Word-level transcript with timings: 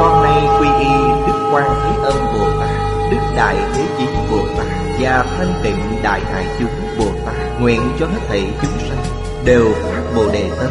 Con 0.00 0.22
nay 0.22 0.42
quy 0.60 0.68
y 0.78 0.92
Đức 1.26 1.50
Quan 1.52 1.64
Thế 1.84 2.02
Âm 2.04 2.14
Bồ 2.34 2.60
Tát, 2.60 2.70
Đức 3.10 3.16
Đại 3.36 3.56
Thế 3.74 3.84
Chí 3.98 4.06
Bồ 4.30 4.38
Tát 4.56 4.66
Và 5.00 5.24
Thanh 5.38 5.54
Tịnh 5.62 6.02
Đại 6.02 6.20
Hải 6.32 6.46
Chúng 6.58 6.98
Bồ 6.98 7.04
Tát 7.26 7.60
Nguyện 7.60 7.80
cho 8.00 8.06
hết 8.06 8.20
thảy 8.28 8.44
chúng 8.62 8.78
sanh 8.88 9.04
Đều 9.44 9.72
phát 9.82 10.02
Bồ 10.16 10.32
Đề 10.32 10.50
Tâm, 10.60 10.70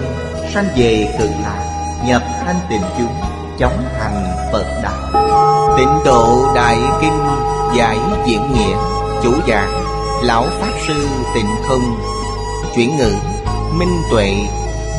Sanh 0.54 0.68
về 0.76 1.16
cực 1.20 1.30
lạc 1.44 1.72
Nhập 2.06 2.24
thanh 2.46 2.60
tịnh 2.70 2.82
chúng, 2.98 3.14
Chóng 3.60 3.84
thành 4.00 4.38
Phật 4.52 4.66
Đạo 4.84 5.26
Tịnh 5.78 6.04
độ 6.06 6.46
Đại 6.56 6.78
Kinh 7.02 7.20
Giải 7.78 7.98
diễn 8.26 8.42
nghĩa, 8.54 8.76
Chủ 9.24 9.34
giảng, 9.48 9.84
Lão 10.24 10.44
Pháp 10.60 10.72
Sư 10.88 11.08
Tịnh 11.36 11.56
Không, 11.68 11.98
Chuyển 12.76 12.98
ngữ, 12.98 13.12
Minh 13.74 14.02
Tuệ, 14.12 14.34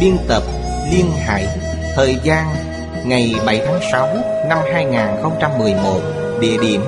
Biên 0.01 0.17
tập, 0.29 0.43
Liên 0.91 1.11
Hải 1.27 1.49
Thời 1.97 2.17
gian 2.23 2.76
Ngày 3.07 3.35
7 3.47 3.63
tháng 3.67 3.81
6 3.93 4.17
năm 4.49 4.59
2011 4.73 6.01
Địa 6.41 6.57
điểm 6.63 6.81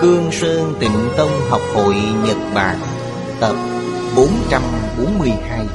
Cương 0.00 0.32
Sơn 0.32 0.74
Tịnh 0.80 1.08
Tông 1.16 1.30
Học 1.48 1.60
hội 1.74 1.94
Nhật 2.24 2.36
Bản, 2.54 2.78
Tập 3.40 3.56
442 4.16 5.66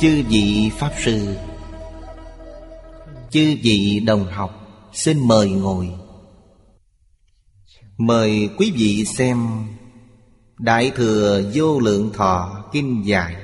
Chư 0.00 0.22
vị 0.28 0.70
Pháp 0.78 0.90
Sư, 1.04 1.36
Chư 3.30 3.54
vị 3.62 4.02
đồng 4.06 4.26
học, 4.32 4.50
Xin 4.92 5.28
mời 5.28 5.50
ngồi. 5.50 5.90
Mời 7.98 8.48
quý 8.58 8.72
vị 8.76 9.04
xem 9.04 9.48
Đại 10.58 10.90
Thừa 10.96 11.42
Vô 11.54 11.80
Lượng 11.80 12.10
Thọ 12.14 12.64
Kinh 12.72 13.06
Giải, 13.06 13.36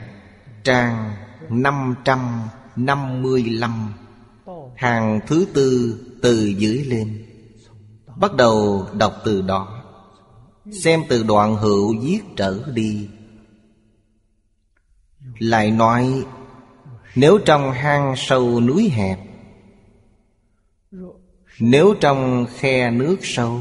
Trang 0.64 1.12
555 1.48 3.92
Hàng 4.80 5.20
thứ 5.26 5.46
tư 5.54 5.98
từ 6.22 6.46
dưới 6.46 6.84
lên. 6.84 7.26
Bắt 8.16 8.34
đầu 8.34 8.86
đọc 8.98 9.14
từ 9.24 9.42
đó, 9.42 9.84
Xem 10.82 11.02
từ 11.08 11.22
đoạn 11.22 11.56
hữu 11.56 11.94
viết 12.02 12.20
trở 12.36 12.62
đi. 12.74 13.08
Lại 15.38 15.70
nói, 15.70 16.24
Nếu 17.14 17.38
trong 17.38 17.72
hang 17.72 18.14
sâu 18.16 18.60
núi 18.60 18.88
hẹp, 18.88 19.18
Nếu 21.60 21.94
trong 22.00 22.46
khe 22.58 22.90
nước 22.90 23.16
sâu, 23.22 23.60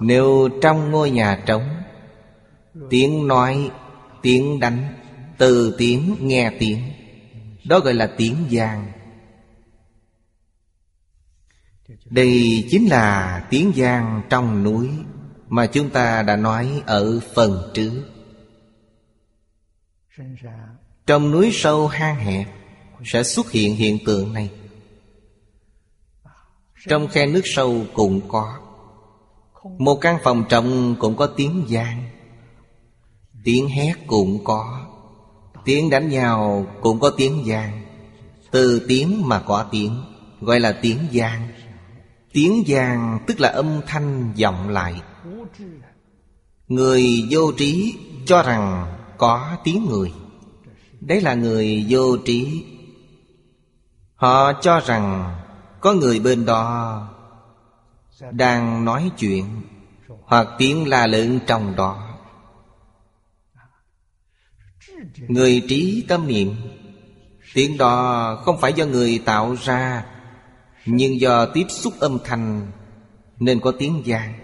Nếu 0.00 0.48
trong 0.62 0.90
ngôi 0.90 1.10
nhà 1.10 1.42
trống, 1.46 1.68
Tiếng 2.90 3.28
nói, 3.28 3.70
Tiếng 4.22 4.60
đánh, 4.60 4.94
Từ 5.38 5.74
tiếng 5.78 6.16
nghe 6.20 6.52
tiếng, 6.58 6.82
Đó 7.64 7.80
gọi 7.80 7.94
là 7.94 8.06
tiếng 8.16 8.36
giang 8.50 8.97
Đây 12.10 12.64
chính 12.70 12.86
là 12.86 13.40
tiếng 13.50 13.72
giang 13.76 14.22
trong 14.30 14.62
núi 14.62 14.90
Mà 15.48 15.66
chúng 15.66 15.90
ta 15.90 16.22
đã 16.22 16.36
nói 16.36 16.82
ở 16.86 17.20
phần 17.34 17.70
trước. 17.74 18.02
Trong 21.06 21.30
núi 21.30 21.50
sâu 21.52 21.88
hang 21.88 22.16
hẹp 22.16 22.46
Sẽ 23.04 23.22
xuất 23.22 23.50
hiện 23.50 23.76
hiện 23.76 23.98
tượng 24.06 24.32
này. 24.32 24.50
Trong 26.88 27.08
khe 27.08 27.26
nước 27.26 27.42
sâu 27.44 27.84
cũng 27.94 28.20
có. 28.28 28.58
Một 29.78 29.98
căn 30.00 30.18
phòng 30.22 30.44
trọng 30.48 30.96
cũng 30.98 31.16
có 31.16 31.26
tiếng 31.26 31.66
giang 31.68 32.08
Tiếng 33.44 33.68
hét 33.68 33.94
cũng 34.06 34.44
có. 34.44 34.86
Tiếng 35.64 35.90
đánh 35.90 36.08
nhau 36.08 36.66
cũng 36.80 37.00
có 37.00 37.10
tiếng 37.10 37.44
giang 37.46 37.84
Từ 38.50 38.84
tiếng 38.88 39.28
mà 39.28 39.40
có 39.40 39.66
tiếng, 39.70 40.02
Gọi 40.40 40.60
là 40.60 40.72
tiếng 40.82 40.98
giang 41.12 41.48
Tiếng 42.32 42.64
vàng 42.66 43.18
tức 43.26 43.40
là 43.40 43.48
âm 43.48 43.80
thanh 43.86 44.32
vọng 44.42 44.68
lại. 44.68 45.02
Người 46.68 47.26
vô 47.30 47.52
trí 47.52 47.98
cho 48.26 48.42
rằng 48.42 48.96
có 49.18 49.56
tiếng 49.64 49.86
người. 49.86 50.12
Đấy 51.00 51.20
là 51.20 51.34
người 51.34 51.86
vô 51.88 52.16
trí. 52.16 52.64
Họ 54.14 54.52
cho 54.52 54.80
rằng 54.80 55.34
có 55.80 55.92
người 55.92 56.20
bên 56.20 56.44
đó 56.44 57.08
Đang 58.30 58.84
nói 58.84 59.10
chuyện, 59.18 59.62
Hoặc 60.22 60.48
tiếng 60.58 60.88
la 60.88 61.06
lớn 61.06 61.38
trong 61.46 61.76
đó. 61.76 62.18
Người 65.28 65.62
trí 65.68 66.04
tâm 66.08 66.26
niệm, 66.26 66.54
Tiếng 67.54 67.78
đó 67.78 68.42
không 68.44 68.60
phải 68.60 68.72
do 68.72 68.86
người 68.86 69.22
tạo 69.24 69.56
ra 69.62 70.04
nhưng 70.90 71.20
do 71.20 71.46
tiếp 71.46 71.66
xúc 71.68 71.94
âm 72.00 72.18
thanh, 72.24 72.70
Nên 73.38 73.60
có 73.60 73.72
tiếng 73.78 74.02
giang 74.06 74.38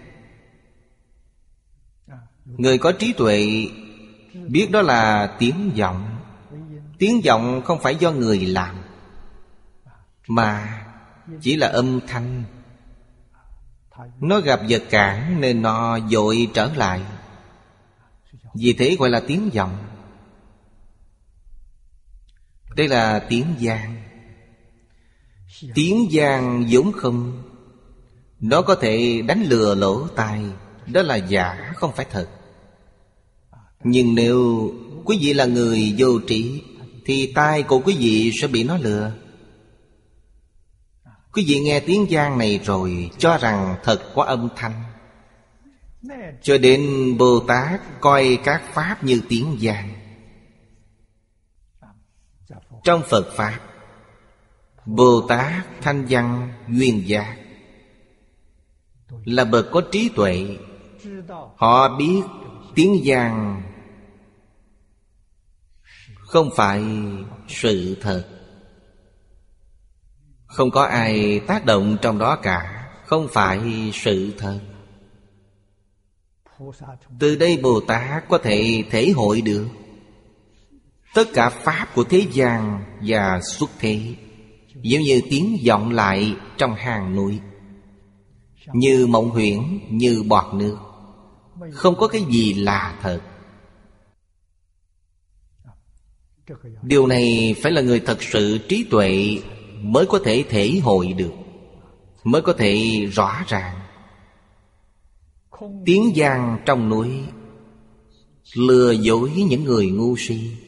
Người 2.45 2.77
có 2.77 2.91
trí 2.91 3.13
tuệ 3.13 3.67
Biết 4.47 4.71
đó 4.71 4.81
là 4.81 5.35
tiếng 5.39 5.71
vọng. 5.77 6.17
Tiếng 6.99 7.21
vọng 7.25 7.61
không 7.65 7.79
phải 7.81 7.95
do 7.95 8.11
người 8.11 8.39
làm, 8.39 8.75
Mà 10.27 10.81
chỉ 11.41 11.55
là 11.55 11.67
âm 11.67 11.99
thanh. 12.07 12.43
Nó 14.19 14.39
gặp 14.39 14.59
vật 14.69 14.83
cản 14.89 15.41
nên 15.41 15.61
nó 15.61 15.99
dội 16.09 16.47
trở 16.53 16.73
lại. 16.75 17.01
Vì 18.53 18.73
thế 18.73 18.95
gọi 18.99 19.09
là 19.09 19.21
tiếng 19.27 19.49
vọng. 19.49 19.77
Đây 22.75 22.87
là 22.87 23.19
tiếng 23.29 23.45
giang 23.59 24.04
Tiếng 25.75 26.09
giang 26.11 26.65
vốn 26.69 26.91
không. 26.91 27.43
Nó 28.39 28.61
có 28.61 28.75
thể 28.75 29.21
đánh 29.27 29.43
lừa 29.43 29.75
lỗ 29.75 30.07
tai, 30.07 30.41
Đó 30.93 31.01
là 31.01 31.15
giả, 31.15 31.73
không 31.75 31.91
phải 31.95 32.05
thật. 32.11 32.29
Nhưng 33.83 34.15
nếu 34.15 34.71
quý 35.05 35.17
vị 35.21 35.33
là 35.33 35.45
người 35.45 35.95
vô 35.97 36.19
trí, 36.27 36.63
Thì 37.05 37.33
tai 37.35 37.63
của 37.63 37.79
quý 37.79 37.95
vị 37.99 38.31
sẽ 38.41 38.47
bị 38.47 38.63
nó 38.63 38.77
lừa. 38.77 39.11
Quý 41.33 41.45
vị 41.47 41.59
nghe 41.59 41.79
tiếng 41.79 42.07
giang 42.11 42.37
này 42.37 42.59
rồi 42.63 43.11
Cho 43.17 43.37
rằng 43.37 43.75
thật 43.83 44.11
có 44.15 44.23
âm 44.23 44.49
thanh. 44.55 44.83
Cho 46.41 46.57
đến 46.57 47.13
Bồ 47.17 47.39
Tát 47.39 47.81
coi 48.01 48.37
các 48.43 48.73
pháp 48.73 49.03
như 49.03 49.21
tiếng 49.29 49.57
giang 49.61 49.95
trong 52.83 53.01
Phật 53.09 53.33
Pháp 53.35 53.59
Bồ 54.85 55.21
Tát 55.29 55.65
Thanh 55.81 56.05
Văn 56.09 56.53
Duyên 56.69 57.07
Giác. 57.07 57.37
Là 59.25 59.45
bậc 59.45 59.65
có 59.71 59.81
trí 59.91 60.09
tuệ, 60.15 60.57
Họ 61.55 61.97
biết 61.97 62.21
tiếng 62.75 63.03
giang 63.05 63.63
Không 66.19 66.49
phải 66.55 66.83
sự 67.47 67.97
thật. 68.01 68.27
Không 70.45 70.71
có 70.71 70.83
ai 70.83 71.39
tác 71.47 71.65
động 71.65 71.97
trong 72.01 72.17
đó 72.17 72.35
cả, 72.35 72.89
Không 73.05 73.27
phải 73.31 73.91
sự 73.93 74.33
thật. 74.37 74.59
Từ 77.19 77.35
đây 77.35 77.59
Bồ 77.63 77.79
Tát 77.87 78.29
có 78.29 78.37
thể 78.37 78.83
thể 78.91 79.11
hội 79.15 79.41
được 79.41 79.67
Tất 81.13 81.27
cả 81.33 81.49
pháp 81.49 81.87
của 81.95 82.03
thế 82.03 82.27
gian 82.31 82.85
và 83.01 83.39
xuất 83.41 83.69
thế. 83.79 84.15
Giống 84.85 85.01
như 85.01 85.21
tiếng 85.29 85.57
vọng 85.67 85.91
lại 85.91 86.35
trong 86.57 86.75
hàng 86.75 87.15
núi. 87.15 87.39
Như 88.73 89.07
mộng 89.07 89.29
huyễn, 89.29 89.79
như 89.89 90.23
bọt 90.27 90.53
nước. 90.53 90.77
Không 91.71 91.95
có 91.95 92.07
cái 92.07 92.21
gì 92.29 92.53
là 92.53 92.99
thật. 93.01 93.21
Điều 96.81 97.07
này 97.07 97.55
phải 97.61 97.71
là 97.71 97.81
người 97.81 97.99
thật 97.99 98.23
sự 98.23 98.57
trí 98.69 98.83
tuệ 98.83 99.37
Mới 99.81 100.05
có 100.05 100.19
thể 100.25 100.43
thể 100.49 100.79
hội 100.83 101.13
được 101.13 101.33
Mới 102.23 102.41
có 102.41 102.53
thể 102.53 103.05
rõ 103.11 103.43
ràng. 103.47 103.79
Tiếng 105.85 106.13
giang 106.15 106.57
trong 106.65 106.89
núi 106.89 107.09
Lừa 108.55 108.91
dối 108.91 109.31
những 109.49 109.63
người 109.63 109.87
ngu 109.87 110.15
si. 110.17 110.64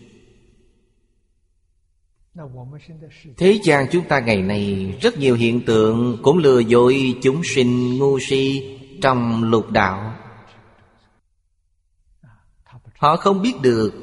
Thế 3.37 3.59
gian 3.63 3.87
chúng 3.91 4.07
ta 4.07 4.19
ngày 4.19 4.41
nay 4.41 4.95
Rất 5.01 5.17
nhiều 5.17 5.35
hiện 5.35 5.65
tượng 5.65 6.17
Cũng 6.23 6.37
lừa 6.37 6.59
dối 6.59 7.15
chúng 7.21 7.41
sinh 7.43 7.97
ngu 7.97 8.19
si 8.19 8.77
Trong 9.01 9.43
lục 9.43 9.71
đạo. 9.71 10.15
Họ 12.97 13.17
không 13.17 13.41
biết 13.41 13.53
được 13.61 13.93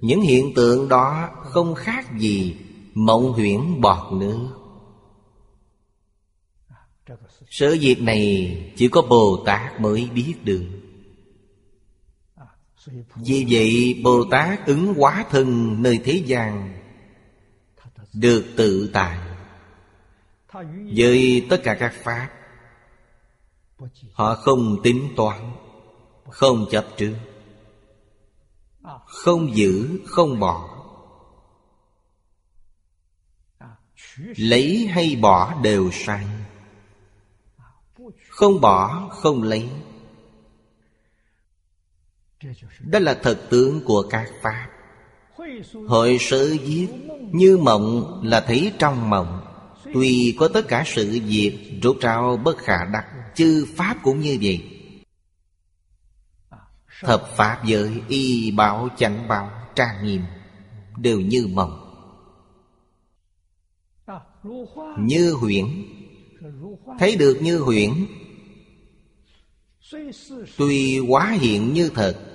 Những 0.00 0.20
hiện 0.20 0.54
tượng 0.54 0.88
đó 0.88 1.30
Không 1.42 1.74
khác 1.74 2.18
gì 2.18 2.56
Mộng 2.94 3.32
huyễn 3.32 3.80
bọt 3.80 4.12
nước. 4.12 4.48
Sự 7.50 7.78
việc 7.80 8.02
này 8.02 8.72
Chỉ 8.76 8.88
có 8.88 9.02
Bồ 9.02 9.42
Tát 9.46 9.80
mới 9.80 10.08
biết 10.14 10.34
được 10.44 10.79
vì 13.16 13.46
vậy 13.50 14.00
Bồ 14.04 14.24
Tát 14.30 14.66
ứng 14.66 14.94
hóa 14.94 15.24
thân 15.30 15.76
nơi 15.82 16.00
thế 16.04 16.22
gian 16.26 16.80
Được 18.12 18.46
tự 18.56 18.90
tại. 18.92 19.18
Với 20.96 21.46
tất 21.50 21.60
cả 21.64 21.74
các 21.74 21.94
Pháp 22.02 22.30
Họ 24.12 24.34
không 24.34 24.82
tính 24.82 25.08
toán 25.16 25.52
Không 26.30 26.66
chấp 26.70 26.86
trước 26.96 27.14
Không 29.06 29.56
giữ, 29.56 30.00
không 30.06 30.40
bỏ. 30.40 30.80
Lấy 34.36 34.86
hay 34.90 35.16
bỏ 35.16 35.60
đều 35.62 35.90
sai. 35.92 36.26
Không 38.28 38.60
bỏ, 38.60 39.08
không 39.10 39.42
lấy 39.42 39.68
đó 42.80 42.98
là 42.98 43.14
thật 43.22 43.40
tướng 43.50 43.80
của 43.84 44.02
các 44.10 44.30
Pháp. 44.42 44.66
Hội 45.88 46.18
sự 46.20 46.56
viết 46.64 46.88
Như 47.32 47.56
mộng 47.56 48.20
là 48.24 48.40
thấy 48.40 48.72
trong 48.78 49.10
mộng. 49.10 49.40
Tuy 49.94 50.36
có 50.38 50.48
tất 50.48 50.68
cả 50.68 50.84
sự 50.86 51.20
việc 51.26 51.80
Rốt 51.82 51.96
ráo 52.00 52.36
bất 52.36 52.58
khả 52.58 52.84
đắc, 52.92 53.04
Chư 53.34 53.66
Pháp 53.76 53.96
cũng 54.02 54.20
như 54.20 54.38
vậy. 54.42 54.62
Thập 57.00 57.28
Pháp 57.36 57.62
giới 57.64 58.02
Y 58.08 58.50
bảo 58.50 58.88
chẳng 58.98 59.28
bảo, 59.28 59.50
trang 59.74 60.06
nghiêm, 60.06 60.22
Đều 60.98 61.20
như 61.20 61.48
mộng. 61.52 61.86
Như 64.98 65.32
huyễn, 65.32 65.66
Thấy 66.98 67.16
được 67.16 67.38
như 67.42 67.58
huyễn. 67.58 67.90
Tuy 70.56 70.98
quá 70.98 71.30
hiện 71.40 71.74
như 71.74 71.90
thật 71.94 72.29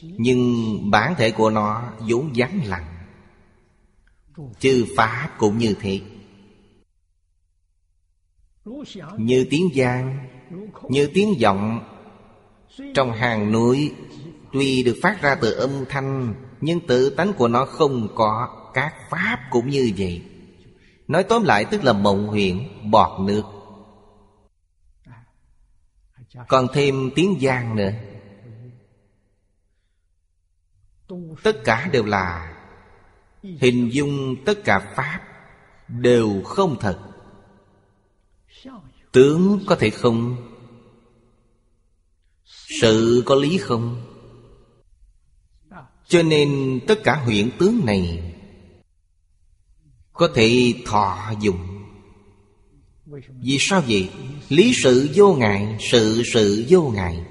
nhưng 0.00 0.90
bản 0.90 1.14
thể 1.18 1.30
của 1.30 1.50
nó 1.50 1.82
vốn 1.98 2.32
vắng 2.34 2.60
lặng. 2.64 2.96
Chư 4.58 4.86
Pháp 4.96 5.30
cũng 5.38 5.58
như 5.58 5.74
thế. 5.80 6.00
Như 9.18 9.46
tiếng 9.50 9.68
giang 9.74 10.28
Như 10.88 11.10
tiếng 11.14 11.40
giọng 11.40 11.80
Trong 12.94 13.12
hàng 13.12 13.52
núi, 13.52 13.92
Tuy 14.52 14.82
được 14.82 14.96
phát 15.02 15.22
ra 15.22 15.34
từ 15.34 15.52
âm 15.52 15.84
thanh, 15.88 16.34
Nhưng 16.60 16.86
tự 16.86 17.10
tánh 17.10 17.32
của 17.32 17.48
nó 17.48 17.64
không 17.64 18.08
có 18.14 18.48
Các 18.74 18.94
Pháp 19.10 19.38
cũng 19.50 19.70
như 19.70 19.92
vậy. 19.96 20.22
Nói 21.08 21.22
tóm 21.22 21.44
lại 21.44 21.64
tức 21.64 21.84
là 21.84 21.92
mộng 21.92 22.26
huyện 22.26 22.68
Bọt 22.90 23.20
nước. 23.20 23.42
Còn 26.48 26.66
thêm 26.72 27.10
tiếng 27.14 27.38
giang 27.40 27.76
nữa. 27.76 27.90
Tất 31.42 31.64
cả 31.64 31.88
đều 31.92 32.04
là 32.04 32.56
hình 33.60 33.90
dung 33.92 34.36
tất 34.44 34.64
cả 34.64 34.92
pháp 34.96 35.20
đều 35.88 36.42
không 36.44 36.76
thật. 36.80 36.98
Tướng 39.12 39.60
có 39.66 39.76
thể 39.76 39.90
không? 39.90 40.36
Sự 42.80 43.22
có 43.26 43.34
lý 43.34 43.58
không? 43.58 44.02
Cho 46.08 46.22
nên 46.22 46.80
tất 46.86 46.98
cả 47.04 47.14
huyện 47.24 47.50
tướng 47.58 47.80
này 47.84 48.34
có 50.12 50.28
thể 50.34 50.74
thọ 50.86 51.32
dụng. 51.40 51.84
Vì 53.42 53.56
sao 53.60 53.82
vậy? 53.88 54.10
Lý 54.48 54.72
sự 54.74 55.08
vô 55.14 55.34
ngại, 55.34 55.76
Sự 55.80 56.22
sự 56.32 56.64
vô 56.68 56.82
ngại. 56.94 57.24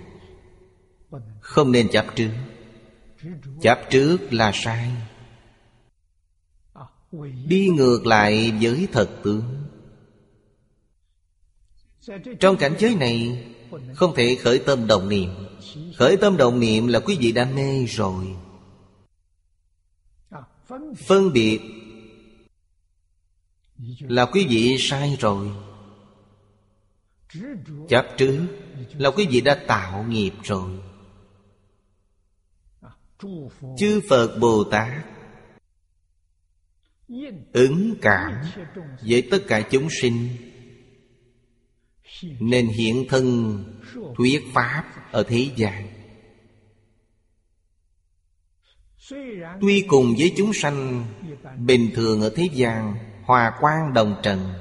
Không 1.42 1.72
nên 1.72 1.90
chấp 1.90 2.06
trước 2.16 2.30
Chấp 3.62 3.80
trước 3.90 4.18
là 4.32 4.52
sai. 4.54 4.92
Đi 7.48 7.70
ngược 7.70 8.06
lại 8.06 8.54
với 8.62 8.88
thật 8.92 9.10
tướng. 9.24 9.64
Trong 12.40 12.58
cảnh 12.58 12.76
giới 12.80 12.96
này, 12.96 13.46
Không 13.96 14.16
thể 14.16 14.38
khởi 14.42 14.60
tâm 14.60 14.88
đồng 14.88 15.10
niệm. 15.10 15.30
Khởi 15.96 16.18
tâm 16.18 16.38
đồng 16.38 16.60
niệm 16.60 16.88
là 16.88 17.00
quý 17.00 17.18
vị 17.20 17.32
đã 17.32 17.46
mê 17.56 17.86
rồi. 17.86 18.36
Phân 21.08 21.34
biệt 21.34 21.60
Là 24.00 24.26
quý 24.26 24.48
vị 24.50 24.78
sai 24.80 25.18
rồi. 25.20 25.52
Chấp 27.90 28.06
trước 28.18 28.48
là 28.94 29.12
quý 29.12 29.28
vị 29.30 29.42
đã 29.42 29.56
tạo 29.68 30.04
nghiệp 30.04 30.34
rồi. 30.44 30.72
Chư 33.78 34.02
Phật 34.10 34.38
Bồ 34.40 34.64
Tát 34.64 35.06
Ứng 37.54 37.96
cảm 38.02 38.42
với 39.08 39.28
tất 39.32 39.40
cả 39.48 39.62
chúng 39.72 39.88
sinh, 40.02 40.28
Nên 42.40 42.68
hiện 42.68 43.06
thân 43.10 43.58
thuyết 44.18 44.44
Pháp 44.54 44.84
ở 45.12 45.24
thế 45.28 45.50
gian. 45.56 45.88
Tuy 49.62 49.86
cùng 49.88 50.16
với 50.18 50.34
chúng 50.38 50.54
sanh 50.54 51.06
Bình 51.58 51.92
thường 51.96 52.22
ở 52.22 52.32
thế 52.36 52.50
gian, 52.54 52.96
Hòa 53.24 53.54
quang 53.60 53.94
đồng 53.94 54.16
trần, 54.24 54.54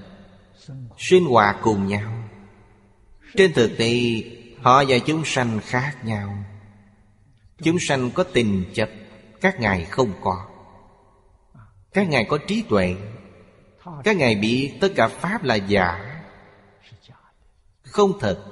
Sinh 0.99 1.25
hoạt 1.25 1.57
cùng 1.63 1.87
nhau, 1.87 2.29
trên 3.37 3.53
thực 3.53 3.71
tế 3.79 4.23
Họ 4.61 4.85
và 4.89 4.99
chúng 5.07 5.23
sanh 5.25 5.61
khác 5.63 6.05
nhau. 6.05 6.45
Chúng 7.63 7.77
sanh 7.81 8.11
có 8.11 8.25
tình 8.25 8.65
chấp 8.75 8.89
Các 9.41 9.61
ngài 9.61 9.85
không 9.85 10.13
có. 10.21 10.47
Các 11.93 12.09
ngài 12.09 12.27
có 12.31 12.39
trí 12.47 12.63
tuệ, 12.63 12.97
Các 14.05 14.17
ngài 14.17 14.35
bị 14.35 14.73
tất 14.81 14.89
cả 14.97 15.09
Pháp 15.09 15.45
là 15.45 15.55
giả. 15.55 16.21
Không 17.83 18.19
thật. 18.21 18.45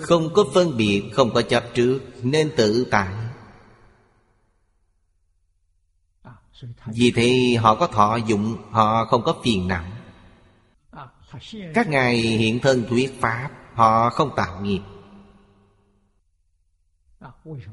Không 0.00 0.34
có 0.34 0.44
phân 0.54 0.76
biệt, 0.76 1.10
Không 1.12 1.30
có 1.34 1.42
chấp 1.42 1.64
trước, 1.74 2.00
Nên 2.22 2.52
tự 2.56 2.86
tại. 2.90 3.14
Vì 6.86 7.12
thế 7.16 7.56
họ 7.60 7.74
có 7.74 7.86
thọ 7.86 8.16
dụng, 8.16 8.56
Họ 8.70 9.04
không 9.04 9.22
có 9.22 9.36
phiền 9.44 9.68
não. 9.68 9.84
Các 11.74 11.88
ngài 11.88 12.16
hiện 12.16 12.60
thân 12.60 12.84
thuyết 12.88 13.20
Pháp, 13.20 13.50
Họ 13.74 14.10
không 14.10 14.30
tạo 14.36 14.60
nghiệp. 14.60 14.80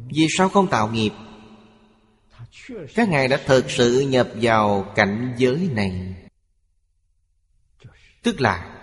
Vì 0.09 0.27
sao 0.37 0.49
không 0.49 0.67
tạo 0.67 0.91
nghiệp? 0.91 1.11
Các 2.95 3.09
ngài 3.09 3.27
đã 3.27 3.39
thực 3.45 3.71
sự 3.71 3.99
nhập 3.99 4.29
vào 4.41 4.91
cảnh 4.95 5.35
giới 5.37 5.69
này. 5.73 6.15
Tức 8.23 8.41
là 8.41 8.73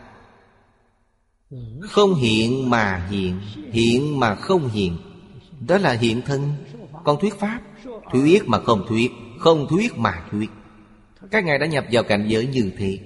Không 1.83 2.15
hiện 2.15 2.71
mà 2.71 3.07
hiện 3.11 3.41
Hiện 3.73 4.21
mà 4.21 4.35
không 4.35 4.69
hiện. 4.69 4.99
Đó 5.67 5.79
là 5.79 5.93
hiện 5.93 6.23
thân 6.23 6.55
Còn 7.05 7.21
thuyết 7.21 7.35
Pháp. 7.35 7.61
Thuyết 8.13 8.43
mà 8.47 8.61
không 8.61 8.85
thuyết 8.89 9.13
Không 9.39 9.67
thuyết 9.71 9.97
mà 9.97 10.27
thuyết. 10.31 10.51
Các 11.31 11.45
ngài 11.45 11.59
đã 11.59 11.67
nhập 11.67 11.85
vào 11.93 12.03
cảnh 12.03 12.27
giới 12.29 12.47
như 12.47 12.73
thế. 12.79 12.99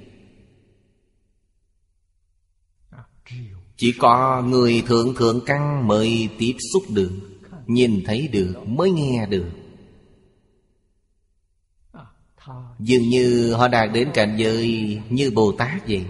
Chỉ 3.76 3.92
có 3.98 4.42
người 4.42 4.82
thượng 4.86 5.14
thượng 5.14 5.40
căn 5.46 5.88
mới 5.88 6.28
tiếp 6.38 6.56
xúc 6.72 6.82
được 6.88 7.37
Nhìn 7.68 8.02
thấy 8.06 8.28
được, 8.28 8.54
mới 8.66 8.90
nghe 8.90 9.26
được. 9.26 9.50
Dường 12.78 13.08
như 13.08 13.52
họ 13.52 13.68
đạt 13.68 13.90
đến 13.92 14.10
cảnh 14.14 14.36
giới 14.38 14.98
như 15.10 15.30
Bồ 15.30 15.52
Tát 15.52 15.88
vậy. 15.88 16.06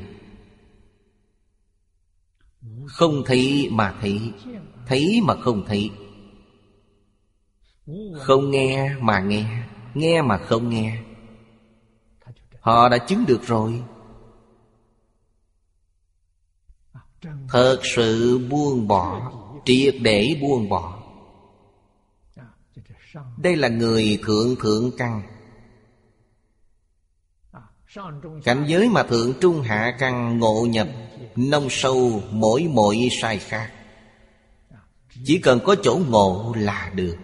Không 2.86 3.22
thấy 3.26 3.68
mà 3.70 3.94
thấy 4.00 4.32
Thấy 4.86 5.20
mà 5.24 5.34
không 5.36 5.64
thấy. 5.66 5.90
Không 8.18 8.50
nghe 8.50 8.94
mà 9.00 9.20
nghe 9.20 9.62
Nghe 9.94 10.22
mà 10.22 10.38
không 10.38 10.68
nghe. 10.68 11.02
Họ 12.60 12.88
đã 12.88 12.98
chứng 12.98 13.24
được 13.26 13.42
rồi. 13.42 13.82
Thật 17.48 17.80
sự 17.82 18.38
buông 18.50 18.88
bỏ, 18.88 19.32
Triệt 19.64 19.94
để 20.02 20.38
buông 20.42 20.68
bỏ. 20.68 20.97
Đây 23.38 23.56
là 23.56 23.68
người 23.68 24.18
thượng 24.22 24.56
thượng 24.56 24.90
căn. 24.98 25.22
Cảnh 28.44 28.64
giới 28.68 28.88
mà 28.88 29.02
thượng 29.02 29.34
trung 29.40 29.62
hạ 29.62 29.96
căn 29.98 30.38
ngộ 30.38 30.66
nhập, 30.70 30.88
Nông 31.36 31.66
sâu 31.70 32.22
mỗi 32.30 32.68
mỗi 32.70 33.08
sai 33.12 33.38
khác. 33.38 33.72
Chỉ 35.24 35.38
cần 35.38 35.60
có 35.64 35.76
chỗ 35.82 36.00
ngộ 36.08 36.54
là 36.58 36.92
được. 36.94 37.16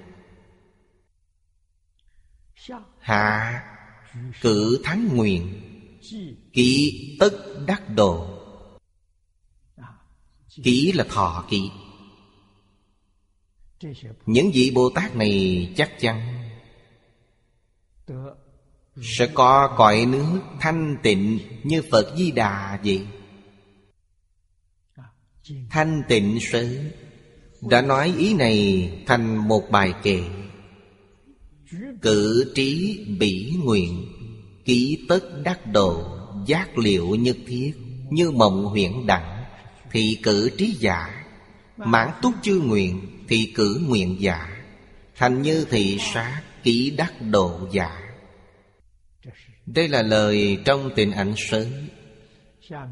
Hạ, 2.98 3.62
cử 4.40 4.80
thánh 4.84 5.08
nguyện, 5.12 5.60
kỹ 6.52 7.16
tất 7.20 7.30
đắc 7.66 7.82
độ. 7.94 8.26
Kỹ 10.64 10.92
là 10.92 11.04
thọ 11.08 11.44
kỹ. 11.50 11.70
Những 14.26 14.50
vị 14.54 14.72
Bồ 14.74 14.90
Tát 14.90 15.16
này 15.16 15.72
chắc 15.76 15.90
chắn 16.00 16.20
Sẽ 19.02 19.26
có 19.34 19.74
cõi 19.76 20.06
nước 20.06 20.40
thanh 20.60 20.96
tịnh 21.02 21.38
Như 21.62 21.82
Phật 21.90 22.14
Di 22.16 22.30
Đà 22.30 22.80
vậy. 22.84 23.06
Thanh 25.70 26.02
tịnh 26.08 26.38
sớ, 26.40 26.68
Đã 27.60 27.82
nói 27.82 28.14
ý 28.18 28.34
này 28.34 28.90
thành 29.06 29.48
một 29.48 29.70
bài 29.70 29.92
kệ. 30.02 30.20
Cử 32.02 32.52
trí 32.54 32.98
bỉ 33.18 33.54
nguyện, 33.64 34.04
Ký 34.64 35.06
tất 35.08 35.20
đắc 35.44 35.66
độ, 35.72 36.04
Giác 36.46 36.78
liệu 36.78 37.14
nhất 37.14 37.36
thiết 37.46 37.72
Như 38.10 38.30
mộng 38.30 38.64
huyễn 38.64 39.06
đẳng 39.06 39.44
Thị 39.90 40.18
cử 40.22 40.50
trí 40.58 40.70
giả, 40.72 41.24
Mãn 41.76 42.10
túc 42.22 42.34
chư 42.42 42.60
nguyện 42.60 43.13
Thị 43.28 43.52
cử 43.54 43.80
nguyện 43.88 44.16
giả, 44.20 44.54
Thành 45.16 45.42
như 45.42 45.66
thị 45.70 45.98
sát 46.00 46.42
Ký 46.62 46.90
đắc 46.96 47.12
độ 47.20 47.60
giả. 47.72 48.00
Đây 49.66 49.88
là 49.88 50.02
lời 50.02 50.58
trong 50.64 50.90
tình 50.96 51.10
ảnh 51.10 51.34
sớ 51.36 51.66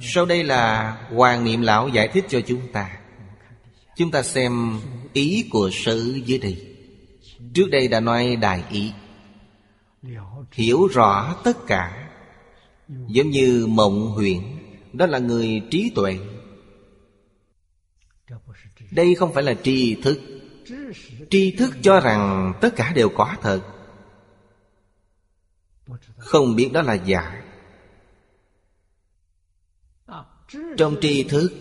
Sau 0.00 0.26
đây 0.26 0.44
là 0.44 0.92
Hoàng 1.10 1.44
Niệm 1.44 1.60
Lão 1.60 1.88
giải 1.88 2.08
thích 2.08 2.24
cho 2.28 2.40
chúng 2.40 2.72
ta. 2.72 2.98
Chúng 3.96 4.10
ta 4.10 4.22
xem 4.22 4.80
ý 5.12 5.44
của 5.50 5.70
sớ 5.72 6.02
dưới 6.24 6.38
đây. 6.38 6.76
Trước 7.54 7.70
đây 7.70 7.88
đã 7.88 8.00
nói 8.00 8.36
đại 8.36 8.64
ý. 8.70 8.92
Hiểu 10.52 10.86
rõ 10.86 11.34
tất 11.44 11.66
cả, 11.66 12.08
Giống 12.88 13.30
như 13.30 13.66
mộng 13.70 14.06
huyện 14.06 14.38
Đó 14.92 15.06
là 15.06 15.18
người 15.18 15.62
trí 15.70 15.92
tuệ. 15.94 16.18
Đây 18.92 19.14
không 19.14 19.34
phải 19.34 19.42
là 19.42 19.54
tri 19.54 19.94
thức. 20.02 20.20
Tri 21.30 21.56
thức 21.56 21.74
cho 21.82 22.00
rằng 22.00 22.52
tất 22.60 22.70
cả 22.76 22.92
đều 22.94 23.08
có 23.08 23.36
thật. 23.42 23.62
Không 26.16 26.56
biết 26.56 26.70
đó 26.72 26.82
là 26.82 26.94
giả. 26.94 27.42
Trong 30.76 30.96
tri 31.00 31.22
thức, 31.22 31.52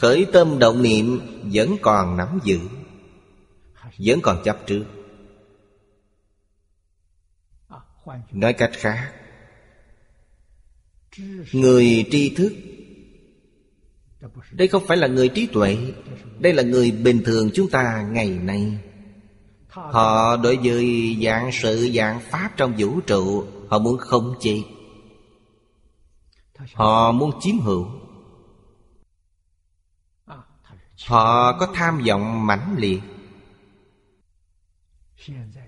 Khởi 0.00 0.26
tâm 0.32 0.58
động 0.58 0.82
niệm 0.82 1.20
Vẫn 1.52 1.76
còn 1.82 2.16
nắm 2.16 2.40
giữ, 2.44 2.60
Vẫn 3.98 4.20
còn 4.22 4.42
chấp 4.44 4.58
trước. 4.66 4.84
Nói 8.32 8.52
cách 8.52 8.70
khác, 8.74 9.12
người 11.52 12.06
tri 12.10 12.34
thức 12.34 12.52
đây 14.50 14.68
không 14.68 14.86
phải 14.86 14.96
là 14.96 15.06
người 15.06 15.28
trí 15.28 15.46
tuệ, 15.46 15.78
đây 16.38 16.52
là 16.52 16.62
người 16.62 16.90
bình 16.90 17.22
thường 17.24 17.50
chúng 17.54 17.70
ta 17.70 18.02
ngày 18.10 18.28
nay. 18.28 18.78
Họ 19.68 20.36
đối 20.36 20.56
với 20.56 21.16
dạng 21.22 21.50
sự 21.52 21.90
dạng 21.94 22.20
pháp 22.20 22.50
trong 22.56 22.74
vũ 22.78 23.00
trụ, 23.00 23.44
họ 23.68 23.78
muốn 23.78 23.98
không 23.98 24.34
chế. 24.40 24.62
Họ 26.74 27.12
muốn 27.12 27.30
chiếm 27.40 27.58
hữu. 27.58 27.86
Họ 31.06 31.52
có 31.58 31.68
tham 31.74 32.02
vọng 32.06 32.46
mãnh 32.46 32.74
liệt. 32.78 33.00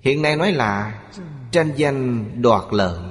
Hiện 0.00 0.22
nay 0.22 0.36
nói 0.36 0.52
là 0.52 1.02
tranh 1.50 1.72
danh 1.76 2.30
đoạt 2.42 2.62
lợi 2.70 3.07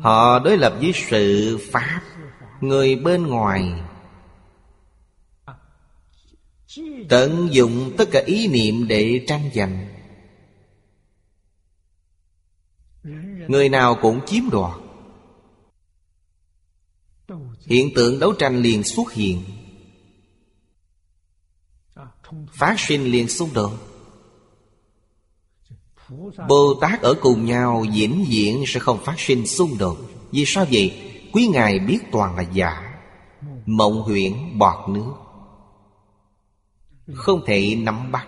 họ 0.00 0.38
đối 0.38 0.56
lập 0.56 0.74
với 0.80 0.92
sự 0.94 1.58
pháp, 1.72 2.02
người 2.60 2.96
bên 2.96 3.26
ngoài. 3.26 3.72
Tận 7.08 7.48
dụng 7.50 7.92
tất 7.98 8.08
cả 8.12 8.22
ý 8.26 8.48
niệm 8.48 8.88
để 8.88 9.24
tranh 9.26 9.50
giành. 9.54 9.88
Người 13.48 13.68
nào 13.68 13.98
cũng 14.02 14.20
chiếm 14.26 14.50
đoạt. 14.50 14.80
Hiện 17.66 17.88
tượng 17.94 18.18
đấu 18.18 18.32
tranh 18.32 18.62
liền 18.62 18.84
xuất 18.84 19.12
hiện. 19.12 19.42
Phát 22.52 22.74
sinh 22.78 23.04
liền 23.04 23.28
xung 23.28 23.52
đột. 23.54 23.87
Bồ 26.48 26.74
Tát 26.80 27.02
ở 27.02 27.14
cùng 27.20 27.44
nhau 27.44 27.84
diễn 27.92 28.24
diễn 28.28 28.64
sẽ 28.66 28.80
không 28.80 28.98
phát 29.04 29.20
sinh 29.20 29.46
xung 29.46 29.78
đột. 29.78 29.98
Vì 30.30 30.44
sao 30.46 30.66
vậy? 30.72 31.04
Quý 31.32 31.46
Ngài 31.46 31.78
biết 31.78 31.98
toàn 32.12 32.36
là 32.36 32.42
giả, 32.42 33.00
Mộng 33.66 34.02
huyễn 34.02 34.58
bọt 34.58 34.88
nước, 34.88 35.12
Không 37.14 37.44
thể 37.46 37.74
nắm 37.78 38.12
bắt. 38.12 38.26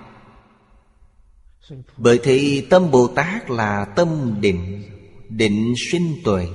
Bởi 1.96 2.20
thì 2.22 2.66
tâm 2.70 2.90
Bồ 2.90 3.06
Tát 3.06 3.50
là 3.50 3.84
tâm 3.84 4.40
định 4.40 4.84
Định 5.28 5.75
sinh 5.90 6.16
tuệ. 6.25 6.49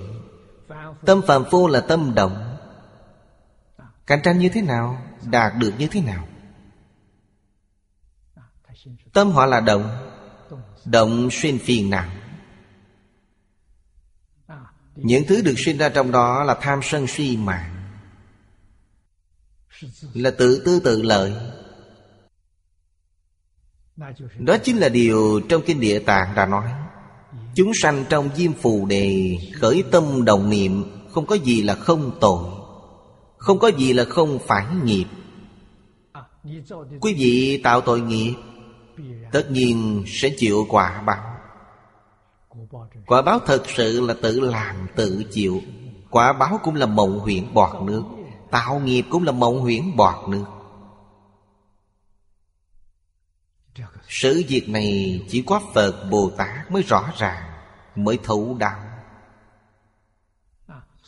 Tâm 1.05 1.21
phàm 1.27 1.43
phu 1.51 1.67
là 1.67 1.81
tâm 1.81 2.11
động. 2.15 2.57
Cạnh 4.07 4.19
tranh 4.23 4.39
như 4.39 4.49
thế 4.49 4.61
nào, 4.61 4.97
Đạt 5.23 5.53
được 5.59 5.73
như 5.77 5.87
thế 5.87 6.01
nào? 6.01 6.27
Tâm 9.13 9.31
họ 9.31 9.45
là 9.45 9.59
động 9.59 10.14
Động 10.85 11.29
sinh 11.31 11.59
phiền 11.59 11.89
não. 11.89 12.09
Những 14.95 15.23
thứ 15.27 15.41
được 15.41 15.53
sinh 15.57 15.77
ra 15.77 15.89
trong 15.89 16.11
đó 16.11 16.43
là 16.43 16.57
tham 16.61 16.79
sân 16.83 17.07
si 17.07 17.37
mạng, 17.37 17.71
Là 20.13 20.31
tự 20.31 20.61
tư 20.65 20.79
tự 20.79 21.01
lợi. 21.01 21.33
Đó 24.39 24.57
chính 24.63 24.77
là 24.77 24.89
điều 24.89 25.41
trong 25.49 25.61
Kinh 25.65 25.79
Địa 25.79 25.99
Tạng 25.99 26.35
đã 26.35 26.45
nói. 26.45 26.71
Chúng 27.55 27.71
sanh 27.81 28.05
trong 28.09 28.29
diêm 28.35 28.53
phù 28.53 28.85
đề 28.85 29.37
Khởi 29.53 29.83
tâm 29.91 30.25
đồng 30.25 30.49
niệm, 30.49 30.83
Không 31.11 31.25
có 31.25 31.35
gì 31.35 31.61
là 31.61 31.75
không 31.75 32.17
tội, 32.21 32.45
Không 33.37 33.59
có 33.59 33.67
gì 33.67 33.93
là 33.93 34.05
không 34.05 34.39
phải 34.47 34.65
nghiệp. 34.83 35.05
Quý 37.01 37.13
vị 37.13 37.61
tạo 37.63 37.81
tội 37.81 38.01
nghiệp 38.01 38.35
Tất 39.31 39.51
nhiên 39.51 40.03
sẽ 40.07 40.29
chịu 40.37 40.65
quả 40.69 41.01
báo. 41.01 41.35
Quả 43.05 43.21
báo 43.21 43.39
thật 43.45 43.63
sự 43.75 44.01
là 44.01 44.15
tự 44.21 44.39
làm, 44.39 44.87
tự 44.95 45.23
chịu. 45.31 45.61
Quả 46.09 46.33
báo 46.33 46.59
cũng 46.63 46.75
là 46.75 46.85
mộng 46.85 47.19
huyễn 47.19 47.53
bọt 47.53 47.83
nước, 47.83 48.03
Tạo 48.51 48.79
nghiệp 48.79 49.05
cũng 49.09 49.23
là 49.23 49.31
mộng 49.31 49.59
huyễn 49.59 49.95
bọt 49.95 50.29
nước. 50.29 50.45
Sự 54.07 54.43
việc 54.47 54.69
này 54.69 55.21
chỉ 55.29 55.41
có 55.41 55.61
Phật 55.73 56.09
Bồ 56.11 56.31
Tát 56.37 56.71
mới 56.71 56.83
rõ 56.83 57.11
ràng, 57.17 57.43
Mới 57.95 58.19
thấu 58.23 58.57
đạo 58.59 58.79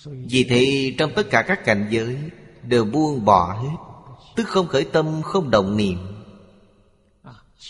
Vì 0.05 0.45
thế, 0.50 0.93
trong 0.97 1.12
tất 1.15 1.24
cả 1.29 1.41
các 1.41 1.65
cảnh 1.65 1.88
giới, 1.91 2.17
Đều 2.63 2.86
buông 2.86 3.25
bỏ 3.25 3.53
hết, 3.53 3.77
Tức 4.36 4.47
không 4.47 4.67
khởi 4.67 4.83
tâm, 4.83 5.21
không 5.24 5.51
động 5.51 5.77
niệm. 5.77 6.16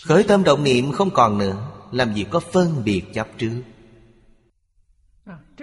Khởi 0.04 0.22
tâm 0.22 0.44
động 0.44 0.64
niệm 0.64 0.92
không 0.92 1.10
còn 1.10 1.38
nữa, 1.38 1.56
Làm 1.92 2.14
gì 2.14 2.26
có 2.30 2.40
phân 2.40 2.84
biệt 2.84 3.02
chấp 3.14 3.28
trước 3.38 3.62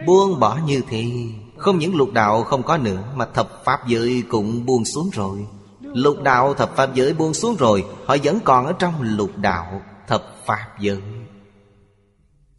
Buông 0.06 0.40
bỏ 0.40 0.60
như 0.66 0.82
thế, 0.90 1.12
Không 1.58 1.78
những 1.78 1.96
lục 1.96 2.14
đạo 2.14 2.44
không 2.44 2.64
có 2.64 2.78
nữa, 2.78 3.04
Mà 3.16 3.26
thập 3.26 3.66
pháp 3.66 3.88
giới 3.88 4.24
cũng 4.30 4.66
buông 4.66 4.86
xuống 4.86 5.10
rồi 5.14 5.48
Lục 5.82 6.24
đạo, 6.24 6.54
thập 6.54 6.76
pháp 6.76 6.94
giới 6.94 7.14
buông 7.14 7.34
xuống 7.34 7.56
rồi, 7.56 7.86
Họ 8.06 8.16
vẫn 8.24 8.40
còn 8.44 8.66
ở 8.66 8.74
trong 8.80 9.02
lục 9.02 9.38
đạo, 9.38 9.82
Thập 10.08 10.46
pháp 10.46 10.76
giới 10.80 11.02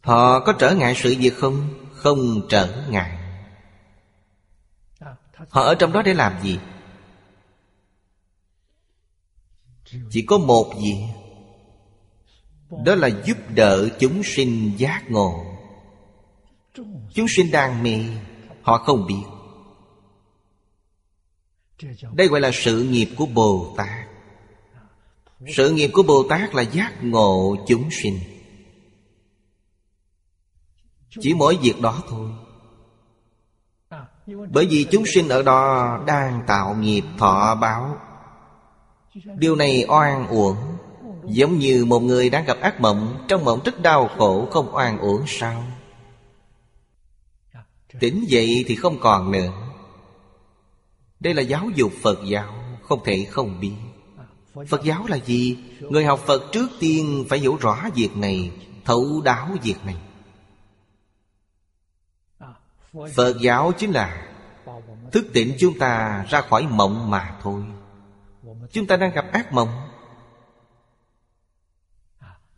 Họ 0.01 0.39
có 0.39 0.53
trở 0.53 0.75
ngại 0.75 0.93
sự 0.95 1.15
việc 1.19 1.37
không? 1.37 1.69
Không 1.93 2.47
trở 2.49 2.87
ngại 2.89 3.17
Họ 5.49 5.61
ở 5.61 5.75
trong 5.75 5.91
đó 5.91 6.01
để 6.01 6.13
làm 6.13 6.33
gì? 6.43 6.59
Chỉ 10.09 10.21
có 10.21 10.37
một 10.37 10.73
việc 10.81 11.07
đó 12.85 12.95
là 12.95 13.07
giúp 13.07 13.37
đỡ 13.49 13.89
chúng 13.99 14.21
sinh 14.23 14.73
giác 14.77 15.03
ngộ. 15.11 15.45
Chúng 17.13 17.27
sinh 17.29 17.51
đang 17.51 17.83
mê, 17.83 17.99
họ 18.61 18.77
không 18.77 19.07
biết. 19.07 19.23
Đây 22.13 22.27
gọi 22.27 22.41
là 22.41 22.51
sự 22.53 22.83
nghiệp 22.83 23.09
của 23.17 23.25
bồ 23.25 23.73
tát. 23.77 24.07
Sự 25.55 25.71
nghiệp 25.71 25.89
của 25.93 26.03
Bồ 26.03 26.23
Tát 26.29 26.55
là 26.55 26.61
giác 26.61 26.93
ngộ 27.01 27.55
chúng 27.67 27.89
sinh. 27.91 28.19
Chỉ 31.09 31.33
mỗi 31.33 31.57
việc 31.61 31.81
đó 31.81 32.03
thôi. 32.09 32.29
Bởi 34.51 34.65
vì 34.69 34.87
chúng 34.91 35.03
sinh 35.05 35.29
ở 35.29 35.43
đó 35.43 35.99
đang 36.07 36.43
tạo 36.47 36.75
nghiệp 36.75 37.03
thọ 37.17 37.55
báo. 37.55 37.97
Điều 39.37 39.55
này 39.55 39.85
oan 39.87 40.27
uổng. 40.27 40.76
Giống 41.27 41.59
như 41.59 41.85
một 41.85 41.99
người 41.99 42.29
đang 42.29 42.45
gặp 42.45 42.59
ác 42.61 42.81
mộng, 42.81 43.25
Trong 43.27 43.45
mộng 43.45 43.59
rất 43.65 43.81
đau 43.81 44.09
khổ, 44.17 44.47
không 44.51 44.75
oan 44.75 44.97
uổng 44.97 45.23
sao? 45.27 45.63
Tỉnh 47.99 48.25
dậy 48.27 48.65
thì 48.67 48.75
không 48.75 48.99
còn 48.99 49.31
nữa. 49.31 49.51
Đây 51.19 51.33
là 51.33 51.41
giáo 51.41 51.69
dục 51.75 51.91
Phật 52.01 52.19
giáo, 52.27 52.53
Không 52.83 53.03
thể 53.05 53.27
không 53.29 53.59
biết. 53.59 53.73
Phật 54.67 54.83
giáo 54.83 55.05
là 55.07 55.17
gì? 55.17 55.57
Người 55.79 56.05
học 56.05 56.19
Phật 56.25 56.51
trước 56.51 56.67
tiên 56.79 57.25
phải 57.29 57.39
hiểu 57.39 57.57
rõ 57.61 57.89
việc 57.95 58.17
này, 58.17 58.51
Thấu 58.85 59.21
đáo 59.21 59.49
việc 59.63 59.85
này. 59.85 59.95
Phật 63.15 63.37
giáo 63.41 63.71
chính 63.77 63.91
là 63.91 64.27
Thức 65.11 65.25
tỉnh 65.33 65.55
chúng 65.59 65.79
ta 65.79 66.25
ra 66.29 66.41
khỏi 66.41 66.67
mộng 66.69 67.09
mà 67.09 67.35
thôi. 67.41 67.63
Chúng 68.71 68.87
ta 68.87 68.97
đang 68.97 69.11
gặp 69.11 69.31
ác 69.31 69.53
mộng 69.53 69.86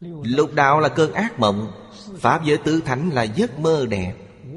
Lục 0.02 0.54
đạo 0.54 0.80
là 0.80 0.90
cơn 0.90 1.14
ác 1.14 1.40
mộng, 1.40 1.72
Pháp 2.18 2.46
giới 2.46 2.58
tứ 2.58 2.82
thánh 2.86 3.10
là 3.10 3.24
giấc 3.24 3.60
mơ 3.60 3.86
đẹp. 3.90 4.14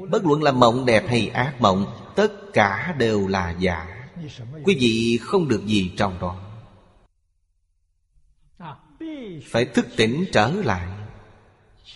Bất 0.09 0.25
luận 0.25 0.43
là 0.43 0.51
mộng 0.51 0.85
đẹp 0.85 1.03
hay 1.07 1.29
ác 1.29 1.61
mộng, 1.61 1.99
Tất 2.15 2.33
cả 2.53 2.95
đều 2.97 3.27
là 3.27 3.55
giả. 3.59 4.09
Quý 4.63 4.77
vị 4.79 5.19
không 5.21 5.47
được 5.47 5.65
gì 5.65 5.91
trong 5.97 6.19
đó 6.19 6.39
Phải 9.51 9.65
thức 9.65 9.85
tỉnh 9.97 10.25
trở 10.31 10.51
lại. 10.51 10.87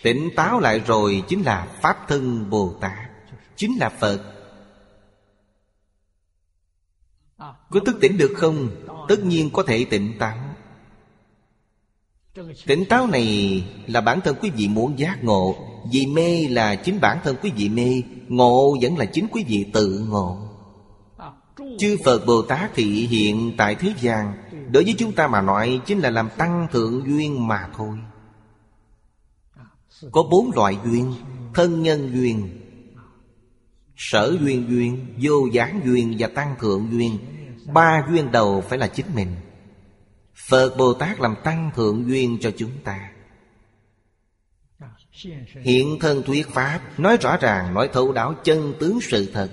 Tỉnh 0.02 0.30
táo 0.36 0.60
lại 0.60 0.80
rồi 0.86 1.24
chính 1.28 1.42
là 1.42 1.66
Pháp 1.82 2.08
thân 2.08 2.50
Bồ 2.50 2.74
Tát, 2.80 3.10
Chính 3.56 3.78
là 3.78 3.88
Phật. 3.88 4.34
Có 7.70 7.80
thức 7.86 7.96
tỉnh 8.00 8.18
được 8.18 8.34
không? 8.36 8.68
Tất 9.08 9.24
nhiên 9.24 9.50
có 9.52 9.62
thể 9.62 9.84
tỉnh 9.90 10.18
táo. 10.18 10.47
Tỉnh 12.66 12.84
táo 12.84 13.06
này 13.06 13.64
là 13.86 14.00
bản 14.00 14.20
thân 14.20 14.36
quý 14.40 14.50
vị 14.50 14.68
muốn 14.68 14.98
giác 14.98 15.24
ngộ. 15.24 15.56
Vì 15.92 16.06
mê 16.06 16.48
là 16.48 16.74
chính 16.74 17.00
bản 17.00 17.18
thân 17.24 17.36
quý 17.42 17.52
vị 17.56 17.68
mê, 17.68 18.02
Ngộ 18.28 18.76
vẫn 18.82 18.96
là 18.96 19.04
chính 19.04 19.26
quý 19.32 19.44
vị 19.48 19.66
tự 19.72 20.06
ngộ. 20.08 20.38
Chư 21.78 21.96
Phật 22.04 22.26
Bồ 22.26 22.42
Tát 22.42 22.74
thị 22.74 22.84
hiện 22.84 23.52
tại 23.56 23.74
thế 23.74 23.94
gian. 24.00 24.32
Đối 24.72 24.84
với 24.84 24.94
chúng 24.98 25.12
ta 25.12 25.28
mà 25.28 25.42
nói, 25.42 25.80
Chính 25.86 25.98
là 25.98 26.10
làm 26.10 26.28
tăng 26.38 26.66
thượng 26.72 27.02
duyên 27.06 27.48
mà 27.48 27.68
thôi. 27.76 27.98
Có 30.12 30.22
bốn 30.22 30.50
loại 30.54 30.78
duyên, 30.84 31.14
Thân 31.54 31.82
nhân 31.82 32.10
duyên, 32.14 32.60
Sở 33.96 34.36
duyên 34.40 34.66
duyên, 34.68 35.06
Vô 35.22 35.46
gián 35.52 35.80
duyên 35.84 36.16
và 36.18 36.28
tăng 36.28 36.54
thượng 36.60 36.88
duyên. 36.90 37.18
Ba 37.74 38.06
duyên 38.10 38.32
đầu 38.32 38.60
phải 38.68 38.78
là 38.78 38.86
chính 38.86 39.06
mình. 39.14 39.28
Phật 40.46 40.76
Bồ 40.76 40.94
Tát 40.94 41.20
làm 41.20 41.34
tăng 41.44 41.70
thượng 41.76 42.04
duyên 42.08 42.38
cho 42.40 42.50
chúng 42.56 42.70
ta. 42.84 43.10
Hiện 45.62 45.98
thân 46.00 46.22
thuyết 46.22 46.48
Pháp 46.48 46.80
Nói 46.98 47.16
rõ 47.16 47.36
ràng 47.36 47.74
nói 47.74 47.88
thấu 47.92 48.12
đáo 48.12 48.34
chân 48.44 48.74
tướng 48.80 49.00
sự 49.00 49.30
thật. 49.32 49.50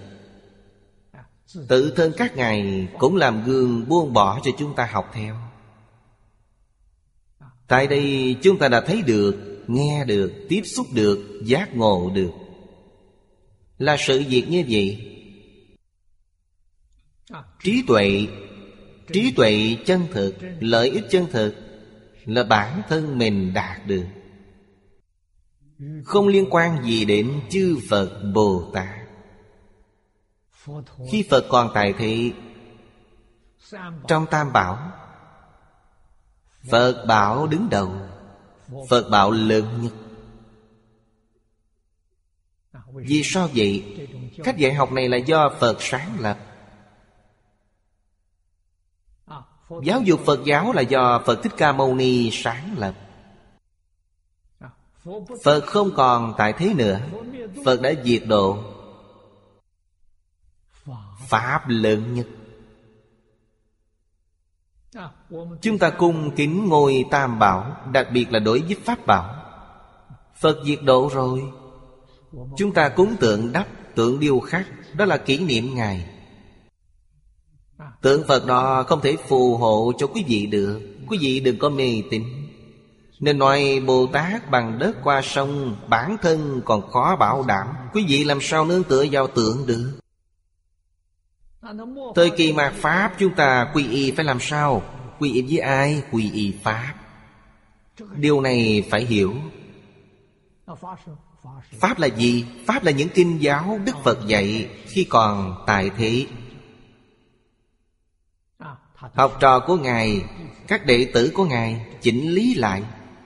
Tự 1.68 1.94
thân 1.96 2.14
các 2.18 2.36
ngài 2.36 2.88
cũng 3.00 3.16
làm 3.16 3.44
gương 3.44 3.90
buông 3.90 4.14
bỏ 4.14 4.40
cho 4.44 4.52
chúng 4.58 4.76
ta 4.76 4.90
học 4.92 5.12
theo. 5.14 5.36
Tại 7.68 7.88
đây 7.88 8.36
chúng 8.42 8.60
ta 8.60 8.68
đã 8.68 8.82
thấy 8.82 9.02
được 9.02 9.56
Nghe 9.68 10.06
được, 10.06 10.34
tiếp 10.50 10.62
xúc 10.66 10.88
được, 10.94 11.42
giác 11.46 11.76
ngộ 11.76 12.12
được. 12.16 12.32
Là 13.78 13.98
sự 14.00 14.24
việc 14.30 14.46
như 14.50 14.64
vậy. 14.70 15.12
Trí 17.64 17.84
tuệ 17.88 18.28
Trí 19.14 19.34
tuệ 19.36 19.78
chân 19.86 20.08
thực, 20.12 20.36
Lợi 20.60 20.90
ích 20.90 21.04
chân 21.10 21.26
thực 21.32 21.56
Là 22.26 22.44
bản 22.44 22.82
thân 22.90 23.18
mình 23.18 23.54
đạt 23.54 23.88
được. 23.88 24.06
Không 26.06 26.28
liên 26.28 26.48
quan 26.50 26.84
gì 26.84 27.06
đến 27.06 27.42
chư 27.50 27.78
Phật, 27.90 28.32
Bồ 28.34 28.72
Tát. 28.74 28.96
Khi 31.12 31.26
Phật 31.30 31.46
còn 31.50 31.72
tại 31.74 31.94
thị 31.98 32.34
Trong 34.08 34.26
Tam 34.32 34.54
Bảo, 34.54 34.92
Phật 36.70 37.06
Bảo 37.08 37.48
đứng 37.48 37.70
đầu, 37.70 37.92
Phật 38.90 39.10
Bảo 39.10 39.32
lớn 39.32 39.82
nhất. 39.82 39.94
Vì 42.94 43.22
sao 43.24 43.50
vậy? 43.56 43.98
Cách 44.44 44.58
dạy 44.58 44.74
học 44.74 44.92
này 44.92 45.10
là 45.10 45.18
do 45.18 45.52
Phật 45.60 45.78
sáng 45.80 46.20
lập. 46.20 46.55
Giáo 49.70 50.02
dục 50.02 50.20
Phật 50.26 50.40
giáo 50.46 50.74
là 50.74 50.82
do 50.82 51.22
Phật 51.26 51.44
Thích 51.44 51.54
Ca 51.58 51.72
Mâu 51.72 51.96
Ni 51.96 52.30
sáng 52.32 52.76
lập. 52.78 52.94
Phật 55.44 55.66
không 55.66 55.92
còn 55.96 56.34
tại 56.38 56.54
thế 56.54 56.74
nữa. 56.74 57.00
Phật 57.66 57.82
đã 57.82 57.92
diệt 58.04 58.24
độ. 58.28 58.58
Pháp 61.28 61.64
lớn 61.68 62.14
nhất. 62.14 62.28
Chúng 65.62 65.78
ta 65.78 65.90
cung 65.90 66.36
kính 66.36 66.70
ngôi 66.70 67.06
Tam 67.12 67.40
Bảo, 67.40 67.78
Đặc 67.92 68.08
biệt 68.12 68.32
là 68.32 68.40
đối 68.40 68.62
với 68.62 68.78
Pháp 68.86 69.06
Bảo. 69.06 69.36
Phật 70.36 70.58
diệt 70.66 70.80
độ 70.84 71.10
rồi. 71.14 71.44
Chúng 72.58 72.74
ta 72.74 72.90
cúng 72.90 73.16
tượng 73.20 73.52
đắp 73.52 73.68
Tượng 73.96 74.20
điêu 74.20 74.40
khắc 74.40 74.68
Đó 74.94 75.06
là 75.06 75.18
kỷ 75.18 75.40
niệm 75.40 75.76
Ngài. 75.76 76.15
Tượng 78.06 78.24
Phật 78.28 78.46
đó 78.46 78.84
không 78.84 79.02
thể 79.02 79.18
phù 79.28 79.58
hộ 79.58 79.92
cho 79.98 80.08
quý 80.08 80.24
vị 80.28 80.46
được. 80.46 80.82
Quý 81.08 81.18
vị 81.22 81.40
đừng 81.40 81.58
có 81.58 81.70
mê 81.70 82.02
tín. 82.12 82.24
Nên 83.20 83.40
nói 83.40 83.82
Bồ 83.88 84.08
Tát 84.08 84.52
bằng 84.52 84.80
đất 84.80 84.96
qua 85.04 85.22
sông, 85.22 85.76
Bản 85.88 86.18
thân 86.22 86.62
còn 86.66 86.92
khó 86.92 87.16
bảo 87.20 87.46
đảm. 87.48 87.68
Quý 87.94 88.06
vị 88.08 88.24
làm 88.24 88.42
sao 88.42 88.66
nương 88.66 88.84
tựa 88.84 89.06
vào 89.12 89.28
tượng 89.28 89.66
được? 89.68 90.00
Thời 92.16 92.30
kỳ 92.30 92.54
mạt 92.54 92.74
Pháp, 92.74 93.14
chúng 93.20 93.36
ta 93.36 93.72
quy 93.74 93.88
y 93.90 94.12
phải 94.12 94.26
làm 94.26 94.40
sao? 94.40 94.84
Quy 95.20 95.34
y 95.34 95.42
với 95.42 95.60
ai? 95.60 96.04
Quy 96.12 96.32
y 96.32 96.54
Pháp. 96.64 96.94
Điều 98.16 98.42
này 98.42 98.84
phải 98.90 99.06
hiểu. 99.06 99.34
Pháp 101.80 102.00
là 102.00 102.08
gì? 102.08 102.46
Pháp 102.66 102.84
là 102.84 102.92
những 102.92 103.10
kinh 103.10 103.42
giáo 103.42 103.80
Đức 103.86 103.96
Phật 104.04 104.28
dạy 104.28 104.70
Khi 104.88 105.04
còn 105.04 105.64
tại 105.68 105.90
thế. 105.98 106.26
Học 109.16 109.38
trò 109.40 109.60
của 109.60 109.78
Ngài, 109.78 110.26
Các 110.68 110.86
đệ 110.86 111.12
tử 111.14 111.32
của 111.34 111.46
Ngài 111.46 111.86
chỉnh 112.02 112.32
lý 112.32 112.54
lại, 112.54 112.84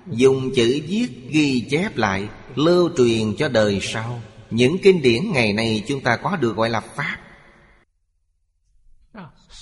Dùng 0.08 0.52
chữ 0.56 0.82
viết 0.88 1.08
ghi 1.30 1.67
chép 1.69 1.97
lại, 1.97 2.30
Lưu 2.56 2.89
truyền 2.97 3.36
cho 3.38 3.49
đời 3.49 3.80
sau. 3.82 4.21
Những 4.52 4.78
kinh 4.84 5.02
điển 5.02 5.32
ngày 5.32 5.54
nay 5.54 5.84
chúng 5.88 6.02
ta 6.02 6.15
có 6.15 6.36
được 6.36 6.56
gọi 6.56 6.69
là 6.69 6.80
Pháp. 6.80 7.17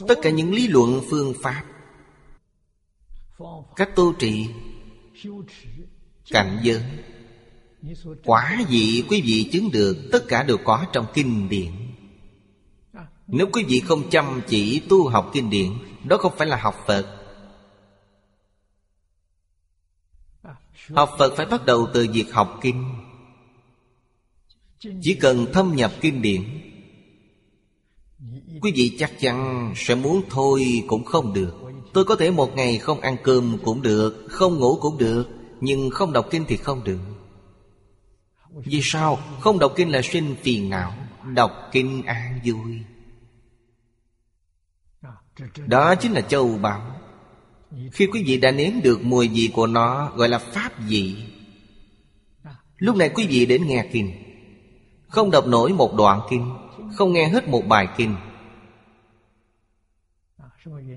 Tất 0.07 0.19
cả 0.21 0.29
những 0.29 0.53
lý 0.53 0.67
luận 0.67 1.01
phương 1.09 1.33
pháp, 1.41 1.63
Cách 3.75 3.89
tu 3.95 4.13
trì 4.13 4.47
Cảnh 6.31 6.59
giới, 6.63 6.81
Quả 8.23 8.57
gì 8.69 9.03
quý 9.09 9.21
vị 9.21 9.49
chứng 9.51 9.71
được, 9.71 10.09
Tất 10.11 10.27
cả 10.27 10.43
đều 10.43 10.57
có 10.57 10.85
trong 10.93 11.05
kinh 11.13 11.49
điển. 11.49 11.71
Nếu 13.27 13.47
quý 13.53 13.63
vị 13.67 13.79
không 13.79 14.09
chăm 14.09 14.41
chỉ 14.47 14.81
tu 14.89 15.07
học 15.07 15.29
kinh 15.33 15.49
điển 15.49 15.71
đó 16.07 16.17
không 16.17 16.33
phải 16.37 16.47
là 16.47 16.57
học 16.57 16.75
Phật. 16.87 17.05
Học 20.89 21.09
Phật 21.17 21.33
phải 21.37 21.45
bắt 21.45 21.65
đầu 21.65 21.87
từ 21.93 22.07
việc 22.13 22.33
học 22.33 22.59
kinh. 22.61 22.85
Chỉ 24.79 25.17
cần 25.21 25.45
thâm 25.53 25.75
nhập 25.75 25.91
kinh 26.01 26.21
điển, 26.21 26.43
Quý 28.61 28.71
vị 28.75 28.95
chắc 28.99 29.11
chắn 29.19 29.71
sẽ 29.75 29.95
muốn 29.95 30.21
thôi 30.29 30.83
cũng 30.87 31.03
không 31.03 31.33
được. 31.33 31.53
Tôi 31.93 32.05
có 32.05 32.15
thể 32.15 32.31
một 32.31 32.55
ngày 32.55 32.77
không 32.77 32.99
ăn 32.99 33.17
cơm 33.23 33.57
cũng 33.63 33.81
được, 33.81 34.27
Không 34.29 34.59
ngủ 34.59 34.77
cũng 34.81 34.97
được, 34.97 35.27
Nhưng 35.61 35.89
không 35.89 36.13
đọc 36.13 36.27
kinh 36.31 36.45
thì 36.47 36.57
không 36.57 36.83
được. 36.83 36.99
Vì 38.65 38.79
sao? 38.83 39.19
Không 39.39 39.59
đọc 39.59 39.73
kinh 39.75 39.91
là 39.91 40.01
sinh 40.01 40.35
phiền 40.43 40.69
não. 40.69 40.93
Đọc 41.33 41.51
kinh 41.71 42.03
an 42.03 42.39
vui 42.45 42.81
đó 45.67 45.95
chính 45.95 46.11
là 46.11 46.21
châu 46.21 46.57
bảo 46.61 46.81
Khi 47.91 48.07
quý 48.07 48.23
vị 48.27 48.37
đã 48.37 48.51
nếm 48.51 48.71
được 48.83 49.03
mùi 49.03 49.27
vị 49.27 49.49
của 49.53 49.67
nó, 49.67 50.11
Gọi 50.15 50.29
là 50.29 50.39
pháp 50.39 50.71
vị, 50.87 51.15
Lúc 52.77 52.95
này 52.95 53.09
quý 53.09 53.27
vị 53.27 53.45
đến 53.45 53.67
nghe 53.67 53.85
kinh. 53.91 54.11
Không 55.07 55.31
đọc 55.31 55.47
nổi 55.47 55.73
một 55.73 55.95
đoạn 55.95 56.21
kinh, 56.29 56.53
Không 56.95 57.13
nghe 57.13 57.27
hết 57.27 57.47
một 57.47 57.67
bài 57.67 57.87
kinh. 57.97 58.15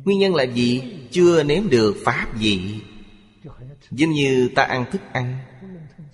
Nguyên 0.04 0.18
nhân 0.18 0.34
là 0.34 0.42
gì? 0.42 0.82
Chưa 1.10 1.42
nếm 1.42 1.68
được 1.68 1.96
pháp 2.04 2.26
vị. 2.38 2.80
Giống 3.90 4.10
như 4.10 4.50
ta 4.54 4.62
ăn 4.62 4.84
thức 4.92 5.00
ăn, 5.12 5.38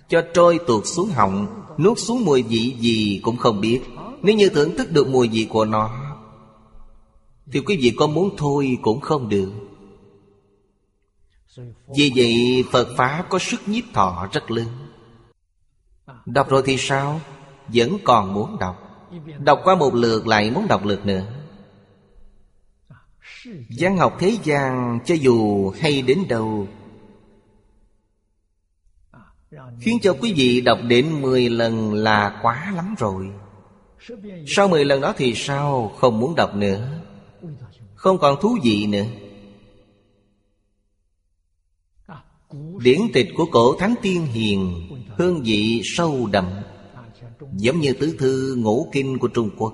Cho 0.09 0.21
trôi 0.33 0.59
tuột 0.67 0.83
xuống 0.85 1.09
họng, 1.09 1.63
Nuốt 1.77 1.99
xuống 1.99 2.25
mùi 2.25 2.43
vị 2.43 2.75
gì 2.79 3.19
cũng 3.23 3.37
không 3.37 3.61
biết. 3.61 3.81
Nếu 4.21 4.35
như 4.35 4.49
thưởng 4.49 4.77
thức 4.77 4.91
được 4.91 5.07
mùi 5.07 5.27
vị 5.27 5.47
của 5.49 5.65
nó 5.65 6.06
thì 7.51 7.59
quý 7.59 7.77
vị 7.81 7.93
có 7.97 8.07
muốn 8.07 8.35
thôi 8.37 8.77
cũng 8.81 8.99
không 8.99 9.29
được. 9.29 9.51
Vì 11.95 12.11
vậy, 12.15 12.63
Phật 12.71 12.87
Pháp 12.97 13.25
có 13.29 13.39
sức 13.39 13.67
nhiếp 13.67 13.83
thọ 13.93 14.27
rất 14.31 14.51
lớn. 14.51 14.67
Đọc 16.25 16.49
rồi 16.49 16.63
thì 16.65 16.77
sao? 16.77 17.21
Vẫn 17.67 17.97
còn 18.03 18.33
muốn 18.33 18.59
đọc. 18.59 18.75
Đọc 19.39 19.59
qua 19.63 19.75
một 19.75 19.93
lượt 19.93 20.27
lại 20.27 20.51
muốn 20.51 20.67
đọc 20.67 20.85
lượt 20.85 21.05
nữa. 21.05 21.25
Văn 23.79 23.97
học 23.97 24.17
thế 24.19 24.37
gian 24.43 24.99
cho 25.05 25.15
dù 25.15 25.69
hay 25.79 26.01
đến 26.01 26.27
đâu, 26.27 26.67
Khiến 29.79 29.97
cho 30.01 30.13
quý 30.21 30.33
vị 30.33 30.61
đọc 30.61 30.79
đến 30.87 31.21
10 31.21 31.49
lần 31.49 31.93
là 31.93 32.39
quá 32.41 32.73
lắm 32.75 32.95
rồi. 32.97 33.29
Sau 34.47 34.67
10 34.67 34.85
lần 34.85 35.01
đó 35.01 35.13
thì 35.17 35.33
sao? 35.35 35.91
Không 35.97 36.19
muốn 36.19 36.35
đọc 36.35 36.55
nữa. 36.55 36.87
Không 38.07 38.17
còn 38.17 38.41
thú 38.41 38.57
vị 38.63 38.87
nữa. 38.87 39.05
Điển 42.79 42.99
tịch 43.13 43.27
của 43.35 43.45
cổ 43.51 43.75
Thánh 43.79 43.95
Tiên 44.01 44.25
Hiền, 44.25 44.89
Hương 45.17 45.43
vị 45.43 45.81
sâu 45.83 46.27
đậm, 46.31 46.45
Giống 47.53 47.79
như 47.79 47.93
tứ 47.93 48.15
thư 48.19 48.55
ngũ 48.57 48.89
kinh 48.91 49.17
của 49.17 49.27
Trung 49.27 49.49
Quốc. 49.57 49.73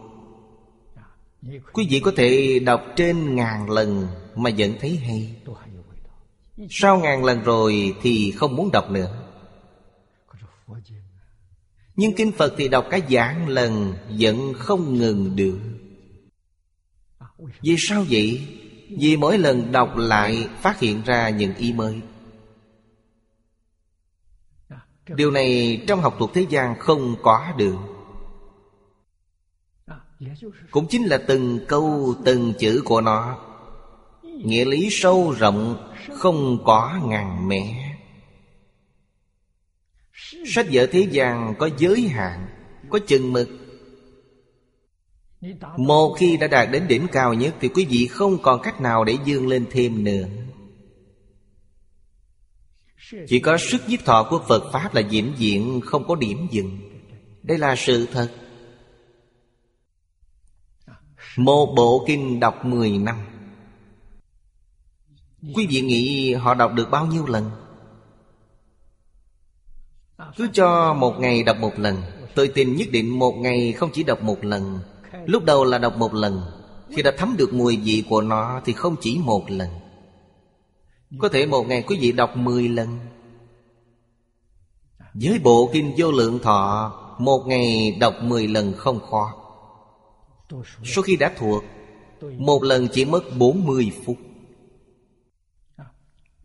Quý 1.73 1.87
vị 1.89 1.99
có 1.99 2.11
thể 2.15 2.59
đọc 2.59 2.81
trên 2.95 3.35
ngàn 3.35 3.69
lần 3.69 4.07
Mà 4.35 4.49
vẫn 4.57 4.73
thấy 4.79 4.95
hay. 4.97 5.35
Sau 6.69 6.99
ngàn 6.99 7.23
lần 7.25 7.43
rồi 7.43 7.95
thì 8.01 8.31
không 8.31 8.55
muốn 8.55 8.71
đọc 8.71 8.91
nữa. 8.91 9.27
Nhưng 11.95 12.15
Kinh 12.15 12.31
Phật 12.31 12.53
thì 12.57 12.67
đọc 12.67 12.85
cả 12.89 12.99
giảng 13.09 13.47
lần 13.47 13.93
Vẫn 14.19 14.53
không 14.53 14.93
ngừng 14.93 15.35
được. 15.35 15.59
Vì 17.61 17.75
sao 17.77 18.05
vậy? 18.09 18.47
Vì 18.89 19.17
mỗi 19.17 19.37
lần 19.37 19.71
đọc 19.71 19.97
lại 19.97 20.49
phát 20.61 20.79
hiện 20.79 21.01
ra 21.05 21.29
những 21.29 21.55
ý 21.55 21.73
mới. 21.73 22.01
Điều 25.07 25.31
này 25.31 25.81
trong 25.87 26.01
học 26.01 26.15
thuật 26.19 26.31
thế 26.33 26.45
gian 26.49 26.79
không 26.79 27.15
có 27.23 27.53
được. 27.57 27.75
Cũng 30.71 30.87
chính 30.87 31.03
là 31.03 31.17
từng 31.27 31.59
câu, 31.67 32.15
từng 32.25 32.53
chữ 32.59 32.81
của 32.85 33.01
nó. 33.01 33.39
Nghĩa 34.23 34.65
lý 34.65 34.87
sâu 34.91 35.31
rộng, 35.31 35.89
Không 36.13 36.63
có 36.65 36.99
ngàn 37.03 37.47
mẻ 37.47 37.95
Sách 40.45 40.65
vở 40.71 40.87
thế 40.91 41.07
gian 41.11 41.55
có 41.59 41.69
giới 41.77 42.01
hạn, 42.01 42.47
Có 42.89 42.99
chừng 43.07 43.33
mực. 43.33 43.49
Một 45.77 46.15
khi 46.19 46.37
đã 46.37 46.47
đạt 46.47 46.67
đến 46.71 46.87
đỉnh 46.87 47.07
cao 47.11 47.33
nhất 47.33 47.55
Thì 47.59 47.67
quý 47.67 47.85
vị 47.85 48.07
không 48.07 48.37
còn 48.41 48.61
cách 48.61 48.81
nào 48.81 49.03
để 49.03 49.17
dương 49.25 49.47
lên 49.47 49.65
thêm 49.71 50.03
nữa. 50.03 50.25
Chỉ 53.27 53.39
có 53.39 53.57
sức 53.57 53.81
nhiếp 53.87 54.05
thọ 54.05 54.27
của 54.29 54.41
Phật 54.47 54.71
Pháp 54.71 54.95
là 54.95 55.01
diễn 55.01 55.33
diện 55.37 55.81
không 55.85 56.07
có 56.07 56.15
điểm 56.15 56.47
dừng. 56.51 56.79
Đây 57.43 57.57
là 57.57 57.75
sự 57.75 58.07
thật. 58.11 58.31
Một 61.37 61.73
bộ 61.75 62.03
kinh 62.07 62.39
đọc 62.39 62.65
10 62.65 62.97
năm. 62.97 63.15
Quý 65.53 65.67
vị 65.69 65.81
nghĩ 65.81 66.33
họ 66.33 66.53
đọc 66.53 66.73
được 66.73 66.87
bao 66.91 67.05
nhiêu 67.05 67.25
lần? 67.25 67.51
Cứ 70.35 70.47
cho 70.53 70.93
một 70.93 71.19
ngày 71.19 71.43
đọc 71.43 71.57
một 71.59 71.79
lần. 71.79 72.01
Tôi 72.35 72.47
tin 72.47 72.75
nhất 72.75 72.87
định 72.91 73.19
một 73.19 73.31
ngày 73.31 73.73
không 73.73 73.89
chỉ 73.93 74.03
đọc 74.03 74.23
một 74.23 74.43
lần. 74.43 74.79
Lúc 75.25 75.45
đầu 75.45 75.65
là 75.65 75.77
đọc 75.77 75.97
một 75.97 76.13
lần, 76.13 76.41
Khi 76.89 77.01
đã 77.01 77.11
thấm 77.17 77.35
được 77.37 77.53
mùi 77.53 77.77
vị 77.77 78.03
của 78.09 78.21
nó 78.21 78.61
Thì 78.65 78.73
không 78.73 78.95
chỉ 79.01 79.17
một 79.17 79.51
lần. 79.51 79.69
Có 81.19 81.29
thể 81.29 81.45
một 81.45 81.67
ngày 81.67 81.83
quý 81.87 81.97
vị 81.99 82.11
đọc 82.11 82.37
10 82.37 82.69
lần. 82.69 82.99
Với 85.13 85.39
bộ 85.39 85.69
kinh 85.73 85.93
vô 85.97 86.11
lượng 86.11 86.39
thọ, 86.39 86.93
Một 87.19 87.43
ngày 87.47 87.97
đọc 87.99 88.13
10 88.21 88.47
lần 88.47 88.73
không 88.77 88.99
khó. 88.99 89.33
Số 90.83 91.01
khi 91.01 91.15
đã 91.15 91.31
thuộc, 91.37 91.63
Một 92.37 92.63
lần 92.63 92.87
chỉ 92.87 93.05
mất 93.05 93.23
40 93.37 93.91
phút. 94.05 94.17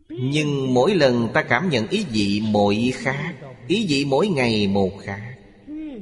Nhưng 0.09 0.73
mỗi 0.73 0.95
lần 0.95 1.27
ta 1.33 1.43
cảm 1.43 1.69
nhận 1.69 1.87
ý 1.87 2.05
vị 2.11 2.41
mỗi 2.45 2.91
khác, 2.95 3.35
Ý 3.67 3.85
vị 3.89 4.05
mỗi 4.05 4.27
ngày 4.27 4.67
một 4.67 4.89
khác. 5.03 5.21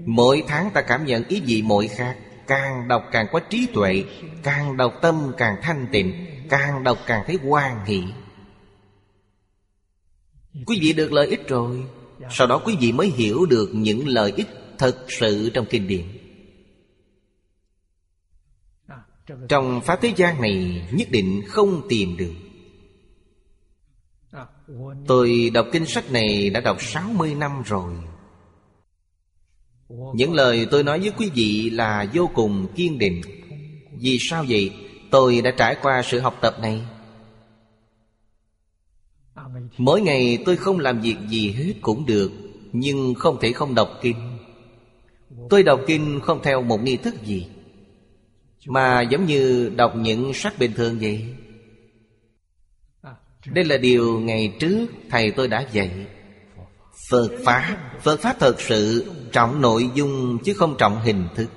Mỗi 0.06 0.44
tháng 0.48 0.70
ta 0.74 0.82
cảm 0.82 1.06
nhận 1.06 1.28
ý 1.28 1.42
vị 1.42 1.62
mỗi 1.62 1.88
khác. 1.88 2.18
Càng 2.48 2.88
đọc 2.88 3.04
càng 3.12 3.28
có 3.32 3.40
trí 3.40 3.68
tuệ, 3.74 4.04
Càng 4.44 4.78
đọc 4.78 4.94
tâm 5.02 5.32
càng 5.38 5.56
thanh 5.62 5.88
tịnh, 5.92 6.26
Càng 6.50 6.84
đọc 6.84 6.98
càng 7.06 7.24
thấy 7.28 7.40
hoan 7.44 7.86
hỷ. 7.86 8.04
Quý 10.66 10.78
vị 10.82 10.94
được 10.94 11.12
lợi 11.12 11.28
ích 11.28 11.48
rồi. 11.48 11.84
Sau 12.30 12.48
đó 12.48 12.62
quý 12.66 12.78
vị 12.80 12.92
mới 12.92 13.08
hiểu 13.08 13.46
được 13.46 13.70
những 13.74 14.08
lợi 14.08 14.34
ích 14.36 14.48
thật 14.78 15.06
sự 15.08 15.50
trong 15.54 15.66
kinh 15.70 15.88
điển. 15.88 16.06
Trong 19.50 19.82
Pháp 19.82 20.00
thế 20.02 20.14
gian 20.16 20.42
này, 20.42 20.88
nhất 20.92 21.08
định 21.12 21.42
không 21.48 21.88
tìm 21.90 22.18
được. 22.18 22.34
Tôi 25.08 25.52
đọc 25.54 25.68
kinh 25.72 25.86
sách 25.86 26.12
này 26.12 26.50
đã 26.50 26.60
đọc 26.60 26.78
60 26.82 27.36
năm 27.36 27.62
rồi. 27.66 27.94
Những 29.90 30.34
lời 30.34 30.68
tôi 30.72 30.84
nói 30.84 31.00
với 31.00 31.12
quý 31.18 31.30
vị 31.34 31.70
là 31.70 32.06
vô 32.14 32.30
cùng 32.34 32.68
kiên 32.76 32.98
định. 32.98 33.22
Vì 33.92 34.18
sao 34.20 34.46
vậy? 34.50 34.74
Tôi 35.12 35.42
đã 35.42 35.52
trải 35.58 35.76
qua 35.82 36.02
sự 36.06 36.20
học 36.20 36.38
tập 36.42 36.56
này. 36.62 36.82
Mỗi 39.78 40.02
ngày 40.02 40.38
tôi 40.46 40.58
không 40.58 40.80
làm 40.80 41.02
việc 41.02 41.16
gì 41.30 41.52
hết 41.52 41.74
cũng 41.82 42.06
được, 42.06 42.32
Nhưng 42.72 43.14
không 43.16 43.38
thể 43.42 43.52
không 43.52 43.76
đọc 43.76 43.90
kinh. 44.02 44.38
Tôi 45.50 45.64
đọc 45.64 45.82
kinh 45.88 46.20
không 46.24 46.40
theo 46.44 46.62
một 46.62 46.84
nghi 46.84 46.98
thức 46.98 47.16
gì, 47.24 47.48
Mà 48.66 49.02
giống 49.02 49.26
như 49.26 49.72
đọc 49.76 49.94
những 49.96 50.34
sách 50.34 50.60
bình 50.60 50.72
thường 50.76 50.98
vậy. 51.02 51.26
Đây 53.46 53.66
là 53.66 53.78
điều 53.78 54.20
ngày 54.20 54.56
trước 54.60 54.88
thầy 55.10 55.32
tôi 55.32 55.48
đã 55.48 55.68
dạy. 55.72 56.08
Phật 57.10 57.30
Pháp. 57.46 57.78
Phật 58.02 58.20
Pháp 58.20 58.40
thật 58.40 58.56
sự 58.60 59.12
trọng 59.32 59.62
nội 59.62 59.90
dung 59.96 60.40
chứ 60.44 60.54
không 60.54 60.76
trọng 60.78 61.02
hình 61.02 61.28
thức. 61.36 61.50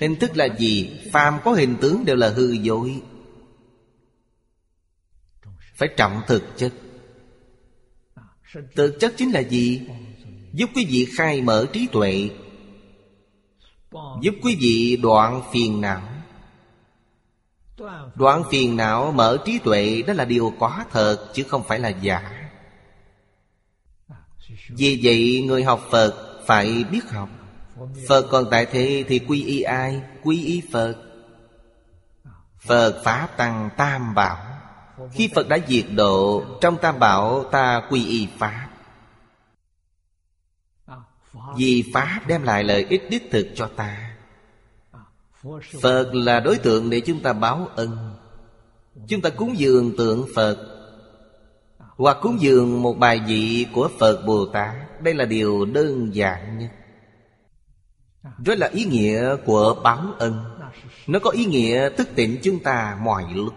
Hình 0.00 0.16
thức 0.20 0.36
là 0.36 0.48
gì? 0.58 1.00
Phàm 1.12 1.38
có 1.44 1.52
hình 1.52 1.76
tướng 1.80 2.04
đều 2.04 2.16
là 2.16 2.28
hư 2.28 2.52
dối. 2.52 3.00
Phải 5.74 5.88
trọng 5.96 6.22
thực 6.26 6.42
chất. 6.56 6.72
Thực 8.76 8.96
chất 9.00 9.14
chính 9.16 9.30
là 9.30 9.40
gì? 9.40 9.80
Giúp 10.52 10.70
quý 10.74 10.86
vị 10.90 11.06
khai 11.16 11.42
mở 11.42 11.66
trí 11.72 11.86
tuệ. 11.92 12.30
Giúp 14.22 14.34
quý 14.42 14.56
vị 14.60 14.98
đoạn 15.02 15.42
phiền 15.52 15.80
não. 15.80 16.15
Đoạn 18.14 18.42
phiền 18.50 18.76
não, 18.76 19.12
mở 19.12 19.38
trí 19.44 19.58
tuệ, 19.58 20.02
Đó 20.06 20.12
là 20.12 20.24
điều 20.24 20.52
có 20.58 20.84
thật, 20.92 21.30
Chứ 21.34 21.42
không 21.42 21.62
phải 21.62 21.78
là 21.78 21.88
giả. 21.88 22.50
Vì 24.68 25.00
vậy, 25.02 25.44
người 25.46 25.64
học 25.64 25.80
Phật 25.90 26.42
Phải 26.46 26.84
biết 26.90 27.10
học. 27.10 27.28
Phật 28.08 28.26
còn 28.30 28.44
tại 28.50 28.66
thế 28.66 29.04
thì 29.08 29.18
quy 29.18 29.44
y 29.44 29.60
ai? 29.60 30.02
Quy 30.22 30.44
y 30.44 30.62
Phật. 30.72 30.94
Phật 32.58 33.02
Pháp 33.04 33.36
Tăng 33.36 33.70
Tam 33.76 34.14
Bảo. 34.14 34.36
Khi 35.12 35.30
Phật 35.34 35.48
đã 35.48 35.58
diệt 35.68 35.84
độ, 35.94 36.44
Trong 36.60 36.76
Tam 36.78 36.98
Bảo 36.98 37.44
ta 37.44 37.82
quy 37.90 38.06
y 38.06 38.28
Pháp. 38.38 38.68
Vì 41.56 41.90
Pháp 41.94 42.20
đem 42.26 42.42
lại 42.42 42.64
lợi 42.64 42.86
ích 42.88 43.10
đích 43.10 43.28
thực 43.30 43.48
cho 43.54 43.70
ta. 43.76 44.05
Phật 45.82 46.14
là 46.14 46.40
đối 46.40 46.58
tượng 46.58 46.90
để 46.90 47.00
chúng 47.00 47.22
ta 47.22 47.32
báo 47.32 47.68
ân. 47.76 48.14
Chúng 49.08 49.20
ta 49.20 49.30
cúng 49.30 49.58
dường 49.58 49.96
tượng 49.96 50.26
Phật, 50.34 50.56
Hoặc 51.78 52.16
cúng 52.20 52.36
dường 52.40 52.82
một 52.82 52.98
bài 52.98 53.20
vị 53.26 53.66
của 53.74 53.90
Phật 53.98 54.22
Bồ 54.26 54.46
Tát. 54.46 55.02
Đây 55.02 55.14
là 55.14 55.24
điều 55.24 55.64
đơn 55.64 56.14
giản 56.14 56.58
nhất. 56.58 56.70
Đó 58.38 58.54
là 58.58 58.70
ý 58.72 58.84
nghĩa 58.84 59.36
của 59.36 59.80
báo 59.84 60.04
ân. 60.18 60.44
Nó 61.06 61.18
có 61.18 61.30
ý 61.30 61.44
nghĩa 61.44 61.90
thức 61.90 62.08
tỉnh 62.14 62.38
chúng 62.42 62.58
ta 62.58 62.98
mọi 63.02 63.24
lúc. 63.34 63.54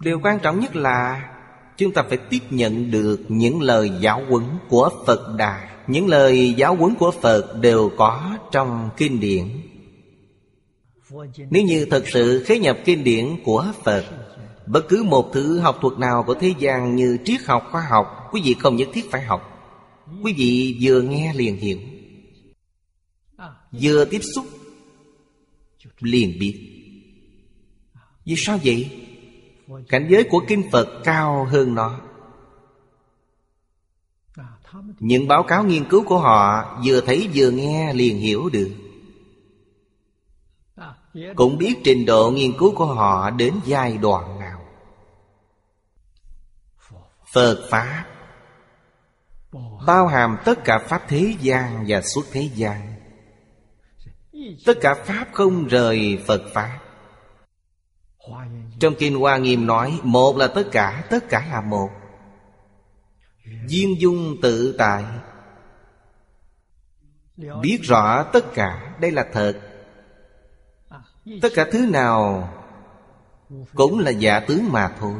Điều 0.00 0.20
quan 0.22 0.38
trọng 0.38 0.60
nhất 0.60 0.76
là 0.76 1.28
Chúng 1.76 1.92
ta 1.92 2.02
phải 2.08 2.18
tiếp 2.18 2.38
nhận 2.50 2.90
được 2.90 3.20
những 3.28 3.62
lời 3.62 3.90
giáo 4.00 4.22
huấn 4.28 4.44
của 4.68 4.90
Phật 5.06 5.34
Đà. 5.36 5.68
Những 5.86 6.08
lời 6.08 6.54
giáo 6.56 6.74
huấn 6.74 6.94
của 6.94 7.10
Phật 7.10 7.60
đều 7.60 7.90
có 7.96 8.36
trong 8.52 8.90
kinh 8.96 9.20
điển. 9.20 9.48
Nếu 11.50 11.62
như 11.62 11.86
thật 11.90 12.04
sự 12.12 12.44
khế 12.46 12.58
nhập 12.58 12.78
kinh 12.84 13.04
điển 13.04 13.36
của 13.44 13.72
Phật 13.84 14.04
Bất 14.66 14.88
cứ 14.88 15.02
một 15.02 15.30
thứ 15.32 15.58
học 15.58 15.78
thuật 15.80 15.98
nào 15.98 16.24
của 16.26 16.34
thế 16.34 16.54
gian 16.58 16.96
như 16.96 17.18
triết 17.24 17.40
học, 17.40 17.68
khoa 17.70 17.86
học 17.90 18.06
Quý 18.32 18.40
vị 18.44 18.54
không 18.54 18.76
nhất 18.76 18.88
thiết 18.92 19.10
phải 19.10 19.22
học. 19.22 19.48
Quý 20.22 20.34
vị 20.36 20.78
vừa 20.80 21.02
nghe 21.02 21.34
liền 21.34 21.56
hiểu. 21.56 21.78
Vừa 23.72 24.04
tiếp 24.04 24.20
xúc 24.34 24.46
Liền 26.00 26.38
biết. 26.40 26.68
Vì 28.24 28.34
sao 28.36 28.58
vậy? 28.64 28.90
Cảnh 29.88 30.06
giới 30.10 30.24
của 30.24 30.44
Kinh 30.48 30.62
Phật 30.72 30.88
cao 31.04 31.44
hơn 31.44 31.74
nó. 31.74 32.00
Những 34.98 35.28
báo 35.28 35.42
cáo 35.42 35.64
nghiên 35.64 35.84
cứu 35.88 36.04
của 36.04 36.18
họ 36.18 36.64
Vừa 36.86 37.00
thấy 37.00 37.28
vừa 37.34 37.50
nghe 37.50 37.94
liền 37.94 38.18
hiểu 38.18 38.48
được. 38.52 38.70
Cũng 41.36 41.58
biết 41.58 41.74
trình 41.84 42.06
độ 42.06 42.30
nghiên 42.30 42.58
cứu 42.58 42.74
của 42.74 42.86
họ 42.86 43.30
đến 43.30 43.60
giai 43.64 43.98
đoạn 43.98 44.38
nào. 44.38 44.62
Phật 47.32 47.66
Pháp. 47.70 48.04
Bao 49.86 50.06
hàm 50.06 50.36
tất 50.44 50.64
cả 50.64 50.78
Pháp 50.78 51.02
thế 51.08 51.34
gian 51.40 51.84
và 51.88 52.02
suốt 52.02 52.22
thế 52.32 52.50
gian. 52.54 52.94
Tất 54.66 54.78
cả 54.80 54.94
Pháp 55.04 55.26
không 55.32 55.66
rời 55.66 56.22
Phật 56.26 56.42
Pháp. 56.52 56.78
Trong 58.80 58.94
Kinh 58.98 59.14
Hoa 59.14 59.36
Nghiêm 59.36 59.66
nói 59.66 60.00
Một 60.02 60.36
là 60.36 60.46
tất 60.46 60.64
cả, 60.72 61.04
tất 61.10 61.28
cả 61.28 61.46
là 61.50 61.60
một. 61.60 61.90
Viên 63.68 64.00
dung 64.00 64.36
tự 64.42 64.74
tại. 64.78 65.04
Biết 67.36 67.78
rõ 67.82 68.22
tất 68.32 68.54
cả 68.54 68.96
đây 69.00 69.10
là 69.10 69.26
thật. 69.32 69.71
Tất 71.42 71.48
cả 71.54 71.66
thứ 71.72 71.86
nào 71.86 72.48
Cũng 73.74 73.98
là 73.98 74.10
giả 74.10 74.40
tướng 74.40 74.72
mà 74.72 74.96
thôi. 75.00 75.14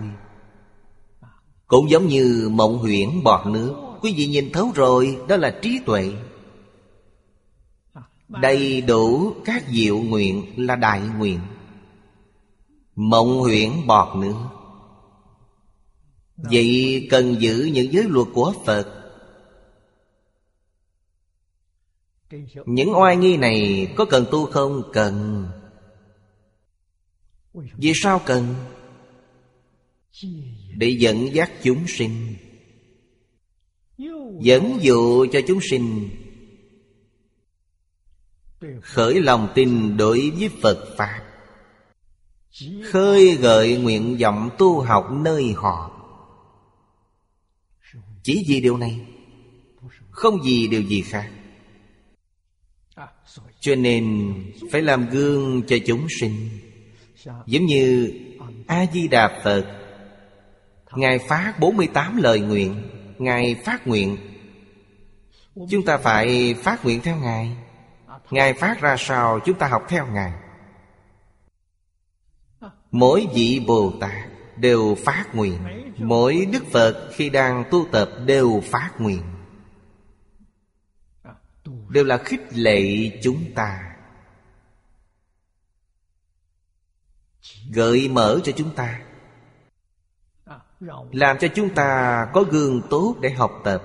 Cũng 1.66 1.90
giống 1.90 2.06
như 2.06 2.48
mộng 2.52 2.78
huyễn 2.78 3.22
bọt 3.22 3.46
nước. 3.46 3.74
Quý 4.00 4.14
vị 4.16 4.26
nhìn 4.26 4.52
thấu 4.52 4.72
rồi, 4.74 5.18
Đó 5.28 5.36
là 5.36 5.58
trí 5.62 5.80
tuệ. 5.86 6.12
Đầy 8.28 8.80
đủ 8.80 9.32
các 9.44 9.64
diệu 9.70 9.98
nguyện 9.98 10.44
là 10.56 10.76
đại 10.76 11.00
nguyện. 11.18 11.40
Mộng 12.96 13.38
huyễn 13.38 13.70
bọt 13.86 14.16
nước. 14.16 14.34
Vậy 16.36 17.08
cần 17.10 17.40
giữ 17.40 17.70
những 17.72 17.92
giới 17.92 18.04
luật 18.04 18.28
của 18.34 18.52
Phật. 18.66 18.86
Những 22.66 22.98
oai 22.98 23.16
nghi 23.16 23.36
này 23.36 23.88
có 23.96 24.04
cần 24.04 24.26
tu 24.30 24.46
không? 24.46 24.82
Cần. 24.92 25.46
Vì 27.54 27.92
sao 27.94 28.20
cần? 28.26 28.54
Để 30.76 30.88
dẫn 30.88 31.34
dắt 31.34 31.50
chúng 31.62 31.84
sinh. 31.88 32.34
Dẫn 34.40 34.78
dụ 34.80 35.26
cho 35.32 35.40
chúng 35.48 35.58
sinh. 35.70 36.08
Khởi 38.80 39.20
lòng 39.20 39.52
tin 39.54 39.96
đối 39.96 40.30
với 40.30 40.50
Phật 40.62 40.94
Pháp. 40.96 41.24
Khơi 42.84 43.36
gợi 43.40 43.76
nguyện 43.76 44.16
vọng 44.20 44.50
tu 44.58 44.80
học 44.80 45.08
nơi 45.12 45.52
họ. 45.56 45.98
Chỉ 48.22 48.44
vì 48.48 48.60
điều 48.60 48.76
này, 48.76 49.00
Không 50.10 50.38
vì 50.44 50.66
điều 50.66 50.82
gì 50.82 51.02
khác. 51.02 51.30
Cho 53.60 53.74
nên 53.74 54.34
phải 54.70 54.82
làm 54.82 55.10
gương 55.10 55.62
cho 55.66 55.76
chúng 55.86 56.06
sinh. 56.20 56.48
Giống 57.46 57.66
như 57.66 58.12
A-di-đà 58.66 59.40
Phật. 59.44 59.64
Ngài 60.94 61.18
phát 61.18 61.54
48 61.60 62.16
lời 62.16 62.40
nguyện. 62.40 62.82
Ngài 63.18 63.54
phát 63.64 63.86
nguyện. 63.86 64.16
Chúng 65.70 65.84
ta 65.86 65.98
phải 65.98 66.54
phát 66.62 66.84
nguyện 66.84 67.00
theo 67.02 67.16
Ngài. 67.16 67.56
Ngài 68.30 68.52
phát 68.52 68.80
ra 68.80 68.96
sao 68.98 69.40
chúng 69.44 69.58
ta 69.58 69.68
học 69.68 69.82
theo 69.88 70.06
Ngài. 70.06 70.32
Mỗi 72.90 73.26
vị 73.34 73.64
Bồ 73.66 73.92
Tát 74.00 74.28
đều 74.56 74.94
phát 75.04 75.34
nguyện. 75.34 75.58
Mỗi 75.98 76.46
Đức 76.52 76.64
Phật 76.72 77.10
khi 77.14 77.30
đang 77.30 77.64
tu 77.70 77.86
tập 77.92 78.10
đều 78.26 78.62
phát 78.64 78.90
nguyện. 78.98 79.22
Đều 81.88 82.04
là 82.04 82.16
khích 82.16 82.40
lệ 82.52 83.10
chúng 83.22 83.44
ta. 83.54 83.91
Gợi 87.74 88.08
mở 88.08 88.40
cho 88.44 88.52
chúng 88.52 88.74
ta. 88.74 89.00
Làm 91.12 91.38
cho 91.38 91.48
chúng 91.54 91.74
ta 91.74 92.26
có 92.32 92.44
gương 92.50 92.82
tốt 92.90 93.16
để 93.20 93.30
học 93.30 93.60
tập. 93.64 93.82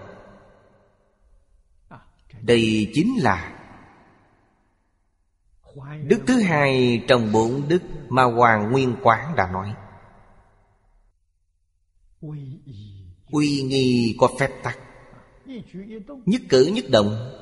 Đây 2.41 2.91
chính 2.93 3.15
là 3.17 3.53
Đức 6.03 6.19
thứ 6.27 6.41
hai 6.41 7.03
trong 7.07 7.31
bốn 7.31 7.67
đức 7.67 7.81
mà 8.09 8.23
Hoàng 8.23 8.71
Nguyên 8.71 8.95
Quán 9.01 9.35
đã 9.35 9.51
nói. 9.51 9.73
Uy 13.31 13.61
nghi 13.61 14.17
có 14.19 14.29
phép 14.39 14.49
tắc, 14.63 14.79
Nhất 16.25 16.41
cử 16.49 16.71
nhất 16.73 16.85
động, 16.89 17.33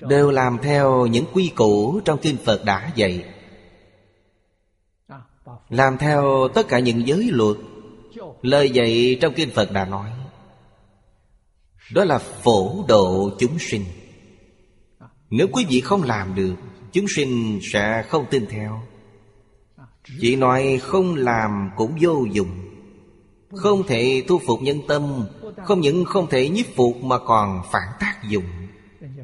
Đều 0.00 0.30
làm 0.30 0.58
theo 0.62 1.06
những 1.06 1.24
quy 1.32 1.52
củ 1.56 2.00
trong 2.04 2.18
Kinh 2.22 2.36
Phật 2.44 2.64
đã 2.64 2.92
dạy. 2.94 3.33
Làm 5.70 5.98
theo 5.98 6.48
tất 6.54 6.68
cả 6.68 6.78
những 6.78 7.08
giới 7.08 7.30
luật. 7.32 7.56
Lời 8.42 8.70
dạy 8.70 9.18
trong 9.20 9.34
Kinh 9.34 9.50
Phật 9.50 9.72
đã 9.72 9.84
nói, 9.84 10.10
Đó 11.94 12.04
là 12.04 12.18
phổ 12.18 12.84
độ 12.88 13.30
chúng 13.38 13.58
sinh. 13.58 13.84
Nếu 15.30 15.46
quý 15.52 15.66
vị 15.68 15.80
không 15.80 16.02
làm 16.02 16.34
được, 16.34 16.54
Chúng 16.92 17.06
sinh 17.08 17.60
sẽ 17.72 18.04
không 18.08 18.26
tin 18.30 18.46
theo. 18.46 18.82
Chỉ 20.20 20.36
nói 20.36 20.80
không 20.82 21.14
làm 21.14 21.70
cũng 21.76 21.96
vô 22.00 22.24
dụng. 22.32 22.50
Không 23.52 23.86
thể 23.86 24.22
thu 24.28 24.40
phục 24.46 24.62
nhân 24.62 24.80
tâm, 24.88 25.26
Không 25.64 25.80
những 25.80 26.04
không 26.04 26.26
thể 26.30 26.48
nhiếp 26.48 26.66
phục 26.76 26.96
Mà 27.02 27.18
còn 27.18 27.62
phản 27.72 27.88
tác 28.00 28.14
dụng. 28.28 28.44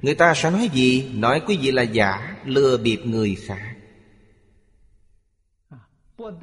Người 0.03 0.15
ta 0.15 0.35
sẽ 0.35 0.51
nói 0.51 0.71
gì? 0.73 1.11
Nói 1.15 1.41
quý 1.47 1.59
vị 1.63 1.71
là 1.71 1.83
giả, 1.83 2.37
Lừa 2.45 2.77
bịp 2.77 3.01
người 3.05 3.35
khác. 3.35 3.70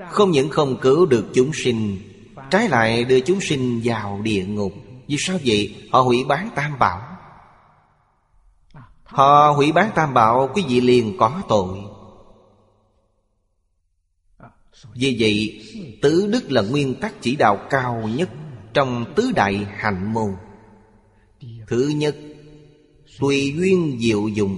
Không 0.09 0.31
những 0.31 0.49
không 0.49 0.77
cứu 0.81 1.05
được 1.05 1.25
chúng 1.33 1.51
sinh, 1.53 1.97
Trái 2.49 2.69
lại 2.69 3.03
đưa 3.03 3.19
chúng 3.19 3.41
sinh 3.41 3.81
vào 3.83 4.21
địa 4.23 4.45
ngục. 4.45 4.73
Vì 5.07 5.15
sao 5.19 5.37
vậy? 5.45 5.75
Họ 5.91 6.01
hủy 6.01 6.23
bán 6.27 6.49
tam 6.55 6.79
bảo. 6.79 7.17
Họ 9.03 9.53
hủy 9.55 9.71
bán 9.71 9.91
tam 9.95 10.13
bảo, 10.13 10.49
Quý 10.53 10.63
vị 10.67 10.81
liền 10.81 11.17
có 11.17 11.41
tội. 11.49 11.77
Vì 14.93 15.17
vậy, 15.19 15.61
Tứ 16.01 16.27
đức 16.27 16.51
là 16.51 16.61
nguyên 16.61 16.95
tắc 16.95 17.13
chỉ 17.21 17.35
đạo 17.35 17.59
cao 17.69 18.09
nhất 18.15 18.29
Trong 18.73 19.05
tứ 19.15 19.31
đại 19.35 19.67
hạnh 19.75 20.13
môn. 20.13 20.35
Thứ 21.67 21.91
nhất, 21.95 22.15
Tùy 23.19 23.53
duyên 23.57 23.97
diệu 24.01 24.27
dụng. 24.27 24.57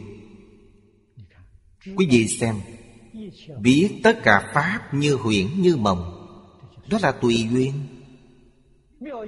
Quý 1.95 2.07
vị 2.11 2.27
xem 2.27 2.55
Biết 3.61 3.99
tất 4.03 4.19
cả 4.23 4.51
Pháp 4.53 4.93
như 4.93 5.15
huyễn 5.15 5.47
như 5.61 5.75
mộng. 5.75 6.15
Đó 6.89 6.97
là 7.01 7.11
tùy 7.11 7.47
duyên. 7.51 7.73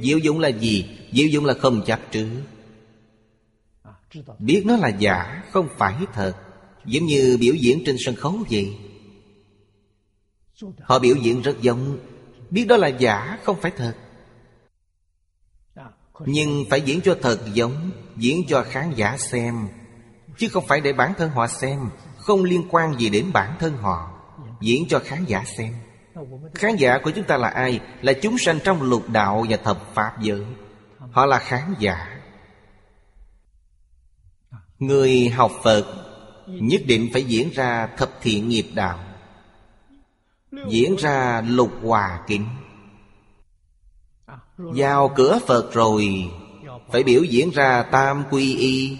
Diệu 0.01 0.17
dụng 0.17 0.39
là 0.39 0.47
gì? 0.47 0.85
Diệu 1.11 1.27
dụng 1.27 1.45
là 1.45 1.53
không 1.53 1.81
chấp 1.85 1.99
trước. 2.11 2.29
Biết 4.39 4.63
nó 4.65 4.77
là 4.77 4.89
giả, 4.89 5.43
Không 5.51 5.67
phải 5.77 5.95
thật. 6.13 6.33
Giống 6.85 7.05
như 7.05 7.37
biểu 7.39 7.53
diễn 7.53 7.83
trên 7.85 7.95
sân 7.99 8.15
khấu 8.15 8.37
vậy. 8.49 8.77
Họ 10.81 10.99
biểu 10.99 11.15
diễn 11.15 11.41
rất 11.41 11.61
giống. 11.61 11.97
Biết 12.49 12.65
đó 12.65 12.77
là 12.77 12.87
giả, 12.87 13.39
không 13.43 13.61
phải 13.61 13.71
thật. 13.77 13.95
Nhưng 16.25 16.65
phải 16.69 16.81
diễn 16.81 17.01
cho 17.01 17.17
thật 17.21 17.39
giống, 17.53 17.91
Diễn 18.17 18.41
cho 18.47 18.63
khán 18.69 18.93
giả 18.95 19.17
xem. 19.17 19.67
Chứ 20.37 20.47
không 20.47 20.67
phải 20.67 20.81
để 20.81 20.93
bản 20.93 21.13
thân 21.17 21.29
họ 21.29 21.47
xem. 21.47 21.79
Không 22.21 22.43
liên 22.43 22.67
quan 22.69 22.99
gì 22.99 23.09
đến 23.09 23.31
bản 23.33 23.55
thân 23.59 23.77
họ, 23.77 24.11
Diễn 24.61 24.87
cho 24.89 24.99
khán 25.05 25.25
giả 25.25 25.43
xem. 25.57 25.73
Khán 26.55 26.75
giả 26.75 26.99
của 27.03 27.11
chúng 27.11 27.23
ta 27.25 27.37
là 27.37 27.47
ai? 27.47 27.79
Là 28.01 28.13
chúng 28.13 28.37
sanh 28.37 28.59
trong 28.63 28.81
lục 28.81 29.09
đạo 29.09 29.45
và 29.49 29.57
thập 29.57 29.93
pháp 29.93 30.21
giới. 30.21 30.45
Họ 31.11 31.25
là 31.25 31.39
khán 31.39 31.75
giả. 31.79 32.07
Người 34.79 35.29
học 35.29 35.51
Phật 35.63 35.85
Nhất 36.47 36.81
định 36.85 37.09
phải 37.13 37.23
diễn 37.23 37.49
ra 37.53 37.87
thập 37.97 38.21
thiện 38.21 38.49
nghiệp 38.49 38.65
đạo, 38.73 38.99
Diễn 40.69 40.95
ra 40.95 41.41
lục 41.47 41.71
hòa 41.83 42.19
kính. 42.27 42.45
Vào 44.57 45.11
cửa 45.15 45.39
Phật 45.47 45.73
rồi, 45.73 46.31
Phải 46.91 47.03
biểu 47.03 47.23
diễn 47.23 47.49
ra 47.49 47.83
tam 47.83 48.23
quy 48.31 48.55
y. 48.55 48.97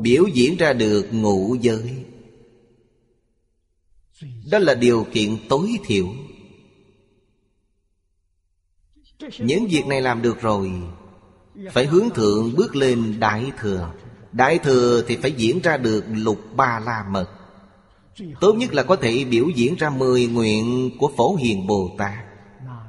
Biểu 0.00 0.24
diễn 0.34 0.56
ra 0.56 0.72
được 0.72 1.08
ngũ 1.12 1.56
giới. 1.60 2.04
Đó 4.50 4.58
là 4.58 4.74
điều 4.74 5.06
kiện 5.12 5.36
tối 5.48 5.70
thiểu. 5.84 6.06
Những 9.38 9.66
việc 9.66 9.86
này 9.86 10.02
làm 10.02 10.22
được 10.22 10.40
rồi, 10.40 10.70
Phải 11.72 11.86
hướng 11.86 12.10
thượng 12.10 12.54
bước 12.56 12.76
lên 12.76 13.20
Đại 13.20 13.52
Thừa. 13.58 13.92
Đại 14.32 14.58
Thừa 14.58 15.04
thì 15.06 15.16
phải 15.16 15.32
diễn 15.32 15.60
ra 15.60 15.76
được 15.76 16.04
lục 16.08 16.38
ba 16.56 16.80
la 16.80 17.04
mật. 17.10 17.30
Tốt 18.40 18.52
nhất 18.52 18.74
là 18.74 18.82
có 18.82 18.96
thể 18.96 19.24
biểu 19.24 19.48
diễn 19.54 19.74
ra 19.74 19.90
mười 19.90 20.26
nguyện 20.26 20.90
của 20.98 21.12
Phổ 21.16 21.36
Hiền 21.36 21.66
Bồ 21.66 21.94
Tát. 21.98 22.24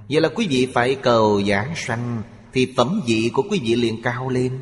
Vậy 0.10 0.22
là 0.22 0.30
quý 0.36 0.48
vị 0.50 0.68
phải 0.74 0.96
cầu 0.96 1.42
giảng 1.48 1.74
sanh 1.76 2.22
Thì 2.54 2.74
phẩm 2.78 3.02
vị 3.08 3.30
của 3.34 3.44
quý 3.50 3.60
vị 3.64 3.76
liền 3.76 4.02
cao 4.02 4.30
lên. 4.30 4.60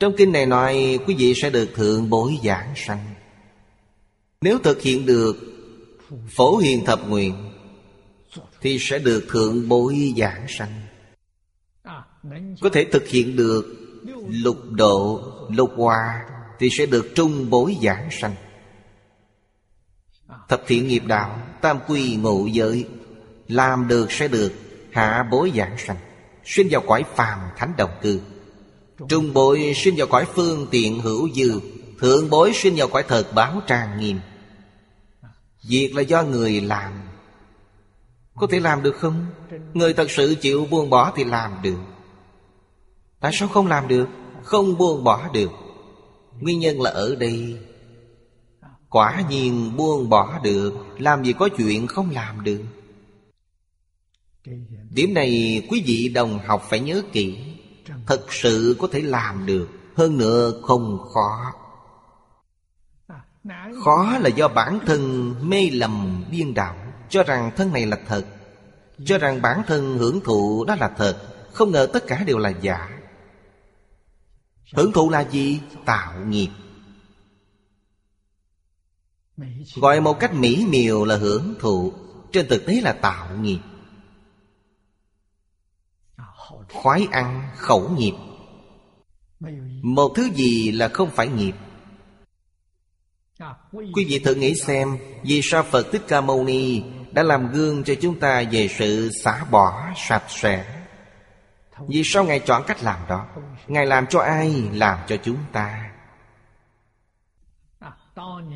Trong 0.00 0.14
kinh 0.16 0.32
này 0.32 0.46
nói 0.46 0.98
quý 1.06 1.14
vị 1.18 1.34
sẽ 1.36 1.50
được 1.50 1.74
thượng 1.74 2.10
bối 2.10 2.38
giảng 2.44 2.72
sanh. 2.76 3.14
Nếu 4.40 4.58
thực 4.58 4.82
hiện 4.82 5.06
được 5.06 5.36
Phổ 6.28 6.56
Hiền 6.56 6.84
Thập 6.84 7.08
Nguyện 7.08 7.52
Thì 8.60 8.78
sẽ 8.80 8.98
được 8.98 9.24
thượng 9.28 9.68
bối 9.68 10.14
giảng 10.16 10.46
sanh. 10.48 10.80
Có 12.60 12.68
thể 12.72 12.84
thực 12.92 13.08
hiện 13.08 13.36
được 13.36 13.64
lục 14.28 14.56
độ, 14.70 15.22
lục 15.50 15.70
hòa 15.76 16.20
Thì 16.58 16.68
sẽ 16.70 16.86
được 16.86 17.14
trung 17.14 17.50
bối 17.50 17.76
giảng 17.82 18.08
sanh. 18.10 18.34
Thập 20.48 20.62
thiện 20.66 20.88
nghiệp 20.88 21.02
đạo 21.06 21.38
Tam 21.62 21.78
quy 21.88 22.16
ngộ 22.16 22.46
giới 22.52 22.88
Làm 23.48 23.88
được 23.88 24.12
sẽ 24.12 24.28
được 24.28 24.52
Hạ 24.92 25.28
bối 25.30 25.52
giảng 25.56 25.78
sanh. 25.78 25.96
Sinh 26.44 26.68
vào 26.70 26.82
cõi 26.86 27.04
phàm 27.14 27.38
thánh 27.56 27.72
đồng 27.76 27.90
cư 28.02 28.20
Trung 29.08 29.32
bối 29.34 29.72
sinh 29.76 29.94
vào 29.96 30.06
cõi 30.06 30.26
phương 30.34 30.66
tiện 30.70 31.00
hữu 31.00 31.30
dư, 31.30 31.60
Thượng 32.00 32.30
bối 32.30 32.52
sinh 32.54 32.74
vào 32.76 32.88
cõi 32.88 33.04
thật 33.08 33.34
báo 33.34 33.62
trang 33.66 34.00
nghiêm. 34.00 34.20
Việc 35.68 35.92
là 35.94 36.02
do 36.02 36.22
người 36.22 36.60
làm. 36.60 36.92
Có 38.34 38.46
thể 38.50 38.60
làm 38.60 38.82
được 38.82 38.96
không? 38.96 39.26
Người 39.74 39.94
thật 39.94 40.10
sự 40.10 40.34
chịu 40.34 40.66
buông 40.70 40.90
bỏ 40.90 41.12
thì 41.16 41.24
làm 41.24 41.52
được. 41.62 41.78
Tại 43.20 43.32
sao 43.34 43.48
không 43.48 43.66
làm 43.66 43.88
được? 43.88 44.06
Không 44.42 44.78
buông 44.78 45.04
bỏ 45.04 45.28
được. 45.32 45.50
Nguyên 46.40 46.58
nhân 46.58 46.80
là 46.80 46.90
ở 46.90 47.14
đây. 47.14 47.56
Quả 48.88 49.22
nhiên 49.30 49.76
buông 49.76 50.08
bỏ 50.08 50.38
được, 50.42 50.72
Làm 50.98 51.24
gì 51.24 51.32
có 51.32 51.48
chuyện 51.56 51.86
không 51.86 52.10
làm 52.10 52.44
được. 52.44 52.62
Điểm 54.90 55.14
này 55.14 55.62
quý 55.70 55.82
vị 55.86 56.08
đồng 56.14 56.38
học 56.46 56.62
phải 56.70 56.80
nhớ 56.80 57.02
kỹ. 57.12 57.53
Thật 58.06 58.32
sự 58.32 58.76
có 58.78 58.88
thể 58.92 59.00
làm 59.00 59.46
được, 59.46 59.68
Hơn 59.96 60.18
nữa 60.18 60.52
không 60.62 60.98
khó. 61.14 61.52
Khó 63.84 64.18
là 64.20 64.28
do 64.28 64.48
bản 64.48 64.78
thân 64.86 65.34
mê 65.48 65.70
lầm 65.70 66.24
điên 66.30 66.54
đạo, 66.54 66.76
Cho 67.08 67.22
rằng 67.22 67.50
thân 67.56 67.72
này 67.72 67.86
là 67.86 67.98
thật, 68.08 68.24
Cho 69.04 69.18
rằng 69.18 69.42
bản 69.42 69.62
thân 69.66 69.98
hưởng 69.98 70.20
thụ 70.20 70.64
đó 70.64 70.74
là 70.74 70.88
thật, 70.96 71.16
Không 71.52 71.70
ngờ 71.70 71.88
tất 71.92 72.06
cả 72.06 72.24
đều 72.26 72.38
là 72.38 72.48
giả. 72.48 72.88
Hưởng 74.76 74.92
thụ 74.92 75.10
là 75.10 75.20
gì? 75.20 75.60
Tạo 75.84 76.20
nghiệp. 76.20 76.48
Gọi 79.76 80.00
một 80.00 80.20
cách 80.20 80.34
mỹ 80.34 80.66
miều 80.68 81.04
là 81.04 81.16
hưởng 81.16 81.54
thụ, 81.60 81.92
Trên 82.32 82.48
thực 82.48 82.66
tế 82.66 82.80
là 82.80 82.92
tạo 82.92 83.36
nghiệp. 83.36 83.60
Khoái 86.74 87.06
ăn, 87.12 87.48
khẩu 87.56 87.88
nghiệp. 87.88 88.14
Một 89.82 90.12
thứ 90.16 90.28
gì 90.34 90.72
là 90.72 90.88
không 90.88 91.10
phải 91.10 91.28
nghiệp? 91.28 91.52
Quý 93.72 94.04
vị 94.08 94.18
thử 94.18 94.34
nghĩ 94.34 94.54
xem, 94.54 94.98
Vì 95.22 95.40
sao 95.42 95.62
Phật 95.62 95.86
Thích 95.92 96.02
Ca 96.08 96.20
Mâu 96.20 96.44
Ni 96.44 96.82
Đã 97.12 97.22
làm 97.22 97.52
gương 97.52 97.84
cho 97.84 97.94
chúng 98.02 98.20
ta 98.20 98.44
về 98.50 98.68
sự 98.68 99.10
xả 99.24 99.44
bỏ, 99.50 99.92
sạch 99.96 100.24
sẽ? 100.28 100.84
Vì 101.88 102.02
sao 102.04 102.24
Ngài 102.24 102.40
chọn 102.40 102.62
cách 102.66 102.82
làm 102.82 102.98
đó? 103.08 103.26
Ngài 103.66 103.86
làm 103.86 104.06
cho 104.06 104.20
ai 104.20 104.62
Làm 104.72 104.98
cho 105.06 105.16
chúng 105.16 105.38
ta? 105.52 105.90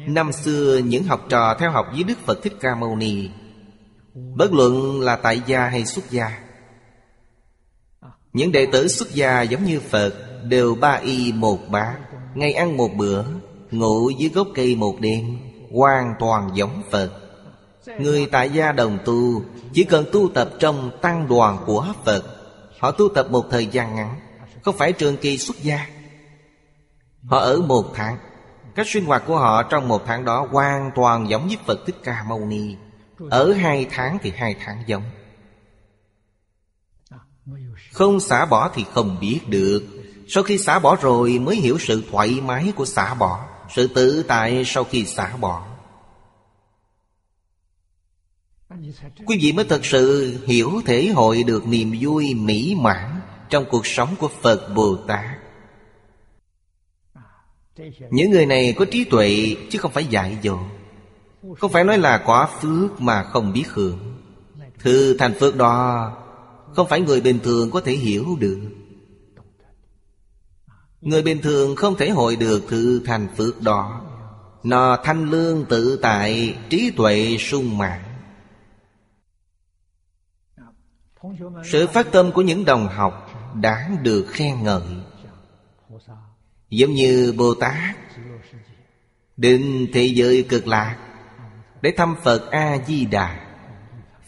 Năm 0.06 0.32
xưa, 0.32 0.80
những 0.84 1.04
học 1.04 1.26
trò 1.28 1.54
theo 1.58 1.70
học 1.70 1.86
với 1.92 2.04
Đức 2.04 2.18
Phật 2.26 2.38
Thích 2.42 2.52
Ca 2.60 2.74
Mâu 2.74 2.96
Ni, 2.96 3.30
Bất 4.14 4.52
luận 4.52 5.00
là 5.00 5.16
tại 5.16 5.42
gia 5.46 5.68
hay 5.68 5.86
xuất 5.86 6.10
gia 6.10 6.47
những 8.38 8.52
đệ 8.52 8.66
tử 8.66 8.88
xuất 8.88 9.14
gia 9.14 9.42
giống 9.42 9.64
như 9.64 9.80
Phật 9.80 10.14
Đều 10.42 10.74
ba 10.74 10.92
y 10.92 11.32
một 11.32 11.58
bát 11.68 11.96
Ngày 12.34 12.52
ăn 12.52 12.76
một 12.76 12.90
bữa, 12.96 13.24
Ngủ 13.70 14.10
dưới 14.10 14.30
gốc 14.34 14.48
cây 14.54 14.76
một 14.76 14.96
đêm, 15.00 15.38
Hoàn 15.72 16.14
toàn 16.18 16.50
giống 16.54 16.82
Phật. 16.90 17.10
Người 18.00 18.26
tại 18.32 18.50
gia 18.50 18.72
đồng 18.72 18.98
tu 19.04 19.42
Chỉ 19.72 19.84
cần 19.84 20.04
tu 20.12 20.28
tập 20.28 20.50
trong 20.58 20.90
tăng 21.02 21.28
đoàn 21.28 21.58
của 21.66 21.86
Phật, 22.04 22.24
Họ 22.78 22.90
tu 22.90 23.08
tập 23.08 23.26
một 23.30 23.44
thời 23.50 23.66
gian 23.66 23.96
ngắn, 23.96 24.20
Không 24.62 24.76
phải 24.78 24.92
trường 24.92 25.16
kỳ 25.16 25.38
xuất 25.38 25.62
gia. 25.62 25.86
Họ 27.30 27.38
ở 27.38 27.60
một 27.60 27.84
tháng. 27.94 28.16
Cách 28.74 28.86
sinh 28.88 29.04
hoạt 29.04 29.22
của 29.26 29.36
họ 29.36 29.62
trong 29.62 29.88
một 29.88 30.02
tháng 30.06 30.24
đó 30.24 30.46
Hoàn 30.50 30.90
toàn 30.94 31.30
giống 31.30 31.46
với 31.46 31.56
Phật 31.66 31.86
Thích 31.86 31.96
Ca 32.04 32.24
Mâu 32.28 32.40
Ni. 32.40 32.76
Ở 33.30 33.52
hai 33.52 33.86
tháng 33.90 34.18
thì 34.22 34.32
hai 34.36 34.56
tháng 34.64 34.82
giống. 34.86 35.02
Không 37.92 38.20
xả 38.20 38.46
bỏ 38.46 38.70
thì 38.74 38.84
không 38.92 39.16
biết 39.20 39.40
được. 39.46 39.82
Sau 40.28 40.42
khi 40.42 40.58
xả 40.58 40.78
bỏ 40.78 40.96
rồi 40.96 41.38
mới 41.38 41.56
hiểu 41.56 41.78
sự 41.78 42.02
thoải 42.10 42.40
mái 42.44 42.72
của 42.76 42.84
xả 42.84 43.14
bỏ, 43.14 43.44
Sự 43.74 43.86
tự 43.86 44.22
tại 44.22 44.62
sau 44.66 44.84
khi 44.84 45.04
xả 45.04 45.36
bỏ. 45.36 45.66
Quý 49.26 49.38
vị 49.40 49.52
mới 49.52 49.64
thật 49.64 49.86
sự 49.86 50.36
hiểu 50.46 50.80
thể 50.86 51.06
hội 51.06 51.42
được 51.42 51.66
niềm 51.66 51.94
vui 52.00 52.34
mỹ 52.34 52.76
mãn 52.78 53.20
Trong 53.50 53.64
cuộc 53.70 53.86
sống 53.86 54.14
của 54.18 54.28
Phật 54.42 54.74
Bồ 54.74 54.96
Tát. 54.96 55.24
Những 58.10 58.30
người 58.30 58.46
này 58.46 58.74
có 58.78 58.84
trí 58.90 59.04
tuệ 59.04 59.56
chứ 59.70 59.78
không 59.78 59.92
phải 59.92 60.04
dạy 60.04 60.38
dỗ 60.42 60.58
Không 61.58 61.72
phải 61.72 61.84
nói 61.84 61.98
là 61.98 62.22
quá 62.26 62.48
phước 62.60 63.00
mà 63.00 63.22
không 63.22 63.52
biết 63.52 63.68
hưởng. 63.68 64.22
Thư 64.78 65.16
thành 65.18 65.34
phước 65.40 65.56
đó 65.56 66.27
không 66.78 66.88
phải 66.88 67.00
người 67.00 67.20
bình 67.20 67.38
thường 67.42 67.70
có 67.70 67.80
thể 67.80 67.92
hiểu 67.92 68.36
được. 68.40 68.60
Người 71.00 71.22
bình 71.22 71.40
thường 71.42 71.76
không 71.76 71.96
thể 71.96 72.10
hội 72.10 72.36
được 72.36 72.64
thư 72.68 73.02
thành 73.04 73.28
phước 73.36 73.62
đó. 73.62 74.00
Nó 74.62 74.98
thanh 75.04 75.30
lương 75.30 75.64
tự 75.68 75.98
tại, 76.02 76.56
Trí 76.70 76.90
tuệ 76.96 77.36
sung 77.38 77.78
mãn. 77.78 78.00
Sự 81.64 81.86
phát 81.86 82.12
tâm 82.12 82.32
của 82.32 82.42
những 82.42 82.64
đồng 82.64 82.88
học 82.88 83.30
Đáng 83.54 83.96
được 84.02 84.26
khen 84.28 84.62
ngợi. 84.62 84.82
Giống 86.70 86.92
như 86.92 87.34
Bồ 87.36 87.54
Tát 87.54 87.96
Đến 89.36 89.86
thế 89.92 90.04
giới 90.04 90.42
cực 90.48 90.66
lạc, 90.66 90.98
Để 91.82 91.92
thăm 91.96 92.16
Phật 92.22 92.50
A-di-đà 92.50 93.47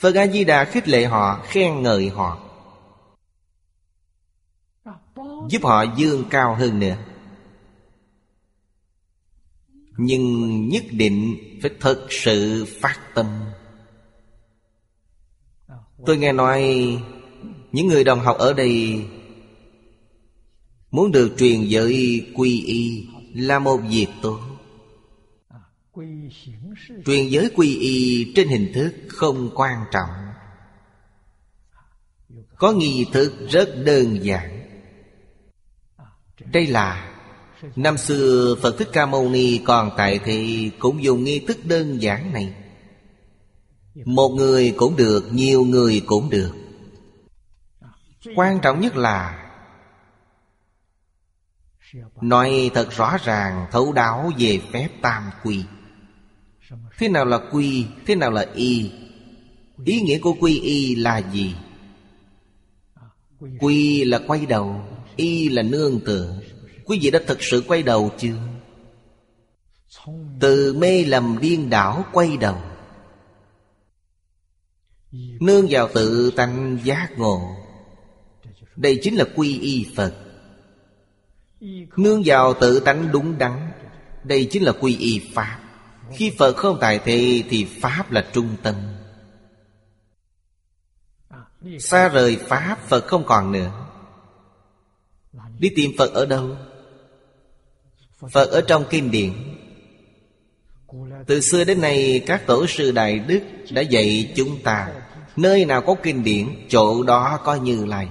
Phật 0.00 0.14
A-di-đà 0.14 0.64
khích 0.64 0.88
lệ 0.88 1.04
họ, 1.04 1.42
Khen 1.44 1.82
ngợi 1.82 2.08
họ, 2.08 2.38
Giúp 5.48 5.62
họ 5.62 5.82
dương 5.96 6.24
cao 6.30 6.54
hơn 6.54 6.78
nữa. 6.78 6.96
Nhưng 9.96 10.68
nhất 10.68 10.84
định 10.90 11.36
phải 11.62 11.70
thật 11.80 12.06
sự 12.10 12.66
phát 12.80 12.98
tâm. 13.14 13.26
Tôi 16.06 16.16
nghe 16.16 16.32
nói 16.32 16.62
Những 17.72 17.86
người 17.86 18.04
đồng 18.04 18.20
học 18.20 18.36
ở 18.38 18.52
đây 18.52 19.04
Muốn 20.90 21.12
được 21.12 21.34
truyền 21.38 21.62
giới 21.62 22.26
quy 22.34 22.62
y 22.64 23.06
Là 23.34 23.58
một 23.58 23.76
việc 23.76 24.06
tốt. 24.22 24.49
Truyền 27.06 27.28
giới 27.28 27.50
quy 27.56 27.78
y 27.78 28.32
trên 28.36 28.48
hình 28.48 28.72
thức 28.74 28.94
không 29.08 29.50
quan 29.54 29.84
trọng. 29.92 30.10
Có 32.56 32.72
nghi 32.72 33.06
thức 33.12 33.32
rất 33.50 33.68
đơn 33.84 34.24
giản. 34.24 34.60
Đây 36.52 36.66
là, 36.66 37.06
Năm 37.76 37.98
xưa 37.98 38.56
Phật 38.62 38.78
Thích 38.78 38.88
Ca 38.92 39.06
Mâu 39.06 39.28
Ni 39.28 39.60
còn 39.64 39.90
tại 39.96 40.20
thì 40.24 40.70
Cũng 40.78 41.02
dùng 41.02 41.24
nghi 41.24 41.38
thức 41.38 41.58
đơn 41.64 42.02
giản 42.02 42.32
này. 42.32 42.54
Một 44.04 44.28
người 44.28 44.74
cũng 44.76 44.96
được, 44.96 45.28
Nhiều 45.32 45.64
người 45.64 46.02
cũng 46.06 46.30
được. 46.30 46.52
Quan 48.36 48.60
trọng 48.62 48.80
nhất 48.80 48.96
là, 48.96 49.46
Nói 52.20 52.70
thật 52.74 52.90
rõ 52.90 53.16
ràng 53.24 53.66
thấu 53.70 53.92
đáo 53.92 54.30
về 54.38 54.60
phép 54.72 54.88
tam 55.02 55.30
quy. 55.42 55.64
Thế 56.98 57.08
nào 57.08 57.24
là 57.24 57.38
quy, 57.52 57.86
thế 58.06 58.14
nào 58.14 58.30
là 58.30 58.46
y? 58.54 58.90
Ý 59.84 60.00
nghĩa 60.00 60.18
của 60.18 60.34
quy 60.40 60.60
y 60.60 60.94
là 60.94 61.22
gì? 61.32 61.54
Quy 63.60 64.04
là 64.04 64.20
quay 64.26 64.46
đầu 64.46 64.84
Y 65.16 65.48
là 65.48 65.62
nương 65.62 66.00
tựa. 66.00 66.40
Quý 66.84 66.98
vị 67.02 67.10
đã 67.10 67.20
thực 67.26 67.42
sự 67.42 67.64
quay 67.68 67.82
đầu 67.82 68.10
chưa? 68.18 68.36
Từ 70.40 70.74
mê 70.74 71.04
lầm 71.04 71.38
điên 71.40 71.70
đảo 71.70 72.04
quay 72.12 72.36
đầu. 72.36 72.56
Nương 75.40 75.66
vào 75.70 75.88
tự 75.94 76.30
tánh 76.36 76.78
giác 76.84 77.08
ngộ. 77.18 77.56
Đây 78.76 78.98
chính 79.02 79.14
là 79.14 79.24
quy 79.36 79.58
y 79.58 79.86
Phật. 79.96 80.14
Nương 81.96 82.22
vào 82.24 82.54
tự 82.54 82.80
tánh 82.80 83.12
đúng 83.12 83.38
đắn. 83.38 83.70
Đây 84.24 84.48
chính 84.50 84.62
là 84.62 84.72
quy 84.72 84.96
y 84.96 85.20
Pháp. 85.34 85.69
Khi 86.14 86.32
Phật 86.38 86.56
không 86.56 86.78
tại 86.80 87.00
thế 87.04 87.42
Thì 87.48 87.66
Pháp 87.80 88.12
là 88.12 88.26
trung 88.32 88.56
tâm. 88.62 88.74
Xa 91.78 92.08
rời 92.08 92.36
Pháp 92.36 92.78
Phật 92.88 93.06
không 93.06 93.24
còn 93.26 93.52
nữa. 93.52 93.72
Đi 95.58 95.72
tìm 95.76 95.90
Phật 95.98 96.12
ở 96.12 96.26
đâu? 96.26 96.56
Phật 98.30 98.50
ở 98.50 98.60
trong 98.60 98.84
kinh 98.90 99.10
điển 99.10 99.32
Từ 101.26 101.40
xưa 101.40 101.64
đến 101.64 101.80
nay, 101.80 102.22
Các 102.26 102.46
tổ 102.46 102.66
sư 102.66 102.92
Đại 102.92 103.18
Đức 103.18 103.40
Đã 103.70 103.82
dạy 103.82 104.32
chúng 104.36 104.62
ta, 104.62 104.92
Nơi 105.36 105.64
nào 105.64 105.82
có 105.82 105.94
kinh 106.02 106.24
điển 106.24 106.66
Chỗ 106.68 107.02
đó 107.02 107.40
có 107.44 107.54
Như 107.54 107.84
Lai. 107.84 108.08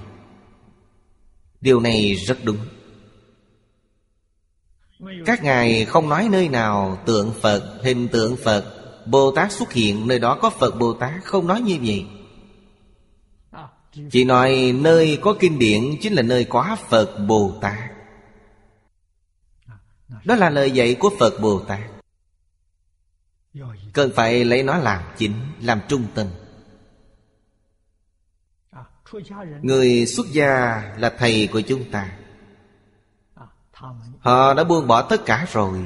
Điều 1.60 1.80
này 1.80 2.14
rất 2.14 2.38
đúng. 2.44 2.58
Các 5.26 5.42
ngài 5.42 5.84
không 5.84 6.08
nói 6.08 6.28
nơi 6.30 6.48
nào 6.48 6.98
Tượng 7.06 7.32
Phật, 7.40 7.80
hình 7.82 8.08
tượng 8.08 8.36
Phật 8.36 8.64
Bồ 9.06 9.32
Tát 9.32 9.52
xuất 9.52 9.72
hiện 9.72 10.08
Nơi 10.08 10.18
đó 10.18 10.38
có 10.42 10.50
Phật 10.50 10.70
Bồ 10.78 10.92
Tát 10.92 11.24
Không 11.24 11.46
nói 11.46 11.60
như 11.60 11.78
vậy. 11.82 12.06
Chỉ 14.10 14.24
nói 14.24 14.74
nơi 14.80 15.18
có 15.20 15.34
kinh 15.40 15.58
điển 15.58 15.82
Chính 16.00 16.12
là 16.12 16.22
nơi 16.22 16.44
có 16.44 16.76
Phật 16.88 17.18
Bồ 17.28 17.52
Tát 17.60 17.78
Đó 20.24 20.36
là 20.36 20.50
lời 20.50 20.70
dạy 20.70 20.96
của 21.00 21.10
Phật 21.18 21.40
Bồ 21.40 21.60
Tát 21.60 21.80
Cần 23.92 24.10
phải 24.14 24.44
lấy 24.44 24.62
nó 24.62 24.78
làm 24.78 25.02
chính 25.16 25.34
Làm 25.60 25.80
trung 25.88 26.04
tâm. 26.14 26.26
Người 29.62 30.06
xuất 30.06 30.26
gia 30.32 30.82
là 30.98 31.14
thầy 31.18 31.48
của 31.52 31.60
chúng 31.60 31.90
ta. 31.90 32.19
Họ 34.20 34.54
đã 34.54 34.64
buông 34.64 34.86
bỏ 34.86 35.02
tất 35.02 35.24
cả 35.26 35.46
rồi. 35.52 35.78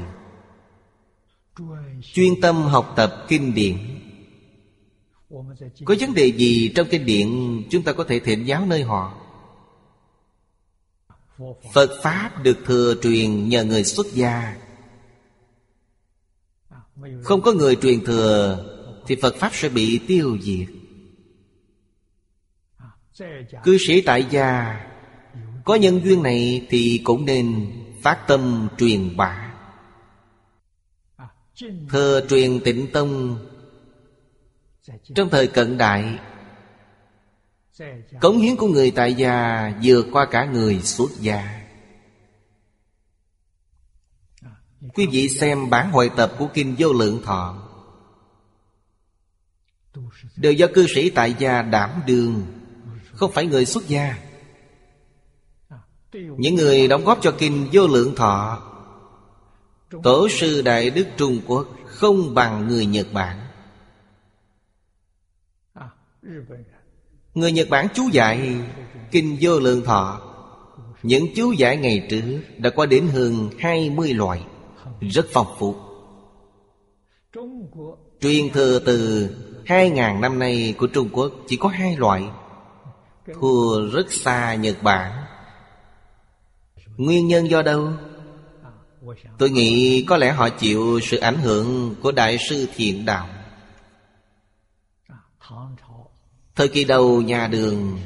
Chuyên 2.03 2.41
tâm 2.41 2.63
học 2.63 2.93
tập 2.97 3.25
kinh 3.29 3.55
điển. 3.55 3.79
Có 5.85 5.95
vấn 6.01 6.15
đề 6.15 6.27
gì 6.27 6.73
trong 6.77 6.87
kinh 6.91 7.07
điển, 7.07 7.29
Chúng 7.71 7.83
ta 7.83 7.93
có 7.93 8.05
thể 8.05 8.21
thỉnh 8.21 8.45
giáo 8.45 8.67
nơi 8.67 8.83
họ. 8.83 9.15
Phật 11.73 11.91
Pháp 12.03 12.43
được 12.43 12.59
thừa 12.65 12.95
truyền 13.03 13.49
nhờ 13.49 13.65
người 13.65 13.85
xuất 13.85 14.07
gia. 14.13 14.57
Không 17.23 17.43
có 17.43 17.53
người 17.53 17.77
truyền 17.77 18.05
thừa, 18.05 18.65
Thì 19.07 19.17
Phật 19.23 19.35
Pháp 19.35 19.51
sẽ 19.55 19.69
bị 19.69 20.01
tiêu 20.09 20.39
diệt. 20.43 20.69
Cư 23.65 23.79
sĩ 23.79 24.01
tại 24.01 24.27
gia, 24.31 24.81
Có 25.65 25.75
nhân 25.75 26.01
duyên 26.05 26.23
này 26.23 26.67
thì 26.71 27.01
cũng 27.05 27.25
nên 27.25 27.73
phát 28.05 28.25
tâm 28.29 28.69
truyền 28.79 29.17
bá. 29.17 29.55
Thơ 31.89 32.27
truyền 32.29 32.61
tịnh 32.65 32.93
tông. 32.93 33.39
Trong 35.15 35.31
thời 35.31 35.47
cận 35.47 35.79
đại 35.79 36.19
Cống 38.21 38.39
hiến 38.39 38.57
của 38.57 38.67
người 38.67 38.91
tại 38.91 39.15
gia 39.15 39.73
vượt 39.83 40.07
qua 40.13 40.27
cả 40.31 40.45
người 40.45 40.81
xuất 40.81 41.11
gia. 41.21 41.61
Quý 44.95 45.07
vị 45.07 45.29
xem 45.29 45.71
bản 45.71 45.91
hội 45.91 46.11
tập 46.17 46.33
của 46.39 46.49
Kinh 46.55 46.75
Vô 46.79 46.93
Lượng 46.93 47.23
Thọ. 47.25 47.69
Đều 50.37 50.53
do 50.53 50.67
cư 50.75 50.87
sĩ 50.95 51.11
tại 51.11 51.35
gia 51.39 51.63
đảm 51.63 52.03
đường, 52.07 52.47
không 53.13 53.33
phải 53.33 53.47
người 53.47 53.67
xuất 53.67 53.89
gia. 53.89 54.19
Những 56.15 56.55
người 56.55 56.89
đóng 56.89 57.05
góp 57.05 57.19
cho 57.23 57.35
kinh 57.39 57.69
vô 57.73 57.87
lượng 57.87 58.15
thọ, 58.15 58.63
Tổ 60.03 60.29
sư 60.29 60.63
Đại 60.63 60.91
Đức 60.91 61.07
Trung 61.17 61.41
Quốc 61.47 61.69
Không 61.87 62.35
bằng 62.35 62.69
người 62.69 62.87
Nhật 62.87 63.07
Bản. 63.13 63.41
Người 67.35 67.53
Nhật 67.53 67.69
Bản 67.71 67.87
chú 67.95 68.03
dạy 68.13 68.55
Kinh 69.11 69.37
vô 69.41 69.61
lượng 69.61 69.83
thọ. 69.85 70.21
Những 71.03 71.27
chú 71.37 71.53
giải 71.53 71.77
ngày 71.77 72.07
trước 72.11 72.41
Đã 72.59 72.71
có 72.71 72.87
đến 72.87 73.09
hơn 73.09 73.51
20 73.59 74.15
loại 74.15 74.45
Rất 75.01 75.27
phong 75.33 75.55
phú. 75.59 75.75
Truyền 78.21 78.51
thừa 78.53 78.79
từ 78.79 79.29
2.000 79.67 80.21
năm 80.21 80.39
nay 80.39 80.75
của 80.79 80.87
Trung 80.87 81.09
Quốc 81.13 81.33
Chỉ 81.47 81.57
có 81.57 81.69
hai 81.69 81.97
loại, 81.97 82.25
Thua 83.41 83.91
rất 83.91 84.13
xa 84.13 84.55
Nhật 84.55 84.83
Bản. 84.83 85.24
Nguyên 86.97 87.29
nhân 87.29 87.51
do 87.51 87.63
đâu? 87.63 87.93
Tôi 89.39 89.51
nghĩ 89.51 90.05
có 90.09 90.17
lẽ 90.17 90.33
họ 90.33 90.49
chịu 90.49 91.01
sự 91.03 91.17
ảnh 91.17 91.39
hưởng 91.39 91.95
của 92.03 92.13
Đại 92.13 92.39
sư 92.39 92.69
Thiện 92.77 93.05
Đạo 93.05 93.29
Thời 96.55 96.69
kỳ 96.69 96.85
đầu 96.85 97.23
nhà 97.23 97.47
đường, 97.47 97.99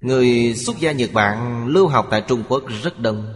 Người 0.00 0.54
xuất 0.54 0.78
gia 0.78 0.92
Nhật 0.92 1.10
Bản 1.12 1.66
lưu 1.66 1.88
học 1.88 2.06
tại 2.10 2.22
Trung 2.28 2.44
Quốc 2.48 2.62
rất 2.82 2.98
đông 2.98 3.34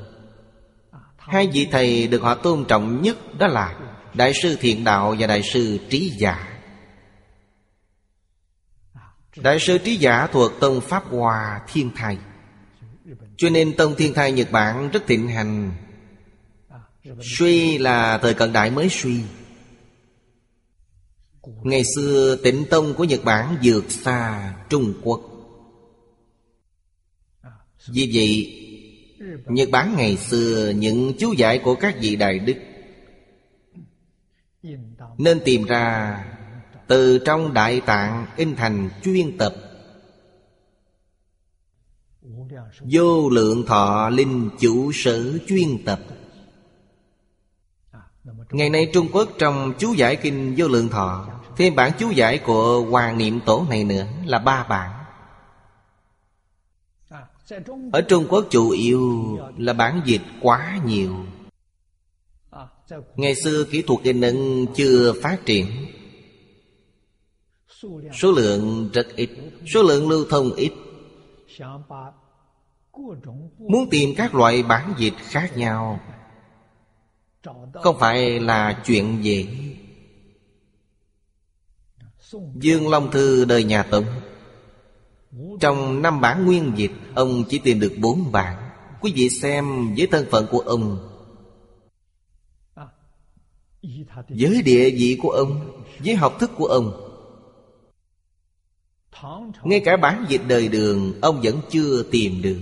Hai 1.17 1.49
vị 1.53 1.69
thầy 1.73 2.07
được 2.07 2.23
họ 2.23 2.35
tôn 2.35 2.65
trọng 2.65 3.03
nhất 3.03 3.39
đó 3.39 3.47
là 3.47 3.79
Đại 4.15 4.33
sư 4.43 4.57
Thiện 4.61 4.85
Đạo 4.85 5.15
và 5.19 5.27
Đại 5.27 5.43
sư 5.43 5.79
Trí 5.91 6.09
Giả 6.09 6.59
Đại 9.43 9.59
sư 9.61 9.79
trí 9.79 9.97
giả 9.97 10.29
thuộc 10.33 10.53
Tông 10.61 10.81
Pháp 10.81 11.05
Hòa 11.11 11.61
Thiên 11.67 11.91
thầy. 11.97 12.19
Cho 13.39 13.51
nên 13.51 13.77
Tông 13.77 13.95
Thiên 13.95 14.15
Thai 14.15 14.33
Nhật 14.33 14.51
Bản 14.51 14.91
rất 14.91 15.07
thịnh 15.07 15.29
hành. 15.29 15.73
Suy 17.23 17.79
là 17.79 18.19
thời 18.19 18.35
cận 18.35 18.53
đại 18.53 18.71
mới 18.71 18.89
suy. 18.91 19.21
Ngày 21.63 21.83
xưa 21.97 22.37
tịnh 22.37 22.65
tông 22.71 22.95
của 22.95 23.05
Nhật 23.05 23.25
Bản 23.25 23.57
vượt 23.63 23.91
xa 23.91 24.55
Trung 24.69 24.95
Quốc. 25.03 25.21
Vì 27.89 28.11
vậy, 28.15 28.55
Nhật 29.47 29.71
Bản 29.71 29.95
ngày 29.97 30.17
xưa 30.17 30.73
những 30.77 31.13
chú 31.19 31.33
giải 31.33 31.59
của 31.59 31.75
các 31.75 31.97
vị 32.01 32.17
đại 32.17 32.39
đức 32.39 32.57
Nên 35.19 35.41
tìm 35.45 35.65
ra 35.65 36.19
từ 36.87 37.19
trong 37.19 37.55
đại 37.55 37.81
tạng 37.81 38.27
in 38.37 38.57
thành 38.57 38.91
chuyên 39.03 39.39
tập 39.39 39.68
Vô 42.81 43.29
lượng 43.31 43.67
thọ 43.67 44.09
linh 44.09 44.51
chủ 44.61 44.93
sở 44.95 45.39
chuyên 45.47 45.85
tập. 45.85 46.01
Ngày 48.51 48.71
nay 48.71 48.91
Trung 48.93 49.09
Quốc 49.13 49.29
trong 49.39 49.73
chú 49.79 49.93
giải 49.93 50.17
kinh 50.17 50.55
vô 50.57 50.69
lượng 50.69 50.89
thọ 50.89 51.39
Thêm 51.59 51.75
bản 51.75 51.93
chú 51.99 52.11
giải 52.11 52.39
của 52.39 52.81
Hoàng 52.91 53.19
Niệm 53.19 53.41
Tổ 53.47 53.67
này 53.71 53.85
nữa 53.85 54.07
là 54.25 54.39
ba 54.39 54.67
bản. 54.69 55.05
Ở 57.93 58.01
Trung 58.01 58.27
Quốc 58.29 58.47
chủ 58.51 58.71
yếu 58.71 59.23
là 59.57 59.73
bản 59.73 60.01
dịch 60.05 60.21
quá 60.41 60.81
nhiều. 60.87 61.15
Ngày 63.17 63.35
xưa 63.35 63.65
kỹ 63.65 63.83
thuật 63.83 64.03
in 64.03 64.21
ấn 64.21 64.67
chưa 64.75 65.13
phát 65.23 65.39
triển. 65.47 65.67
Số 68.13 68.33
lượng 68.33 68.91
rất 68.93 69.07
ít, 69.17 69.31
Số 69.75 69.83
lượng 69.83 70.09
lưu 70.09 70.25
thông 70.31 70.53
ít. 70.53 70.73
Muốn 73.59 73.91
tìm 73.91 74.15
các 74.17 74.35
loại 74.35 74.63
bản 74.63 74.95
dịch 74.99 75.15
khác 75.19 75.57
nhau. 75.57 76.01
Không 77.73 77.97
phải 77.99 78.41
là 78.41 78.83
chuyện 78.87 79.19
dễ 79.25 79.47
Dương 82.55 82.89
Long 82.89 83.11
Thư 83.11 83.45
đời 83.45 83.65
nhà 83.65 83.83
Tống. 83.83 84.05
Trong 85.61 86.03
năm 86.03 86.21
bản 86.21 86.47
nguyên 86.47 86.73
dịch, 86.77 86.93
Ông 87.15 87.45
chỉ 87.49 87.59
tìm 87.59 87.81
được 87.81 87.93
bốn 88.01 88.33
bản. 88.33 88.71
Quý 89.01 89.13
vị 89.15 89.31
xem 89.31 89.95
với 89.95 90.07
thân 90.07 90.27
phận 90.31 90.47
của 90.51 90.59
ông. 90.59 91.09
Với 94.29 94.63
địa 94.65 94.91
vị 94.91 95.19
của 95.23 95.31
ông, 95.31 95.83
Với 95.99 96.15
học 96.15 96.37
thức 96.41 96.51
của 96.57 96.67
ông. 96.67 97.05
Ngay 99.65 99.81
cả 99.81 99.97
bản 99.97 100.27
dịch 100.29 100.43
đời 100.49 100.69
đường, 100.69 101.21
Ông 101.21 101.41
vẫn 101.43 101.61
chưa 101.71 102.03
tìm 102.11 102.43
được. 102.43 102.59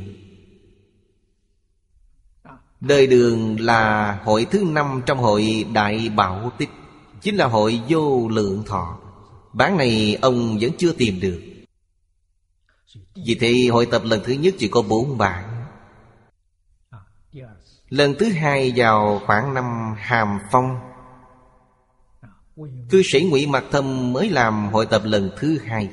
Đời 2.81 3.07
đường 3.07 3.61
là 3.61 4.13
hội 4.25 4.47
thứ 4.51 4.65
năm 4.65 5.03
trong 5.07 5.19
hội 5.19 5.67
Đại 5.73 6.09
Bảo 6.17 6.53
Tích, 6.59 6.71
Chính 7.21 7.37
là 7.37 7.47
hội 7.47 7.81
vô 7.89 8.29
lượng 8.29 8.63
thọ. 8.67 8.99
Bản 9.53 9.77
này 9.77 10.19
ông 10.23 10.59
vẫn 10.61 10.71
chưa 10.79 10.93
tìm 10.93 11.21
được. 11.21 11.41
Vì 13.27 13.37
thế 13.41 13.69
hội 13.73 13.87
tập 13.87 14.03
lần 14.05 14.21
thứ 14.25 14.33
nhất 14.33 14.55
chỉ 14.59 14.69
có 14.69 14.83
bốn 14.83 15.19
bản. 15.19 15.67
Lần 17.89 18.15
thứ 18.19 18.29
hai 18.33 18.73
vào 18.77 19.21
khoảng 19.27 19.55
năm 19.55 19.95
Hàm 19.99 20.39
Phong. 20.51 20.79
Cư 22.91 23.03
sĩ 23.05 23.29
Ngụy 23.31 23.47
Mạc 23.47 23.65
Thâm 23.71 24.13
mới 24.13 24.31
làm 24.31 24.69
hội 24.73 24.87
tập 24.87 25.03
lần 25.05 25.31
thứ 25.39 25.59
hai. 25.65 25.91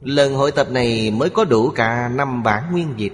Lần 0.00 0.34
hội 0.34 0.52
tập 0.52 0.70
này 0.70 1.10
mới 1.10 1.30
có 1.30 1.44
đủ 1.44 1.70
cả 1.70 2.08
năm 2.08 2.42
bản 2.42 2.72
nguyên 2.72 2.94
dịch 2.96 3.12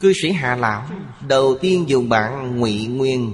Cư 0.00 0.12
sĩ 0.22 0.32
Hạ 0.32 0.56
Lão, 0.56 0.86
Đầu 1.28 1.58
tiên 1.60 1.84
dùng 1.88 2.08
bản 2.08 2.60
Ngụy 2.60 2.86
Nguyên. 2.86 3.32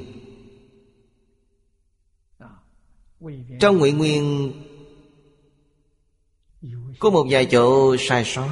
Trong 3.61 3.79
Ngụy 3.79 3.93
Nguyên, 3.93 4.53
Có 6.99 7.11
một 7.11 7.27
vài 7.31 7.47
chỗ 7.47 7.97
sai 7.99 8.25
sót. 8.25 8.49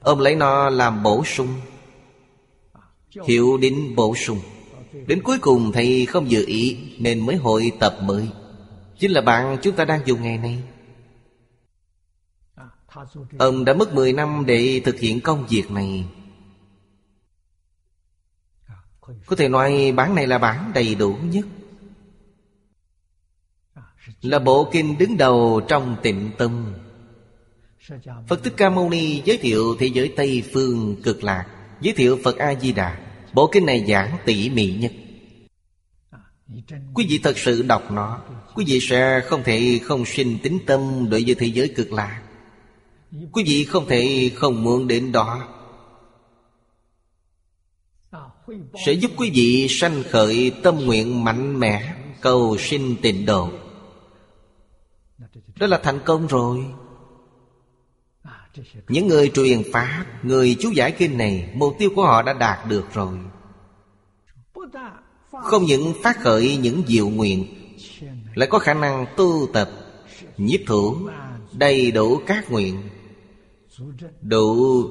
Ông 0.00 0.20
lấy 0.20 0.34
nó 0.34 0.70
làm 0.70 1.02
bổ 1.02 1.24
sung. 1.24 1.48
Hiệu 3.26 3.56
đến 3.56 3.94
bổ 3.96 4.14
sung. 4.14 4.38
Đến 5.06 5.22
cuối 5.22 5.38
cùng 5.38 5.72
thầy 5.72 6.06
không 6.06 6.30
dự 6.30 6.44
ý 6.46 6.76
Nên 6.98 7.26
mới 7.26 7.36
hội 7.36 7.72
tập 7.80 7.96
mới. 8.02 8.28
Chính 8.98 9.10
là 9.10 9.20
bạn 9.20 9.58
chúng 9.62 9.76
ta 9.76 9.84
đang 9.84 10.00
dùng 10.06 10.22
ngày 10.22 10.38
nay. 10.38 10.62
Ông 13.38 13.64
đã 13.64 13.74
mất 13.74 13.94
10 13.94 14.12
năm 14.12 14.44
để 14.46 14.80
thực 14.84 15.00
hiện 15.00 15.20
công 15.20 15.46
việc 15.46 15.70
này. 15.70 16.04
Có 19.26 19.36
thể 19.36 19.48
nói 19.48 19.92
bản 19.96 20.14
này 20.14 20.26
là 20.26 20.38
bản 20.38 20.70
đầy 20.74 20.94
đủ 20.94 21.16
nhất. 21.22 21.46
Là 24.22 24.38
bộ 24.38 24.68
kinh 24.72 24.98
đứng 24.98 25.16
đầu 25.16 25.60
trong 25.68 25.96
tịnh 26.02 26.30
tâm 26.38 26.74
Phật 28.28 28.44
Thích 28.44 28.54
Ca 28.56 28.70
Mâu 28.70 28.90
Ni 28.90 29.22
giới 29.24 29.38
thiệu 29.38 29.76
thế 29.78 29.86
giới 29.86 30.12
Tây 30.16 30.42
Phương 30.52 30.96
cực 31.02 31.24
lạc. 31.24 31.46
Giới 31.80 31.94
thiệu 31.94 32.18
Phật 32.24 32.38
A-di-đà. 32.38 32.98
Bộ 33.32 33.50
kinh 33.52 33.66
này 33.66 33.84
giảng 33.88 34.16
tỉ 34.24 34.50
mỉ 34.50 34.66
nhất. 34.66 34.92
Quý 36.94 37.06
vị 37.08 37.20
thật 37.22 37.38
sự 37.38 37.62
đọc 37.62 37.90
nó, 37.90 38.20
Quý 38.54 38.64
vị 38.68 38.80
sẽ 38.80 39.20
không 39.26 39.42
thể 39.44 39.80
không 39.82 40.04
sinh 40.04 40.38
tính 40.42 40.58
tâm 40.66 41.10
đối 41.10 41.24
với 41.26 41.34
thế 41.34 41.46
giới 41.46 41.68
cực 41.68 41.92
lạc. 41.92 42.22
Quý 43.32 43.44
vị 43.46 43.64
không 43.64 43.88
thể 43.88 44.30
không 44.34 44.64
muốn 44.64 44.88
đến 44.88 45.12
đó. 45.12 45.48
Sẽ 48.86 48.92
giúp 48.92 49.10
quý 49.16 49.30
vị 49.34 49.66
sanh 49.70 50.02
khởi 50.10 50.52
tâm 50.62 50.78
nguyện 50.78 51.24
mạnh 51.24 51.60
mẽ. 51.60 51.94
Cầu 52.20 52.56
sinh 52.58 52.96
tịnh 53.02 53.26
độ. 53.26 53.50
Đó 55.58 55.66
là 55.66 55.80
thành 55.82 55.98
công 56.04 56.26
rồi. 56.26 56.64
Những 58.88 59.08
người 59.08 59.30
truyền 59.34 59.62
Pháp, 59.72 60.06
Người 60.22 60.56
chú 60.60 60.70
giải 60.70 60.92
kinh 60.92 61.18
này, 61.18 61.50
Mục 61.54 61.74
tiêu 61.78 61.90
của 61.96 62.02
họ 62.02 62.22
đã 62.22 62.32
đạt 62.32 62.68
được 62.68 62.84
rồi. 62.94 63.18
Không 65.30 65.64
những 65.64 65.94
phát 66.02 66.20
khởi 66.20 66.56
những 66.56 66.82
diệu 66.86 67.08
nguyện, 67.08 67.46
Lại 68.34 68.48
có 68.50 68.58
khả 68.58 68.74
năng 68.74 69.06
tu 69.16 69.46
tập, 69.52 69.70
Nhiếp 70.36 70.60
thủ, 70.66 70.96
Đầy 71.52 71.90
đủ 71.90 72.20
các 72.26 72.50
nguyện, 72.50 72.82
Đủ 74.20 74.82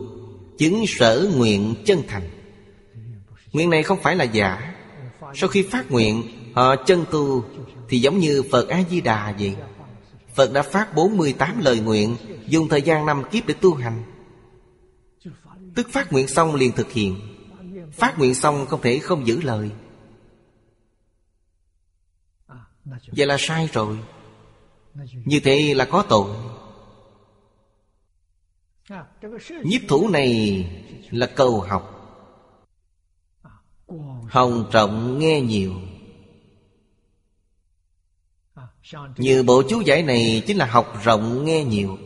chứng 0.57 0.84
sở 0.88 1.32
nguyện 1.36 1.76
chân 1.86 2.01
thành. 2.07 2.41
Nguyện 3.54 3.70
này 3.70 3.84
không 3.84 4.02
phải 4.02 4.16
là 4.16 4.24
giả. 4.24 4.76
Sau 5.36 5.49
khi 5.49 5.68
phát 5.72 5.91
nguyện, 5.91 6.24
Họ 6.56 6.76
chân 6.76 7.06
tu, 7.12 7.45
Thì 7.89 7.99
giống 7.99 8.20
như 8.20 8.43
Phật 8.52 8.70
A-di-đà 8.70 9.34
vậy. 9.39 9.56
Phật 10.36 10.54
đã 10.54 10.62
phát 10.62 10.95
48 10.95 11.60
lời 11.60 11.80
nguyện, 11.80 12.16
Dùng 12.47 12.68
thời 12.68 12.82
gian 12.82 13.06
năm 13.06 13.24
kiếp 13.32 13.47
để 13.47 13.54
tu 13.62 13.74
hành. 13.74 14.04
Tức 15.76 15.88
phát 15.91 16.12
nguyện 16.14 16.28
xong 16.28 16.56
liền 16.56 16.72
thực 16.72 16.91
hiện. 16.91 17.20
Phát 17.91 18.20
nguyện 18.20 18.36
xong 18.36 18.66
không 18.66 18.82
thể 18.82 18.99
không 18.99 19.28
giữ 19.28 19.41
lời. 19.41 19.72
Vậy 22.86 23.28
là 23.28 23.38
sai 23.39 23.70
rồi. 23.74 23.97
Như 25.26 25.39
thế 25.43 25.74
là 25.74 25.86
có 25.86 26.06
tội. 26.10 26.36
Nhiếp 29.64 29.82
thủ 29.88 30.10
này 30.10 30.66
là 31.10 31.26
cầu 31.26 31.62
học. 31.62 32.01
Hồng 34.32 34.66
trọng 34.72 35.20
nghe 35.20 35.42
nhiều. 35.42 35.74
Như 39.18 39.44
bộ 39.44 39.64
chú 39.70 39.82
giải 39.82 40.04
này 40.04 40.44
chính 40.48 40.58
là 40.58 40.66
học 40.66 41.00
rộng 41.04 41.46
nghe 41.46 41.64
nhiều. 41.64 41.98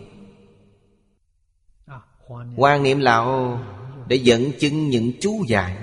Quan 2.56 2.84
niệm 2.84 3.00
lão 3.00 3.60
để 4.08 4.16
dẫn 4.16 4.52
chứng 4.60 4.90
những 4.90 5.12
chú 5.22 5.44
giải. 5.48 5.78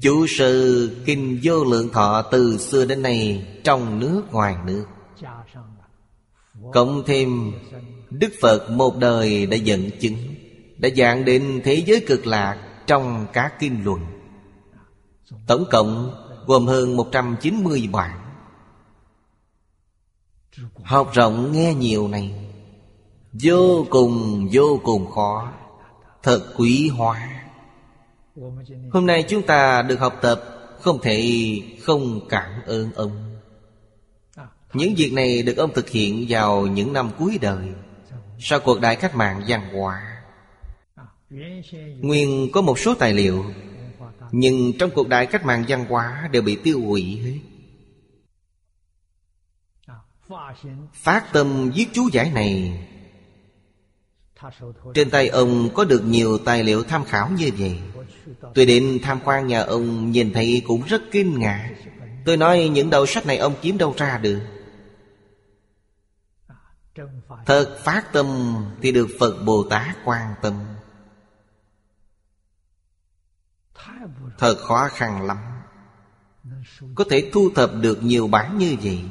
Chú 0.00 0.26
sư 0.38 0.90
kinh 1.06 1.40
vô 1.42 1.64
lượng 1.64 1.88
thọ 1.92 2.22
từ 2.22 2.58
xưa 2.58 2.86
đến 2.86 3.02
nay 3.02 3.46
Trong 3.64 3.98
nước 3.98 4.22
ngoài 4.32 4.56
nước. 4.66 4.86
Cộng 6.72 7.02
thêm 7.06 7.52
Đức 8.10 8.32
Phật 8.40 8.70
một 8.70 8.96
đời 8.96 9.46
đã 9.46 9.56
dẫn 9.56 9.90
chứng, 10.00 10.16
Đã 10.76 10.88
dạng 10.96 11.24
đến 11.24 11.60
thế 11.64 11.82
giới 11.86 12.04
cực 12.06 12.26
lạc 12.26 12.82
Trong 12.86 13.26
các 13.32 13.52
kinh 13.60 13.84
luận 13.84 14.17
Tổng 15.46 15.64
cộng 15.70 16.14
gồm 16.46 16.66
hơn 16.66 16.96
190 16.96 17.88
bản 17.92 18.28
Học 20.82 21.10
rộng 21.14 21.52
nghe 21.52 21.74
nhiều 21.74 22.08
này, 22.08 22.34
Vô 23.32 23.86
cùng 23.90 24.48
vô 24.52 24.80
cùng 24.84 25.10
khó, 25.10 25.52
Thật 26.22 26.52
quý 26.56 26.88
hóa. 26.88 27.44
Hôm 28.92 29.06
nay 29.06 29.24
chúng 29.28 29.42
ta 29.42 29.82
được 29.82 30.00
học 30.00 30.18
tập 30.22 30.42
Không 30.80 30.98
thể 31.02 31.40
không 31.82 32.28
cảm 32.28 32.50
ơn 32.66 32.92
ông. 32.92 33.38
Những 34.74 34.94
việc 34.94 35.12
này 35.12 35.42
được 35.42 35.56
ông 35.56 35.72
thực 35.74 35.88
hiện 35.88 36.26
vào 36.28 36.66
những 36.66 36.92
năm 36.92 37.10
cuối 37.18 37.38
đời, 37.40 37.68
Sau 38.38 38.60
cuộc 38.60 38.80
đại 38.80 38.96
cách 38.96 39.14
mạng 39.14 39.42
văn 39.48 39.74
hóa 39.74 40.18
Nguyên 42.00 42.52
có 42.52 42.60
một 42.60 42.78
số 42.78 42.94
tài 42.94 43.14
liệu 43.14 43.44
nhưng 44.32 44.72
trong 44.78 44.90
cuộc 44.94 45.08
đại 45.08 45.26
cách 45.26 45.44
mạng 45.44 45.64
văn 45.68 45.84
hóa 45.88 46.28
Đều 46.32 46.42
bị 46.42 46.56
tiêu 46.56 46.80
hủy 46.80 47.20
hết. 47.24 47.38
Phát 50.92 51.32
tâm 51.32 51.70
giết 51.74 51.88
chú 51.92 52.08
giải 52.12 52.30
này, 52.30 52.80
Trên 54.94 55.10
tay 55.10 55.28
ông 55.28 55.68
có 55.74 55.84
được 55.84 56.04
nhiều 56.04 56.38
tài 56.38 56.64
liệu 56.64 56.84
tham 56.84 57.04
khảo 57.04 57.30
như 57.30 57.50
vậy. 57.58 57.78
Tôi 58.54 58.66
đến 58.66 58.98
tham 59.02 59.20
quan 59.24 59.46
nhà 59.46 59.60
ông 59.60 60.10
Nhìn 60.10 60.32
thấy 60.32 60.62
cũng 60.66 60.82
rất 60.82 61.02
kinh 61.10 61.38
ngạc. 61.38 61.70
Tôi 62.24 62.36
nói, 62.36 62.68
những 62.68 62.90
đầu 62.90 63.06
sách 63.06 63.26
này 63.26 63.36
ông 63.36 63.54
kiếm 63.62 63.78
đâu 63.78 63.94
ra 63.96 64.18
được? 64.18 64.40
Thật 67.46 67.78
phát 67.84 68.12
tâm 68.12 68.56
Thì 68.82 68.92
được 68.92 69.08
Phật 69.20 69.42
Bồ 69.44 69.62
Tát 69.70 69.96
quan 70.04 70.34
tâm. 70.42 70.54
Thật 74.38 74.58
khó 74.58 74.88
khăn 74.92 75.26
lắm. 75.26 75.36
Có 76.94 77.04
thể 77.10 77.30
thu 77.32 77.50
thập 77.54 77.70
được 77.74 78.02
nhiều 78.02 78.28
bản 78.28 78.58
như 78.58 78.76
vậy. 78.82 79.04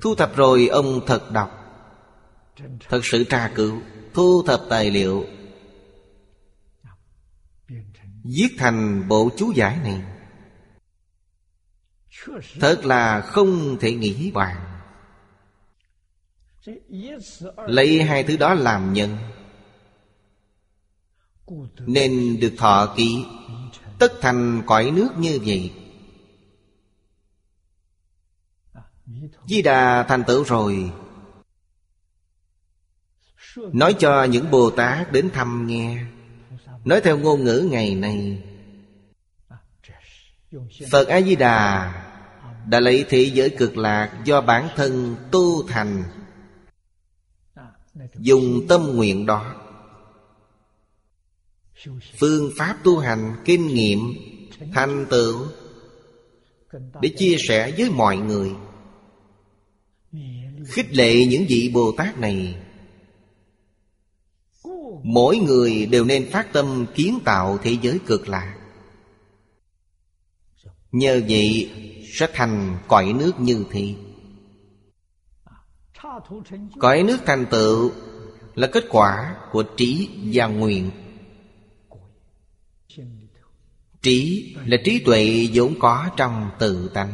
Thu 0.00 0.14
thập 0.14 0.36
rồi 0.36 0.68
ông 0.68 1.00
thật 1.06 1.32
đọc. 1.32 1.50
Thật 2.88 3.00
sự 3.04 3.24
tra 3.24 3.52
cứu, 3.54 3.80
Thu 4.14 4.42
thập 4.46 4.60
tài 4.68 4.90
liệu. 4.90 5.26
Viết 8.24 8.48
thành 8.58 9.08
bộ 9.08 9.30
chú 9.36 9.52
giải 9.52 9.78
này. 9.82 10.02
Thật 12.60 12.84
là 12.84 13.20
không 13.20 13.78
thể 13.80 13.92
nghĩ 13.92 14.30
bàn. 14.30 14.80
Lấy 17.66 18.02
hai 18.02 18.24
thứ 18.24 18.36
đó 18.36 18.54
làm 18.54 18.92
nhân, 18.92 19.16
Nên 21.78 22.40
được 22.40 22.52
thọ 22.58 22.94
ký. 22.96 23.24
Tất 23.98 24.12
thành 24.20 24.62
cõi 24.66 24.90
nước 24.90 25.08
như 25.18 25.38
vậy. 25.46 25.72
Di 29.46 29.62
Đà 29.62 30.02
thành 30.02 30.24
tựu 30.24 30.44
rồi. 30.44 30.92
Nói 33.56 33.94
cho 33.98 34.24
những 34.24 34.50
Bồ 34.50 34.70
Tát 34.70 35.12
đến 35.12 35.30
thăm 35.30 35.66
nghe. 35.66 36.04
Nói 36.84 37.00
theo 37.00 37.18
ngôn 37.18 37.44
ngữ 37.44 37.68
ngày 37.70 37.94
nay. 37.94 38.42
Phật 40.90 41.08
A-di-đà 41.08 41.92
Đã 42.66 42.80
lấy 42.80 43.04
thế 43.08 43.30
giới 43.34 43.50
cực 43.50 43.76
lạc 43.76 44.20
Do 44.24 44.40
bản 44.40 44.68
thân 44.76 45.16
tu 45.30 45.68
thành. 45.68 46.04
Dùng 48.14 48.66
tâm 48.68 48.96
nguyện 48.96 49.26
đó 49.26 49.67
Phương 52.20 52.50
pháp 52.56 52.78
tu 52.84 52.98
hành 52.98 53.36
Kinh 53.44 53.66
nghiệm 53.66 53.98
Thành 54.74 55.06
tựu, 55.10 55.46
Để 57.00 57.08
chia 57.16 57.36
sẻ 57.48 57.74
với 57.78 57.90
mọi 57.90 58.16
người. 58.16 58.50
Khích 60.66 60.94
lệ 60.94 61.26
những 61.26 61.44
vị 61.48 61.70
Bồ 61.74 61.92
Tát 61.92 62.18
này. 62.18 62.56
Mỗi 65.02 65.38
người 65.38 65.86
đều 65.86 66.04
nên 66.04 66.30
phát 66.30 66.52
tâm 66.52 66.86
kiến 66.94 67.18
tạo 67.24 67.58
thế 67.62 67.76
giới 67.82 67.98
cực 68.06 68.28
lạc 68.28 68.58
Nhờ 70.92 71.20
vậy 71.28 71.70
sẽ 72.12 72.26
thành 72.32 72.78
cõi 72.88 73.12
nước 73.12 73.40
như 73.40 73.64
thị 73.70 73.96
Cõi 76.80 77.02
nước 77.02 77.18
thành 77.26 77.46
tựu 77.50 77.90
là 78.54 78.68
kết 78.72 78.84
quả 78.90 79.36
của 79.52 79.62
trí 79.62 80.08
và 80.32 80.46
nguyện. 80.46 80.90
Trí 84.02 84.56
là 84.66 84.76
trí 84.84 84.98
tuệ 85.04 85.48
vốn 85.52 85.74
có 85.78 86.10
trong 86.16 86.50
tự 86.58 86.90
tánh. 86.94 87.12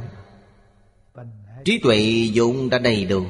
Trí 1.64 1.78
tuệ 1.78 2.28
vốn 2.34 2.70
đã 2.70 2.78
đầy 2.78 3.04
đủ. 3.04 3.26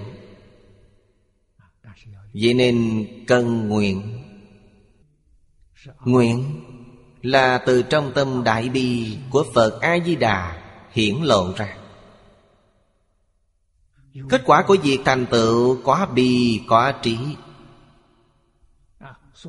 Vậy 2.35 2.55
nên 2.55 3.07
cần 3.27 3.69
nguyện. 3.69 4.23
Nguyện 6.05 6.61
là 7.23 7.59
từ 7.67 7.83
trong 7.83 8.13
tâm 8.15 8.43
đại 8.45 8.69
bi 8.69 9.17
của 9.31 9.45
Phật 9.55 9.81
A-di-đà 9.81 10.63
hiển 10.93 11.15
lộ 11.23 11.53
ra. 11.57 11.77
Kết 14.29 14.43
quả 14.45 14.65
của 14.67 14.77
việc 14.83 14.99
thành 15.05 15.27
tựu 15.27 15.83
có 15.83 16.07
bi, 16.15 16.61
có 16.69 16.93
trí. 17.03 17.19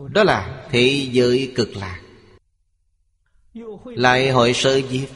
Đó 0.09 0.23
là 0.23 0.67
thế 0.71 1.07
giới 1.11 1.51
cực 1.55 1.75
lạc. 1.75 2.04
Lại 3.85 4.31
hội 4.31 4.53
sơ 4.53 4.81
diệt 4.81 5.09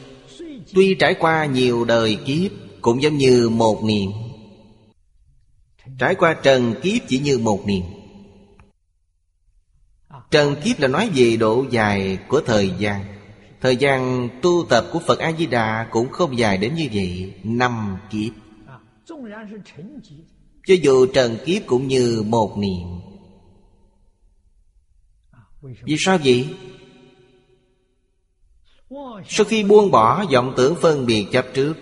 Tuy 0.74 0.94
trải 0.94 1.14
qua 1.14 1.44
nhiều 1.44 1.84
đời 1.84 2.18
kiếp, 2.26 2.52
Cũng 2.80 3.02
giống 3.02 3.16
như 3.16 3.48
một 3.48 3.84
niệm 3.84 4.10
Trải 5.98 6.14
qua 6.14 6.34
trần 6.42 6.74
kiếp 6.82 7.02
chỉ 7.08 7.18
như 7.18 7.38
một 7.38 7.66
niệm 7.66 7.82
Trần 10.30 10.56
kiếp 10.64 10.80
là 10.80 10.88
nói 10.88 11.10
về 11.14 11.36
độ 11.36 11.64
dài 11.70 12.18
của 12.28 12.40
thời 12.46 12.70
gian. 12.78 13.04
Thời 13.60 13.76
gian 13.76 14.28
tu 14.42 14.66
tập 14.68 14.86
của 14.92 14.98
Phật 15.06 15.18
A-di-đà 15.18 15.88
cũng 15.90 16.08
không 16.12 16.38
dài 16.38 16.58
đến 16.58 16.74
như 16.74 16.88
vậy, 16.92 17.34
Năm 17.44 17.96
kiếp. 18.10 18.32
Cho 20.66 20.74
dù 20.82 21.06
trần 21.06 21.36
kiếp 21.46 21.62
cũng 21.66 21.88
như 21.88 22.22
một 22.26 22.58
niệm 22.58 23.00
Vì 25.62 25.96
sao 25.98 26.18
vậy? 26.24 26.48
Sau 29.28 29.46
khi 29.48 29.64
buông 29.64 29.90
bỏ 29.90 30.24
vọng 30.32 30.54
tưởng 30.56 30.74
phân 30.80 31.06
biệt 31.06 31.26
chấp 31.32 31.46
trước, 31.54 31.74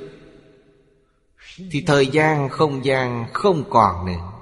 Thì 1.71 1.83
thời 1.87 2.07
gian, 2.07 2.49
không 2.49 2.85
gian 2.85 3.27
không 3.33 3.65
còn 3.71 4.07
nữa. 4.07 4.33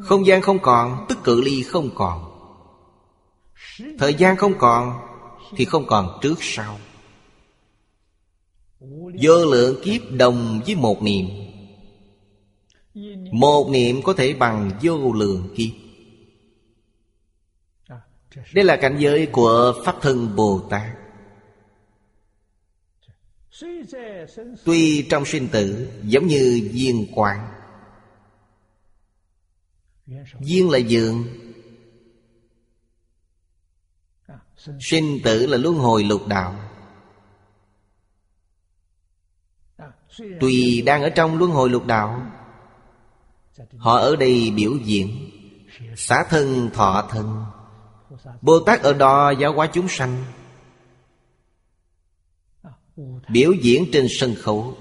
Không 0.00 0.26
gian 0.26 0.42
không 0.42 0.58
còn, 0.58 1.06
Tức 1.08 1.18
cự 1.24 1.40
ly 1.40 1.62
không 1.62 1.90
còn. 1.94 2.24
Thời 3.98 4.14
gian 4.14 4.36
không 4.36 4.58
còn, 4.58 4.92
Thì 5.56 5.64
không 5.64 5.86
còn 5.86 6.18
trước 6.22 6.34
sau. 6.40 6.78
Vô 9.22 9.44
lượng 9.44 9.76
kiếp 9.84 10.02
đồng 10.10 10.60
với 10.66 10.74
một 10.74 11.02
niệm. 11.02 11.26
Một 13.32 13.68
niệm 13.70 14.02
có 14.02 14.12
thể 14.12 14.34
bằng 14.34 14.70
vô 14.82 15.12
lượng 15.12 15.48
kiếp. 15.56 15.81
Đây 18.54 18.64
là 18.64 18.76
cảnh 18.76 18.96
giới 18.98 19.26
của 19.32 19.82
Pháp 19.84 19.96
Thân 20.02 20.36
Bồ 20.36 20.66
Tát. 20.70 20.98
Tuy 24.64 25.06
trong 25.10 25.24
sinh 25.24 25.48
tử 25.48 25.88
giống 26.02 26.26
như 26.26 26.70
viên 26.72 27.06
quang 27.14 27.48
Viên 30.40 30.70
là 30.70 30.78
dường 30.78 31.24
Sinh 34.80 35.20
tử 35.24 35.46
là 35.46 35.56
luân 35.56 35.74
hồi 35.74 36.04
lục 36.04 36.26
đạo. 36.26 36.54
Tuy 40.40 40.82
đang 40.82 41.02
ở 41.02 41.10
trong 41.10 41.38
luân 41.38 41.50
hồi 41.50 41.70
lục 41.70 41.86
đạo, 41.86 42.26
Họ 43.78 43.96
ở 43.96 44.16
đây 44.16 44.52
biểu 44.56 44.76
diễn 44.84 45.30
Xả 45.96 46.24
thân, 46.30 46.70
thọ 46.74 47.08
thân. 47.10 47.44
Bồ 48.42 48.60
Tát 48.60 48.82
ở 48.82 48.92
đó 48.92 49.30
giáo 49.30 49.52
hóa 49.52 49.66
chúng 49.72 49.88
sanh. 49.88 50.24
Biểu 53.28 53.52
diễn 53.52 53.86
trên 53.92 54.06
sân 54.20 54.34
khấu. 54.34 54.76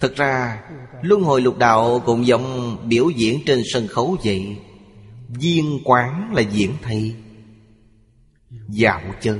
Thực 0.00 0.16
ra, 0.16 0.62
Luân 1.02 1.22
hồi 1.22 1.40
lục 1.40 1.58
đạo 1.58 2.02
cũng 2.06 2.26
giống 2.26 2.76
biểu 2.88 3.10
diễn 3.10 3.40
trên 3.46 3.62
sân 3.72 3.88
khấu 3.88 4.16
vậy. 4.24 4.58
Viên 5.28 5.80
quán 5.84 6.32
là 6.34 6.42
diễn 6.42 6.74
thầy. 6.82 7.14
Dạo 8.68 9.00
chơi. 9.20 9.38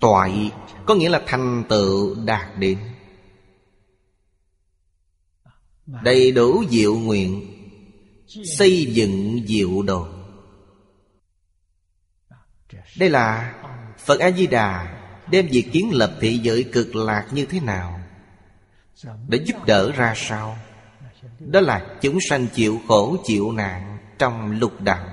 Toại 0.00 0.52
có 0.86 0.94
nghĩa 0.94 1.08
là 1.08 1.22
thành 1.26 1.64
tựu 1.68 2.14
đạt 2.24 2.58
đến. 2.58 2.78
Đầy 5.86 6.30
đủ 6.30 6.64
diệu 6.70 6.94
nguyện, 6.98 7.54
Xây 8.58 8.84
dựng 8.84 9.40
diệu 9.46 9.82
đồ. 9.82 10.17
Đây 12.98 13.10
là 13.10 13.54
Phật 13.98 14.20
A-di-đà, 14.20 14.94
Đem 15.30 15.46
việc 15.46 15.68
kiến 15.72 15.90
lập 15.92 16.12
thị 16.20 16.38
giới 16.38 16.64
cực 16.72 16.96
lạc 16.96 17.26
như 17.32 17.46
thế 17.46 17.60
nào? 17.60 18.00
Để 19.28 19.38
giúp 19.44 19.56
đỡ 19.66 19.92
ra 19.92 20.12
sao? 20.16 20.58
Đó 21.38 21.60
là 21.60 21.96
chúng 22.00 22.18
sanh 22.28 22.46
chịu 22.54 22.80
khổ, 22.88 23.16
chịu 23.24 23.52
nạn 23.52 23.98
Trong 24.18 24.50
lục 24.50 24.80
đạo. 24.80 25.08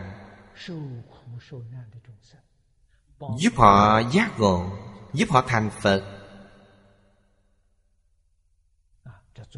Giúp 3.39 3.53
họ 3.55 4.01
giác 4.13 4.39
ngộ, 4.39 4.71
Giúp 5.13 5.29
họ 5.29 5.43
thành 5.47 5.69
Phật. 5.81 6.03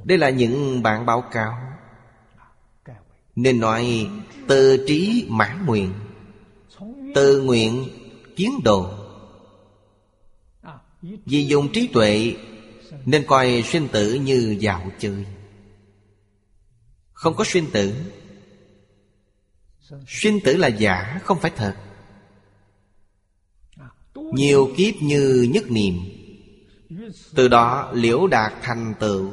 Đây 0.03 0.17
là 0.17 0.29
những 0.29 0.83
bản 0.83 1.05
báo 1.05 1.21
cáo. 1.21 1.59
Nên 3.35 3.59
nói 3.59 4.09
từ 4.47 4.85
trí 4.87 5.27
mãn 5.29 5.65
nguyện, 5.65 5.93
Từ 7.15 7.41
nguyện 7.41 7.89
kiến 8.37 8.59
đồ. 8.63 8.89
Vì 11.01 11.45
dùng 11.45 11.71
trí 11.73 11.87
tuệ, 11.87 12.35
Nên 13.05 13.23
coi 13.27 13.63
sinh 13.65 13.87
tử 13.87 14.13
như 14.13 14.57
dạo 14.59 14.91
chơi. 14.99 15.25
Không 17.13 17.35
có 17.35 17.43
sinh 17.43 17.65
tử. 17.73 17.93
Sinh 20.07 20.39
tử 20.43 20.57
là 20.57 20.67
giả, 20.67 21.19
không 21.23 21.39
phải 21.39 21.51
thật. 21.55 21.75
Nhiều 24.15 24.73
kiếp 24.77 24.95
như 25.01 25.47
nhất 25.51 25.71
niệm. 25.71 25.93
Từ 27.35 27.47
đó 27.47 27.91
liễu 27.93 28.27
đạt 28.27 28.53
thành 28.61 28.93
tựu, 28.99 29.31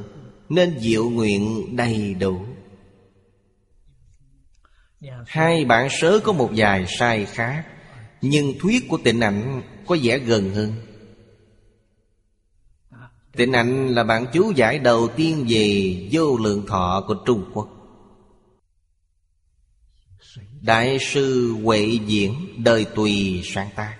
Nên 0.48 0.80
diệu 0.80 1.11
nguyện 1.11 1.76
đầy 1.76 2.14
đủ. 2.14 2.46
Hai 5.26 5.64
bản 5.64 5.88
sớ 5.90 6.20
có 6.24 6.32
một 6.32 6.50
vài 6.57 6.86
sai 6.98 7.26
khác. 7.26 7.74
Nhưng 8.27 8.55
thuyết 8.61 8.89
của 8.89 8.99
tịnh 9.05 9.20
ảnh 9.20 9.62
có 9.87 9.97
vẻ 10.03 10.18
gần 10.18 10.51
hơn. 10.55 10.72
Tịnh 13.37 13.53
ảnh 13.53 13.95
là 13.95 14.05
bản 14.05 14.27
chú 14.33 14.53
giải 14.57 14.79
đầu 14.79 15.09
tiên 15.16 15.47
về 15.49 15.97
vô 16.12 16.37
lượng 16.37 16.66
thọ 16.66 17.05
của 17.09 17.14
Trung 17.27 17.51
Quốc. 17.55 17.68
Đại 20.61 20.99
sư 21.01 21.55
Huệ 21.62 21.99
Diễn, 22.07 22.35
đời 22.64 22.85
tùy 22.85 23.43
sáng 23.45 23.68
tác. 23.77 23.99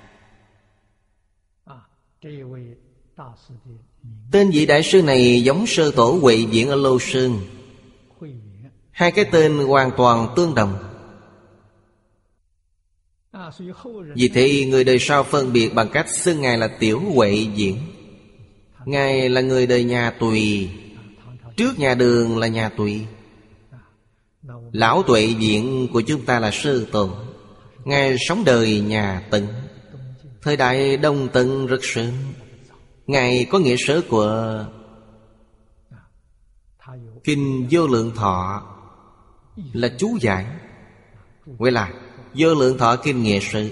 Tên 4.33 4.51
vị 4.51 4.66
đại 4.66 4.83
sư 4.83 5.03
này 5.03 5.43
giống 5.43 5.66
sơ 5.66 5.91
tổ 5.91 6.18
Huệ 6.22 6.37
Diễn 6.51 6.68
ở 6.68 6.77
Lô 6.77 6.99
Sơn. 6.99 7.41
Hai 8.91 9.12
cái 9.12 9.25
tên 9.33 9.59
hoàn 9.59 9.91
toàn 9.97 10.33
tương 10.37 10.55
đồng. 10.55 10.93
Vì 14.14 14.28
thế, 14.28 14.66
người 14.68 14.85
đời 14.85 14.99
sau 15.01 15.22
phân 15.22 15.53
biệt 15.53 15.74
bằng 15.74 15.89
cách 15.93 16.07
xưng 16.09 16.41
Ngài 16.41 16.59
là 16.59 16.68
Tiểu 16.68 17.01
Huệ 17.14 17.47
Diễn. 17.55 17.78
Ngài 18.85 19.28
là 19.28 19.41
người 19.41 19.66
đời 19.66 19.85
nhà 19.85 20.11
Tùy, 20.11 20.70
Trước 21.57 21.78
nhà 21.78 21.95
đường 21.95 22.39
là 22.39 22.47
nhà 22.47 22.68
Tùy. 22.68 23.07
Lão 24.72 25.03
Tuệ 25.03 25.35
Diễn 25.39 25.89
của 25.93 26.01
chúng 26.01 26.24
ta 26.24 26.41
là 26.41 26.51
Sư 26.51 26.87
Tổ 26.93 27.11
Ngài 27.85 28.16
sống 28.28 28.45
đời 28.45 28.80
nhà 28.80 29.22
Tấn. 29.30 29.47
Thời 30.43 30.57
đại 30.57 30.97
Đông 30.97 31.28
Tần 31.32 31.66
rất 31.66 31.80
sớm, 31.82 32.12
Ngài 33.07 33.47
có 33.51 33.59
nghĩa 33.59 33.76
sớ 33.78 34.01
của 34.09 34.64
Kinh 37.24 37.68
Vô 37.70 37.87
Lượng 37.87 38.12
Thọ 38.16 38.62
Là 39.72 39.89
chú 39.99 40.18
giải. 40.20 40.47
Quay 41.59 41.72
là 41.72 41.93
Vô 42.35 42.55
Lượng 42.55 42.78
Thọ 42.78 42.97
Kinh 42.97 43.22
Nghệ 43.22 43.41
Sự 43.41 43.70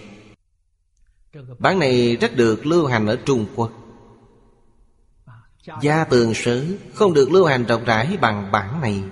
Bản 1.59 1.79
này 1.79 2.17
rất 2.17 2.37
được 2.37 2.67
lưu 2.67 2.87
hành 2.87 3.07
ở 3.07 3.17
Trung 3.27 3.47
Quốc. 3.57 3.73
Gia 5.81 6.05
tường 6.05 6.35
sử 6.35 6.79
không 6.95 7.15
được 7.15 7.31
lưu 7.31 7.45
hành 7.45 7.65
rộng 7.65 7.85
rãi 7.85 8.17
bằng 8.21 8.53
bản 8.53 8.81
này. 8.81 9.03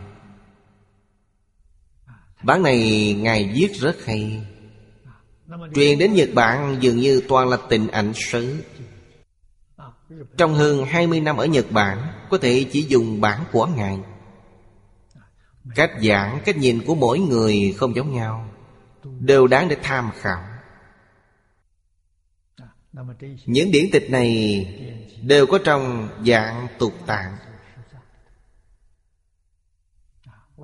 Bản 2.43 2.63
này 2.63 3.13
Ngài 3.19 3.53
viết 3.55 3.73
rất 3.81 4.05
hay. 4.05 4.47
Truyền 5.75 5.99
đến 5.99 6.15
Nhật 6.15 6.29
Bản 6.35 6.77
dường 6.81 6.99
như 6.99 7.23
toàn 7.29 7.49
là 7.49 7.57
tình 7.69 7.89
ảnh 7.89 8.13
sứ. 8.15 8.57
Trong 10.37 10.55
hơn 10.55 10.85
20 10.85 11.21
năm 11.21 11.37
ở 11.37 11.47
Nhật 11.47 11.67
Bản 11.71 12.13
Có 12.31 12.39
thể 12.39 12.67
chỉ 12.73 12.83
dùng 12.83 13.21
bản 13.21 13.45
của 13.53 13.67
Ngài. 13.67 13.99
Cách 15.75 15.91
giảng, 16.03 16.41
cách 16.45 16.57
nhìn 16.57 16.81
của 16.87 16.95
mỗi 16.95 17.19
người 17.19 17.75
không 17.79 17.97
giống 17.97 18.15
nhau. 18.15 18.49
Đều 19.05 19.47
đáng 19.47 19.69
để 19.69 19.77
tham 19.83 20.11
khảo. 20.21 20.45
Những 23.47 23.71
điển 23.73 23.85
tịch 23.93 24.11
này 24.11 24.31
Đều 25.23 25.47
có 25.47 25.59
trong 25.65 26.09
dạng 26.27 26.69
tục 26.79 26.93
tạng. 27.07 27.37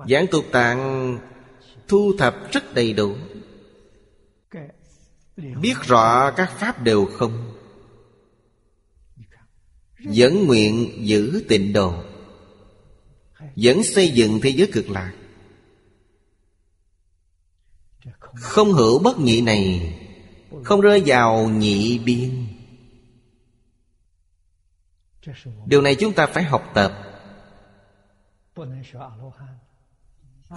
Giảng 0.09 0.27
tục 0.27 0.45
tạng 0.51 1.17
thu 1.87 2.13
thập 2.17 2.51
rất 2.51 2.73
đầy 2.73 2.93
đủ. 2.93 3.15
Biết 5.35 5.73
rõ 5.87 6.31
các 6.31 6.51
pháp 6.51 6.83
đều 6.83 7.05
không. 7.05 7.53
Vẫn 9.99 10.47
nguyện 10.47 10.99
giữ 11.07 11.43
tịnh 11.49 11.73
độ. 11.73 12.03
Vẫn 13.55 13.83
xây 13.83 14.09
dựng 14.09 14.39
thế 14.43 14.49
giới 14.49 14.69
cực 14.73 14.89
lạc. 14.89 15.13
Không 18.41 18.73
hữu 18.73 18.99
bất 18.99 19.19
nhị 19.19 19.41
này, 19.41 19.93
Không 20.63 20.81
rơi 20.81 21.03
vào 21.05 21.49
nhị 21.49 21.99
biên. 21.99 22.47
Điều 25.65 25.81
này 25.81 25.95
chúng 25.95 26.13
ta 26.13 26.27
phải 26.27 26.43
học 26.43 26.63
tập. 26.73 26.91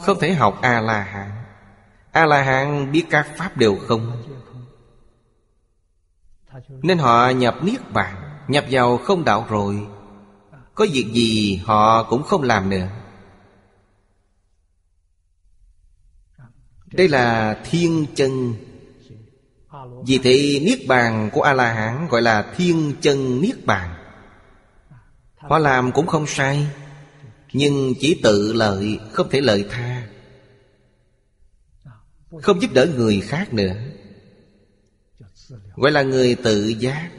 Không 0.00 0.18
thể 0.20 0.32
học 0.32 0.58
A-la-hán. 0.62 1.30
A-la-hán 2.12 2.92
biết 2.92 3.04
các 3.10 3.28
pháp 3.36 3.56
đều 3.56 3.76
không. 3.88 4.22
Nên 6.68 6.98
họ 6.98 7.28
nhập 7.28 7.56
Niết 7.62 7.92
Bàn, 7.92 8.30
Nhập 8.50 8.64
vào 8.70 8.98
không 8.98 9.24
đạo 9.24 9.46
rồi. 9.48 9.86
Có 10.74 10.86
việc 10.92 11.06
gì 11.12 11.56
họ 11.56 12.02
cũng 12.02 12.22
không 12.22 12.42
làm 12.42 12.70
nữa. 12.70 12.88
Đây 16.92 17.08
là 17.08 17.58
thiên 17.70 18.06
chân. 18.14 18.54
Vì 20.06 20.18
thế 20.18 20.60
Niết 20.62 20.78
Bàn 20.88 21.30
của 21.32 21.42
A-la-hán 21.42 22.08
gọi 22.08 22.22
là 22.22 22.54
thiên 22.56 22.92
chân 23.00 23.40
Niết 23.40 23.66
Bàn. 23.66 23.94
Họ 25.36 25.58
làm 25.58 25.92
cũng 25.92 26.06
không 26.06 26.26
sai, 26.26 26.66
Nhưng 27.52 27.94
chỉ 28.00 28.20
tự 28.22 28.52
lợi, 28.52 28.98
Không 29.12 29.30
thể 29.30 29.40
lợi 29.40 29.64
tha. 29.70 30.08
Không 32.42 32.62
giúp 32.62 32.72
đỡ 32.74 32.86
người 32.86 33.20
khác 33.20 33.54
nữa. 33.54 33.74
Gọi 35.76 35.90
là 35.90 36.02
người 36.02 36.34
tự 36.34 36.68
giác. 36.68 37.10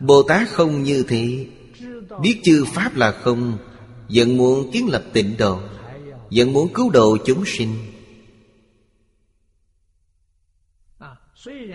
Bồ 0.00 0.22
Tát 0.22 0.48
không 0.48 0.82
như 0.82 1.04
thế. 1.08 1.46
Biết 2.20 2.40
chư 2.44 2.64
Pháp 2.64 2.96
là 2.96 3.12
không, 3.12 3.58
Vẫn 4.08 4.36
muốn 4.36 4.70
kiến 4.72 4.88
lập 4.88 5.02
tịnh 5.12 5.36
độ. 5.36 5.60
Vẫn 6.34 6.52
muốn 6.52 6.68
cứu 6.74 6.90
độ 6.90 7.16
chúng 7.26 7.44
sinh. 7.46 7.76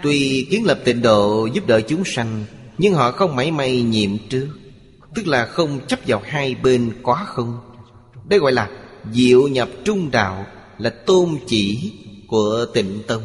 Tuy 0.03 0.47
kiến 0.51 0.66
lập 0.66 0.80
tịnh 0.86 1.01
độ 1.01 1.45
giúp 1.45 1.68
đỡ 1.68 1.82
chúng 1.82 2.03
sanh, 2.05 2.45
Nhưng 2.78 2.93
họ 2.93 3.12
không 3.12 3.36
mảy 3.36 3.51
may 3.51 3.82
nhiệm 3.82 4.28
trước, 4.30 4.47
Tức 5.16 5.28
là 5.28 5.45
không 5.45 5.88
chấp 5.88 5.99
vào 6.07 6.22
hai 6.24 6.55
bên 6.55 6.93
quá 7.03 7.26
không. 7.26 7.60
Đây 8.28 8.39
gọi 8.39 8.51
là 8.51 8.70
diệu 9.12 9.47
nhập 9.47 9.70
trung 9.86 10.12
đạo, 10.12 10.45
Là 10.78 10.89
tôn 10.89 11.38
chỉ 11.47 11.93
của 12.28 12.66
tịnh 12.74 13.03
tông. 13.07 13.24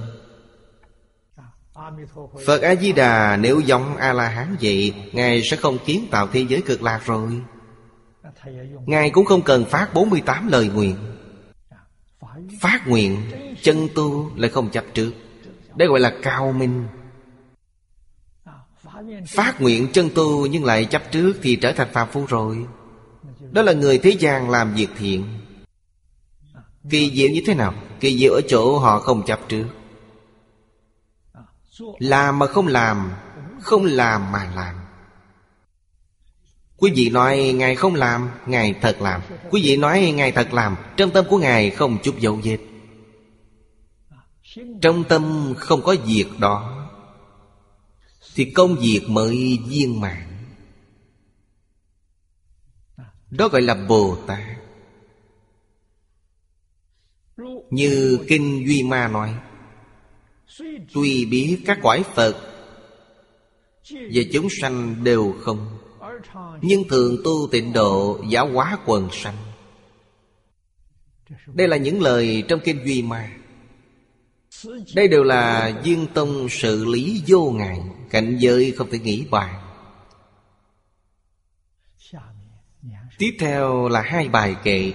Phật 2.46 2.62
A-di-đà 2.62 3.36
nếu 3.36 3.60
giống 3.60 3.96
A-la-hán 3.96 4.56
vậy, 4.60 4.94
Ngài 5.12 5.42
sẽ 5.42 5.56
không 5.56 5.78
kiến 5.86 6.06
tạo 6.10 6.28
thế 6.32 6.46
giới 6.48 6.62
cực 6.62 6.82
lạc 6.82 7.00
rồi. 7.06 7.42
Ngài 8.86 9.10
cũng 9.10 9.24
không 9.24 9.42
cần 9.42 9.64
phát 9.64 9.94
48 9.94 10.48
lời 10.48 10.68
nguyện. 10.74 11.13
Phát 12.64 12.88
nguyện, 12.88 13.22
Chân 13.62 13.88
tu 13.94 14.30
lại 14.36 14.50
không 14.50 14.70
chấp 14.70 14.84
trước. 14.94 15.12
Đây 15.76 15.88
gọi 15.88 16.00
là 16.00 16.12
cao 16.22 16.52
minh. 16.52 16.86
Phát 19.28 19.60
nguyện, 19.60 19.88
chân 19.92 20.10
tu 20.14 20.46
nhưng 20.46 20.64
lại 20.64 20.84
chấp 20.84 21.02
trước 21.12 21.32
Thì 21.42 21.56
trở 21.56 21.72
thành 21.72 21.88
phàm 21.92 22.08
phu 22.08 22.26
rồi. 22.26 22.66
Đó 23.52 23.62
là 23.62 23.72
người 23.72 23.98
thế 23.98 24.10
gian 24.10 24.50
làm 24.50 24.74
việc 24.74 24.88
thiện. 24.98 25.24
Kỳ 26.90 27.10
diệu 27.14 27.28
như 27.30 27.42
thế 27.46 27.54
nào? 27.54 27.74
Kỳ 28.00 28.18
diệu 28.18 28.32
ở 28.32 28.40
chỗ 28.48 28.78
họ 28.78 28.98
không 28.98 29.26
chấp 29.26 29.40
trước. 29.48 29.66
Làm 31.98 32.38
mà 32.38 32.46
không 32.46 32.66
làm 32.66 33.12
Không 33.60 33.84
làm 33.84 34.32
mà 34.32 34.52
làm. 34.56 34.74
Quý 36.84 36.92
vị 36.94 37.10
nói 37.10 37.52
Ngài 37.56 37.74
không 37.74 37.94
làm, 37.94 38.30
Ngài 38.46 38.74
thật 38.80 38.96
làm. 39.00 39.20
Quý 39.50 39.62
vị 39.64 39.76
nói 39.76 40.12
Ngài 40.16 40.32
thật 40.32 40.52
làm, 40.52 40.76
Trong 40.96 41.10
tâm 41.10 41.24
của 41.30 41.38
Ngài 41.38 41.70
không 41.70 41.98
chút 42.02 42.18
dấu 42.18 42.40
vết. 42.44 42.58
Trong 44.80 45.04
tâm 45.04 45.54
không 45.56 45.82
có 45.82 45.96
việc 46.06 46.26
đó, 46.38 46.88
Thì 48.34 48.44
công 48.44 48.76
việc 48.76 49.00
mới 49.08 49.58
viên 49.66 50.00
mãn. 50.00 50.26
Đó 53.30 53.48
gọi 53.48 53.62
là 53.62 53.74
Bồ 53.74 54.16
Tát. 54.26 54.44
Như 57.70 58.18
Kinh 58.28 58.64
Duy 58.68 58.82
Ma 58.82 59.08
nói, 59.08 59.34
Tuy 60.94 61.24
biết 61.24 61.58
các 61.66 61.78
cõi 61.82 62.04
Phật 62.14 62.36
Và 63.90 64.22
chúng 64.32 64.48
sanh 64.60 65.04
đều 65.04 65.34
không 65.40 65.73
nhưng 66.62 66.88
thường 66.88 67.16
tu 67.24 67.48
tịnh 67.50 67.72
độ 67.72 68.20
giáo 68.28 68.48
hóa 68.52 68.78
quần 68.86 69.08
sanh. 69.12 69.36
Đây 71.46 71.68
là 71.68 71.76
những 71.76 72.02
lời 72.02 72.44
trong 72.48 72.60
Kinh 72.64 72.86
Duy 72.86 73.02
Ma. 73.02 73.30
Đây 74.94 75.08
đều 75.08 75.22
là 75.22 75.72
Duyên 75.84 76.06
Tông 76.14 76.48
sự 76.50 76.84
lý 76.84 77.22
vô 77.26 77.50
ngại, 77.50 77.80
Cảnh 78.10 78.36
giới 78.40 78.72
không 78.76 78.90
thể 78.90 78.98
nghĩ 78.98 79.26
bàn. 79.30 79.60
Tiếp 83.18 83.36
theo 83.38 83.88
là 83.88 84.02
hai 84.02 84.28
bài 84.28 84.56
kệ, 84.64 84.92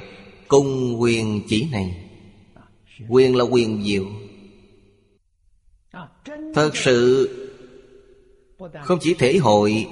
Cùng 0.48 1.02
quyền 1.02 1.42
chỉ 1.48 1.68
này. 1.72 2.10
Quyền 3.10 3.36
là 3.36 3.44
quyền 3.44 3.84
diệu. 3.84 4.06
Thật 6.54 6.72
sự 6.74 7.30
Không 8.84 9.00
chỉ 9.02 9.14
thể 9.14 9.38
hội 9.38 9.88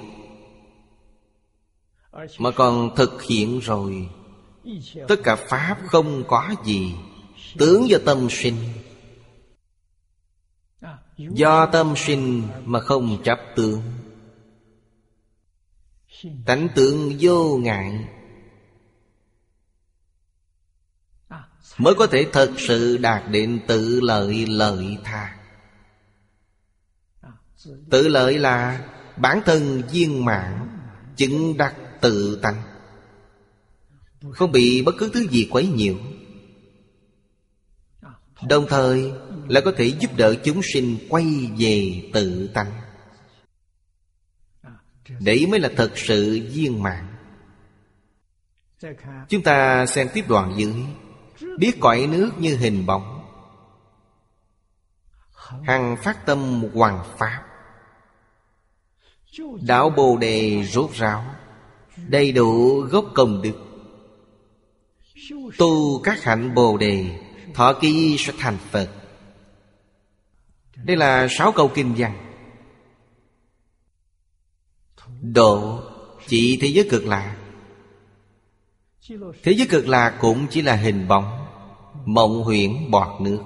mà 2.38 2.50
còn 2.50 2.96
thực 2.96 3.22
hiện 3.22 3.58
rồi. 3.58 4.08
Tất 5.08 5.16
cả 5.24 5.36
Pháp 5.36 5.78
không 5.86 6.24
có 6.28 6.54
gì. 6.64 6.94
Tướng 7.58 7.88
do 7.88 7.98
tâm 8.06 8.26
sinh. 8.30 8.56
Do 11.16 11.66
tâm 11.66 11.94
sinh 11.96 12.42
mà 12.64 12.80
không 12.80 13.22
chấp 13.24 13.38
tướng. 13.56 13.82
Tánh 16.46 16.68
tướng 16.74 17.16
vô 17.20 17.56
ngại. 17.56 18.08
Mới 21.78 21.94
có 21.94 22.06
thể 22.06 22.26
thật 22.32 22.52
sự 22.56 22.96
đạt 22.96 23.22
đến 23.30 23.60
tự 23.66 24.00
lợi 24.00 24.46
lợi 24.46 24.98
tha. 25.04 25.38
Tự 27.90 28.08
lợi 28.08 28.38
là 28.38 28.88
bản 29.16 29.40
thân 29.44 29.82
viên 29.92 30.24
mãn, 30.24 30.68
Chứng 31.16 31.56
đắc 31.56 31.74
tự 32.00 32.38
tăng. 32.42 32.62
Không 34.32 34.52
bị 34.52 34.82
bất 34.82 34.94
cứ 34.98 35.10
thứ 35.14 35.28
gì 35.28 35.48
quấy 35.50 35.66
nhiễu. 35.66 35.94
Đồng 38.48 38.66
thời 38.68 39.12
là 39.48 39.60
có 39.60 39.72
thể 39.76 39.84
giúp 39.84 40.10
đỡ 40.16 40.34
chúng 40.44 40.60
sinh 40.62 40.98
quay 41.08 41.50
về 41.58 42.02
tự 42.12 42.50
tăng. 42.54 42.72
Đấy 45.20 45.46
mới 45.46 45.60
là 45.60 45.70
thật 45.76 45.92
sự 45.94 46.48
viên 46.52 46.82
mãn. 46.82 47.14
Chúng 49.28 49.42
ta 49.42 49.86
xem 49.86 50.08
tiếp 50.14 50.24
đoạn 50.28 50.54
dưới. 50.56 50.74
Biết 51.58 51.76
cõi 51.80 52.08
nước 52.12 52.30
như 52.38 52.56
hình 52.56 52.86
bóng. 52.86 53.24
Hằng 55.64 55.96
phát 56.02 56.26
tâm 56.26 56.62
hoàng 56.74 57.04
pháp. 57.18 57.44
Đạo 59.62 59.90
Bồ 59.90 60.16
Đề 60.16 60.64
rốt 60.64 60.90
ráo. 60.94 61.34
Đầy 62.06 62.32
đủ 62.32 62.80
gốc 62.80 63.04
công 63.14 63.42
đức. 63.42 63.54
Tu 65.58 66.00
các 66.02 66.22
hạnh 66.22 66.54
Bồ 66.54 66.76
Đề, 66.76 67.18
Thọ 67.54 67.72
ký 67.72 68.16
sẽ 68.18 68.32
thành 68.38 68.58
Phật. 68.70 68.88
Đây 70.76 70.96
là 70.96 71.26
sáu 71.30 71.52
câu 71.52 71.70
kinh 71.74 71.94
văn. 71.98 72.34
Độ, 75.22 75.82
chỉ 76.26 76.58
thế 76.60 76.68
giới 76.68 76.88
cực 76.90 77.06
lạc 77.06 77.36
Thế 79.42 79.52
giới 79.52 79.66
cực 79.70 79.88
lạc 79.88 80.18
cũng 80.20 80.46
chỉ 80.50 80.62
là 80.62 80.76
hình 80.76 81.08
bóng, 81.08 81.46
Mộng 82.04 82.42
huyễn 82.42 82.90
bọt 82.90 83.20
nước. 83.20 83.42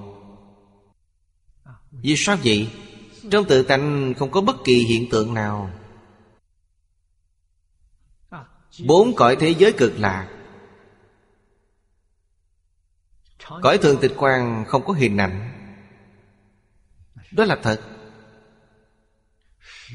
Vì 1.90 2.14
sao 2.16 2.36
vậy? 2.44 2.68
Trong 3.30 3.44
tự 3.44 3.62
tánh 3.62 4.14
không 4.18 4.30
có 4.30 4.40
bất 4.40 4.64
kỳ 4.64 4.74
hiện 4.74 5.10
tượng 5.10 5.34
nào. 5.34 5.70
Bốn 8.86 9.14
cõi 9.14 9.36
thế 9.40 9.54
giới 9.58 9.72
cực 9.72 9.92
lạc 9.98 10.28
Cõi 13.62 13.78
thường 13.78 13.98
tịch 14.00 14.12
quan 14.16 14.64
không 14.68 14.84
có 14.84 14.92
hình 14.92 15.16
ảnh. 15.16 15.50
Đó 17.32 17.44
là 17.44 17.58
thật. 17.62 17.80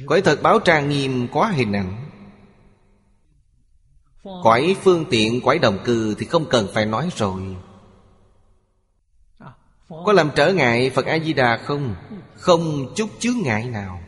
Cõi 0.06 0.22
thật 0.22 0.40
báo 0.42 0.60
trang 0.60 0.90
nghiêm 0.90 1.28
quá 1.32 1.52
hình 1.52 1.74
ảnh. 1.74 2.10
Cõi 4.44 4.76
phương 4.84 5.06
tiện, 5.10 5.42
cõi 5.42 5.60
đồng 5.60 5.80
cư 5.86 6.16
thì 6.20 6.26
không 6.26 6.46
cần 6.50 6.68
phải 6.74 6.86
nói 6.86 7.10
rồi. 7.16 7.56
Có 9.90 10.14
làm 10.14 10.32
trở 10.36 10.54
ngại 10.54 10.90
Phật 10.90 11.06
A-di-đà 11.06 11.58
không? 11.58 11.96
Không 12.36 12.94
chút 12.96 13.10
chướng 13.20 13.38
ngại 13.44 13.66
nào. 13.66 14.02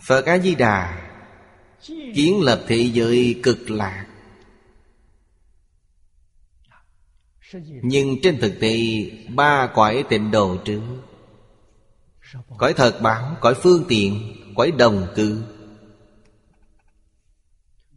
Phật 0.00 0.26
A-di-đà 0.26 1.09
Kiến 1.86 2.40
lập 2.40 2.64
thế 2.68 2.90
giới 2.92 3.40
cực 3.42 3.70
lạc 3.70 4.06
Nhưng 7.82 8.16
trên 8.22 8.38
thực 8.40 8.60
tế, 8.60 8.76
Ba 9.28 9.70
cõi 9.74 10.04
tịnh 10.08 10.30
độ 10.30 10.56
trước, 10.64 10.82
Cõi 12.58 12.74
thật 12.76 12.98
báo, 13.02 13.36
Cõi 13.40 13.54
phương 13.54 13.84
tiện, 13.88 14.36
Cõi 14.56 14.70
đồng 14.70 15.06
cư, 15.14 15.42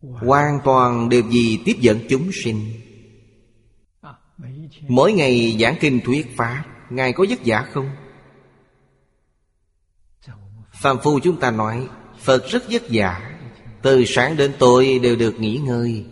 Hoàn 0.02 0.60
toàn 0.64 1.10
đều 1.10 1.24
vì 1.24 1.60
tiếp 1.66 1.76
dẫn 1.80 2.00
chúng 2.10 2.30
sinh 2.44 2.72
Mỗi 4.88 5.14
ngày 5.14 5.58
giảng 5.60 5.76
kinh 5.80 6.00
thuyết 6.06 6.38
pháp, 6.38 6.66
Ngài 6.90 7.14
có 7.14 7.26
vất 7.30 7.40
vả 7.46 7.68
không? 7.72 7.90
Phạm 10.74 10.98
phu 11.04 11.20
chúng 11.20 11.40
ta 11.40 11.52
nói, 11.52 11.88
Phật 12.20 12.48
rất 12.48 12.64
vất 12.70 12.84
vả 12.90 13.33
từ 13.84 14.06
sáng 14.06 14.38
đến 14.38 14.52
tối 14.60 15.00
đều 15.04 15.16
được 15.16 15.40
nghỉ 15.40 15.58
ngơi. 15.58 16.06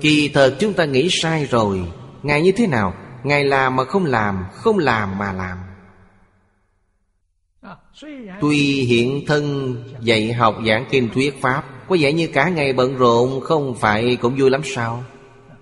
Kỳ 0.00 0.28
thật 0.28 0.56
chúng 0.60 0.72
ta 0.72 0.84
nghĩ 0.84 1.08
sai 1.10 1.46
rồi. 1.46 1.92
Ngài 2.22 2.42
như 2.42 2.52
thế 2.52 2.66
nào? 2.66 2.94
Ngài 3.24 3.44
làm 3.44 3.76
mà 3.76 3.84
không 3.84 4.04
làm 4.04 4.44
Không 4.52 4.78
làm 4.78 5.18
mà 5.18 5.32
làm. 5.32 5.58
Tuy 8.40 8.56
hiện 8.84 9.24
thân 9.26 9.76
dạy 10.00 10.32
học 10.32 10.56
giảng 10.66 10.84
kinh 10.90 11.08
thuyết 11.14 11.40
Pháp, 11.40 11.64
Có 11.88 11.96
vẻ 12.00 12.12
như 12.12 12.26
cả 12.26 12.48
ngày 12.48 12.72
bận 12.72 12.96
rộn, 12.96 13.40
Không 13.40 13.74
phải 13.74 14.16
cũng 14.16 14.36
vui 14.38 14.50
lắm 14.50 14.60
sao? 14.64 15.04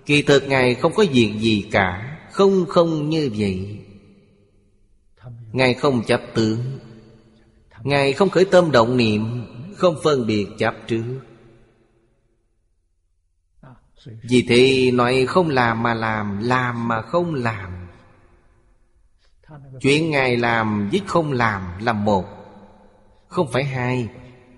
Kỳ 0.05 0.21
thực 0.21 0.47
Ngài 0.47 0.75
không 0.75 0.93
có 0.93 1.05
việc 1.11 1.33
gì 1.39 1.65
cả, 1.71 2.17
Không 2.31 2.65
không 2.65 3.09
như 3.09 3.29
vậy. 3.37 3.79
Ngài 5.51 5.73
không 5.73 6.03
chấp 6.03 6.21
tướng. 6.35 6.57
Ngài 7.83 8.13
không 8.13 8.29
khởi 8.29 8.45
tâm 8.45 8.71
động 8.71 8.97
niệm, 8.97 9.45
Không 9.77 9.95
phân 10.03 10.27
biệt 10.27 10.47
chấp 10.57 10.75
trước. 10.87 11.19
Vì 14.29 14.45
thế 14.49 14.91
nói 14.93 15.25
không 15.25 15.49
làm 15.49 15.83
mà 15.83 15.93
làm 15.93 16.39
Làm 16.43 16.87
mà 16.87 17.01
không 17.01 17.33
làm. 17.33 17.87
Chuyện 19.81 20.11
Ngài 20.11 20.37
làm 20.37 20.89
với 20.89 21.01
không 21.07 21.31
làm 21.31 21.61
là 21.79 21.93
một. 21.93 22.25
Không 23.27 23.51
phải 23.51 23.63
hai. 23.63 24.09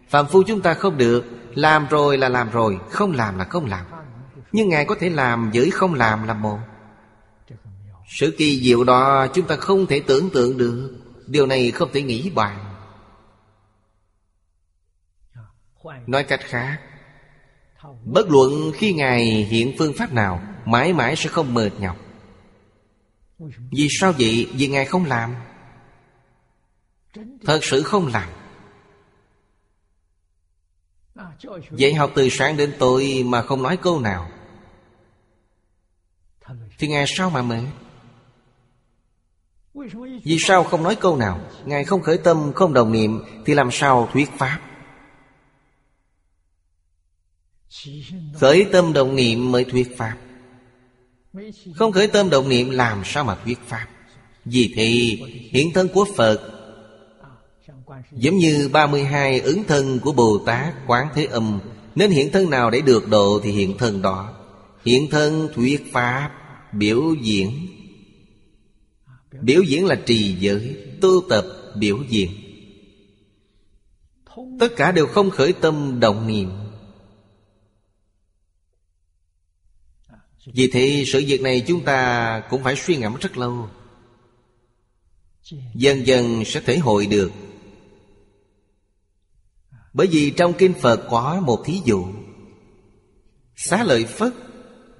Phạm 0.09 0.25
phu 0.27 0.43
chúng 0.43 0.61
ta 0.61 0.73
không 0.73 0.97
được, 0.97 1.25
Làm 1.55 1.87
rồi 1.89 2.17
là 2.17 2.29
làm 2.29 2.49
rồi, 2.51 2.79
Không 2.89 3.11
làm 3.11 3.37
là 3.37 3.43
không 3.43 3.65
làm. 3.65 3.85
Nhưng 4.51 4.69
Ngài 4.69 4.85
có 4.85 4.95
thể 4.99 5.09
làm 5.09 5.51
với 5.53 5.71
không 5.71 5.93
làm 5.93 6.27
là 6.27 6.33
một. 6.33 6.59
Sự 8.09 8.35
kỳ 8.37 8.59
diệu 8.63 8.83
đó 8.83 9.27
chúng 9.33 9.47
ta 9.47 9.55
không 9.55 9.85
thể 9.85 9.99
tưởng 9.99 10.29
tượng 10.29 10.57
được. 10.57 10.95
Điều 11.27 11.45
này 11.45 11.71
không 11.71 11.89
thể 11.93 12.01
nghĩ 12.01 12.29
bàn. 12.29 12.68
Nói 16.07 16.23
cách 16.23 16.39
khác 16.43 16.79
Bất 18.03 18.29
luận 18.29 18.71
khi 18.75 18.93
Ngài 18.93 19.25
hiện 19.25 19.75
phương 19.77 19.93
pháp 19.97 20.13
nào 20.13 20.41
Mãi 20.65 20.93
mãi 20.93 21.15
sẽ 21.15 21.29
không 21.29 21.53
mệt 21.53 21.69
nhọc. 21.79 21.97
Vì 23.71 23.87
sao 23.99 24.13
vậy? 24.19 24.49
Vì 24.53 24.67
Ngài 24.67 24.85
không 24.85 25.05
làm. 25.05 25.35
Thật 27.45 27.59
sự 27.63 27.83
không 27.83 28.07
làm. 28.07 28.29
Dạy 31.71 31.93
học 31.93 32.11
từ 32.15 32.29
sáng 32.31 32.57
đến 32.57 32.73
tối 32.79 33.23
mà 33.25 33.41
không 33.41 33.63
nói 33.63 33.77
câu 33.77 33.99
nào. 33.99 34.29
Thì 36.77 36.87
Ngài 36.87 37.05
sao 37.07 37.29
mà 37.29 37.41
mệt? 37.41 37.63
Vì 40.23 40.37
sao 40.39 40.63
không 40.63 40.83
nói 40.83 40.95
câu 40.95 41.17
nào? 41.17 41.39
Ngài 41.65 41.83
không 41.83 42.01
khởi 42.01 42.17
tâm, 42.17 42.51
không 42.55 42.73
đồng 42.73 42.91
niệm 42.91 43.23
Thì 43.45 43.53
làm 43.53 43.71
sao 43.71 44.09
thuyết 44.13 44.29
Pháp 44.37 44.59
Khởi 48.33 48.65
tâm 48.71 48.93
đồng 48.93 49.15
niệm 49.15 49.51
mới 49.51 49.63
thuyết 49.63 49.97
Pháp. 49.97 50.17
Không 51.75 51.91
khởi 51.91 52.07
tâm 52.07 52.29
đồng 52.29 52.49
niệm 52.49 52.69
làm 52.69 53.01
sao 53.05 53.23
mà 53.23 53.35
thuyết 53.45 53.59
Pháp? 53.67 53.87
Vì 54.45 54.71
thì 54.75 55.21
hiện 55.51 55.71
thân 55.73 55.87
của 55.87 56.05
Phật, 56.15 56.59
Giống 58.11 58.37
như 58.37 58.69
32 58.73 59.39
ứng 59.39 59.63
thân 59.63 59.99
của 59.99 60.11
Bồ 60.11 60.37
Tát 60.45 60.73
Quán 60.87 61.07
Thế 61.15 61.25
Âm, 61.25 61.59
Nên 61.95 62.11
hiện 62.11 62.31
thân 62.31 62.49
nào 62.49 62.69
để 62.69 62.81
được 62.81 63.07
độ 63.07 63.39
thì 63.43 63.51
hiện 63.51 63.77
thân 63.77 64.01
đó. 64.01 64.33
Hiện 64.85 65.07
thân 65.11 65.49
thuyết 65.55 65.93
Pháp, 65.93 66.31
Biểu 66.73 67.13
diễn. 67.21 67.67
Biểu 69.41 69.61
diễn 69.61 69.85
là 69.85 69.95
trì 69.95 70.35
giới, 70.39 70.77
Tu 71.01 71.09
tập, 71.29 71.45
biểu 71.75 71.97
diễn. 72.09 72.31
Tất 74.59 74.67
cả 74.75 74.91
đều 74.91 75.07
không 75.07 75.29
khởi 75.29 75.53
tâm 75.53 75.99
động 75.99 76.27
niệm. 76.27 76.49
Vì 80.53 80.67
thế, 80.67 81.03
sự 81.07 81.23
việc 81.27 81.41
này 81.41 81.63
chúng 81.67 81.83
ta 81.83 82.41
cũng 82.49 82.63
phải 82.63 82.75
suy 82.75 82.97
ngẫm 82.97 83.15
rất 83.21 83.37
lâu. 83.37 83.69
Dần 85.75 86.07
dần 86.07 86.45
sẽ 86.45 86.61
thể 86.61 86.77
hội 86.77 87.05
được. 87.05 87.31
Bởi 89.93 90.07
vì 90.07 90.31
trong 90.31 90.53
Kinh 90.53 90.73
Phật 90.73 91.07
có 91.09 91.41
một 91.45 91.63
thí 91.65 91.81
dụ. 91.85 92.05
Xá 93.55 93.83
lợi 93.83 94.05
Phất 94.05 94.33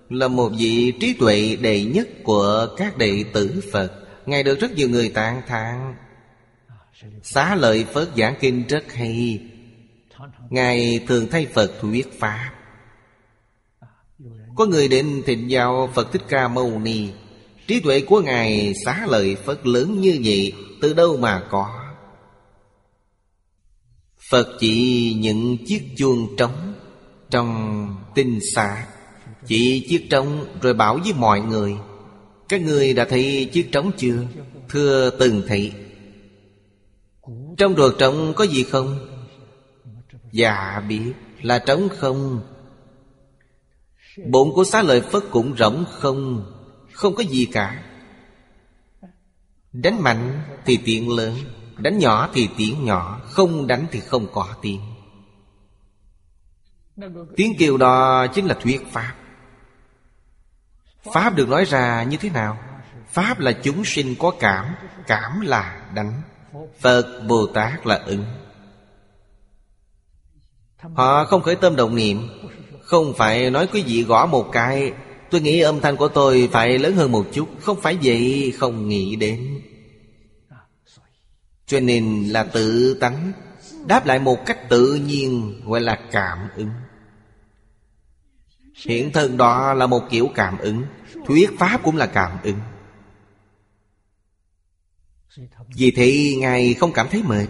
Là 0.10 0.28
một 0.28 0.52
vị 0.58 0.94
trí 1.00 1.14
tuệ 1.14 1.58
đệ 1.62 1.84
nhất 1.84 2.08
của 2.24 2.68
các 2.78 2.98
đệ 2.98 3.24
tử 3.34 3.62
Phật. 3.72 3.92
Ngài 4.26 4.44
được 4.44 4.60
rất 4.60 4.72
nhiều 4.72 4.90
người 4.90 5.10
tán 5.10 5.42
thán. 5.48 5.96
Xá 7.24 7.56
lợi 7.56 7.86
Phất 7.94 8.10
giảng 8.18 8.36
kinh 8.40 8.64
rất 8.68 8.94
hay. 8.94 9.40
Ngài 10.50 11.00
thường 11.08 11.28
thay 11.32 11.46
Phật 11.46 11.72
thuyết 11.82 12.20
Pháp. 12.20 12.52
Có 14.60 14.66
người 14.66 14.88
đến 14.88 15.24
thịnh 15.26 15.50
giáo 15.50 15.90
Phật 15.94 16.12
Thích 16.12 16.22
Ca 16.30 16.48
Mâu 16.48 16.80
Ni. 16.80 17.10
Trí 17.68 17.80
tuệ 17.80 18.02
của 18.02 18.22
Ngài 18.22 18.74
xá 18.86 19.06
lợi 19.10 19.36
Phật 19.36 19.66
lớn 19.66 20.02
như 20.02 20.20
vậy, 20.24 20.54
Từ 20.82 20.94
đâu 20.94 21.18
mà 21.18 21.44
có? 21.50 21.80
Phật 24.30 24.48
chỉ 24.60 25.16
những 25.20 25.58
chiếc 25.66 25.82
chuông 25.98 26.36
trống 26.38 26.74
Trong 27.30 27.88
tinh 28.16 28.40
xạ 28.56 28.88
Chỉ 29.48 29.86
chiếc 29.90 30.08
trống 30.10 30.46
rồi 30.62 30.74
bảo 30.74 31.00
với 31.04 31.14
mọi 31.14 31.42
người, 31.42 31.76
Các 32.50 32.62
người 32.62 32.94
đã 32.94 33.06
thấy 33.06 33.50
chiếc 33.54 33.72
trống 33.72 33.92
chưa? 33.98 34.26
Thưa 34.70 35.10
từng 35.10 35.42
thị. 35.48 35.72
Trong 37.58 37.76
ruột 37.78 37.98
trống 38.00 38.34
có 38.36 38.44
gì 38.44 38.64
không? 38.64 39.00
Dạ 40.32 40.84
biết 40.90 41.14
là 41.42 41.60
trống 41.60 41.90
không. 41.98 42.42
Bụng 44.18 44.54
của 44.54 44.64
xá 44.64 44.82
lợi 44.82 45.02
Phất 45.02 45.24
cũng 45.32 45.58
rỗng 45.58 45.86
không 45.92 46.52
Không 46.94 47.16
có 47.16 47.24
gì 47.24 47.46
cả. 47.46 47.84
Đánh 49.74 50.02
mạnh 50.02 50.42
thì 50.66 50.80
tiếng 50.86 51.16
lớn, 51.16 51.36
Đánh 51.78 51.98
nhỏ 51.98 52.30
thì 52.34 52.50
tiếng 52.58 52.86
nhỏ, 52.86 53.22
Không 53.26 53.68
đánh 53.68 53.86
thì 53.92 54.00
không 54.00 54.28
có 54.34 54.48
tiếng 54.62 54.82
Tiếng 57.36 57.54
kêu 57.60 57.78
đó 57.78 58.28
chính 58.28 58.46
là 58.46 58.56
thuyết 58.62 58.82
Pháp. 58.92 59.14
Pháp 61.14 61.36
được 61.36 61.50
nói 61.50 61.66
ra 61.66 62.04
như 62.04 62.18
thế 62.18 62.30
nào? 62.30 62.58
Pháp 63.08 63.40
là 63.40 63.52
chúng 63.52 63.86
sinh 63.86 64.16
có 64.20 64.32
cảm 64.40 64.76
Cảm 65.08 65.42
là 65.42 65.90
đánh. 65.94 66.22
Phật 66.80 67.22
Bồ 67.28 67.48
Tát 67.48 67.88
là 67.88 67.96
ứng. 67.96 68.26
Họ 70.94 71.26
không 71.26 71.42
khởi 71.42 71.56
tâm 71.56 71.76
động 71.76 71.96
niệm 71.96 72.28
không 72.90 73.14
phải 73.18 73.50
nói 73.50 73.68
quý 73.74 73.84
vị 73.88 74.04
gõ 74.04 74.26
một 74.26 74.50
cái, 74.52 74.94
Tôi 75.30 75.42
nghĩ 75.42 75.60
âm 75.60 75.82
thanh 75.82 75.98
của 75.98 76.08
tôi 76.08 76.50
phải 76.52 76.80
lớn 76.80 76.96
hơn 76.96 77.12
một 77.12 77.28
chút, 77.34 77.50
Không 77.62 77.82
phải 77.82 77.98
vậy, 78.04 78.54
không 78.58 78.90
nghĩ 78.90 79.16
đến. 79.16 79.62
Cho 81.66 81.80
nên 81.80 82.26
là 82.30 82.44
tự 82.44 82.94
tánh, 82.94 83.32
Đáp 83.88 84.06
lại 84.06 84.20
một 84.20 84.46
cách 84.46 84.70
tự 84.70 84.96
nhiên 84.96 85.62
Gọi 85.66 85.82
là 85.82 86.00
cảm 86.12 86.40
ứng. 86.56 86.70
Hiện 88.86 89.12
thân 89.12 89.38
đó 89.38 89.74
là 89.74 89.88
một 89.88 90.02
kiểu 90.10 90.30
cảm 90.36 90.58
ứng, 90.58 90.84
Thuyết 91.26 91.50
Pháp 91.60 91.84
cũng 91.84 91.98
là 91.98 92.06
cảm 92.06 92.38
ứng. 92.44 92.60
Vì 95.76 95.92
thế, 95.92 96.36
Ngài 96.38 96.74
không 96.74 96.92
cảm 96.94 97.08
thấy 97.12 97.24
mệt. 97.24 97.48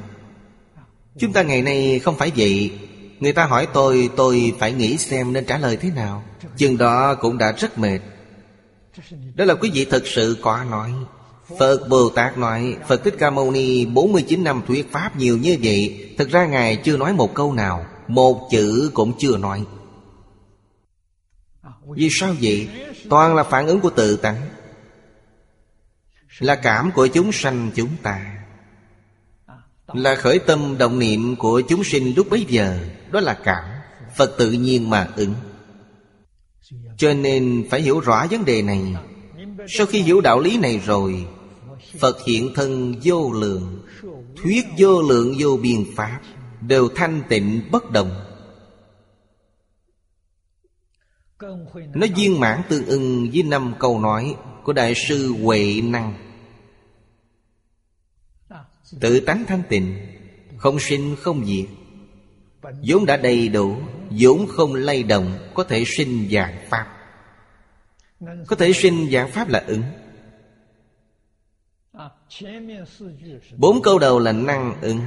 Chúng 1.18 1.34
ta 1.34 1.44
ngày 1.44 1.62
nay 1.62 2.00
không 2.00 2.18
phải 2.18 2.32
vậy 2.36 2.72
Người 3.20 3.34
ta 3.34 3.45
hỏi 3.45 3.67
tôi 3.74 4.09
Tôi 4.15 4.53
phải 4.59 4.72
nghĩ 4.72 4.97
xem 4.97 5.34
nên 5.34 5.45
trả 5.45 5.57
lời 5.57 5.78
thế 5.78 5.89
nào. 5.95 6.24
Chừng 6.57 6.78
đó 6.78 7.15
cũng 7.15 7.38
đã 7.38 7.51
rất 7.51 7.78
mệt. 7.78 7.99
Đó 9.36 9.45
là 9.45 9.55
quý 9.55 9.72
vị 9.74 9.86
thật 9.86 10.03
sự 10.07 10.38
có 10.41 10.63
nói. 10.63 10.91
Phật 11.59 11.88
Bồ 11.89 12.09
Tát 12.09 12.38
nói, 12.38 12.76
Phật 12.88 13.03
Thích 13.03 13.15
Ca 13.20 13.30
Mâu 13.30 13.51
Ni 13.51 13.86
49 13.86 14.43
năm 14.43 14.61
thuyết 14.67 14.91
Pháp 14.91 15.17
nhiều 15.17 15.38
như 15.38 15.57
vậy, 15.63 16.13
Thực 16.17 16.30
ra 16.30 16.45
Ngài 16.45 16.76
chưa 16.76 16.97
nói 16.97 17.13
một 17.13 17.34
câu 17.34 17.53
nào, 17.53 17.86
Một 18.07 18.47
chữ 18.51 18.91
cũng 18.93 19.13
chưa 19.20 19.38
nói. 19.38 19.65
Vì 21.95 22.07
sao 22.11 22.34
vậy? 22.41 22.67
Toàn 23.09 23.36
là 23.36 23.43
phản 23.43 23.67
ứng 23.67 23.80
của 23.80 23.89
tự 23.89 24.15
tánh. 24.15 24.41
Là 26.39 26.55
cảm 26.55 26.91
của 26.91 27.07
chúng 27.07 27.32
sanh 27.32 27.72
chúng 27.76 27.89
ta. 28.03 28.39
Là 29.94 30.16
khởi 30.16 30.40
tâm 30.40 30.76
động 30.78 31.00
niệm 31.00 31.36
của 31.36 31.62
chúng 31.62 31.84
sinh 31.84 32.14
lúc 32.16 32.28
bấy 32.30 32.46
giờ, 32.50 32.80
Đó 33.12 33.20
là 33.20 33.34
cảm, 33.34 33.64
Phật 34.18 34.36
tự 34.38 34.52
nhiên 34.52 34.90
mà 34.90 35.08
ứng. 35.16 35.34
Cho 36.98 37.14
nên 37.14 37.68
phải 37.72 37.82
hiểu 37.82 38.00
rõ 38.00 38.26
vấn 38.32 38.46
đề 38.46 38.62
này. 38.62 38.96
Sau 39.68 39.88
khi 39.88 40.02
hiểu 40.02 40.22
đạo 40.22 40.40
lý 40.40 40.58
này 40.58 40.82
rồi, 40.86 41.26
Phật 42.00 42.26
hiện 42.26 42.54
thân 42.56 42.96
vô 43.04 43.32
lượng, 43.32 43.82
Thuyết 44.44 44.66
vô 44.78 45.02
lượng 45.02 45.36
vô 45.40 45.58
biên 45.62 45.86
pháp, 45.96 46.20
Đều 46.62 46.90
thanh 46.96 47.22
tịnh 47.30 47.62
bất 47.72 47.92
động. 47.92 48.12
Nó 51.96 52.08
viên 52.16 52.40
mãn 52.40 52.62
tương 52.70 52.86
ưng 52.86 53.30
với 53.34 53.44
năm 53.44 53.74
câu 53.80 54.00
nói 54.00 54.36
Của 54.64 54.74
Đại 54.74 54.94
sư 55.08 55.34
Huệ 55.44 55.82
Năng. 55.84 56.29
Tự 59.00 59.20
tánh 59.20 59.46
thanh 59.48 59.64
tịnh 59.70 59.98
Không 60.58 60.80
sinh 60.80 61.16
không 61.20 61.46
diệt. 61.46 61.66
Vốn 62.88 63.06
đã 63.06 63.18
đầy 63.18 63.50
đủ, 63.50 63.78
vốn 64.10 64.48
không 64.48 64.76
lay 64.76 65.04
động, 65.04 65.52
Có 65.54 65.64
thể 65.64 65.84
sinh 65.98 66.30
dạng 66.32 66.58
Pháp. 66.70 66.96
Có 68.48 68.56
thể 68.56 68.74
sinh 68.74 69.10
dạng 69.12 69.32
Pháp 69.32 69.50
là 69.50 69.64
ứng. 69.68 69.84
Bốn 73.58 73.82
câu 73.82 74.00
đầu 74.00 74.20
là 74.20 74.32
năng 74.32 74.82
ứng. 74.82 75.00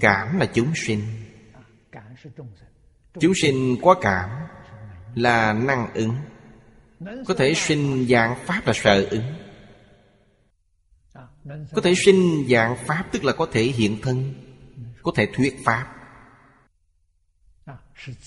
Cảm 0.00 0.38
là 0.38 0.46
chúng 0.46 0.72
sinh. 0.74 1.02
Chúng 3.20 3.32
sinh 3.42 3.76
có 3.82 3.94
cảm 3.94 4.30
Là 5.14 5.52
năng 5.52 5.94
ứng. 5.94 6.14
Có 7.26 7.34
thể 7.34 7.54
sinh 7.54 8.06
dạng 8.08 8.38
Pháp 8.44 8.66
là 8.66 8.72
sợ 8.72 9.06
ứng. 9.10 9.22
Có 11.74 11.82
thể 11.82 11.94
sinh 11.94 12.46
dạng 12.48 12.76
Pháp, 12.86 13.04
Tức 13.12 13.24
là 13.24 13.32
có 13.32 13.46
thể 13.52 13.62
hiện 13.62 13.98
thân, 14.02 14.34
Có 15.02 15.12
thể 15.14 15.28
thuyết 15.34 15.56
Pháp. 15.64 15.94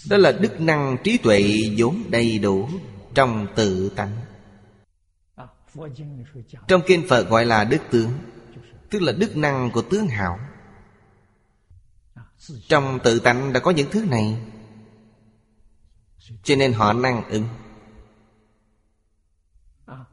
Đó 0.09 0.17
là 0.17 0.31
đức 0.31 0.61
năng 0.61 0.97
trí 1.03 1.17
tuệ 1.17 1.53
vốn 1.77 2.03
đầy 2.09 2.39
đủ 2.39 2.69
Trong 3.13 3.47
tự 3.55 3.89
tánh. 3.89 4.17
Trong 6.67 6.81
kinh 6.87 7.05
Phật 7.09 7.29
gọi 7.29 7.45
là 7.45 7.63
đức 7.63 7.81
tướng, 7.91 8.11
Tức 8.89 9.01
là 9.01 9.11
đức 9.11 9.37
năng 9.37 9.71
của 9.71 9.81
tướng 9.81 10.07
hảo. 10.07 10.39
Trong 12.67 12.99
tự 13.03 13.19
tánh 13.19 13.53
đã 13.53 13.59
có 13.59 13.71
những 13.71 13.89
thứ 13.91 14.05
này, 14.05 14.37
Cho 16.43 16.55
nên 16.55 16.73
họ 16.73 16.93
năng 16.93 17.29
ứng. 17.29 17.47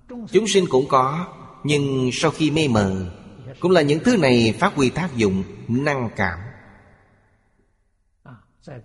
Chúng 0.09 0.49
sinh 0.49 0.65
cũng 0.71 0.85
có 0.89 1.35
nhưng 1.65 2.11
sau 2.13 2.31
khi 2.31 2.51
mê 2.51 2.69
mờ, 2.69 3.07
Cũng 3.61 3.71
là 3.71 3.83
những 3.83 4.05
thứ 4.05 4.17
này 4.17 4.55
phát 4.59 4.75
huy 4.75 4.91
tác 4.91 5.17
dụng, 5.17 5.45
Năng 5.69 6.11
cảm. 6.17 6.39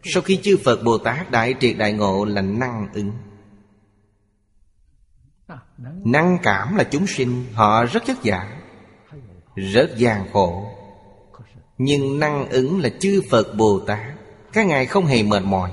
Sau 0.04 0.24
khi 0.24 0.40
chư 0.44 0.58
Phật 0.66 0.84
Bồ 0.84 0.98
Tát 0.98 1.32
Đại 1.32 1.56
triệt 1.60 1.78
đại 1.78 1.94
ngộ 1.94 2.26
là 2.26 2.42
năng 2.42 2.88
ứng. 2.94 3.12
Năng 6.06 6.38
cảm 6.44 6.76
là 6.76 6.84
chúng 6.84 7.08
sinh, 7.08 7.46
Họ 7.54 7.86
rất 7.86 8.06
chất 8.06 8.24
giả 8.24 8.62
Rất 9.56 9.98
gian 9.98 10.28
khổ. 10.34 10.66
Nhưng 11.78 12.20
năng 12.20 12.50
ứng 12.50 12.80
là 12.80 12.90
chư 13.00 13.22
Phật 13.32 13.56
Bồ 13.58 13.80
Tát, 13.88 14.14
Các 14.54 14.68
ngài 14.68 14.86
không 14.86 15.06
hề 15.06 15.24
mệt 15.24 15.44
mỏi. 15.44 15.72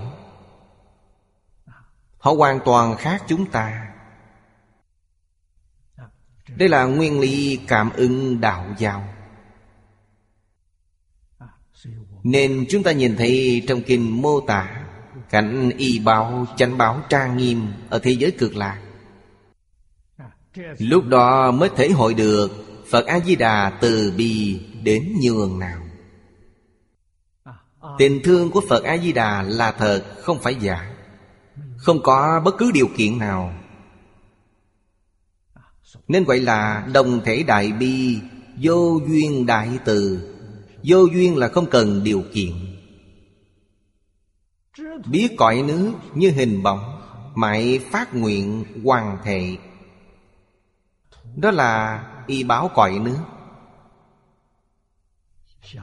Họ 2.19 2.33
hoàn 2.33 2.61
toàn 2.65 2.97
khác 2.97 3.23
chúng 3.29 3.47
ta. 3.47 3.90
Đây 6.61 6.69
là 6.69 6.85
nguyên 6.85 7.21
lý 7.21 7.59
cảm 7.67 7.91
ứng 7.97 8.41
đạo 8.41 8.67
giáo. 8.79 9.05
Nên 12.23 12.65
chúng 12.69 12.83
ta 12.83 12.93
nhìn 12.93 13.17
thấy 13.17 13.63
trong 13.69 13.83
kinh 13.83 14.23
mô 14.23 14.41
tả 14.41 14.85
Cảnh 15.31 15.71
y 15.79 15.99
báo, 15.99 16.47
chánh 16.57 16.79
báo 16.79 17.03
trang 17.09 17.37
nghiêm 17.37 17.73
Ở 17.89 17.99
thế 17.99 18.11
giới 18.11 18.31
cực 18.31 18.57
lạc. 18.57 18.81
Lúc 20.79 21.07
đó 21.07 21.51
mới 21.51 21.69
thể 21.77 21.89
hội 21.89 22.15
được 22.15 22.51
Phật 22.91 23.07
A-di-đà 23.07 23.71
từ 23.81 24.13
bi 24.17 24.61
đến 24.83 25.13
nhường 25.23 25.59
nào. 25.59 25.81
Tình 27.99 28.21
thương 28.25 28.51
của 28.51 28.63
Phật 28.69 28.85
A-di-đà 28.85 29.43
là 29.43 29.73
thật 29.73 30.05
Không 30.23 30.39
phải 30.43 30.55
giả. 30.55 30.91
Không 31.77 32.03
có 32.03 32.43
bất 32.45 32.55
cứ 32.59 32.71
điều 32.75 32.89
kiện 32.97 33.19
nào. 33.19 33.55
Nên 36.09 36.25
gọi 36.25 36.41
là 36.41 36.89
đồng 36.93 37.21
thể 37.25 37.43
đại 37.43 37.73
bi, 37.73 38.19
Vô 38.63 39.01
duyên 39.09 39.47
đại 39.47 39.79
từ. 39.85 40.31
Vô 40.83 41.05
duyên 41.05 41.37
là 41.37 41.49
không 41.49 41.71
cần 41.71 42.05
điều 42.05 42.23
kiện. 42.33 42.53
Biết 45.07 45.29
cõi 45.37 45.63
nước 45.63 45.93
như 46.15 46.31
hình 46.31 46.63
bóng, 46.63 47.01
Mãi 47.35 47.81
phát 47.91 48.15
nguyện 48.15 48.65
hoàn 48.85 49.19
thể. 49.25 49.57
Đó 51.37 51.51
là 51.51 52.05
y 52.27 52.45
báo 52.45 52.71
cõi 52.75 52.99
nước 52.99 53.19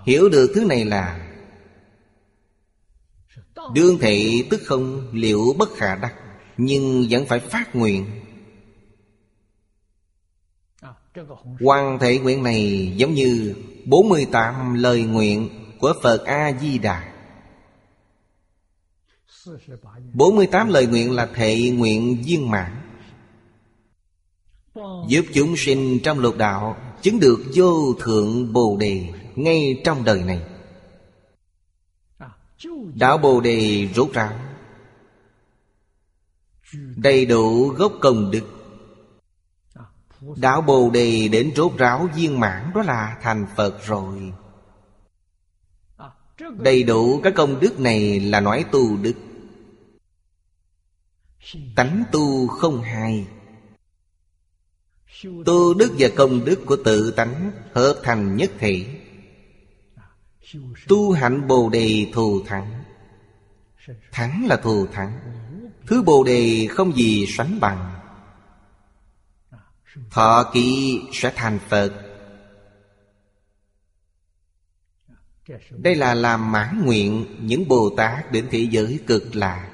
Hiểu 0.06 0.30
được 0.30 0.52
thứ 0.56 0.66
này 0.66 0.86
là, 0.86 1.28
Đương 3.74 3.98
thị 4.02 4.48
tức 4.50 4.62
không 4.66 5.08
liệu 5.14 5.56
bất 5.58 5.70
khả 5.76 5.96
đắc, 5.96 6.16
Nhưng 6.58 7.08
vẫn 7.10 7.26
phải 7.26 7.40
phát 7.40 7.76
nguyện. 7.76 8.06
Quan 11.60 12.00
thể 12.00 12.20
nguyện 12.20 12.44
này 12.44 12.94
giống 12.96 13.14
như 13.14 13.56
48 13.86 14.74
lời 14.74 15.04
nguyện 15.04 15.50
của 15.80 15.94
Phật 16.02 16.26
A-di-đà. 16.26 17.14
48 20.14 20.70
lời 20.70 20.86
nguyện 20.86 21.12
là 21.12 21.26
thệ 21.26 21.70
nguyện 21.70 22.24
viên 22.26 22.50
mãn. 22.50 22.72
Giúp 25.08 25.26
chúng 25.34 25.58
sinh 25.58 26.00
trong 26.04 26.20
lục 26.20 26.38
đạo 26.38 26.78
Chứng 27.02 27.20
được 27.20 27.40
vô 27.56 27.94
thượng 27.94 28.54
Bồ 28.54 28.78
Đề 28.78 29.10
Ngay 29.36 29.82
trong 29.86 30.04
đời 30.04 30.24
này. 30.24 30.42
Đạo 32.96 33.18
Bồ 33.18 33.42
Đề 33.42 33.88
rốt 33.96 34.14
ráo, 34.14 34.34
Đầy 36.96 37.26
đủ 37.26 37.68
gốc 37.68 37.94
công 38.02 38.32
đức 38.32 38.57
Đạo 40.36 40.62
Bồ 40.62 40.90
Đề 40.90 41.28
đến 41.28 41.52
rốt 41.56 41.78
ráo 41.78 42.10
viên 42.16 42.40
mãn 42.40 42.72
Đó 42.76 42.82
là 42.82 43.18
thành 43.22 43.46
Phật 43.56 43.86
rồi. 43.86 44.34
Đầy 46.58 46.84
đủ 46.84 47.22
các 47.24 47.34
công 47.36 47.60
đức 47.60 47.80
này 47.80 48.20
là 48.20 48.40
nói 48.40 48.66
tu 48.72 48.98
đức. 48.98 49.14
Tánh 51.76 52.04
tu 52.12 52.48
không 52.48 52.82
hai 52.82 53.28
Tu 55.46 55.74
đức 55.74 55.96
và 55.98 56.10
công 56.16 56.46
đức 56.46 56.60
của 56.66 56.78
tự 56.86 57.12
tánh 57.12 57.52
Hợp 57.74 58.00
thành 58.04 58.36
nhất 58.36 58.52
thể. 58.60 58.86
Tu 60.88 61.12
hạnh 61.12 61.48
Bồ 61.48 61.70
Đề 61.70 62.08
thù 62.14 62.42
thắng. 62.46 62.84
Thắng 64.12 64.46
là 64.48 64.56
thù 64.56 64.88
thắng. 64.88 65.20
Thứ 65.88 66.04
Bồ 66.04 66.24
Đề 66.24 66.68
không 66.70 66.96
gì 66.96 67.26
sánh 67.28 67.60
bằng. 67.60 67.97
Thọ 70.12 70.52
ký 70.54 71.00
sẽ 71.14 71.32
thành 71.36 71.60
Phật. 71.70 71.92
Đây 75.70 75.96
là 75.96 76.14
làm 76.14 76.52
mãn 76.52 76.86
nguyện 76.86 77.26
những 77.40 77.68
Bồ 77.68 77.90
Tát 77.98 78.32
đến 78.32 78.48
thế 78.52 78.68
giới 78.72 79.00
cực 79.08 79.36
lạc 79.36 79.70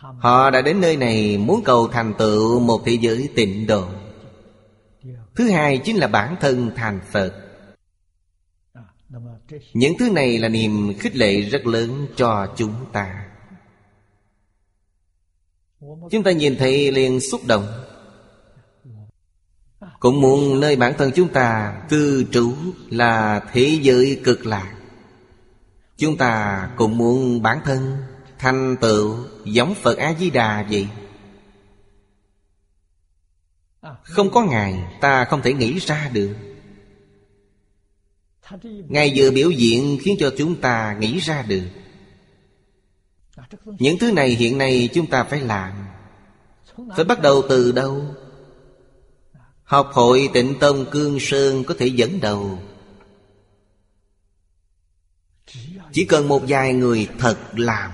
Họ 0.00 0.50
đã 0.50 0.62
đến 0.62 0.80
nơi 0.80 0.96
này 0.96 1.38
muốn 1.38 1.64
cầu 1.64 1.88
thành 1.88 2.14
tựu 2.18 2.60
một 2.60 2.82
thế 2.84 2.98
giới 3.00 3.28
tịnh 3.34 3.66
độ. 3.66 3.88
Thứ 5.34 5.50
hai 5.50 5.78
chính 5.84 5.96
là 5.96 6.06
bản 6.06 6.36
thân 6.40 6.70
thành 6.76 7.00
Phật. 7.10 7.34
Những 9.72 9.94
thứ 9.98 10.10
này 10.10 10.38
là 10.38 10.48
niềm 10.48 10.92
khích 10.98 11.16
lệ 11.16 11.40
rất 11.40 11.66
lớn 11.66 12.06
cho 12.16 12.54
chúng 12.56 12.74
ta. 12.92 13.26
Chúng 16.10 16.22
ta 16.24 16.32
nhìn 16.32 16.56
thấy 16.58 16.92
liền 16.92 17.20
xúc 17.20 17.40
động. 17.46 17.66
Cũng 20.00 20.20
muốn 20.20 20.60
nơi 20.60 20.76
bản 20.76 20.94
thân 20.98 21.10
chúng 21.14 21.28
ta 21.28 21.74
cư 21.88 22.24
trú 22.32 22.54
là 22.90 23.40
thế 23.52 23.78
giới 23.82 24.20
cực 24.24 24.46
lạc. 24.46 24.74
Chúng 25.96 26.16
ta 26.16 26.68
cũng 26.76 26.98
muốn 26.98 27.42
bản 27.42 27.60
thân 27.64 27.96
thành 28.38 28.76
tựu 28.80 29.16
giống 29.44 29.74
Phật 29.74 29.98
A-di-đà 29.98 30.66
vậy. 30.70 30.88
Không 34.02 34.30
có 34.30 34.42
Ngài 34.44 34.98
ta 35.00 35.24
không 35.24 35.42
thể 35.42 35.52
nghĩ 35.52 35.78
ra 35.78 36.10
được. 36.12 36.34
Ngài 38.88 39.12
vừa 39.16 39.30
biểu 39.30 39.50
diễn 39.50 39.98
khiến 40.02 40.16
cho 40.20 40.32
chúng 40.38 40.60
ta 40.60 40.96
nghĩ 41.00 41.18
ra 41.18 41.42
được. 41.42 41.68
Những 43.64 43.98
thứ 43.98 44.12
này 44.12 44.28
hiện 44.28 44.58
nay 44.58 44.88
chúng 44.94 45.06
ta 45.06 45.24
phải 45.24 45.40
làm. 45.40 45.72
Phải 46.96 47.04
bắt 47.04 47.22
đầu 47.22 47.42
từ 47.48 47.72
đâu? 47.72 48.14
Học 49.70 49.90
hội 49.92 50.30
tịnh 50.34 50.54
tông 50.60 50.86
Cương 50.90 51.20
Sơn 51.20 51.64
có 51.64 51.74
thể 51.78 51.86
dẫn 51.86 52.20
đầu. 52.20 52.58
Chỉ 55.92 56.04
cần 56.04 56.28
một 56.28 56.42
vài 56.48 56.72
người 56.72 57.08
thật 57.18 57.38
làm. 57.52 57.90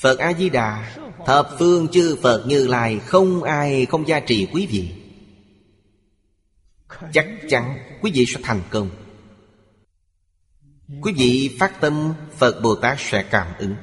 Phật 0.00 0.18
A-di-đà, 0.18 0.96
Thập 1.26 1.48
phương 1.58 1.88
chư 1.88 2.16
Phật 2.22 2.44
Như 2.46 2.66
Lai, 2.66 2.98
Không 2.98 3.42
ai 3.42 3.86
không 3.86 4.08
gia 4.08 4.20
trì 4.20 4.46
quý 4.52 4.66
vị. 4.66 4.90
Chắc 7.12 7.26
chắn 7.48 7.78
quý 8.02 8.10
vị 8.14 8.24
sẽ 8.26 8.40
thành 8.42 8.62
công. 8.70 8.90
Quý 11.02 11.12
vị 11.12 11.56
phát 11.60 11.80
tâm, 11.80 12.14
Phật 12.38 12.60
Bồ 12.62 12.74
Tát 12.74 12.96
sẽ 13.00 13.22
cảm 13.30 13.46
ứng. 13.58 13.74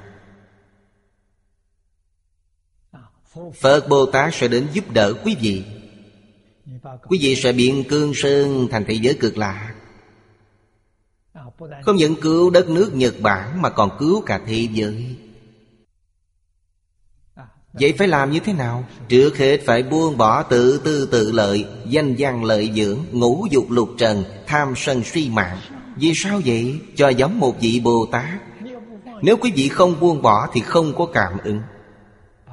Phật 3.60 3.90
Bồ 3.90 4.06
Tát 4.06 4.34
sẽ 4.34 4.48
đến 4.48 4.68
giúp 4.74 4.92
đỡ 4.92 5.14
quý 5.24 5.36
vị. 5.42 5.64
Quý 7.08 7.18
vị 7.22 7.36
sẽ 7.36 7.52
biến 7.52 7.84
cương 7.90 8.12
sơn 8.16 8.68
thành 8.72 8.86
thế 8.88 8.94
giới 8.94 9.14
cực 9.14 9.38
lạ 9.38 9.74
Không 11.84 11.96
những 11.96 12.16
cứu 12.16 12.50
đất 12.50 12.70
nước 12.70 12.92
Nhật 12.96 13.14
Bản 13.22 13.62
Mà 13.62 13.70
còn 13.70 13.90
cứu 14.00 14.22
cả 14.26 14.42
thế 14.48 14.68
giới. 14.72 15.16
Vậy 17.74 17.94
phải 17.98 18.08
làm 18.08 18.32
như 18.32 18.40
thế 18.40 18.54
nào? 18.54 18.86
Trước 19.10 19.38
hết 19.38 19.60
phải 19.66 19.84
buông 19.84 20.18
bỏ 20.18 20.44
tự 20.44 20.82
tư 20.84 21.10
tự 21.12 21.32
lợi, 21.32 21.66
Danh 21.86 22.16
văn 22.18 22.44
lợi 22.44 22.72
dưỡng, 22.76 22.98
Ngũ 23.12 23.48
dục 23.52 23.72
lục 23.72 23.90
trần, 23.98 24.24
Tham 24.48 24.74
sân 24.76 25.04
suy 25.04 25.30
mạng. 25.30 25.58
Vì 25.96 26.12
sao 26.16 26.42
vậy? 26.46 26.80
Cho 26.96 27.10
giống 27.10 27.40
một 27.40 27.62
vị 27.62 27.82
Bồ 27.84 28.06
Tát. 28.12 28.42
Nếu 29.22 29.38
quý 29.38 29.52
vị 29.56 29.68
không 29.70 30.00
buông 30.00 30.22
bỏ 30.22 30.48
Thì 30.54 30.62
không 30.62 30.94
có 30.96 31.06
cảm 31.06 31.38
ứng. 31.44 31.60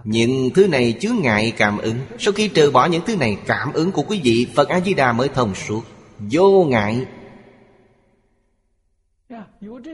Những 0.04 0.50
thứ 0.54 0.66
này 0.66 0.92
chứa 1.00 1.10
ngại 1.10 1.52
cảm 1.56 1.78
ứng. 1.78 1.96
Sau 2.18 2.32
khi 2.32 2.48
trừ 2.48 2.70
bỏ 2.70 2.86
những 2.86 3.02
thứ 3.06 3.16
này, 3.16 3.38
Cảm 3.46 3.72
ứng 3.72 3.92
của 3.92 4.02
quý 4.02 4.20
vị, 4.24 4.46
Phật 4.54 4.68
A-di-đà 4.68 5.12
mới 5.12 5.28
thông 5.28 5.54
suốt. 5.54 5.82
Vô 6.18 6.64
ngại. 6.64 7.06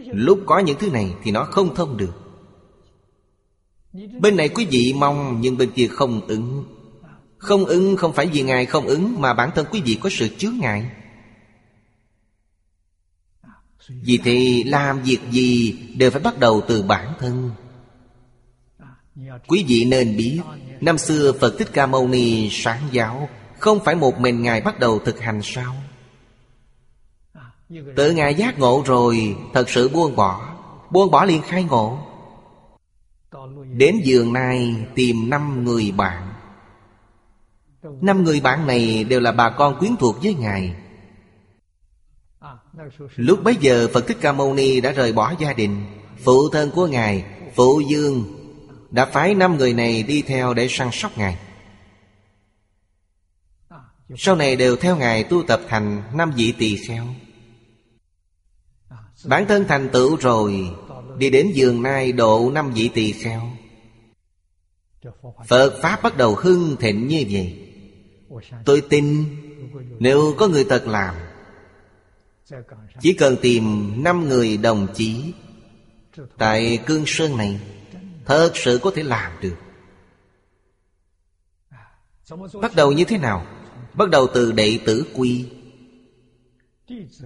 Lúc 0.06 0.40
có 0.46 0.58
những 0.58 0.78
thứ 0.78 0.90
này 0.90 1.14
Thì 1.22 1.30
nó 1.30 1.44
không 1.44 1.74
thông 1.74 1.96
được. 1.96 2.12
Bên 4.20 4.36
này 4.36 4.48
quý 4.48 4.66
vị 4.70 4.94
mong, 4.96 5.38
nhưng 5.40 5.56
bên 5.56 5.70
kia 5.70 5.86
không 5.86 6.26
ứng. 6.26 6.64
Không 7.38 7.64
ứng 7.64 7.96
không 7.96 8.12
phải 8.12 8.26
vì 8.26 8.42
Ngài 8.42 8.66
không 8.66 8.86
ứng, 8.86 9.20
Mà 9.20 9.34
bản 9.34 9.50
thân 9.54 9.66
quý 9.70 9.82
vị 9.84 9.98
có 10.02 10.10
sự 10.12 10.28
chướng 10.38 10.54
ngại. 10.60 10.90
Vì 13.88 14.18
thì 14.24 14.64
làm 14.64 15.02
việc 15.02 15.18
gì 15.30 15.78
Đều 15.96 16.10
phải 16.10 16.22
bắt 16.22 16.38
đầu 16.38 16.62
từ 16.68 16.82
bản 16.82 17.12
thân. 17.18 17.50
Quý 19.48 19.64
vị 19.68 19.84
nên 19.84 20.16
biết, 20.16 20.40
Năm 20.80 20.98
xưa 20.98 21.32
Phật 21.40 21.54
Thích 21.58 21.68
Ca 21.72 21.86
Mâu 21.86 22.08
Ni 22.08 22.48
sáng 22.50 22.80
giáo, 22.92 23.28
Không 23.58 23.80
phải 23.84 23.94
một 23.94 24.20
mình 24.20 24.42
Ngài 24.42 24.60
bắt 24.60 24.78
đầu 24.80 24.98
thực 24.98 25.20
hành 25.20 25.40
sao? 25.42 25.74
Tự 27.96 28.12
Ngài 28.12 28.34
giác 28.34 28.58
ngộ 28.58 28.82
rồi, 28.86 29.36
Thật 29.54 29.70
sự 29.70 29.88
buông 29.88 30.16
bỏ 30.16 30.56
Buông 30.90 31.10
bỏ 31.10 31.24
liền 31.24 31.42
khai 31.42 31.64
ngộ. 31.64 31.98
Đến 33.72 34.00
giường 34.04 34.32
này 34.32 34.76
tìm 34.94 35.30
năm 35.30 35.64
người 35.64 35.92
bạn. 35.96 36.32
Năm 37.82 38.24
người 38.24 38.40
bạn 38.40 38.66
này 38.66 39.04
đều 39.04 39.20
là 39.20 39.32
bà 39.32 39.50
con 39.50 39.78
quyến 39.78 39.96
thuộc 39.96 40.16
với 40.22 40.34
Ngài. 40.34 40.74
Lúc 43.16 43.44
bấy 43.44 43.56
giờ 43.60 43.88
Phật 43.92 44.06
Thích 44.06 44.16
Ca 44.20 44.32
Mâu 44.32 44.54
Ni 44.54 44.80
đã 44.80 44.92
rời 44.92 45.12
bỏ 45.12 45.34
gia 45.38 45.52
đình, 45.52 45.84
Phụ 46.24 46.48
thân 46.52 46.70
của 46.70 46.86
Ngài, 46.86 47.24
Phụ 47.54 47.80
Dương 47.80 48.39
đã 48.90 49.06
phái 49.06 49.34
năm 49.34 49.56
người 49.56 49.72
này 49.72 50.02
đi 50.02 50.22
theo 50.22 50.54
để 50.54 50.68
săn 50.70 50.88
sóc 50.92 51.18
Ngài. 51.18 51.38
Sau 54.16 54.36
này 54.36 54.56
đều 54.56 54.76
theo 54.76 54.96
Ngài 54.96 55.24
tu 55.24 55.42
tập 55.42 55.60
thành 55.68 56.02
năm 56.14 56.32
vị 56.36 56.54
tỳ 56.58 56.76
kheo. 56.76 57.06
Bản 59.24 59.46
thân 59.46 59.64
thành 59.68 59.88
tựu 59.92 60.16
rồi, 60.16 60.70
Đi 61.18 61.30
đến 61.30 61.50
giường 61.54 61.82
nai 61.82 62.12
độ 62.12 62.50
năm 62.54 62.72
vị 62.72 62.90
tỳ 62.94 63.12
kheo. 63.12 63.50
Phật 65.48 65.78
Pháp 65.82 66.02
bắt 66.02 66.16
đầu 66.16 66.34
hưng 66.34 66.76
thịnh 66.76 67.08
như 67.08 67.24
vậy. 67.30 67.68
Tôi 68.64 68.80
tin, 68.80 69.24
Nếu 69.98 70.34
có 70.38 70.48
người 70.48 70.64
thật 70.68 70.86
làm, 70.86 71.14
Chỉ 73.00 73.12
cần 73.12 73.36
tìm 73.42 73.92
năm 74.04 74.28
người 74.28 74.56
đồng 74.56 74.86
chí 74.94 75.32
Tại 76.38 76.78
Cương 76.86 77.04
Sơn 77.06 77.36
này 77.36 77.60
Thật 78.30 78.50
sự 78.54 78.80
có 78.82 78.90
thể 78.94 79.02
làm 79.02 79.32
được. 79.40 79.56
Bắt 82.62 82.74
đầu 82.76 82.92
như 82.92 83.04
thế 83.04 83.18
nào? 83.18 83.46
Bắt 83.94 84.10
đầu 84.10 84.26
từ 84.34 84.52
đệ 84.52 84.78
tử 84.84 85.04
quy. 85.14 85.44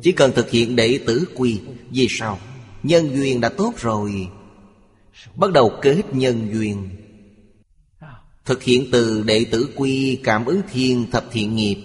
Chỉ 0.03 0.13
cần 0.13 0.33
thực 0.33 0.51
hiện 0.51 0.77
đệ 0.77 1.01
tử 1.07 1.25
quy, 1.35 1.61
Vì 1.91 2.07
sao? 2.11 2.39
Nhân 2.83 3.17
duyên 3.17 3.41
đã 3.41 3.49
tốt 3.49 3.73
rồi. 3.77 4.29
Bắt 5.35 5.53
đầu 5.53 5.73
kết 5.83 6.03
nhân 6.13 6.49
duyên. 6.53 6.89
Thực 8.45 8.63
hiện 8.63 8.89
từ 8.93 9.23
đệ 9.23 9.45
tử 9.51 9.69
quy, 9.77 10.21
cảm 10.25 10.45
ứng 10.45 10.61
thiên, 10.73 11.11
thập 11.11 11.25
thiện 11.33 11.57
nghiệp. 11.57 11.77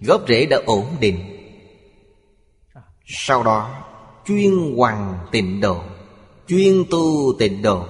Gốc 0.00 0.24
rễ 0.28 0.46
đã 0.46 0.60
ổn 0.66 0.86
định. 1.00 1.18
Sau 3.06 3.42
đó, 3.42 3.84
chuyên 4.26 4.74
hoàng 4.76 5.18
tịnh 5.32 5.60
độ. 5.60 5.82
Chuyên 6.48 6.84
tu 6.90 7.34
tịnh 7.38 7.62
độ. 7.62 7.86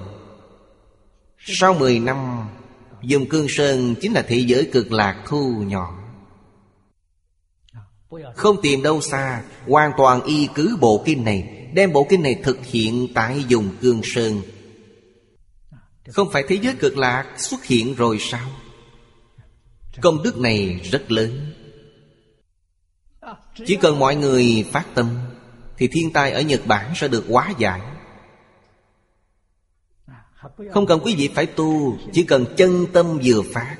Sau 1.47 1.73
10 1.73 1.99
năm 1.99 2.47
Dùng 3.01 3.29
cương 3.29 3.47
sơn 3.49 3.95
chính 4.01 4.13
là 4.13 4.21
thế 4.21 4.37
giới 4.37 4.69
cực 4.73 4.91
lạc 4.91 5.23
thu 5.27 5.63
nhỏ. 5.67 5.99
Không 8.35 8.61
tìm 8.61 8.83
đâu 8.83 9.01
xa, 9.01 9.43
Hoàn 9.67 9.91
toàn 9.97 10.23
y 10.23 10.47
cứ 10.55 10.77
bộ 10.81 11.03
kinh 11.05 11.23
này, 11.23 11.67
Đem 11.73 11.93
bộ 11.93 12.07
kinh 12.09 12.21
này 12.21 12.39
thực 12.43 12.65
hiện 12.65 13.07
tại 13.13 13.43
dùng 13.47 13.69
cương 13.81 14.01
sơn. 14.03 14.41
Không 16.07 16.31
phải 16.31 16.43
thế 16.47 16.59
giới 16.61 16.75
cực 16.75 16.97
lạc 16.97 17.25
xuất 17.37 17.65
hiện 17.65 17.95
rồi 17.95 18.17
sao? 18.19 18.49
Công 20.01 20.23
đức 20.23 20.37
này 20.37 20.79
rất 20.91 21.11
lớn. 21.11 21.53
Chỉ 23.65 23.75
cần 23.75 23.99
mọi 23.99 24.15
người 24.15 24.65
phát 24.71 24.85
tâm, 24.95 25.17
Thì 25.77 25.87
thiên 25.91 26.13
tai 26.13 26.31
ở 26.31 26.41
Nhật 26.41 26.61
Bản 26.65 26.93
sẽ 26.95 27.07
được 27.07 27.25
hóa 27.29 27.53
giải. 27.57 27.81
Không 30.73 30.85
cần 30.85 30.99
quý 31.03 31.15
vị 31.15 31.29
phải 31.35 31.45
tu, 31.45 31.97
Chỉ 32.13 32.23
cần 32.23 32.45
chân 32.57 32.85
tâm 32.93 33.19
vừa 33.23 33.41
phát, 33.53 33.77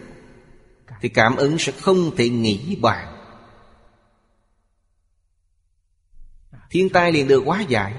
Thì 1.01 1.09
cảm 1.09 1.35
ứng 1.35 1.57
sẽ 1.57 1.71
không 1.71 2.15
thể 2.15 2.29
nghĩ 2.29 2.77
bàn. 2.81 3.11
Thiên 6.69 6.89
tai 6.89 7.11
liền 7.11 7.27
được 7.27 7.43
quá 7.45 7.61
giải, 7.61 7.93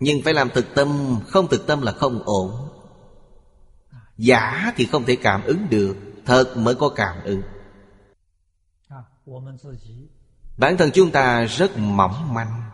Nhưng 0.00 0.22
phải 0.22 0.34
làm 0.34 0.50
thực 0.50 0.74
tâm, 0.74 1.20
Không 1.28 1.48
thực 1.48 1.66
tâm 1.66 1.82
là 1.82 1.92
không 1.92 2.22
ổn. 2.24 2.68
Giả 4.16 4.72
thì 4.76 4.86
không 4.86 5.04
thể 5.04 5.16
cảm 5.16 5.42
ứng 5.42 5.66
được, 5.70 5.96
Thật 6.26 6.56
mới 6.56 6.74
có 6.74 6.88
cảm 6.88 7.16
ứng. 7.24 7.42
Bản 10.56 10.76
thân 10.76 10.90
chúng 10.94 11.10
ta 11.10 11.44
rất 11.44 11.78
mỏng 11.78 12.34
manh, 12.34 12.70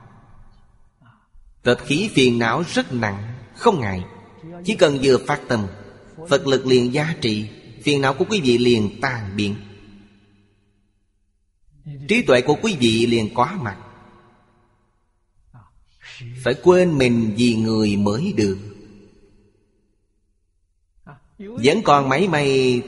Tật 1.63 1.79
khí 1.79 2.11
phiền 2.15 2.39
não 2.39 2.63
rất 2.69 2.93
nặng, 2.93 3.35
Không 3.57 3.81
ngại. 3.81 4.05
Chỉ 4.65 4.75
cần 4.75 4.99
vừa 5.03 5.19
phát 5.27 5.41
tâm, 5.49 5.67
Phật 6.29 6.47
lực 6.47 6.67
liền 6.67 6.93
giá 6.93 7.15
trị, 7.21 7.49
Phiền 7.83 8.01
não 8.01 8.15
của 8.15 8.25
quý 8.29 8.41
vị 8.41 8.59
liền 8.59 9.01
tan 9.01 9.37
biến. 9.37 9.55
Trí 12.09 12.23
tuệ 12.23 12.41
của 12.41 12.57
quý 12.63 12.77
vị 12.81 13.07
liền 13.07 13.35
quá 13.35 13.59
mặt. 13.63 13.77
Phải 16.45 16.55
quên 16.63 16.99
mình 16.99 17.35
vì 17.37 17.55
người 17.55 17.97
mới 17.97 18.33
được. 18.37 18.59
Vẫn 21.39 21.83
còn 21.85 22.09
mấy 22.09 22.29
may 22.29 22.83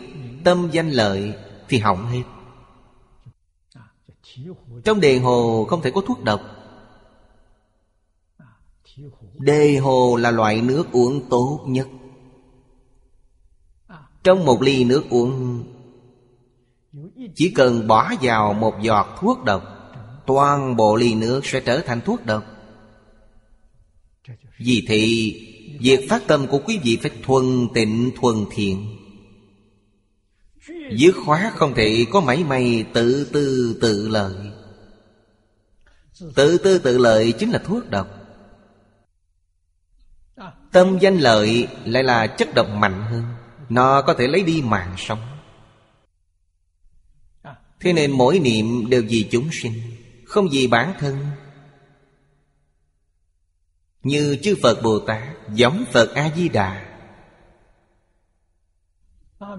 tâm 0.44 0.68
danh 0.72 0.90
lợi 0.90 1.34
Thì 1.68 1.78
hỏng 1.78 2.06
hết. 2.06 2.22
Trong 4.84 5.00
đền 5.00 5.22
hồ 5.22 5.66
không 5.70 5.82
thể 5.82 5.90
có 5.90 6.00
thuốc 6.06 6.24
độc. 6.24 6.57
Đề 9.38 9.76
hồ 9.76 10.16
là 10.16 10.30
loại 10.30 10.62
nước 10.62 10.92
uống 10.92 11.28
tốt 11.30 11.64
nhất. 11.66 11.88
Trong 14.24 14.44
một 14.44 14.62
ly 14.62 14.84
nước 14.84 15.04
uống, 15.10 15.64
Chỉ 17.34 17.50
cần 17.50 17.86
bỏ 17.86 18.12
vào 18.22 18.52
một 18.52 18.74
giọt 18.82 19.06
thuốc 19.20 19.44
độc, 19.44 19.62
Toàn 20.26 20.76
bộ 20.76 20.96
ly 20.96 21.14
nước 21.14 21.46
sẽ 21.46 21.60
trở 21.60 21.80
thành 21.80 22.00
thuốc 22.00 22.26
độc. 22.26 22.44
Vì 24.58 24.84
thì 24.88 25.34
Việc 25.80 26.08
phát 26.08 26.26
tâm 26.26 26.46
của 26.46 26.58
quý 26.66 26.78
vị 26.84 26.98
phải 27.02 27.10
thuần 27.22 27.68
tịnh, 27.74 28.10
thuần 28.20 28.36
thiện. 28.50 28.96
Dứt 30.92 31.14
khóa 31.24 31.52
không 31.56 31.74
thể 31.74 32.06
có 32.12 32.20
mảy 32.20 32.44
may 32.44 32.84
tự 32.92 33.30
tư 33.32 33.78
tự 33.80 34.08
lợi. 34.08 34.34
Tự 36.34 36.58
tư 36.58 36.78
tự 36.78 36.98
lợi 36.98 37.32
chính 37.32 37.50
là 37.50 37.58
thuốc 37.58 37.90
độc. 37.90 38.17
Tâm 40.72 40.98
danh 40.98 41.18
lợi 41.18 41.68
lại 41.84 42.04
là 42.04 42.26
chất 42.26 42.48
độc 42.54 42.68
mạnh 42.68 43.02
hơn. 43.02 43.24
Nó 43.68 44.02
có 44.02 44.14
thể 44.14 44.28
lấy 44.28 44.42
đi 44.42 44.62
mạng 44.62 44.94
sống. 44.96 45.20
Thế 47.80 47.92
nên 47.92 48.10
mỗi 48.10 48.38
niệm 48.38 48.90
đều 48.90 49.02
vì 49.08 49.28
chúng 49.30 49.48
sinh, 49.52 49.72
Không 50.24 50.48
vì 50.52 50.66
bản 50.66 50.94
thân. 50.98 51.26
Như 54.02 54.36
chư 54.42 54.56
Phật 54.62 54.82
Bồ 54.82 54.98
Tát 54.98 55.22
Giống 55.54 55.84
Phật 55.92 56.14
A-di-đà. 56.14 56.84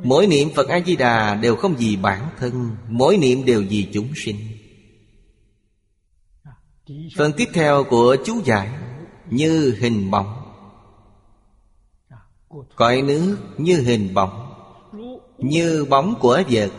Mỗi 0.03 0.27
niệm 0.27 0.49
Phật 0.55 0.67
A-di-đà 0.67 1.35
đều 1.35 1.55
không 1.55 1.75
vì 1.75 1.95
bản 1.95 2.29
thân, 2.39 2.77
Mỗi 2.87 3.17
niệm 3.17 3.45
đều 3.45 3.63
vì 3.69 3.87
chúng 3.93 4.11
sinh. 4.15 4.37
Phần 7.17 7.31
tiếp 7.37 7.47
theo 7.53 7.83
của 7.83 8.17
chú 8.25 8.41
giải 8.45 8.69
Như 9.29 9.77
hình 9.79 10.11
bóng. 10.11 10.38
Cõi 12.75 13.01
nước 13.01 13.37
như 13.57 13.81
hình 13.81 14.13
bóng, 14.13 14.53
Như 15.37 15.85
bóng 15.89 16.15
của 16.19 16.43
vật. 16.49 16.71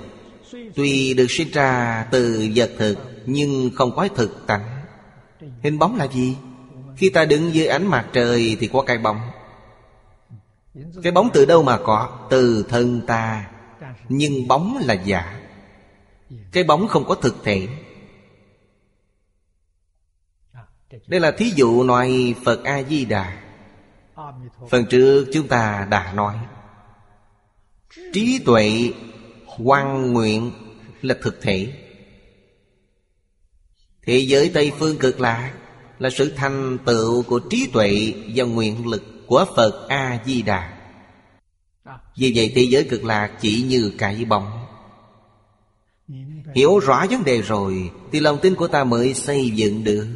Tuy 0.75 1.15
được 1.15 1.27
sinh 1.29 1.51
ra 1.53 2.05
từ 2.11 2.49
vật 2.55 2.71
thực, 2.79 2.99
Nhưng 3.27 3.71
không 3.75 3.97
có 3.97 4.09
thực 4.09 4.47
tánh. 4.47 4.83
Hình 5.63 5.79
bóng 5.79 5.97
là 5.97 6.05
gì? 6.05 6.37
Khi 6.97 7.11
ta 7.11 7.25
đứng 7.25 7.55
dưới 7.55 7.67
ánh 7.67 7.87
mặt 7.87 8.07
trời 8.13 8.57
thì 8.61 8.67
có 8.67 8.83
cái 8.83 8.99
bóng. 8.99 9.21
Cái 11.03 11.13
bóng 11.13 11.31
từ 11.33 11.45
đâu 11.45 11.63
mà 11.63 11.79
có? 11.85 12.27
Từ 12.31 12.65
thân 12.69 13.01
ta. 13.07 13.51
Nhưng 14.09 14.49
bóng 14.49 14.79
là 14.85 14.95
giả. 14.95 15.41
Cái 16.53 16.65
bóng 16.65 16.89
không 16.89 17.05
có 17.05 17.15
thực 17.15 17.45
thể. 17.45 17.69
Đây 21.07 21.21
là 21.21 21.31
thí 21.31 21.53
dụ 21.57 21.83
nói 21.83 22.35
Phật 22.45 22.65
A-di-đà 22.65 23.40
Phần 24.71 24.85
trước 24.91 25.27
chúng 25.33 25.49
ta 25.49 25.87
đã 25.91 26.13
nói, 26.13 26.35
Trí 28.13 28.43
tuệ 28.45 28.93
Quan 29.65 30.13
nguyện 30.13 30.51
là 31.03 31.15
thực 31.23 31.43
thể. 31.43 31.73
Thế 34.03 34.19
giới 34.19 34.51
Tây 34.55 34.73
Phương 34.79 34.99
cực 34.99 35.21
lạc 35.21 35.55
Là 35.99 36.11
sự 36.11 36.33
thành 36.37 36.79
tựu 36.87 37.23
của 37.23 37.39
trí 37.51 37.71
tuệ 37.73 38.15
Và 38.35 38.45
nguyện 38.45 38.87
lực 38.87 39.03
của 39.27 39.47
Phật 39.57 39.89
A-di-đà. 39.89 40.77
Vì 42.17 42.33
vậy, 42.35 42.53
thế 42.55 42.63
giới 42.63 42.85
cực 42.85 43.05
lạc 43.05 43.33
chỉ 43.41 43.63
như 43.63 43.93
cái 43.99 44.25
bóng. 44.25 44.67
Hiểu 46.55 46.79
rõ 46.79 47.07
vấn 47.11 47.25
đề 47.25 47.43
rồi 47.43 47.91
Thì 48.13 48.21
lòng 48.21 48.39
tin 48.43 48.55
của 48.55 48.69
ta 48.69 48.85
mới 48.85 49.15
xây 49.15 49.51
dựng 49.51 49.85
được. 49.85 50.07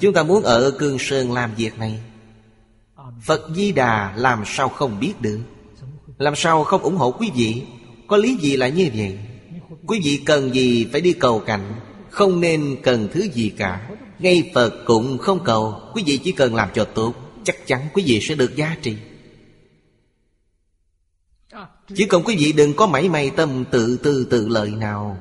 Chúng 0.00 0.14
ta 0.14 0.22
muốn 0.22 0.42
ở 0.42 0.70
Cương 0.78 0.98
Sơn 0.98 1.32
làm 1.32 1.54
việc 1.54 1.78
này. 1.78 2.00
Phật 3.22 3.48
Di 3.54 3.72
Đà 3.72 4.14
làm 4.16 4.42
sao 4.46 4.68
không 4.68 5.00
biết 5.00 5.12
được? 5.20 5.40
Làm 6.18 6.34
sao 6.36 6.64
không 6.64 6.82
ủng 6.82 6.96
hộ 6.96 7.10
quý 7.10 7.30
vị? 7.34 7.62
Có 8.08 8.16
lý 8.16 8.36
gì 8.36 8.56
là 8.56 8.68
như 8.68 8.90
vậy? 8.94 9.18
Quý 9.86 10.00
vị 10.04 10.22
cần 10.26 10.54
gì 10.54 10.88
phải 10.92 11.00
đi 11.00 11.12
cầu 11.12 11.42
cạnh 11.46 11.74
Không 12.10 12.40
nên 12.40 12.76
cần 12.82 13.08
thứ 13.12 13.20
gì 13.32 13.48
cả. 13.48 13.90
Ngay 14.18 14.50
Phật 14.54 14.72
cũng 14.86 15.18
không 15.18 15.44
cầu. 15.44 15.80
Quý 15.94 16.02
vị 16.06 16.20
chỉ 16.24 16.32
cần 16.32 16.54
làm 16.54 16.68
cho 16.74 16.84
tốt, 16.84 17.14
Chắc 17.44 17.66
chắn 17.66 17.88
quý 17.94 18.02
vị 18.06 18.18
sẽ 18.22 18.34
được 18.34 18.56
giá 18.56 18.76
trị. 18.82 18.96
Chỉ 21.94 22.04
cần 22.04 22.22
quý 22.24 22.36
vị 22.36 22.52
đừng 22.52 22.74
có 22.76 22.86
mảy 22.86 23.08
may 23.08 23.30
tâm 23.30 23.64
tự 23.70 23.96
tư 24.02 24.26
tự 24.30 24.48
lợi 24.48 24.70
nào. 24.70 25.18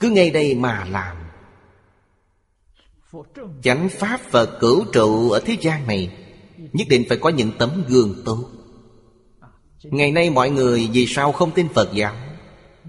Cứ 0.00 0.10
ngay 0.10 0.30
đây 0.30 0.54
mà 0.54 0.84
làm. 0.84 1.16
Chánh 3.62 3.88
Pháp 3.88 4.20
và 4.30 4.46
cửu 4.60 4.84
trụ 4.92 5.30
ở 5.30 5.40
thế 5.44 5.56
gian 5.60 5.86
này 5.86 6.22
Nhất 6.72 6.86
định 6.90 7.04
phải 7.08 7.18
có 7.18 7.28
những 7.28 7.52
tấm 7.58 7.84
gương 7.88 8.22
tốt. 8.24 8.50
Ngày 9.82 10.12
nay 10.12 10.30
mọi 10.30 10.50
người 10.50 10.88
vì 10.92 11.06
sao 11.06 11.32
không 11.32 11.50
tin 11.50 11.68
Phật 11.68 11.92
giáo? 11.92 12.16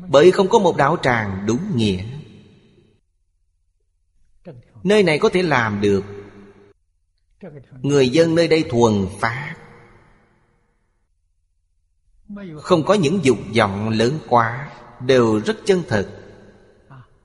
Bởi 0.08 0.32
không 0.32 0.50
có 0.50 0.60
một 0.60 0.78
đạo 0.78 0.98
tràng 1.04 1.44
đúng 1.46 1.78
nghĩa. 1.78 2.04
Nơi 4.84 5.04
này 5.04 5.20
có 5.20 5.30
thể 5.30 5.44
làm 5.44 5.82
được. 5.82 6.04
Người 7.82 8.10
dân 8.10 8.36
nơi 8.36 8.48
đây 8.48 8.64
thuần 8.70 9.08
phát 9.20 9.56
Không 12.62 12.86
có 12.86 12.94
những 12.94 13.20
dục 13.24 13.38
vọng 13.58 13.90
lớn 13.90 14.20
quá, 14.30 14.70
Đều 15.00 15.40
rất 15.46 15.58
chân 15.66 15.84
thật. 15.88 16.10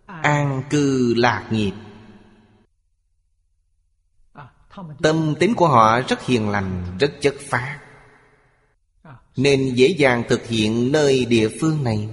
An 0.07 0.63
cư 0.71 1.15
lạc 1.17 1.49
nghiệp. 1.51 1.73
Tâm 5.03 5.35
tính 5.41 5.55
của 5.55 5.69
họ 5.69 6.01
rất 6.01 6.27
hiền 6.27 6.51
lành, 6.51 6.85
Rất 7.01 7.13
chất 7.21 7.35
phát 7.41 7.79
Nên 9.37 9.75
dễ 9.75 9.89
dàng 9.89 10.23
thực 10.29 10.49
hiện 10.49 10.93
nơi 10.93 11.25
địa 11.25 11.49
phương 11.61 11.85
này. 11.85 12.09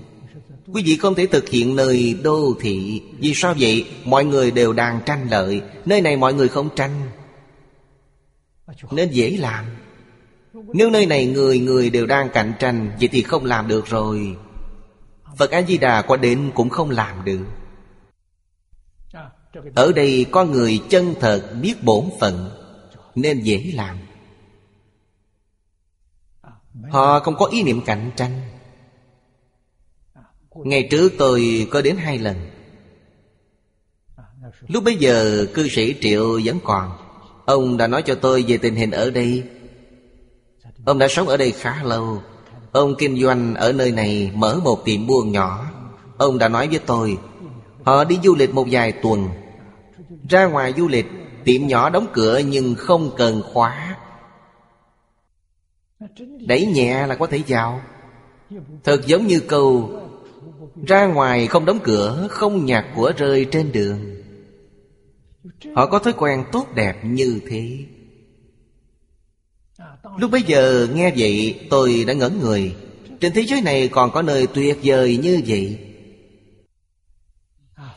Quý 0.73 0.83
vị 0.85 0.97
không 0.97 1.15
thể 1.15 1.25
thực 1.25 1.49
hiện 1.49 1.75
nơi 1.75 2.15
đô 2.23 2.53
thị. 2.59 3.01
Vì 3.19 3.33
sao 3.35 3.53
vậy? 3.59 3.87
Mọi 4.05 4.25
người 4.25 4.51
đều 4.51 4.73
đang 4.73 4.99
tranh 5.05 5.27
lợi. 5.31 5.61
Nơi 5.85 6.01
này 6.01 6.17
mọi 6.17 6.33
người 6.33 6.47
không 6.47 6.69
tranh. 6.75 6.91
Nên 8.91 9.11
dễ 9.11 9.37
làm. 9.37 9.65
Nếu 10.53 10.89
nơi 10.89 11.05
này 11.05 11.25
người 11.25 11.59
người 11.59 11.89
đều 11.89 12.05
đang 12.05 12.29
cạnh 12.29 12.53
tranh, 12.59 12.91
Vậy 12.99 13.09
thì 13.11 13.21
không 13.21 13.45
làm 13.45 13.67
được 13.67 13.85
rồi. 13.87 14.35
Phật 15.37 15.51
A-di-đà 15.51 16.01
qua 16.01 16.17
đến 16.17 16.51
cũng 16.55 16.69
không 16.69 16.89
làm 16.89 17.25
được 17.25 17.45
ở 19.76 19.91
đây 19.91 20.26
có 20.32 20.45
người 20.45 20.82
chân 20.90 21.15
thật 21.19 21.56
biết 21.61 21.84
bổn 21.84 22.10
phận, 22.19 22.49
Nên 23.15 23.40
dễ 23.40 23.72
làm. 23.73 23.98
Họ 26.90 27.19
không 27.19 27.36
có 27.36 27.45
ý 27.45 27.64
niệm 27.64 27.82
cạnh 27.86 28.11
tranh. 28.15 28.41
Ngày 30.56 30.88
trước 30.91 31.14
tôi 31.18 31.68
có 31.72 31.82
đến 31.82 31.98
hai 31.98 32.18
lần. 32.18 32.36
Lúc 34.68 34.84
bấy 34.84 34.95
giờ, 34.95 35.45
cư 35.53 35.68
sĩ 35.68 35.95
Triệu 36.02 36.40
vẫn 36.44 36.60
còn. 36.64 36.91
Ông 37.45 37.77
đã 37.77 37.88
nói 37.88 38.02
cho 38.02 38.15
tôi 38.15 38.45
về 38.48 38.57
tình 38.57 38.76
hình 38.76 38.91
ở 38.91 39.11
đây. 39.11 39.44
Ông 40.86 40.99
đã 40.99 41.07
sống 41.07 41.27
ở 41.27 41.38
đây 41.38 41.52
khá 41.52 41.84
lâu. 41.84 42.22
Ông 42.72 42.95
kinh 42.98 43.22
doanh 43.22 43.56
ở 43.56 43.72
nơi 43.72 43.91
này 43.91 44.32
mở 44.34 44.60
một 44.64 44.86
tiệm 44.86 45.07
buôn 45.07 45.32
nhỏ. 45.32 45.72
Ông 46.18 46.38
đã 46.38 46.49
nói 46.49 46.68
với 46.68 46.80
tôi, 46.80 47.18
Họ 47.86 48.03
đi 48.03 48.19
du 48.23 48.36
lịch 48.36 48.53
một 48.53 48.68
vài 48.72 48.91
tuần 48.91 49.30
ra 50.30 50.45
ngoài 50.45 50.73
du 50.77 50.88
lịch, 50.88 51.06
Tiệm 51.43 51.68
nhỏ 51.68 51.89
đóng 51.89 52.07
cửa 52.14 52.38
nhưng 52.38 52.76
không 52.76 53.11
cần 53.18 53.41
khóa. 53.53 53.97
Đẩy 56.47 56.65
nhẹ 56.65 57.07
là 57.07 57.15
có 57.15 57.27
thể 57.27 57.41
vào. 57.47 57.81
Thật 58.84 59.02
giống 59.06 59.27
như 59.27 59.39
câu, 59.39 59.99
Ra 60.88 61.06
ngoài 61.06 61.47
không 61.47 61.65
đóng 61.65 61.80
cửa, 61.84 62.27
Không 62.31 62.65
nhặt 62.65 62.85
của 62.95 63.11
rơi 63.18 63.45
trên 63.52 63.72
đường. 63.72 64.15
Họ 65.76 65.85
có 65.85 65.99
thói 65.99 66.14
quen 66.14 66.43
tốt 66.52 66.68
đẹp 66.76 66.95
như 67.03 67.39
thế. 67.47 67.85
Lúc 70.18 70.31
bấy 70.31 70.41
giờ 70.41 70.88
nghe 70.93 71.14
vậy, 71.18 71.60
tôi 71.69 72.03
đã 72.07 72.14
ngẩn 72.14 72.39
người. 72.39 72.76
Trên 73.19 73.34
thế 73.34 73.41
giới 73.41 73.61
này 73.61 73.88
còn 73.88 74.11
có 74.11 74.22
nơi 74.22 74.47
tuyệt 74.47 74.77
vời 74.84 75.18
như 75.18 75.41
vậy 75.47 75.84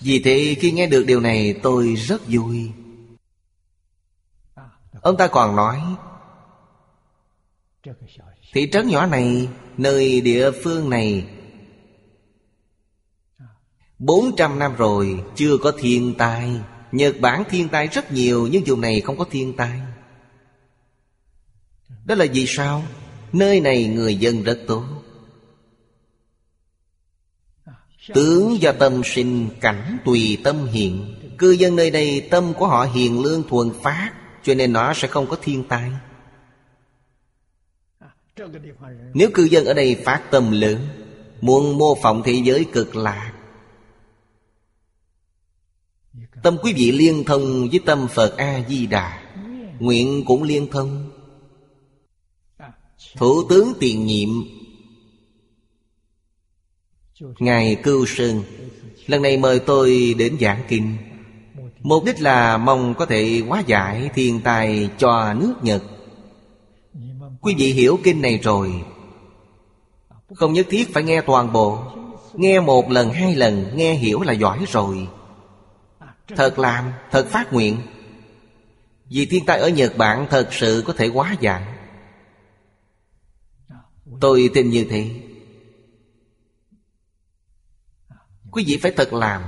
vì 0.00 0.22
thế 0.24 0.56
khi 0.60 0.72
nghe 0.72 0.86
được 0.86 1.04
điều 1.06 1.20
này, 1.20 1.54
tôi 1.62 1.94
rất 1.94 2.22
vui. 2.28 2.70
Ông 5.02 5.16
ta 5.16 5.26
còn 5.26 5.56
nói, 5.56 5.80
Thị 8.52 8.68
trấn 8.72 8.88
nhỏ 8.88 9.06
này, 9.06 9.48
Nơi 9.76 10.20
địa 10.20 10.50
phương 10.50 10.90
này 10.90 11.26
bốn 13.98 14.36
trăm 14.36 14.58
năm 14.58 14.76
rồi 14.76 15.24
Chưa 15.36 15.58
có 15.58 15.72
thiên 15.78 16.14
tai. 16.18 16.50
Nhật 16.92 17.16
Bản 17.20 17.44
thiên 17.50 17.68
tai 17.68 17.86
rất 17.86 18.12
nhiều, 18.12 18.48
Nhưng 18.50 18.64
vùng 18.66 18.80
này 18.80 19.00
không 19.00 19.18
có 19.18 19.24
thiên 19.30 19.56
tai. 19.56 19.80
Đó 22.04 22.14
là 22.14 22.26
vì 22.32 22.44
sao? 22.48 22.82
Nơi 23.32 23.60
này 23.60 23.84
người 23.84 24.16
dân 24.16 24.42
rất 24.42 24.58
tốt. 24.66 24.84
Tướng 28.14 28.62
do 28.62 28.72
tâm 28.72 29.02
sinh 29.04 29.48
cảnh 29.60 29.98
tùy 30.04 30.38
tâm 30.44 30.66
hiện. 30.66 31.14
Cư 31.38 31.50
dân 31.50 31.76
nơi 31.76 31.90
đây 31.90 32.28
tâm 32.30 32.54
của 32.54 32.66
họ 32.66 32.84
hiền 32.94 33.22
lương 33.22 33.42
thuần 33.48 33.70
phát, 33.82 34.12
Cho 34.42 34.54
nên 34.54 34.72
nó 34.72 34.94
sẽ 34.94 35.08
không 35.08 35.26
có 35.26 35.36
thiên 35.42 35.64
tai. 35.64 35.90
Nếu 39.14 39.30
cư 39.34 39.44
dân 39.44 39.64
ở 39.64 39.74
đây 39.74 39.96
phát 40.04 40.22
tâm 40.30 40.50
lớn 40.50 40.78
Muốn 41.40 41.78
mô 41.78 41.94
phỏng 41.94 42.22
thế 42.24 42.32
giới 42.44 42.66
cực 42.72 42.96
lạc 42.96 43.32
Tâm 46.42 46.56
quý 46.62 46.72
vị 46.76 46.92
liên 46.92 47.24
thông 47.24 47.68
với 47.70 47.80
tâm 47.86 48.08
Phật 48.08 48.36
A-di-đà, 48.36 49.22
Nguyện 49.78 50.24
cũng 50.26 50.42
liên 50.42 50.68
thông. 50.70 51.10
Thủ 53.16 53.42
tướng 53.48 53.72
tiền 53.80 54.06
nhiệm 54.06 54.28
Ngài 57.20 57.74
Cưu 57.74 58.06
Sơn 58.06 58.42
Lần 59.06 59.22
này 59.22 59.36
mời 59.36 59.58
tôi 59.58 60.14
đến 60.18 60.36
giảng 60.40 60.62
kinh. 60.68 60.96
Mục 61.80 62.04
đích 62.04 62.20
là 62.20 62.56
mong 62.56 62.94
có 62.94 63.06
thể 63.06 63.42
hóa 63.48 63.62
giải 63.66 64.10
thiên 64.14 64.40
tai 64.40 64.90
cho 64.98 65.34
nước 65.34 65.54
Nhật. 65.62 65.82
Quý 67.40 67.54
vị 67.58 67.72
hiểu 67.72 67.98
kinh 68.04 68.22
này 68.22 68.38
rồi. 68.42 68.84
Không 70.34 70.52
nhất 70.52 70.66
thiết 70.70 70.94
phải 70.94 71.02
nghe 71.02 71.20
toàn 71.20 71.52
bộ. 71.52 71.82
Nghe 72.34 72.60
một 72.60 72.90
lần 72.90 73.10
hai 73.10 73.36
lần 73.36 73.76
Nghe 73.76 73.94
hiểu 73.94 74.20
là 74.20 74.32
giỏi 74.32 74.64
rồi. 74.72 75.08
Thật 76.36 76.58
làm, 76.58 76.92
thật 77.10 77.26
phát 77.26 77.52
nguyện. 77.52 77.76
Vì 79.10 79.26
thiên 79.26 79.46
tai 79.46 79.58
ở 79.58 79.68
Nhật 79.68 79.96
Bản 79.96 80.26
thật 80.30 80.48
sự 80.52 80.82
có 80.86 80.92
thể 80.92 81.06
hóa 81.08 81.36
giải. 81.40 81.62
Tôi 84.20 84.50
tin 84.54 84.70
như 84.70 84.86
thế. 84.90 85.10
Quý 88.50 88.64
vị 88.66 88.78
phải 88.82 88.92
thật 88.96 89.12
làm. 89.12 89.42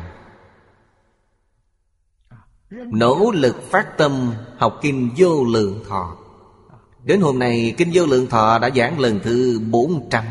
Nỗ 2.71 3.31
lực 3.35 3.71
phát 3.71 3.99
tâm 3.99 4.35
học 4.59 4.79
kinh 4.83 5.11
vô 5.17 5.45
lượng 5.45 5.85
thọ. 5.89 6.17
Đến 7.05 7.21
hôm 7.21 7.39
nay, 7.39 7.75
Kinh 7.79 7.91
Vô 7.95 8.07
Lượng 8.07 8.27
Thọ 8.27 8.59
đã 8.59 8.71
giảng 8.71 9.01
lần 9.01 9.21
thứ 9.23 9.61
400 9.71 10.25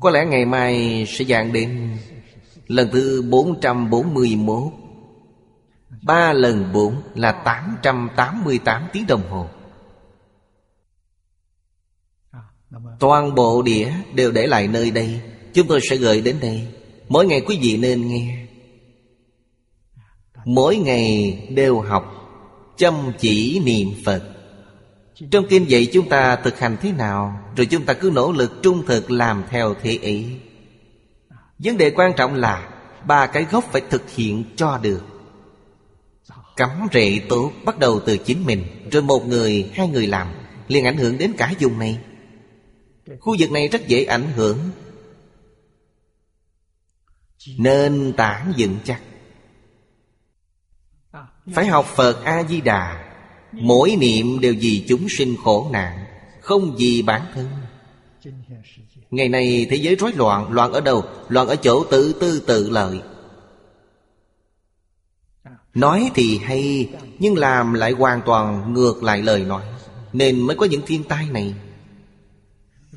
Có 0.00 0.10
lẽ 0.10 0.26
ngày 0.26 0.44
mai 0.44 1.04
sẽ 1.08 1.24
giảng 1.24 1.52
đến 1.52 1.98
lần 2.66 2.88
thứ 2.92 3.22
441 3.22 4.72
Ba 6.02 6.32
lần 6.32 6.72
4 6.72 7.02
là 7.14 7.32
888 7.32 8.88
tiếng 8.92 9.06
đồng 9.06 9.30
hồ. 9.30 9.48
Toàn 13.00 13.34
bộ 13.34 13.62
đĩa 13.62 13.92
đều 14.14 14.32
để 14.32 14.46
lại 14.46 14.68
nơi 14.68 14.90
đây. 14.90 15.20
Chúng 15.56 15.66
tôi 15.66 15.80
sẽ 15.90 15.96
gửi 15.96 16.20
đến 16.20 16.36
đây. 16.40 16.62
Mỗi 17.08 17.26
ngày 17.26 17.40
quý 17.40 17.58
vị 17.62 17.76
nên 17.76 18.08
nghe. 18.08 18.46
Mỗi 20.44 20.76
ngày 20.76 21.38
đều 21.50 21.80
học 21.80 22.12
Chăm 22.76 22.94
chỉ 23.18 23.60
niệm 23.64 23.88
Phật. 24.04 24.22
Trong 25.30 25.46
kinh 25.48 25.70
dạy 25.70 25.86
chúng 25.92 26.08
ta 26.08 26.36
thực 26.36 26.58
hành 26.58 26.76
thế 26.82 26.92
nào 26.92 27.40
Rồi 27.56 27.66
chúng 27.66 27.84
ta 27.84 27.94
cứ 27.94 28.10
nỗ 28.14 28.32
lực 28.32 28.52
trung 28.62 28.86
thực 28.86 29.10
làm 29.10 29.44
theo 29.50 29.74
thế 29.82 29.98
ý. 30.02 30.24
Vấn 31.58 31.76
đề 31.76 31.90
quan 31.90 32.12
trọng 32.16 32.34
là 32.34 32.68
Ba 33.06 33.26
cái 33.26 33.46
gốc 33.50 33.64
phải 33.72 33.82
thực 33.90 34.10
hiện 34.10 34.44
cho 34.56 34.78
được. 34.82 35.02
Cắm 36.56 36.70
rễ 36.92 37.20
tốt 37.28 37.52
bắt 37.64 37.78
đầu 37.78 38.00
từ 38.06 38.18
chính 38.18 38.46
mình 38.46 38.64
Rồi 38.90 39.02
một 39.02 39.26
người, 39.26 39.70
hai 39.74 39.88
người 39.88 40.06
làm 40.06 40.26
liền 40.68 40.84
ảnh 40.84 40.96
hưởng 40.96 41.18
đến 41.18 41.32
cả 41.38 41.52
vùng 41.60 41.78
này. 41.78 41.98
Khu 43.20 43.36
vực 43.38 43.50
này 43.50 43.68
rất 43.68 43.88
dễ 43.88 44.04
ảnh 44.04 44.32
hưởng 44.36 44.58
nên 47.58 48.12
tảng 48.16 48.52
vững 48.58 48.76
chắc. 48.84 49.00
Phải 51.54 51.66
học 51.66 51.86
Phật 51.86 52.24
A-di-đà. 52.24 53.12
Mỗi 53.52 53.96
niệm 53.96 54.40
đều 54.40 54.54
vì 54.60 54.84
chúng 54.88 55.08
sinh 55.08 55.36
khổ 55.44 55.68
nạn, 55.72 56.04
Không 56.40 56.76
vì 56.78 57.02
bản 57.02 57.22
thân. 57.34 57.48
Ngày 59.10 59.28
nay 59.28 59.66
thế 59.70 59.76
giới 59.76 59.96
rối 59.96 60.12
loạn 60.12 60.52
Loạn 60.52 60.72
ở 60.72 60.80
đâu? 60.80 61.04
Loạn 61.28 61.48
ở 61.48 61.56
chỗ 61.56 61.84
tự 61.84 62.12
tư 62.12 62.42
tự 62.46 62.70
lợi. 62.70 63.00
Nói 65.74 66.10
thì 66.14 66.38
hay, 66.38 66.90
Nhưng 67.18 67.36
làm 67.36 67.74
lại 67.74 67.92
hoàn 67.92 68.20
toàn 68.26 68.72
ngược 68.74 69.02
lại 69.02 69.22
lời 69.22 69.44
nói, 69.44 69.62
Nên 70.12 70.40
mới 70.40 70.56
có 70.56 70.66
những 70.66 70.82
thiên 70.86 71.04
tai 71.04 71.26
này. 71.30 71.54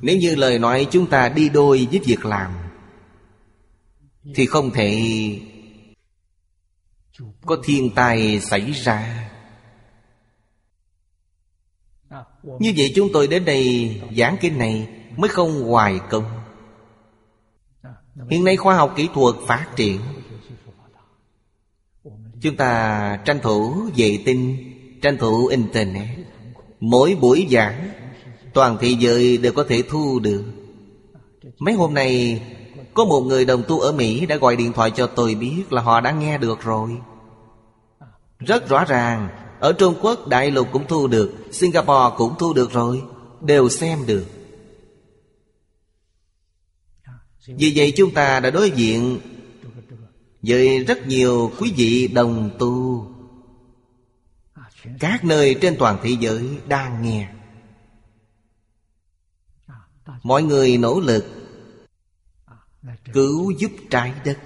Nếu 0.02 0.18
như 0.18 0.36
lời 0.36 0.60
nói 0.60 0.88
chúng 0.92 1.08
ta 1.08 1.30
đi 1.30 1.50
đôi 1.50 1.88
với 1.92 2.00
việc 2.06 2.26
làm 2.26 2.69
thì 4.36 4.46
không 4.46 4.72
thể 4.72 5.02
Có 7.46 7.58
thiên 7.64 7.90
tai 7.96 8.40
xảy 8.40 8.72
ra. 8.72 9.30
Như 12.44 12.74
vậy 12.78 12.92
chúng 12.96 13.10
tôi 13.14 13.28
đến 13.28 13.46
đây 13.46 13.96
giảng 14.18 14.38
kinh 14.42 14.58
này 14.58 14.88
Mới 15.18 15.30
không 15.30 15.64
hoài 15.64 16.00
công. 16.10 16.24
Hiện 18.30 18.44
nay 18.44 18.58
khoa 18.58 18.76
học 18.76 18.94
kỹ 18.98 19.10
thuật 19.14 19.36
phát 19.48 19.68
triển. 19.76 20.02
Chúng 22.42 22.56
ta 22.56 23.22
tranh 23.26 23.40
thủ 23.44 23.90
vệ 23.96 24.18
tinh, 24.26 24.58
Tranh 25.02 25.18
thủ 25.18 25.48
Internet. 25.48 26.08
Mỗi 26.80 27.18
buổi 27.22 27.48
giảng, 27.52 27.90
Toàn 28.54 28.78
thế 28.82 28.96
giới 29.00 29.38
đều 29.38 29.54
có 29.54 29.66
thể 29.70 29.84
thu 29.90 30.20
được. 30.20 30.44
Mấy 31.60 31.74
hôm 31.74 31.94
nay 31.94 32.42
có 32.94 33.06
một 33.06 33.22
người 33.22 33.46
đồng 33.46 33.64
tu 33.68 33.80
ở 33.80 33.92
Mỹ 33.92 34.26
Đã 34.26 34.36
gọi 34.36 34.56
điện 34.56 34.74
thoại 34.74 34.92
cho 34.92 35.08
tôi 35.08 35.36
biết 35.36 35.74
là 35.74 35.82
họ 35.82 36.02
đã 36.02 36.12
nghe 36.12 36.38
được 36.38 36.62
rồi. 36.62 36.98
Rất 38.40 38.70
rõ 38.70 38.86
ràng, 38.86 39.30
Ở 39.60 39.74
Trung 39.74 39.96
Quốc 40.02 40.28
đại 40.28 40.52
lục 40.52 40.68
cũng 40.72 40.88
thu 40.88 41.08
được, 41.08 41.34
Singapore 41.52 42.16
cũng 42.18 42.34
thu 42.40 42.54
được 42.54 42.72
rồi, 42.72 43.02
Đều 43.42 43.70
xem 43.70 44.06
được. 44.06 44.26
Vì 47.48 47.74
vậy 47.76 47.94
chúng 47.96 48.14
ta 48.14 48.40
đã 48.40 48.50
đối 48.50 48.72
diện 48.72 49.20
với 50.42 50.84
rất 50.84 51.08
nhiều 51.08 51.52
quý 51.60 51.74
vị 51.76 52.08
đồng 52.08 52.50
tu. 52.60 53.06
Các 55.00 55.26
nơi 55.26 55.56
trên 55.62 55.76
toàn 55.80 55.98
thế 56.04 56.10
giới 56.20 56.50
đang 56.68 57.02
nghe. 57.02 57.30
Mọi 60.24 60.44
người 60.44 60.78
nỗ 60.78 61.00
lực 61.00 61.26
Cứu 63.14 63.52
giúp 63.58 63.72
trái 63.90 64.14
đất. 64.26 64.38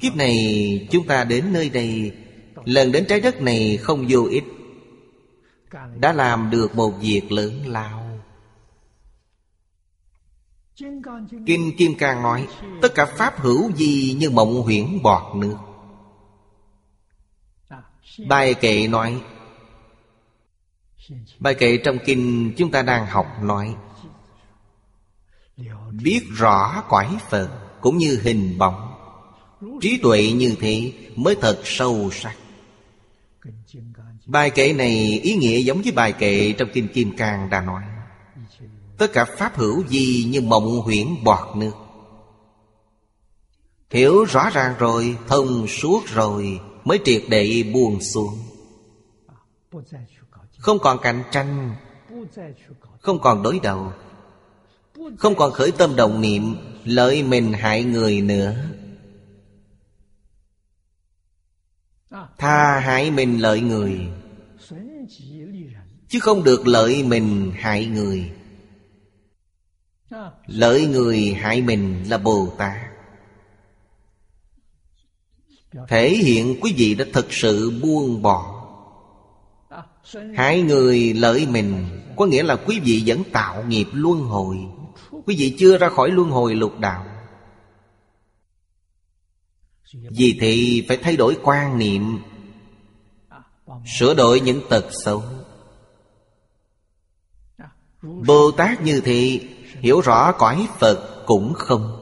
Kiếp 0.00 0.16
này 0.16 0.88
chúng 0.90 1.06
ta 1.06 1.24
đến 1.24 1.52
nơi 1.52 1.68
đây 1.68 2.12
Lần 2.64 2.92
đến 2.92 3.04
trái 3.08 3.20
đất 3.20 3.42
này 3.42 3.76
không 3.76 4.06
vô 4.08 4.24
ích. 4.30 4.44
Đã 5.96 6.12
làm 6.12 6.50
được 6.50 6.76
một 6.76 6.90
việc 6.90 7.32
lớn 7.32 7.66
lao. 7.66 8.20
Kinh 11.46 11.76
Kim 11.78 11.94
Cang 11.98 12.22
nói, 12.22 12.48
Tất 12.82 12.88
cả 12.94 13.06
Pháp 13.06 13.40
hữu 13.40 13.72
gì 13.72 14.16
như 14.18 14.30
mộng 14.30 14.62
huyễn 14.62 15.02
bọt 15.02 15.36
nước. 15.36 15.56
Bài 18.28 18.54
kệ 18.54 18.88
nói, 18.88 19.22
Bài 21.38 21.54
kệ 21.54 21.76
trong 21.84 21.98
kinh 22.04 22.52
chúng 22.56 22.70
ta 22.70 22.82
đang 22.82 23.06
học 23.06 23.26
nói 23.42 23.76
Biết 25.90 26.26
rõ 26.36 26.84
cõi 26.88 27.18
Phật 27.30 27.48
cũng 27.80 27.98
như 27.98 28.20
hình 28.22 28.58
bóng. 28.58 28.94
Trí 29.80 29.98
tuệ 30.02 30.32
như 30.32 30.56
thế 30.60 30.92
mới 31.16 31.34
thật 31.40 31.60
sâu 31.64 32.10
sắc. 32.12 32.36
Bài 34.26 34.50
kệ 34.50 34.72
này 34.72 35.20
ý 35.22 35.36
nghĩa 35.36 35.58
giống 35.58 35.82
với 35.82 35.92
bài 35.92 36.12
kệ 36.12 36.52
trong 36.52 36.68
Kinh 36.72 36.88
Kim 36.88 37.16
Cang 37.16 37.50
đã 37.50 37.60
nói. 37.60 37.82
Tất 38.98 39.12
cả 39.12 39.24
pháp 39.24 39.56
hữu 39.56 39.86
gì 39.88 40.26
như 40.30 40.40
mộng 40.40 40.80
huyễn 40.80 41.24
bọt 41.24 41.56
nước. 41.56 41.72
Hiểu 43.90 44.24
rõ 44.24 44.50
ràng 44.50 44.74
rồi, 44.78 45.16
Thông 45.28 45.66
suốt 45.66 46.06
rồi, 46.06 46.60
Mới 46.84 46.98
triệt 47.04 47.22
để 47.28 47.64
buồn 47.74 48.00
xuống. 48.00 48.38
Không 50.58 50.78
còn 50.78 50.98
cạnh 51.02 51.22
tranh, 51.32 51.76
Không 53.00 53.20
còn 53.20 53.42
đối 53.42 53.60
đầu 53.62 53.92
không 55.18 55.34
còn 55.34 55.52
khởi 55.52 55.70
tâm 55.70 55.96
đồng 55.96 56.20
niệm, 56.20 56.56
Lợi 56.84 57.22
mình 57.22 57.52
hại 57.52 57.84
người 57.84 58.20
nữa. 58.20 58.56
Tha 62.38 62.80
hại 62.80 63.10
mình 63.10 63.38
lợi 63.38 63.60
người, 63.60 64.08
Chứ 66.08 66.20
không 66.20 66.44
được 66.44 66.66
lợi 66.66 67.02
mình 67.02 67.52
hại 67.56 67.86
người. 67.86 68.30
Lợi 70.46 70.86
người 70.86 71.32
hại 71.32 71.62
mình 71.62 72.04
là 72.08 72.18
Bồ 72.18 72.54
Tát. 72.58 72.76
Thể 75.88 76.08
hiện 76.08 76.56
quý 76.60 76.74
vị 76.76 76.94
đã 76.94 77.04
thực 77.12 77.32
sự 77.32 77.80
buông 77.82 78.22
bỏ. 78.22 78.56
Hại 80.34 80.62
người 80.62 81.14
lợi 81.14 81.46
mình 81.50 81.86
Có 82.16 82.26
nghĩa 82.26 82.42
là 82.42 82.56
quý 82.56 82.80
vị 82.80 83.02
vẫn 83.06 83.22
tạo 83.32 83.64
nghiệp 83.68 83.86
luân 83.92 84.20
hồi. 84.20 84.56
Quý 85.26 85.36
vị 85.38 85.56
chưa 85.58 85.78
ra 85.78 85.88
khỏi 85.88 86.10
luân 86.10 86.30
hồi 86.30 86.54
lục 86.54 86.78
đạo. 86.78 87.04
Vì 89.92 90.38
thì 90.40 90.84
phải 90.88 90.96
thay 90.96 91.16
đổi 91.16 91.36
quan 91.42 91.78
niệm, 91.78 92.18
Sửa 93.86 94.14
đổi 94.14 94.40
những 94.40 94.60
tật 94.68 94.84
xấu. 95.04 95.22
Bồ 98.02 98.50
Tát 98.50 98.82
như 98.82 99.00
thị 99.00 99.48
Hiểu 99.80 100.00
rõ 100.00 100.32
cõi 100.32 100.68
Phật 100.78 101.22
cũng 101.26 101.54
không. 101.54 101.96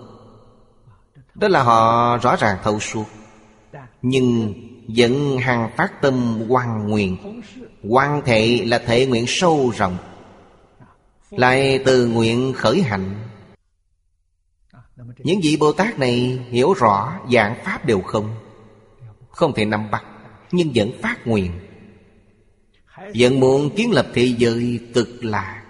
Đó 1.34 1.48
là 1.48 1.62
họ 1.62 2.16
rõ 2.16 2.36
ràng 2.36 2.58
thấu 2.62 2.80
suốt, 2.80 3.04
Nhưng 4.02 4.54
vẫn 4.96 5.38
hằng 5.38 5.70
phát 5.76 6.02
tâm 6.02 6.44
quan 6.48 6.88
nguyện. 6.88 7.40
Quan 7.88 8.22
thể 8.24 8.62
là 8.66 8.78
thể 8.78 9.06
nguyện 9.06 9.24
sâu 9.28 9.72
rộng 9.76 9.96
lại 11.30 11.82
từ 11.84 12.06
nguyện 12.06 12.52
khởi 12.56 12.82
hạnh 12.82 13.28
Những 15.18 15.40
vị 15.42 15.56
Bồ 15.60 15.72
Tát 15.72 15.98
này 15.98 16.38
hiểu 16.50 16.72
rõ 16.72 17.20
dạng 17.32 17.56
Pháp 17.64 17.84
đều 17.84 18.00
không. 18.00 18.34
Không 19.30 19.55
thể 19.55 19.64
nắm 19.64 19.90
bắt, 19.90 20.05
Nhưng 20.52 20.72
vẫn 20.74 20.92
phát 21.02 21.26
nguyện. 21.26 21.52
Vẫn 23.14 23.40
muốn 23.40 23.76
kiến 23.76 23.92
lập 23.92 24.09
thế 24.14 24.34
giới 24.38 24.80
cực 24.94 25.24
lạc 25.24 25.64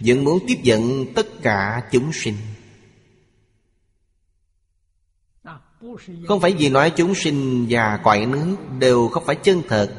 Vẫn 0.00 0.24
muốn 0.24 0.38
tiếp 0.46 0.58
dẫn 0.62 1.06
tất 1.14 1.26
cả 1.42 1.88
chúng 1.92 2.12
sinh. 2.12 2.36
Không 6.26 6.40
phải 6.40 6.52
vì 6.58 6.68
nói 6.70 6.92
chúng 6.96 7.14
sinh 7.14 7.66
và 7.70 8.00
cõi 8.04 8.26
nước 8.26 8.56
Đều 8.78 9.08
không 9.08 9.24
phải 9.24 9.36
chân 9.36 9.62
thật, 9.68 9.94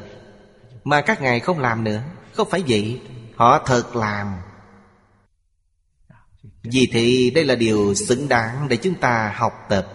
Mà 0.84 1.00
các 1.00 1.22
ngài 1.22 1.40
không 1.40 1.58
làm 1.58 1.84
nữa. 1.84 2.02
Không 2.32 2.50
phải 2.50 2.64
vậy. 2.68 3.00
Họ 3.38 3.62
thật 3.66 3.96
làm. 3.96 4.34
Vì 6.62 6.88
thì 6.92 7.30
đây 7.30 7.44
là 7.44 7.54
điều 7.54 7.94
xứng 7.94 8.28
đáng 8.28 8.68
Để 8.68 8.76
chúng 8.76 8.94
ta 8.94 9.34
học 9.36 9.52
tập. 9.68 9.88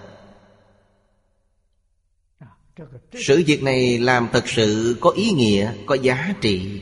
Sự 3.13 3.43
việc 3.47 3.63
này 3.63 3.99
làm 3.99 4.27
thật 4.31 4.47
sự 4.47 4.97
có 5.01 5.09
ý 5.09 5.31
nghĩa, 5.31 5.73
Có 5.85 5.95
giá 5.95 6.33
trị. 6.41 6.81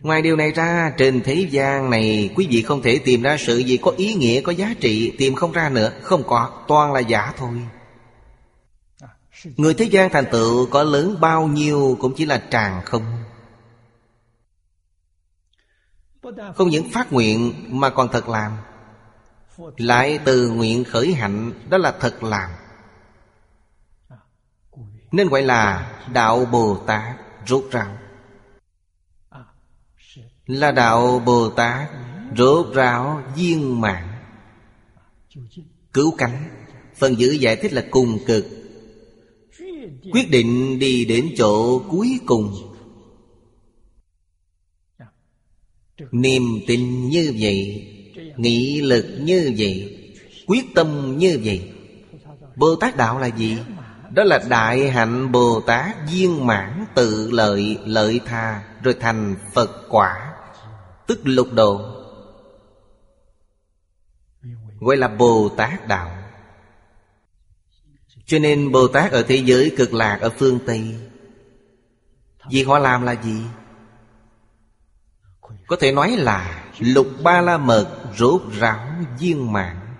Ngoài 0.00 0.22
điều 0.22 0.36
này 0.36 0.52
ra, 0.52 0.92
Trên 0.98 1.20
thế 1.22 1.46
gian 1.50 1.90
này, 1.90 2.30
Quý 2.36 2.46
vị 2.50 2.62
không 2.62 2.82
thể 2.82 2.98
tìm 2.98 3.22
ra 3.22 3.36
sự 3.38 3.58
gì 3.58 3.76
có 3.76 3.92
ý 3.96 4.14
nghĩa, 4.14 4.40
Có 4.40 4.52
giá 4.52 4.74
trị, 4.80 5.12
Tìm 5.18 5.34
không 5.34 5.52
ra 5.52 5.68
nữa. 5.68 5.92
Không 6.02 6.22
có, 6.26 6.64
Toàn 6.68 6.92
là 6.92 7.00
giả 7.00 7.32
thôi. 7.36 7.54
Người 9.56 9.74
thế 9.74 9.84
gian 9.84 10.10
thành 10.10 10.26
tựu 10.32 10.66
có 10.66 10.82
lớn 10.82 11.16
bao 11.20 11.46
nhiêu 11.46 11.96
Cũng 12.00 12.14
chỉ 12.16 12.26
là 12.26 12.42
tràn 12.50 12.80
không. 12.84 13.29
Không 16.54 16.68
những 16.68 16.90
phát 16.92 17.12
nguyện 17.12 17.54
Mà 17.80 17.90
còn 17.90 18.08
thật 18.12 18.28
làm. 18.28 18.52
Lại 19.76 20.18
từ 20.24 20.50
nguyện 20.50 20.84
khởi 20.84 21.14
hạnh, 21.14 21.52
Đó 21.68 21.78
là 21.78 21.94
thật 22.00 22.22
làm. 22.22 22.50
Nên 25.12 25.28
gọi 25.28 25.42
là 25.42 25.92
Đạo 26.12 26.44
Bồ 26.44 26.76
Tát 26.86 27.16
rốt 27.46 27.64
ráo. 27.70 27.96
Là 30.46 30.72
đạo 30.72 31.22
Bồ 31.26 31.50
Tát 31.50 31.88
Rốt 32.36 32.74
ráo 32.74 33.22
viên 33.36 33.80
mạng 33.80 34.08
Cứu 35.92 36.14
cánh. 36.18 36.48
Phần 36.96 37.18
giữ 37.18 37.30
giải 37.30 37.56
thích 37.56 37.72
là 37.72 37.84
cùng 37.90 38.18
cực. 38.26 38.46
Quyết 40.12 40.30
định 40.30 40.78
đi 40.78 41.04
đến 41.04 41.30
chỗ 41.36 41.78
cuối 41.78 42.20
cùng. 42.26 42.69
Niềm 46.10 46.42
tin 46.66 47.08
như 47.08 47.34
vậy, 47.40 47.86
Nghị 48.36 48.80
lực 48.80 49.06
như 49.20 49.54
vậy, 49.58 49.96
Quyết 50.46 50.74
tâm 50.74 51.18
như 51.18 51.40
vậy 51.44 51.72
Bồ 52.56 52.76
Tát 52.76 52.96
Đạo 52.96 53.18
là 53.18 53.26
gì? 53.26 53.58
Đó 54.14 54.24
là 54.24 54.40
đại 54.48 54.90
hạnh 54.90 55.32
Bồ 55.32 55.60
Tát 55.60 55.96
viên 56.12 56.46
mãn 56.46 56.84
tự 56.94 57.30
lợi 57.30 57.78
lợi 57.84 58.20
tha, 58.26 58.62
Rồi 58.82 58.94
thành 59.00 59.36
Phật 59.54 59.70
quả, 59.88 60.34
Tức 61.06 61.20
lục 61.24 61.48
độ 61.52 61.80
Gọi 64.80 64.96
là 64.96 65.08
Bồ 65.08 65.48
Tát 65.48 65.88
Đạo 65.88 66.10
Cho 68.26 68.38
nên 68.38 68.72
Bồ 68.72 68.88
Tát 68.88 69.12
ở 69.12 69.22
thế 69.22 69.36
giới 69.36 69.74
cực 69.76 69.94
lạc 69.94 70.18
ở 70.20 70.30
phương 70.30 70.58
Tây, 70.66 70.96
Vì 72.50 72.62
họ 72.62 72.78
làm 72.78 73.02
là 73.02 73.12
gì? 73.22 73.40
Có 75.70 75.76
thể 75.80 75.92
nói 75.92 76.16
là 76.16 76.64
Lục 76.78 77.06
ba 77.22 77.40
la 77.40 77.58
mật 77.58 77.98
rốt 78.16 78.42
ráo 78.58 78.90
viên 79.18 79.52
mạng 79.52 79.96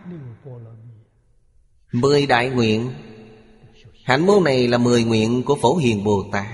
Mười 1.92 2.26
đại 2.26 2.50
nguyện. 2.50 2.92
Hạnh 4.04 4.26
môn 4.26 4.44
này 4.44 4.68
là 4.68 4.78
mười 4.78 5.04
nguyện 5.04 5.42
của 5.42 5.58
Phổ 5.62 5.76
Hiền 5.76 6.04
Bồ 6.04 6.24
Tát. 6.32 6.46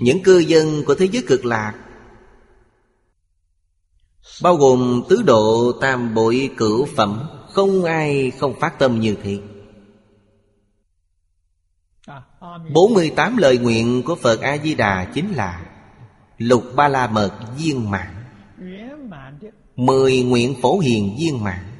Những 0.00 0.22
cư 0.22 0.38
dân 0.38 0.84
của 0.86 0.94
thế 0.94 1.08
giới 1.12 1.24
cực 1.28 1.44
lạc, 1.44 1.74
Bao 4.42 4.56
gồm 4.56 5.02
tứ 5.08 5.22
độ 5.22 5.72
tam 5.80 6.14
bội 6.14 6.50
cửu 6.56 6.86
phẩm, 6.96 7.28
Không 7.50 7.84
ai 7.84 8.30
không 8.30 8.60
phát 8.60 8.78
tâm 8.78 9.00
như 9.00 9.16
thế. 9.22 9.40
48 12.72 13.36
lời 13.36 13.58
nguyện 13.58 14.02
của 14.02 14.14
Phật 14.14 14.40
A-di-đà 14.40 15.04
chính 15.14 15.32
là 15.32 15.71
Lục 16.42 16.64
ba 16.76 16.88
la 16.88 17.06
mật 17.06 17.40
viên 17.56 17.90
mãn, 17.90 18.24
Mười 19.76 20.22
nguyện 20.22 20.54
phổ 20.62 20.78
hiền 20.78 21.16
viên 21.18 21.44
mãn, 21.44 21.72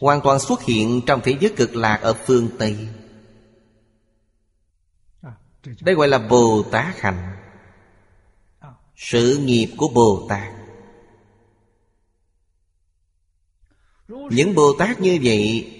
Hoàn 0.00 0.20
toàn 0.24 0.40
xuất 0.40 0.62
hiện 0.62 1.00
trong 1.06 1.20
thế 1.24 1.36
giới 1.40 1.52
cực 1.56 1.76
lạc 1.76 1.98
ở 2.02 2.14
phương 2.14 2.48
Tây. 2.58 2.88
Đây 5.80 5.94
gọi 5.94 6.08
là 6.08 6.18
Bồ 6.18 6.62
Tát 6.70 7.00
Hạnh. 7.00 7.36
Sự 8.96 9.38
nghiệp 9.38 9.68
của 9.76 9.88
Bồ 9.88 10.26
Tát. 10.28 10.52
Những 14.08 14.54
Bồ 14.54 14.72
Tát 14.78 15.00
như 15.00 15.18
vậy 15.22 15.74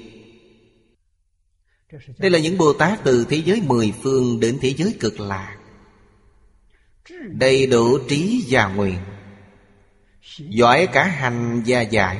Đây 2.18 2.30
là 2.30 2.38
những 2.38 2.58
Bồ 2.58 2.72
Tát 2.72 3.00
từ 3.04 3.26
thế 3.28 3.36
giới 3.36 3.60
mười 3.60 3.92
phương 4.02 4.40
đến 4.40 4.58
thế 4.60 4.74
giới 4.76 4.96
cực 5.00 5.20
lạc. 5.20 5.57
Đầy 7.28 7.66
đủ 7.66 7.98
trí 8.08 8.44
và 8.48 8.68
nguyện. 8.68 8.98
Giỏi 10.38 10.88
cả 10.92 11.04
hành 11.04 11.62
và 11.66 11.80
giải, 11.80 12.18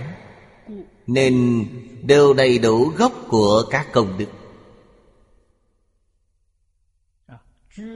Nên 1.07 1.65
đều 2.03 2.35
đầy 2.35 2.59
đủ 2.59 2.93
gốc 2.97 3.13
của 3.29 3.65
các 3.71 3.89
công 3.93 4.19
đức. 4.19 4.27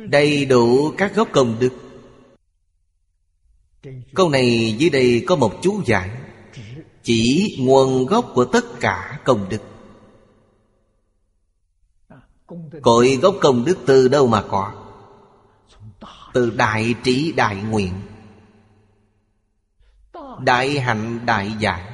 Đầy 0.09 0.45
đủ 0.45 0.93
các 0.99 1.15
gốc 1.15 1.29
công 1.33 1.57
đức. 1.59 1.73
Câu 4.15 4.29
này 4.29 4.77
dưới 4.79 4.91
đây 4.91 5.25
có 5.27 5.37
một 5.37 5.53
chú 5.63 5.83
giải, 5.87 6.11
Chỉ 7.03 7.57
nguồn 7.61 8.07
gốc 8.07 8.33
của 8.35 8.45
tất 8.45 8.65
cả 8.81 9.21
công 9.25 9.49
đức. 9.49 9.63
Cội 12.83 13.17
gốc 13.23 13.35
công 13.41 13.65
đức 13.65 13.79
từ 13.87 14.09
đâu 14.09 14.27
mà 14.27 14.43
có? 14.49 14.82
Từ 16.33 16.51
đại 16.51 16.95
trí 17.05 17.33
đại 17.33 17.57
nguyện. 17.57 17.93
Đại 20.41 20.81
hạnh 20.81 21.27
đại 21.27 21.53
giải 21.59 21.93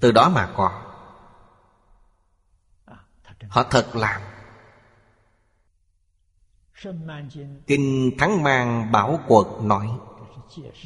Từ 0.00 0.12
đó 0.12 0.28
mà 0.28 0.52
có 0.56 0.82
Họ 3.48 3.62
thật 3.62 3.96
làm. 3.96 4.22
Kinh 7.66 8.10
Thắng 8.18 8.42
Mang 8.42 8.92
Bảo 8.92 9.20
Quật 9.28 9.46
nói, 9.62 9.88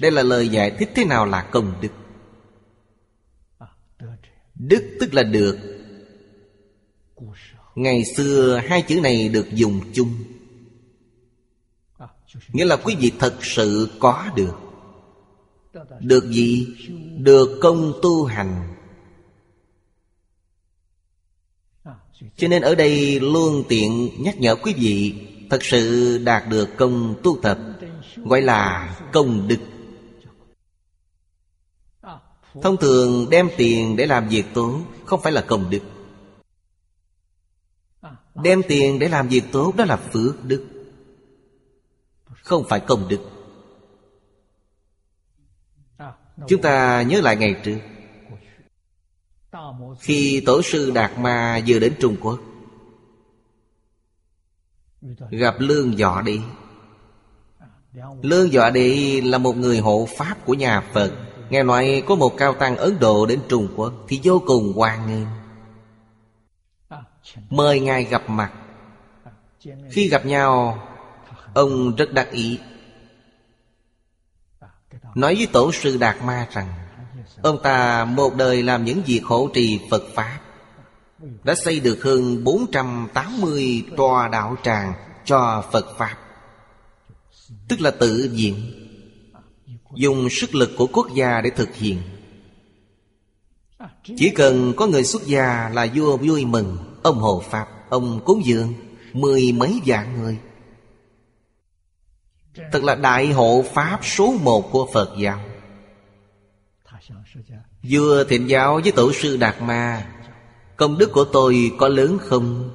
Đây 0.01 0.11
là 0.11 0.23
lời 0.23 0.49
giải 0.49 0.71
thích 0.79 0.91
thế 0.95 1.05
nào 1.05 1.27
là 1.27 1.49
công 1.51 1.81
đức? 1.81 1.89
Đức 4.55 4.97
tức 5.01 5.15
là 5.15 5.23
được. 5.23 5.59
Ngày 7.75 8.05
xưa 8.17 8.61
hai 8.69 8.83
chữ 8.83 9.01
này 9.01 9.29
được 9.29 9.47
dùng 9.53 9.81
chung. 9.95 10.15
Nghĩa 12.53 12.65
là 12.65 12.77
quý 12.77 12.97
vị 13.01 13.13
thật 13.19 13.35
sự 13.43 13.89
có 13.99 14.31
được. 14.37 14.55
Được 16.01 16.31
gì? 16.31 16.67
Được 17.19 17.59
công 17.63 17.93
tu 18.03 18.25
hành. 18.25 18.75
Cho 22.37 22.49
nên 22.49 22.63
ở 22.63 22.75
đây 22.75 23.21
luôn 23.21 23.65
tiện 23.69 24.11
nhắc 24.19 24.41
nhở 24.41 24.57
quý 24.57 24.75
vị 24.77 25.15
Thật 25.51 25.65
sự 25.65 26.19
đạt 26.25 26.49
được 26.49 26.69
công 26.77 27.15
tu 27.23 27.39
tập, 27.43 27.59
Gọi 28.17 28.43
là 28.43 28.97
công 29.13 29.49
đức. 29.49 29.59
Thông 32.63 32.77
thường 32.77 33.31
đem 33.31 33.49
tiền 33.57 33.97
để 33.97 34.07
làm 34.07 34.29
việc 34.29 34.45
tốt 34.55 34.81
Không 35.05 35.21
phải 35.23 35.33
là 35.33 35.41
công 35.41 35.71
đức. 35.71 35.81
Đem 38.35 38.63
tiền 38.69 38.99
để 38.99 39.09
làm 39.09 39.29
việc 39.29 39.45
tốt 39.53 39.73
Đó 39.77 39.85
là 39.85 39.97
phước 39.97 40.45
đức. 40.45 40.76
Không 42.47 42.65
phải 42.69 42.81
công 42.81 43.09
đức. 43.09 43.19
Chúng 46.49 46.63
ta 46.63 47.03
nhớ 47.03 47.21
lại 47.21 47.37
ngày 47.37 47.61
trước, 47.65 47.79
Khi 50.01 50.43
Tổ 50.47 50.63
sư 50.63 50.91
Đạt 50.95 51.19
Ma 51.19 51.61
vừa 51.67 51.79
đến 51.79 51.95
Trung 52.01 52.17
Quốc, 52.21 52.41
Gặp 55.31 55.55
lương 55.59 55.99
dọ 55.99 56.23
đi 56.23 56.41
Lương 58.23 58.51
dọ 58.51 58.71
đi 58.71 59.21
là 59.21 59.39
một 59.39 59.57
người 59.57 59.79
hộ 59.79 60.09
pháp 60.17 60.37
của 60.47 60.55
nhà 60.55 60.81
Phật. 60.81 61.13
Nghe 61.51 61.63
nói 61.63 62.03
có 62.07 62.15
một 62.15 62.37
cao 62.37 62.53
tăng 62.55 62.77
Ấn 62.77 62.99
Độ 63.01 63.27
đến 63.27 63.41
Trung 63.49 63.69
Quốc 63.77 63.93
Thì 64.09 64.21
vô 64.23 64.43
cùng 64.47 64.73
hoan 64.77 65.07
nghênh. 65.07 65.27
Mời 67.51 67.81
Ngài 67.81 68.05
gặp 68.05 68.23
mặt. 68.29 68.53
Khi 69.91 70.09
gặp 70.09 70.27
nhau 70.27 70.79
Ông 71.57 71.97
rất 71.97 72.13
đắc 72.13 72.31
ý. 72.33 72.59
Nói 75.15 75.35
với 75.35 75.47
Tổ 75.47 75.73
sư 75.73 75.97
Đạt 75.97 76.17
Ma 76.25 76.49
rằng 76.53 76.69
Ông 77.43 77.63
ta 77.63 78.05
một 78.05 78.37
đời 78.37 78.63
làm 78.63 78.85
những 78.85 79.03
việc 79.07 79.21
khổ 79.25 79.51
trì 79.55 79.81
Phật 79.91 80.03
Pháp 80.15 80.41
Đã 81.45 81.55
xây 81.55 81.81
được 81.81 82.03
hơn 82.03 82.45
480 82.45 83.85
tòa 83.97 84.29
đạo 84.29 84.57
tràng 84.63 84.93
cho 85.25 85.65
Phật 85.73 85.87
Pháp. 85.99 86.17
Tức 87.69 87.81
là 87.81 87.91
tự 87.91 88.31
diện 88.33 88.73
Dùng 89.95 90.29
sức 90.31 90.55
lực 90.55 90.71
của 90.79 90.87
quốc 90.87 91.07
gia 91.15 91.41
để 91.41 91.51
thực 91.51 91.75
hiện. 91.75 91.99
Chỉ 94.17 94.31
cần 94.31 94.73
có 94.77 94.87
người 94.87 95.05
xuất 95.05 95.27
gia 95.27 95.71
là 95.75 95.87
vua 95.95 96.17
vui 96.17 96.45
mừng 96.45 96.77
Ông 97.03 97.19
hộ 97.19 97.43
Pháp, 97.51 97.67
ông 97.89 98.21
cúng 98.25 98.45
dường 98.45 98.75
Mười 99.13 99.53
mấy 99.53 99.81
vạn 99.87 100.23
người. 100.23 100.39
Thật 102.73 102.85
là 102.85 102.95
đại 102.95 103.33
hộ 103.33 103.65
Pháp 103.75 103.99
số 104.03 104.35
một 104.43 104.73
của 104.73 104.89
Phật 104.93 105.11
giáo. 105.19 105.41
Vua 107.83 108.25
thịnh 108.25 108.51
giáo 108.51 108.81
với 108.83 108.93
tổ 108.93 109.13
sư 109.13 109.37
Đạt 109.37 109.63
Ma, 109.63 110.07
Công 110.77 110.99
đức 110.99 111.13
của 111.13 111.25
tôi 111.25 111.73
có 111.79 111.89
lớn 111.89 112.19
không? 112.21 112.71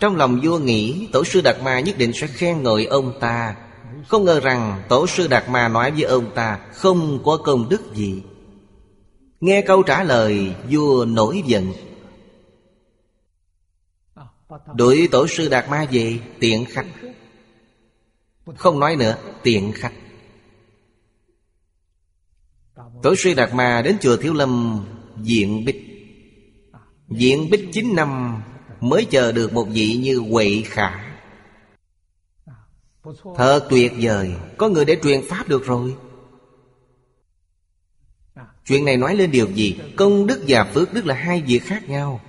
Trong 0.00 0.16
lòng 0.16 0.40
vua 0.42 0.58
nghĩ, 0.58 1.08
Tổ 1.12 1.24
sư 1.24 1.40
Đạt 1.40 1.62
Ma 1.62 1.80
nhất 1.80 1.98
định 1.98 2.12
sẽ 2.12 2.26
khen 2.26 2.62
ngợi 2.62 2.86
ông 2.86 3.20
ta. 3.20 3.56
Không 4.08 4.24
ngờ 4.24 4.40
rằng 4.40 4.82
Tổ 4.88 5.06
sư 5.06 5.28
Đạt 5.28 5.48
Ma 5.48 5.68
nói 5.68 5.90
với 5.90 6.02
ông 6.02 6.30
ta 6.34 6.58
Không 6.72 7.18
có 7.24 7.36
công 7.36 7.68
đức 7.68 7.94
gì. 7.94 8.22
Nghe 9.40 9.62
câu 9.62 9.82
trả 9.82 10.04
lời, 10.04 10.54
Vua 10.70 11.04
nổi 11.04 11.42
giận. 11.46 11.72
Đuổi 14.74 15.08
tổ 15.12 15.26
sư 15.26 15.48
Đạt 15.48 15.68
Ma 15.68 15.86
về, 15.90 16.18
Tiện 16.40 16.64
khách. 16.64 16.86
Không 18.56 18.80
nói 18.80 18.96
nữa, 18.96 19.16
Tiện 19.42 19.72
khách. 19.72 19.92
Tổ 23.02 23.14
sư 23.14 23.34
Đạt 23.34 23.54
Ma 23.54 23.82
đến 23.84 23.96
chùa 24.00 24.16
Thiếu 24.16 24.34
Lâm, 24.34 24.84
Diện 25.22 25.64
Bích. 25.64 25.88
Diện 27.08 27.50
Bích 27.50 27.68
9 27.72 27.96
năm, 27.96 28.42
Mới 28.80 29.04
chờ 29.04 29.32
được 29.32 29.52
một 29.52 29.64
vị 29.64 29.96
như 29.96 30.18
Huệ 30.18 30.62
Khả. 30.66 31.14
Thật 33.36 33.66
tuyệt 33.70 33.92
vời, 34.00 34.34
Có 34.56 34.68
người 34.68 34.84
để 34.84 34.96
truyền 35.02 35.20
pháp 35.28 35.48
được 35.48 35.66
rồi. 35.66 35.96
Chuyện 38.66 38.84
này 38.84 38.96
nói 38.96 39.16
lên 39.16 39.30
điều 39.30 39.50
gì? 39.50 39.78
Công 39.96 40.26
đức 40.26 40.44
và 40.48 40.64
phước 40.64 40.92
đức 40.92 41.06
là 41.06 41.14
hai 41.14 41.42
việc 41.42 41.62
khác 41.62 41.88
nhau. 41.88 42.20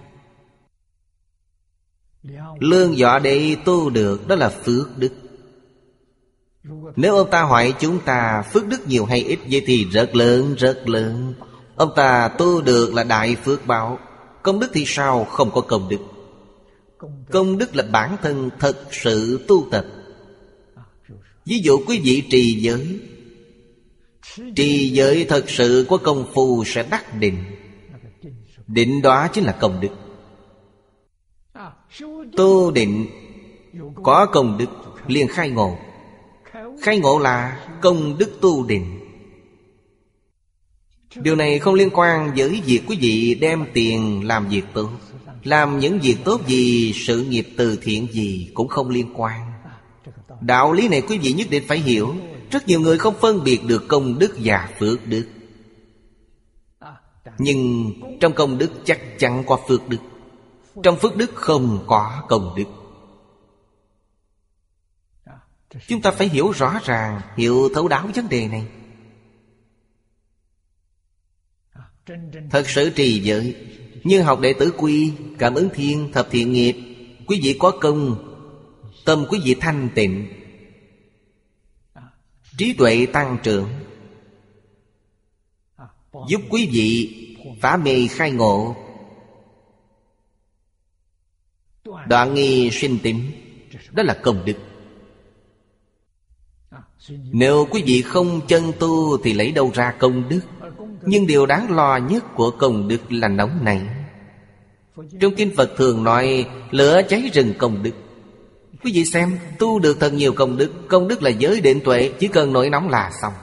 Lương 2.59 2.97
dọa 2.97 3.19
để 3.19 3.55
tu 3.65 3.89
được, 3.89 4.27
Đó 4.27 4.35
là 4.35 4.49
phước 4.49 4.97
đức. 4.97 5.11
Nếu 6.95 7.15
ông 7.15 7.29
ta 7.29 7.43
hỏi 7.43 7.73
chúng 7.79 7.99
ta, 7.99 8.43
Phước 8.53 8.67
đức 8.67 8.87
nhiều 8.87 9.05
hay 9.05 9.19
ít, 9.19 9.39
Vậy 9.49 9.63
thì 9.65 9.85
rất 9.85 10.15
lớn 10.15 10.55
rất 10.57 10.89
lớn. 10.89 11.33
Ông 11.75 11.89
ta 11.95 12.27
tu 12.27 12.61
được 12.61 12.93
là 12.93 13.03
đại 13.03 13.35
phước 13.35 13.67
báo. 13.67 13.99
Công 14.43 14.59
đức 14.59 14.67
thì 14.73 14.83
sao? 14.87 15.25
Không 15.25 15.51
có 15.51 15.61
công 15.61 15.89
đức. 15.89 15.97
Công 17.31 17.57
đức 17.57 17.75
là 17.75 17.83
bản 17.91 18.17
thân 18.21 18.49
thật 18.59 18.77
sự 18.91 19.45
tu 19.47 19.67
tập. 19.71 19.85
Ví 21.45 21.59
dụ 21.59 21.79
quý 21.87 22.01
vị 22.03 22.23
trì 22.29 22.61
giới. 22.61 22.99
Trì 24.55 24.89
giới 24.89 25.25
thật 25.29 25.49
sự 25.49 25.85
có 25.89 25.97
công 25.97 26.25
phu 26.33 26.63
sẽ 26.65 26.85
đắc 26.89 27.19
định. 27.19 27.43
Định 28.67 29.01
đó 29.01 29.27
chính 29.27 29.43
là 29.43 29.51
công 29.51 29.81
đức. 29.81 29.89
Tu 32.37 32.71
định 32.71 33.07
Có 34.03 34.25
công 34.25 34.57
đức, 34.57 34.69
liền 35.07 35.27
khai 35.27 35.49
ngộ. 35.49 35.77
Khai 36.81 36.99
ngộ 36.99 37.19
là 37.19 37.67
công 37.81 38.17
đức 38.17 38.41
tu 38.41 38.65
định. 38.65 38.99
Điều 41.15 41.35
này 41.35 41.59
không 41.59 41.73
liên 41.73 41.89
quan 41.93 42.31
với 42.35 42.61
việc 42.65 42.81
quý 42.87 42.97
vị 43.01 43.37
đem 43.41 43.65
tiền 43.73 44.27
làm 44.27 44.47
việc 44.49 44.63
tốt. 44.73 44.89
Làm 45.43 45.79
những 45.79 45.99
việc 45.99 46.17
tốt 46.25 46.47
gì, 46.47 46.93
Sự 46.95 47.23
nghiệp 47.23 47.47
từ 47.57 47.79
thiện 47.81 48.07
gì 48.11 48.49
Cũng 48.53 48.67
không 48.67 48.89
liên 48.89 49.07
quan. 49.15 49.51
Đạo 50.41 50.73
lý 50.73 50.87
này 50.87 51.01
quý 51.01 51.17
vị 51.17 51.33
nhất 51.33 51.47
định 51.49 51.63
phải 51.67 51.77
hiểu. 51.77 52.15
Rất 52.51 52.67
nhiều 52.67 52.79
người 52.79 52.97
không 52.97 53.15
phân 53.21 53.43
biệt 53.43 53.59
được 53.67 53.87
công 53.87 54.19
đức 54.19 54.35
và 54.43 54.69
phước 54.79 55.07
đức. 55.07 55.25
Nhưng 57.37 57.91
trong 58.19 58.33
công 58.33 58.57
đức 58.57 58.71
chắc 58.85 59.19
chắn 59.19 59.43
có 59.47 59.59
phước 59.67 59.89
đức. 59.89 59.97
Trong 60.83 60.97
phước 60.99 61.15
đức 61.15 61.31
không 61.35 61.83
có 61.87 62.23
công 62.27 62.53
đức. 62.57 62.65
Chúng 65.87 66.01
ta 66.01 66.11
phải 66.11 66.27
hiểu 66.27 66.51
rõ 66.51 66.79
ràng, 66.83 67.21
Hiểu 67.37 67.69
thấu 67.75 67.87
đáo 67.87 68.09
vấn 68.15 68.29
đề 68.29 68.47
này. 68.47 68.67
Thật 72.51 72.69
sự 72.69 72.89
trì 72.89 73.19
giới. 73.19 73.55
Như 74.03 74.21
học 74.21 74.39
đệ 74.39 74.53
tử 74.53 74.73
quy, 74.77 75.13
Cảm 75.39 75.53
ứng 75.53 75.69
thiên, 75.73 76.11
thập 76.11 76.27
thiện 76.31 76.53
nghiệp, 76.53 76.75
Quý 77.27 77.39
vị 77.43 77.57
có 77.59 77.71
công, 77.81 78.29
Tâm 79.05 79.25
quý 79.29 79.41
vị 79.45 79.55
thanh 79.59 79.89
tịnh. 79.95 80.27
Trí 82.57 82.73
tuệ 82.73 83.05
tăng 83.05 83.37
trưởng. 83.43 83.69
Giúp 86.29 86.41
quý 86.49 86.69
vị 86.71 87.19
phá 87.61 87.77
mê 87.77 88.07
khai 88.07 88.31
ngộ. 88.31 88.75
Đoạn 92.07 92.33
nghi 92.33 92.71
sinh 92.71 92.99
tính. 93.03 93.31
Đó 93.91 94.03
là 94.03 94.13
công 94.13 94.45
đức. 94.45 94.55
Nếu 97.31 97.67
quý 97.71 97.83
vị 97.85 98.01
không 98.01 98.41
chân 98.47 98.71
tu 98.79 99.17
Thì 99.23 99.33
lấy 99.33 99.51
đâu 99.51 99.71
ra 99.73 99.91
công 99.99 100.29
đức? 100.29 100.41
Nhưng 101.01 101.27
điều 101.27 101.45
đáng 101.45 101.71
lo 101.71 101.97
nhất 101.97 102.23
của 102.35 102.51
công 102.51 102.87
đức 102.87 103.11
là 103.11 103.27
nóng 103.27 103.65
này 103.65 103.81
Trong 105.19 105.35
kinh 105.35 105.55
Phật 105.55 105.71
thường 105.77 106.03
nói, 106.03 106.45
Lửa 106.71 107.01
cháy 107.09 107.29
rừng 107.33 107.53
công 107.57 107.83
đức. 107.83 107.91
Quý 108.83 108.91
vị 108.93 109.05
xem, 109.05 109.39
Tu 109.59 109.79
được 109.79 109.97
thật 109.99 110.13
nhiều 110.13 110.33
công 110.33 110.57
đức. 110.57 110.71
Công 110.87 111.07
đức 111.07 111.23
là 111.23 111.29
giới 111.29 111.61
định 111.61 111.79
tuệ, 111.83 112.11
Chỉ 112.19 112.27
cần 112.27 112.53
nổi 112.53 112.69
nóng 112.69 112.89
là 112.89 113.11
xong. 113.21 113.33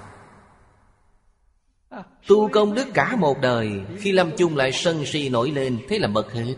Tu 2.27 2.49
công 2.49 2.75
đức 2.75 2.87
cả 2.95 3.17
một 3.17 3.41
đời, 3.41 3.71
Khi 3.99 4.13
lâm 4.13 4.31
chung 4.37 4.57
lại 4.57 4.73
sân 4.73 5.05
si 5.07 5.29
nổi 5.29 5.51
lên, 5.51 5.79
Thế 5.89 5.99
là 5.99 6.09
mất 6.09 6.33
hết. 6.33 6.55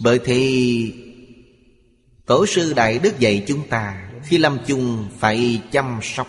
Bởi 0.00 0.20
thì 0.24 0.94
Tổ 2.26 2.46
sư 2.46 2.72
Đại 2.76 2.98
Đức 2.98 3.18
dạy 3.18 3.44
chúng 3.48 3.68
ta 3.68 4.10
Khi 4.24 4.38
lâm 4.38 4.58
chung 4.66 5.08
phải 5.18 5.62
chăm 5.72 5.98
sóc 6.02 6.26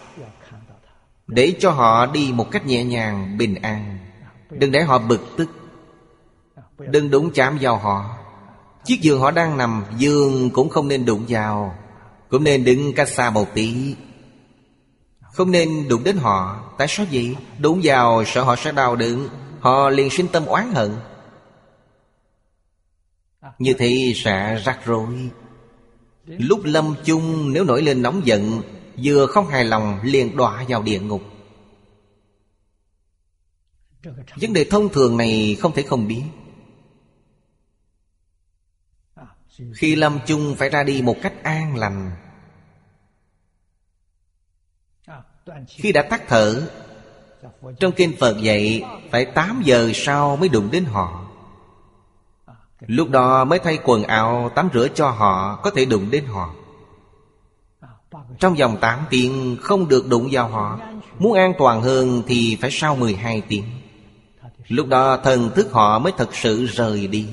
để 1.31 1.53
cho 1.59 1.71
họ 1.71 2.05
đi 2.05 2.31
một 2.33 2.51
cách 2.51 2.65
nhẹ 2.65 2.83
nhàng, 2.83 3.37
bình 3.37 3.55
an. 3.61 3.97
Đừng 4.49 4.71
để 4.71 4.83
họ 4.83 4.99
bực 4.99 5.21
tức. 5.37 5.49
Đừng 6.77 7.09
đụng 7.09 7.31
chạm 7.33 7.57
vào 7.61 7.77
họ. 7.77 8.17
Chiếc 8.85 9.01
giường 9.01 9.19
họ 9.19 9.31
đang 9.31 9.57
nằm 9.57 9.83
Giường 9.97 10.49
cũng 10.49 10.69
không 10.69 10.87
nên 10.87 11.05
đụng 11.05 11.25
vào. 11.27 11.75
Cũng 12.29 12.43
nên 12.43 12.63
đứng 12.63 12.93
cách 12.93 13.09
xa 13.09 13.29
một 13.29 13.53
tí. 13.53 13.95
Không 15.33 15.51
nên 15.51 15.87
đụng 15.87 16.03
đến 16.03 16.17
họ. 16.17 16.63
Tại 16.77 16.87
sao 16.87 17.05
vậy? 17.11 17.35
Đụng 17.59 17.79
vào 17.83 18.23
sợ 18.25 18.43
họ 18.43 18.55
sẽ 18.55 18.71
đau 18.71 18.95
đớn. 18.95 19.27
Họ 19.59 19.89
liền 19.89 20.09
sinh 20.09 20.27
tâm 20.27 20.45
oán 20.45 20.71
hận. 20.73 20.91
Như 23.59 23.73
thế 23.73 24.13
sẽ 24.15 24.61
rắc 24.65 24.85
rối. 24.85 25.29
Lúc 26.25 26.59
lâm 26.63 26.95
chung, 27.05 27.53
nếu 27.53 27.63
nổi 27.63 27.81
lên 27.81 28.01
nóng 28.01 28.21
giận, 28.25 28.61
Vừa 29.03 29.25
không 29.25 29.47
hài 29.47 29.65
lòng 29.65 29.99
liền 30.03 30.37
đọa 30.37 30.65
vào 30.67 30.83
địa 30.83 30.99
ngục. 30.99 31.21
Vấn 34.35 34.53
đề 34.53 34.65
thông 34.69 34.89
thường 34.89 35.17
này 35.17 35.57
không 35.59 35.73
thể 35.73 35.83
không 35.83 36.07
biết. 36.07 36.23
Khi 39.75 39.95
lâm 39.95 40.19
chung 40.27 40.55
phải 40.55 40.69
ra 40.69 40.83
đi 40.83 41.01
một 41.01 41.15
cách 41.21 41.33
an 41.43 41.75
lành, 41.75 42.11
Khi 45.67 45.91
đã 45.91 46.01
tắt 46.01 46.23
thở, 46.27 46.67
Trong 47.79 47.91
kinh 47.95 48.13
Phật 48.19 48.37
dạy 48.41 48.83
Phải 49.11 49.25
8 49.25 49.61
giờ 49.65 49.91
sau 49.93 50.37
mới 50.37 50.49
đụng 50.49 50.71
đến 50.71 50.85
họ. 50.85 51.20
Lúc 52.87 53.09
đó 53.09 53.45
mới 53.45 53.59
thay 53.59 53.79
quần 53.83 54.03
áo, 54.03 54.51
tắm 54.55 54.69
rửa 54.73 54.87
cho 54.87 55.09
họ, 55.09 55.59
Có 55.63 55.71
thể 55.71 55.85
đụng 55.85 56.11
đến 56.11 56.25
họ. 56.25 56.53
Trong 58.39 58.55
vòng 58.55 58.77
8 58.81 58.99
tiếng, 59.09 59.57
không 59.61 59.87
được 59.87 60.07
đụng 60.07 60.27
vào 60.31 60.47
họ. 60.47 60.79
Muốn 61.19 61.33
an 61.33 61.53
toàn 61.57 61.81
hơn 61.81 62.23
thì 62.27 62.57
phải 62.61 62.71
sau 62.71 62.95
12 62.95 63.41
tiếng. 63.41 63.63
Lúc 64.67 64.87
đó 64.87 65.17
thần 65.17 65.51
thức 65.55 65.71
họ 65.71 65.99
mới 65.99 66.13
thật 66.17 66.29
sự 66.35 66.65
rời 66.65 67.07
đi. 67.07 67.27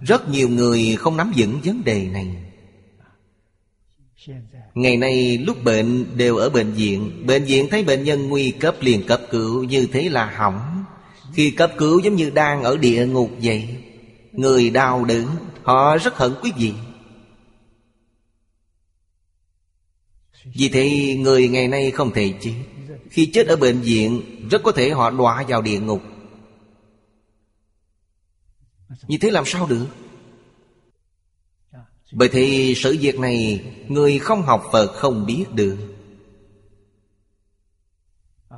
Rất 0.00 0.28
nhiều 0.28 0.48
người 0.48 0.96
không 0.96 1.16
nắm 1.16 1.32
vững 1.36 1.60
vấn 1.64 1.84
đề 1.84 2.06
này. 2.06 2.36
Ngày 4.74 4.96
nay, 4.96 5.38
lúc 5.38 5.64
bệnh 5.64 6.16
đều 6.16 6.36
ở 6.36 6.50
bệnh 6.50 6.72
viện 6.72 7.26
Bệnh 7.26 7.44
viện 7.44 7.68
thấy 7.70 7.84
bệnh 7.84 8.04
nhân 8.04 8.28
nguy 8.28 8.50
cấp 8.50 8.74
liền 8.80 9.06
cấp 9.06 9.20
cứu, 9.30 9.64
Như 9.64 9.86
thế 9.92 10.08
là 10.08 10.34
hỏng. 10.36 10.69
Khi 11.40 11.50
cấp 11.50 11.72
cứu 11.78 11.98
giống 11.98 12.16
như 12.16 12.30
đang 12.30 12.62
ở 12.62 12.76
địa 12.76 13.06
ngục 13.06 13.30
vậy. 13.42 13.84
Người 14.32 14.70
đau 14.70 15.04
đớn, 15.04 15.26
Họ 15.62 15.96
rất 15.96 16.16
hận 16.16 16.34
quý 16.42 16.52
vị. 16.56 16.72
Vì 20.44 20.68
thế, 20.68 21.16
người 21.18 21.48
ngày 21.48 21.68
nay 21.68 21.90
không 21.90 22.12
thể 22.12 22.34
chết. 22.40 22.54
Khi 23.10 23.30
chết 23.32 23.46
ở 23.46 23.56
bệnh 23.56 23.80
viện, 23.80 24.22
Rất 24.50 24.62
có 24.62 24.72
thể 24.72 24.90
họ 24.90 25.10
đọa 25.10 25.44
vào 25.48 25.62
địa 25.62 25.80
ngục. 25.80 26.02
Như 29.08 29.18
thế 29.20 29.30
làm 29.30 29.44
sao 29.46 29.66
được? 29.66 29.86
Bởi 32.12 32.28
thì 32.28 32.74
sự 32.76 32.96
việc 33.00 33.18
này, 33.18 33.64
Người 33.88 34.18
không 34.18 34.42
học 34.42 34.68
Phật 34.72 34.92
không 34.92 35.26
biết 35.26 35.44
được. 35.54 35.78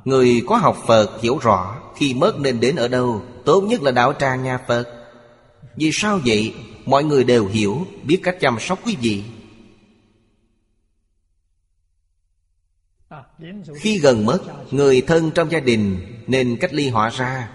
Người 0.05 0.43
có 0.47 0.57
học 0.57 0.83
Phật 0.87 1.21
hiểu 1.21 1.37
rõ 1.37 1.82
khi 1.95 2.13
mất 2.13 2.39
nên 2.39 2.59
đến 2.59 2.75
ở 2.75 2.87
đâu, 2.87 3.21
Tốt 3.45 3.61
nhất 3.61 3.81
là 3.81 3.91
đạo 3.91 4.13
tràng 4.19 4.43
nhà 4.43 4.57
Phật. 4.67 4.87
Vì 5.75 5.89
sao 5.93 6.19
vậy? 6.25 6.55
Mọi 6.85 7.03
người 7.03 7.23
đều 7.23 7.47
hiểu, 7.47 7.87
Biết 8.03 8.19
cách 8.23 8.37
chăm 8.39 8.57
sóc 8.59 8.79
quý 8.85 8.97
vị. 9.01 9.23
Khi 13.75 13.99
gần 13.99 14.25
mất 14.25 14.39
Người 14.71 15.01
thân 15.01 15.31
trong 15.31 15.51
gia 15.51 15.59
đình 15.59 16.05
Nên 16.27 16.57
cách 16.61 16.73
ly 16.73 16.89
họ 16.89 17.09
ra. 17.09 17.49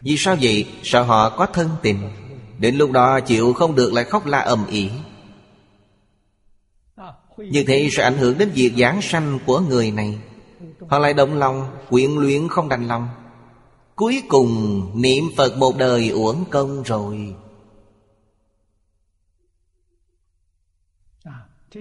Vì 0.00 0.16
sao 0.18 0.36
vậy? 0.40 0.66
Sợ 0.82 1.02
họ 1.02 1.30
có 1.30 1.46
thân 1.46 1.70
tình. 1.82 2.10
Đến 2.58 2.76
lúc 2.76 2.90
đó 2.90 3.20
chịu 3.20 3.52
không 3.52 3.74
được 3.74 3.92
lại 3.92 4.04
khóc 4.04 4.26
la 4.26 4.38
ầm 4.40 4.66
ĩ. 4.66 4.90
Như 7.38 7.64
thế 7.66 7.88
sẽ 7.92 8.02
ảnh 8.02 8.18
hưởng 8.18 8.38
đến 8.38 8.50
việc 8.54 8.72
giảng 8.78 9.02
sanh 9.02 9.38
của 9.46 9.60
người 9.60 9.90
này. 9.90 10.18
Họ 10.88 10.98
lại 10.98 11.14
động 11.14 11.34
lòng 11.34 11.76
Quyện 11.88 12.10
luyện 12.10 12.48
không 12.48 12.68
đành 12.68 12.88
lòng. 12.88 13.08
Cuối 13.96 14.22
cùng, 14.28 14.90
niệm 14.94 15.24
Phật 15.36 15.56
một 15.56 15.76
đời 15.78 16.08
uổng 16.08 16.44
công 16.50 16.82
rồi. 16.82 17.34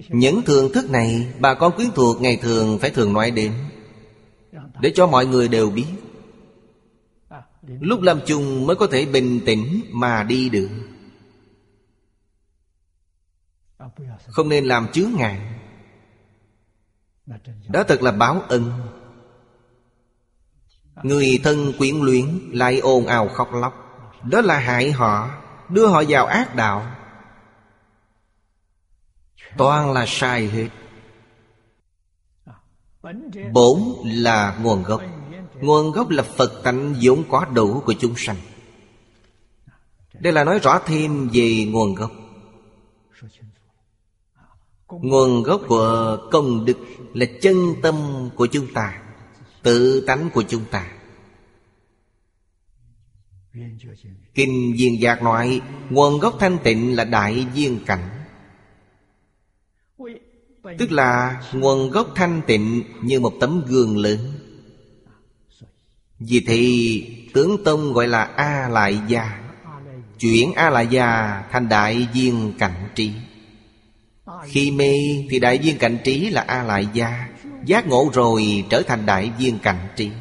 Những 0.09 0.41
thường 0.45 0.73
thức 0.73 0.89
này, 0.89 1.33
Bà 1.39 1.53
con 1.53 1.75
quyến 1.75 1.87
thuộc 1.95 2.21
ngày 2.21 2.37
thường 2.37 2.79
phải 2.79 2.89
thường 2.89 3.13
nói 3.13 3.31
đến. 3.31 3.53
Để 4.81 4.91
cho 4.95 5.07
mọi 5.07 5.25
người 5.25 5.47
đều 5.47 5.69
biết. 5.69 5.85
Lúc 7.61 8.01
làm 8.01 8.19
chung 8.25 8.67
mới 8.67 8.75
có 8.75 8.87
thể 8.87 9.05
bình 9.05 9.39
tĩnh 9.45 9.81
mà 9.91 10.23
đi 10.23 10.49
được. 10.49 10.69
Không 14.27 14.49
nên 14.49 14.65
làm 14.65 14.87
chướng 14.91 15.11
ngại. 15.17 15.52
Đó 17.69 17.83
thật 17.87 18.01
là 18.01 18.11
báo 18.11 18.41
ân. 18.49 18.71
Người 21.03 21.39
thân 21.43 21.73
quyến 21.77 21.95
luyến 21.95 22.25
lại 22.51 22.79
ồn 22.79 23.07
ào 23.07 23.27
khóc 23.27 23.53
lóc. 23.53 23.73
Đó 24.23 24.41
là 24.41 24.59
hại 24.59 24.91
họ, 24.91 25.29
Đưa 25.69 25.87
họ 25.87 26.03
vào 26.07 26.25
ác 26.25 26.55
đạo. 26.55 26.95
Toàn 29.57 29.91
là 29.91 30.05
sai 30.07 30.47
hết. 30.47 30.69
Bổn 33.51 33.79
là 34.03 34.57
nguồn 34.61 34.83
gốc. 34.83 35.01
Nguồn 35.61 35.91
gốc 35.91 36.09
là 36.09 36.23
Phật 36.23 36.63
tánh 36.63 36.95
vốn 37.01 37.23
có 37.29 37.45
đủ 37.45 37.81
của 37.85 37.93
chúng 37.99 38.13
sanh. 38.17 38.35
Đây 40.13 40.33
là 40.33 40.43
nói 40.43 40.59
rõ 40.59 40.79
thêm 40.85 41.29
về 41.33 41.67
nguồn 41.71 41.95
gốc. 41.95 42.11
Nguồn 45.01 45.43
gốc 45.43 45.61
của 45.67 46.17
công 46.31 46.65
đức 46.65 46.77
là 47.13 47.25
chân 47.41 47.55
tâm 47.81 47.95
của 48.35 48.47
chúng 48.47 48.73
ta, 48.73 49.01
Tự 49.63 50.03
tánh 50.07 50.29
của 50.33 50.43
chúng 50.43 50.65
ta. 50.71 50.91
Kinh 54.33 54.75
viên 54.77 55.01
giác 55.01 55.23
nói, 55.23 55.61
Nguồn 55.89 56.19
gốc 56.19 56.35
thanh 56.39 56.57
tịnh 56.63 56.95
là 56.95 57.03
đại 57.03 57.47
viên 57.55 57.79
cảnh. 57.85 58.09
Tức 60.79 60.91
là 60.91 61.43
nguồn 61.53 61.89
gốc 61.91 62.07
thanh 62.15 62.41
tịnh 62.47 62.83
như 63.01 63.19
một 63.19 63.33
tấm 63.39 63.63
gương 63.67 63.97
lớn. 63.97 64.19
Vì 66.19 66.43
thì 66.47 67.29
tướng 67.33 67.63
tông 67.63 67.93
gọi 67.93 68.07
là 68.07 68.23
A 68.23 68.69
Lại 68.69 68.99
Gia, 69.07 69.43
Chuyển 70.19 70.53
A 70.53 70.69
Lại 70.69 70.87
Gia 70.87 71.41
thành 71.51 71.69
đại 71.69 72.07
viên 72.13 72.53
cảnh 72.59 72.89
trí. 72.95 73.11
Khi 74.45 74.71
mê 74.71 74.93
thì 75.29 75.39
đại 75.39 75.57
viên 75.57 75.77
cảnh 75.77 75.97
trí 76.03 76.29
là 76.29 76.41
A 76.41 76.63
Lại 76.63 76.87
Gia 76.93 77.27
Giác 77.65 77.87
ngộ 77.87 78.09
rồi 78.13 78.65
trở 78.69 78.81
thành 78.81 79.05
đại 79.05 79.31
viên 79.37 79.59
cảnh 79.59 79.87
trí. 79.95 80.11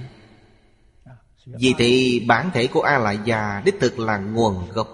Vì 1.46 1.74
thì 1.78 2.20
bản 2.20 2.50
thể 2.54 2.66
của 2.66 2.82
A 2.82 2.98
Lại 2.98 3.18
Gia 3.24 3.62
đích 3.64 3.74
thực 3.80 3.98
là 3.98 4.18
nguồn 4.18 4.68
gốc. 4.70 4.88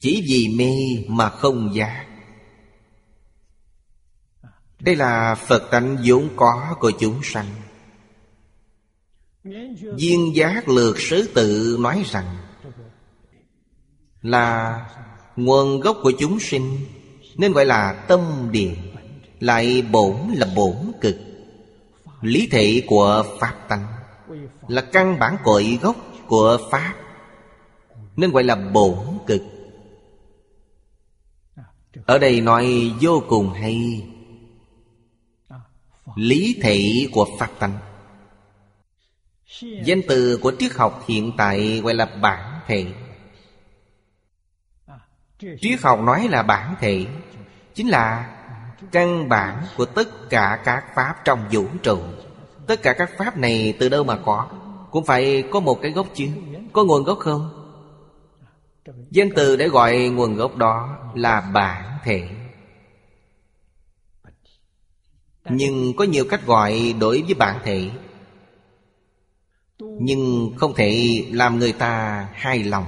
Chỉ 0.00 0.24
vì 0.28 0.48
mê 0.58 0.72
mà 1.08 1.30
không 1.30 1.74
giác. 1.74 2.06
Đây 4.80 4.96
là 4.96 5.34
Phật 5.34 5.68
tánh 5.70 5.96
vốn 6.04 6.28
có 6.36 6.76
của 6.80 6.90
chúng 6.90 7.20
sanh. 7.22 7.46
Viên 9.96 10.36
giác 10.36 10.68
lược 10.68 11.00
sứ 11.00 11.30
tự 11.34 11.76
nói 11.80 12.04
rằng 12.06 12.36
Là 14.22 14.80
nguồn 15.36 15.80
gốc 15.80 15.98
của 16.02 16.12
chúng 16.18 16.40
sinh 16.40 16.78
nên 17.38 17.52
gọi 17.52 17.66
là 17.66 18.04
tâm 18.08 18.48
điện 18.50 18.76
Lại 19.40 19.82
bổn 19.82 20.16
là 20.34 20.46
bổn 20.56 20.76
cực. 21.00 21.16
Lý 22.22 22.48
thể 22.50 22.82
của 22.86 23.24
Pháp 23.40 23.68
tánh 23.68 23.86
Là 24.68 24.82
căn 24.82 25.18
bản 25.18 25.36
cội 25.44 25.78
gốc 25.82 25.96
của 26.26 26.58
Pháp, 26.70 26.94
Nên 28.16 28.30
gọi 28.30 28.44
là 28.44 28.54
bổn 28.54 28.98
cực. 29.26 29.42
Ở 32.06 32.18
đây 32.18 32.40
nói 32.40 32.92
vô 33.00 33.22
cùng 33.28 33.52
hay. 33.52 34.06
Lý 36.16 36.56
thị 36.62 37.08
của 37.12 37.26
pháp 37.38 37.50
tánh 37.58 37.78
danh 39.84 40.00
từ 40.08 40.38
của 40.42 40.52
triết 40.58 40.72
học 40.72 41.04
hiện 41.08 41.32
tại 41.36 41.80
gọi 41.84 41.94
là 41.94 42.06
bản 42.06 42.60
thể 42.66 42.86
triết 45.38 45.80
học 45.82 46.00
nói 46.00 46.28
là 46.28 46.42
bản 46.42 46.74
thể 46.80 47.06
chính 47.74 47.88
là 47.88 48.32
căn 48.92 49.28
bản 49.28 49.62
của 49.76 49.84
tất 49.84 50.30
cả 50.30 50.60
các 50.64 50.84
pháp 50.94 51.14
trong 51.24 51.48
vũ 51.52 51.64
trụ. 51.82 51.98
Tất 52.66 52.82
cả 52.82 52.92
các 52.92 53.10
pháp 53.18 53.36
này 53.36 53.74
từ 53.78 53.88
đâu 53.88 54.04
mà 54.04 54.16
có? 54.24 54.48
Cũng 54.90 55.04
phải 55.04 55.44
có 55.50 55.60
một 55.60 55.78
cái 55.82 55.90
gốc 55.90 56.06
chứ. 56.14 56.28
Có 56.72 56.84
nguồn 56.84 57.04
gốc 57.04 57.18
không? 57.18 57.62
Danh 59.10 59.28
từ 59.36 59.56
để 59.56 59.68
gọi 59.68 59.98
nguồn 60.08 60.34
gốc 60.34 60.56
đó 60.56 60.98
là 61.14 61.40
bản 61.40 61.98
thể 62.04 62.28
nhưng 65.50 65.92
có 65.96 66.04
nhiều 66.04 66.24
cách 66.30 66.46
gọi 66.46 66.94
đối 67.00 67.22
với 67.22 67.34
bản 67.34 67.60
thể 67.64 67.90
Nhưng 69.80 70.52
không 70.56 70.74
thể 70.74 71.24
làm 71.30 71.58
người 71.58 71.72
ta 71.72 72.28
hài 72.32 72.64
lòng. 72.64 72.84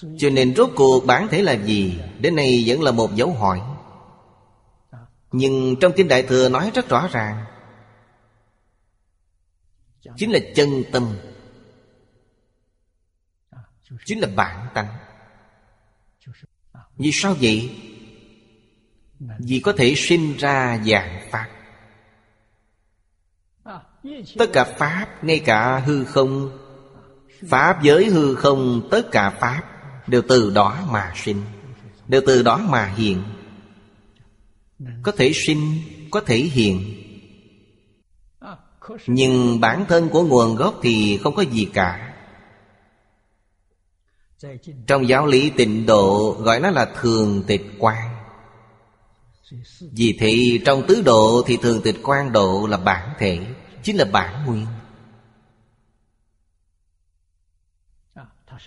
Cho 0.00 0.30
nên 0.30 0.54
rốt 0.54 0.70
cuộc 0.76 1.06
bản 1.06 1.28
thể 1.28 1.42
là 1.42 1.52
gì? 1.52 2.00
Đến 2.20 2.36
nay 2.36 2.64
vẫn 2.66 2.82
là 2.82 2.92
một 2.92 3.14
dấu 3.14 3.32
hỏi. 3.32 3.60
Nhưng 5.32 5.76
trong 5.80 5.92
Kinh 5.96 6.08
Đại 6.08 6.22
Thừa 6.22 6.48
nói 6.48 6.70
rất 6.74 6.88
rõ 6.88 7.08
ràng. 7.12 7.44
Chính 10.16 10.30
là 10.30 10.38
chân 10.54 10.84
tâm. 10.92 11.16
Chính 14.04 14.20
là 14.20 14.28
bản 14.36 14.66
tánh. 14.74 14.96
Vì 16.96 17.10
sao 17.12 17.34
vậy? 17.40 17.76
Vì 19.38 19.60
có 19.64 19.72
thể 19.76 19.94
sinh 19.96 20.36
ra 20.36 20.78
dạng 20.86 21.28
Pháp. 21.30 21.48
Tất 24.38 24.50
cả 24.52 24.64
Pháp, 24.64 25.24
ngay 25.24 25.38
cả 25.38 25.78
hư 25.78 26.04
không 26.04 26.58
Pháp 27.48 27.82
giới 27.82 28.06
hư 28.06 28.34
không, 28.34 28.88
tất 28.90 29.02
cả 29.12 29.30
Pháp 29.30 29.73
Đều 30.06 30.22
từ 30.28 30.50
đó 30.50 30.86
mà 30.90 31.12
sinh 31.16 31.42
Đều 32.08 32.22
từ 32.26 32.42
đó 32.42 32.58
mà 32.58 32.94
hiện. 32.96 33.22
Có 35.02 35.12
thể 35.12 35.32
sinh, 35.34 35.78
có 36.10 36.20
thể 36.20 36.36
hiện. 36.36 37.00
Nhưng 39.06 39.60
bản 39.60 39.84
thân 39.88 40.08
của 40.08 40.22
nguồn 40.22 40.56
gốc 40.56 40.74
thì 40.82 41.18
không 41.22 41.34
có 41.34 41.42
gì 41.42 41.68
cả. 41.74 42.14
Trong 44.86 45.08
giáo 45.08 45.26
lý 45.26 45.50
tịnh 45.50 45.86
độ 45.86 46.36
gọi 46.40 46.60
nó 46.60 46.70
là 46.70 46.92
thường 47.00 47.42
tịch 47.46 47.66
quan 47.78 48.14
vì 49.80 50.16
thế 50.20 50.60
trong 50.64 50.86
tứ 50.88 51.02
độ 51.02 51.42
thì 51.46 51.56
thường 51.56 51.80
tịch 51.84 51.96
quan 52.02 52.32
độ 52.32 52.66
là 52.66 52.76
bản 52.76 53.10
thể 53.18 53.46
Chính 53.82 53.96
là 53.96 54.04
bản 54.04 54.46
nguyên. 54.46 54.66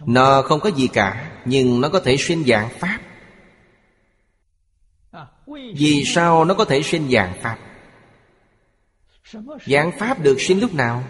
Nó 0.06 0.42
không 0.42 0.60
có 0.60 0.70
gì 0.70 0.88
cả, 0.88 1.32
Nhưng 1.46 1.82
nó 1.82 1.90
có 1.90 2.00
thể 2.00 2.18
sinh 2.18 2.44
dạng 2.44 2.70
Pháp. 2.80 3.00
Vì 5.76 6.04
sao 6.06 6.46
nó 6.46 6.54
có 6.54 6.66
thể 6.66 6.82
sinh 6.84 7.10
dạng 7.12 7.34
Pháp? 7.42 7.58
Dạng 9.66 9.92
Pháp 10.00 10.20
được 10.20 10.42
sinh 10.42 10.60
lúc 10.60 10.74
nào? 10.74 11.04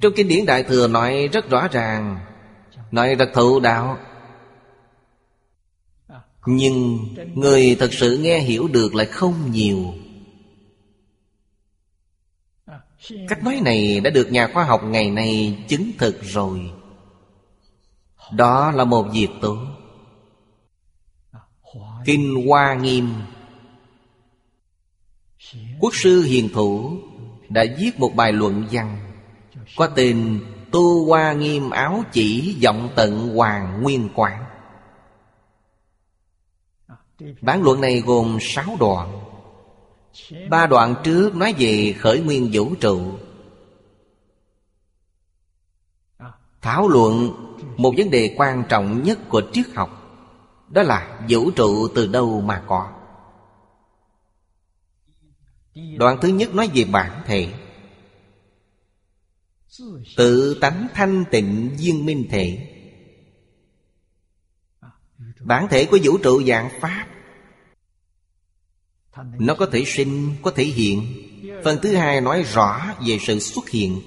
Trong 0.00 0.12
kinh 0.16 0.28
điển 0.28 0.46
Đại 0.46 0.62
Thừa 0.62 0.88
nói 0.88 1.28
rất 1.32 1.50
rõ 1.50 1.68
ràng, 1.68 2.20
Nói 2.90 3.14
rất 3.14 3.28
thụ 3.34 3.60
đạo 3.60 3.98
Nhưng 6.46 6.98
người 7.34 7.76
thật 7.80 7.92
sự 7.92 8.18
nghe 8.18 8.38
hiểu 8.38 8.68
được 8.68 8.94
lại 8.94 9.06
không 9.06 9.50
nhiều. 9.52 9.94
Cách 13.28 13.44
nói 13.44 13.60
này 13.64 14.00
đã 14.00 14.10
được 14.10 14.32
nhà 14.32 14.48
khoa 14.54 14.64
học 14.64 14.80
ngày 14.84 15.10
nay 15.10 15.58
chứng 15.68 15.90
thực 15.98 16.22
rồi. 16.22 16.70
Đó 18.32 18.70
là 18.70 18.84
một 18.84 19.06
việc 19.12 19.28
tốt. 19.40 19.58
Kinh 22.04 22.46
Hoa 22.46 22.74
Nghiêm, 22.74 23.08
Quốc 25.80 25.94
sư 25.94 26.22
Hiền 26.22 26.48
Thủ 26.54 26.98
đã 27.48 27.64
viết 27.78 27.90
một 27.98 28.12
bài 28.16 28.32
luận 28.32 28.66
văn 28.70 28.98
Có 29.76 29.86
tên 29.86 30.40
Tu 30.70 31.06
Hoa 31.06 31.32
Nghiêm 31.32 31.70
Áo 31.70 32.04
Chỉ 32.12 32.56
Giọng 32.58 32.88
Tận 32.96 33.36
Hoàng 33.36 33.82
Nguyên 33.82 34.08
Quảng 34.14 34.44
Bản 37.40 37.62
luận 37.62 37.80
này 37.80 38.00
gồm 38.00 38.38
sáu 38.40 38.76
đoạn. 38.80 39.25
Ba 40.50 40.66
đoạn 40.66 40.94
trước 41.04 41.34
nói 41.34 41.54
về 41.58 41.94
khởi 41.98 42.20
nguyên 42.20 42.50
vũ 42.52 42.74
trụ. 42.80 43.18
Thảo 46.60 46.88
luận 46.88 47.32
một 47.76 47.94
vấn 47.96 48.10
đề 48.10 48.34
quan 48.36 48.64
trọng 48.68 49.02
nhất 49.02 49.18
của 49.28 49.42
triết 49.52 49.66
học, 49.74 50.02
Đó 50.68 50.82
là 50.82 51.26
vũ 51.28 51.50
trụ 51.50 51.88
từ 51.94 52.06
đâu 52.06 52.40
mà 52.40 52.64
có. 52.66 52.92
Đoạn 55.96 56.18
thứ 56.22 56.28
nhất 56.28 56.54
nói 56.54 56.70
về 56.74 56.84
bản 56.84 57.22
thể. 57.26 57.52
Tự 60.16 60.58
tánh 60.60 60.86
thanh 60.94 61.24
tịnh 61.30 61.76
viên 61.78 62.06
minh 62.06 62.26
thể. 62.30 62.72
Bản 65.40 65.66
thể 65.70 65.84
của 65.84 65.98
vũ 66.02 66.18
trụ 66.18 66.42
dạng 66.42 66.70
Pháp 66.80 67.06
nó 69.38 69.54
có 69.54 69.66
thể 69.66 69.84
sinh, 69.86 70.36
có 70.42 70.50
thể 70.50 70.64
hiện. 70.64 71.22
Phần 71.64 71.78
thứ 71.82 71.96
hai 71.96 72.20
nói 72.20 72.42
rõ 72.42 72.94
về 73.06 73.18
sự 73.20 73.38
xuất 73.38 73.68
hiện 73.68 74.00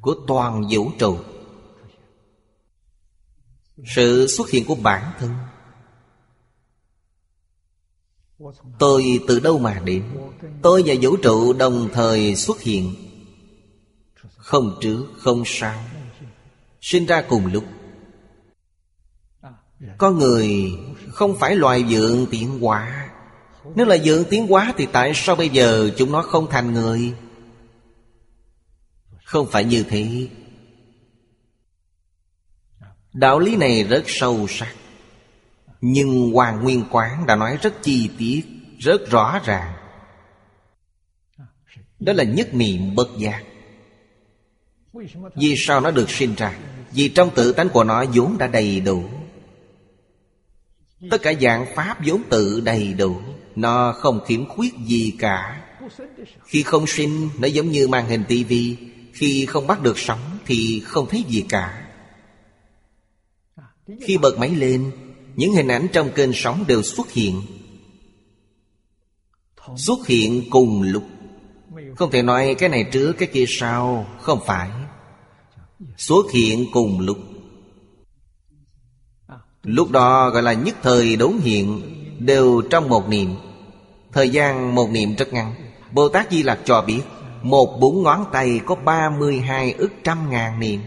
Của 0.00 0.14
toàn 0.26 0.62
vũ 0.70 0.90
trụ. 0.98 1.18
Sự 3.84 4.26
xuất 4.26 4.50
hiện 4.50 4.64
của 4.64 4.74
bản 4.74 5.12
thân. 5.18 5.34
Tôi 8.78 9.20
từ 9.28 9.40
đâu 9.40 9.58
mà 9.58 9.80
đến? 9.84 10.04
Tôi 10.62 10.82
và 10.86 10.94
vũ 11.02 11.16
trụ 11.16 11.52
đồng 11.52 11.88
thời 11.92 12.36
xuất 12.36 12.60
hiện. 12.60 12.94
Không 14.36 14.78
trước 14.80 15.06
không 15.18 15.42
sau. 15.46 15.84
Sinh 16.80 17.06
ra 17.06 17.24
cùng 17.28 17.46
lúc. 17.46 17.64
Có 19.98 20.10
người 20.10 20.72
không 21.14 21.36
phải 21.38 21.56
loài 21.56 21.84
dượng 21.90 22.26
tiến 22.30 22.60
hóa. 22.60 23.08
Nếu 23.74 23.86
là 23.86 23.98
dượng 23.98 24.24
tiến 24.24 24.46
hóa 24.46 24.74
Thì 24.76 24.86
tại 24.92 25.12
sao 25.14 25.36
bây 25.36 25.48
giờ 25.48 25.90
chúng 25.96 26.12
nó 26.12 26.22
không 26.22 26.46
thành 26.50 26.72
người? 26.72 27.14
Không 29.24 29.46
phải 29.50 29.64
như 29.64 29.84
thế. 29.88 30.28
Đạo 33.12 33.38
lý 33.38 33.56
này 33.56 33.84
rất 33.84 34.04
sâu 34.06 34.46
sắc. 34.48 34.74
Nhưng 35.80 36.32
Hoàng 36.32 36.62
Nguyên 36.62 36.84
Quán 36.90 37.26
đã 37.26 37.36
nói 37.36 37.58
rất 37.62 37.82
chi 37.82 38.10
tiết, 38.18 38.42
Rất 38.78 39.10
rõ 39.10 39.40
ràng. 39.44 39.72
Đó 41.98 42.12
là 42.12 42.24
nhất 42.24 42.54
niệm 42.54 42.94
bất 42.94 43.08
giác. 43.18 43.42
Vì 45.36 45.54
sao 45.56 45.80
nó 45.80 45.90
được 45.90 46.10
sinh 46.10 46.34
ra? 46.34 46.58
Vì 46.92 47.08
trong 47.08 47.30
tự 47.34 47.52
tánh 47.52 47.68
của 47.68 47.84
nó 47.84 48.04
vốn 48.14 48.38
đã 48.38 48.46
đầy 48.46 48.80
đủ. 48.80 49.04
Tất 51.10 51.22
cả 51.22 51.32
dạng 51.40 51.66
Pháp 51.74 51.98
vốn 52.06 52.22
tự 52.30 52.60
đầy 52.60 52.92
đủ, 52.92 53.16
Nó 53.56 53.92
không 53.92 54.20
khiếm 54.26 54.48
khuyết 54.48 54.74
gì 54.86 55.12
cả. 55.18 55.62
Khi 56.44 56.62
không 56.62 56.86
sinh, 56.86 57.28
Nó 57.38 57.48
giống 57.48 57.70
như 57.70 57.88
màn 57.88 58.06
hình 58.08 58.24
tivi 58.28 58.76
Khi 59.12 59.46
không 59.46 59.66
bắt 59.66 59.82
được 59.82 59.98
sóng, 59.98 60.38
Thì 60.46 60.82
không 60.84 61.06
thấy 61.10 61.24
gì 61.28 61.44
cả. 61.48 61.80
Khi 64.00 64.18
bật 64.18 64.38
máy 64.38 64.50
lên, 64.50 64.90
những 65.36 65.52
hình 65.52 65.68
ảnh 65.68 65.86
trong 65.92 66.10
kênh 66.14 66.30
sóng 66.34 66.64
đều 66.68 66.82
xuất 66.82 67.10
hiện. 67.10 67.42
Xuất 69.76 70.06
hiện 70.06 70.42
cùng 70.50 70.82
lúc. 70.82 71.04
Không 71.96 72.10
thể 72.10 72.22
nói 72.22 72.54
cái 72.58 72.68
này 72.68 72.84
trước, 72.92 73.12
cái 73.12 73.28
kia 73.32 73.44
sau, 73.48 74.06
Không 74.20 74.40
phải. 74.46 74.70
Xuất 75.96 76.32
hiện 76.32 76.66
cùng 76.72 77.00
lúc. 77.00 77.18
Lúc 79.64 79.90
đó 79.90 80.30
gọi 80.30 80.42
là 80.42 80.52
nhất 80.52 80.76
thời 80.82 81.16
đốn 81.16 81.32
hiện 81.42 81.82
Đều 82.18 82.62
trong 82.70 82.88
một 82.88 83.08
niệm. 83.08 83.34
Thời 84.12 84.30
gian 84.30 84.74
một 84.74 84.90
niệm 84.90 85.14
rất 85.14 85.32
ngắn. 85.32 85.54
Bồ 85.92 86.08
Tát 86.08 86.30
Di 86.30 86.42
Lặc 86.42 86.58
cho 86.64 86.82
biết, 86.86 87.00
Một 87.42 87.80
bốn 87.80 88.02
ngón 88.02 88.24
tay 88.32 88.60
có 88.66 88.74
32 88.74 89.72
ức 89.72 89.92
trăm 90.04 90.30
ngàn 90.30 90.60
niệm. 90.60 90.80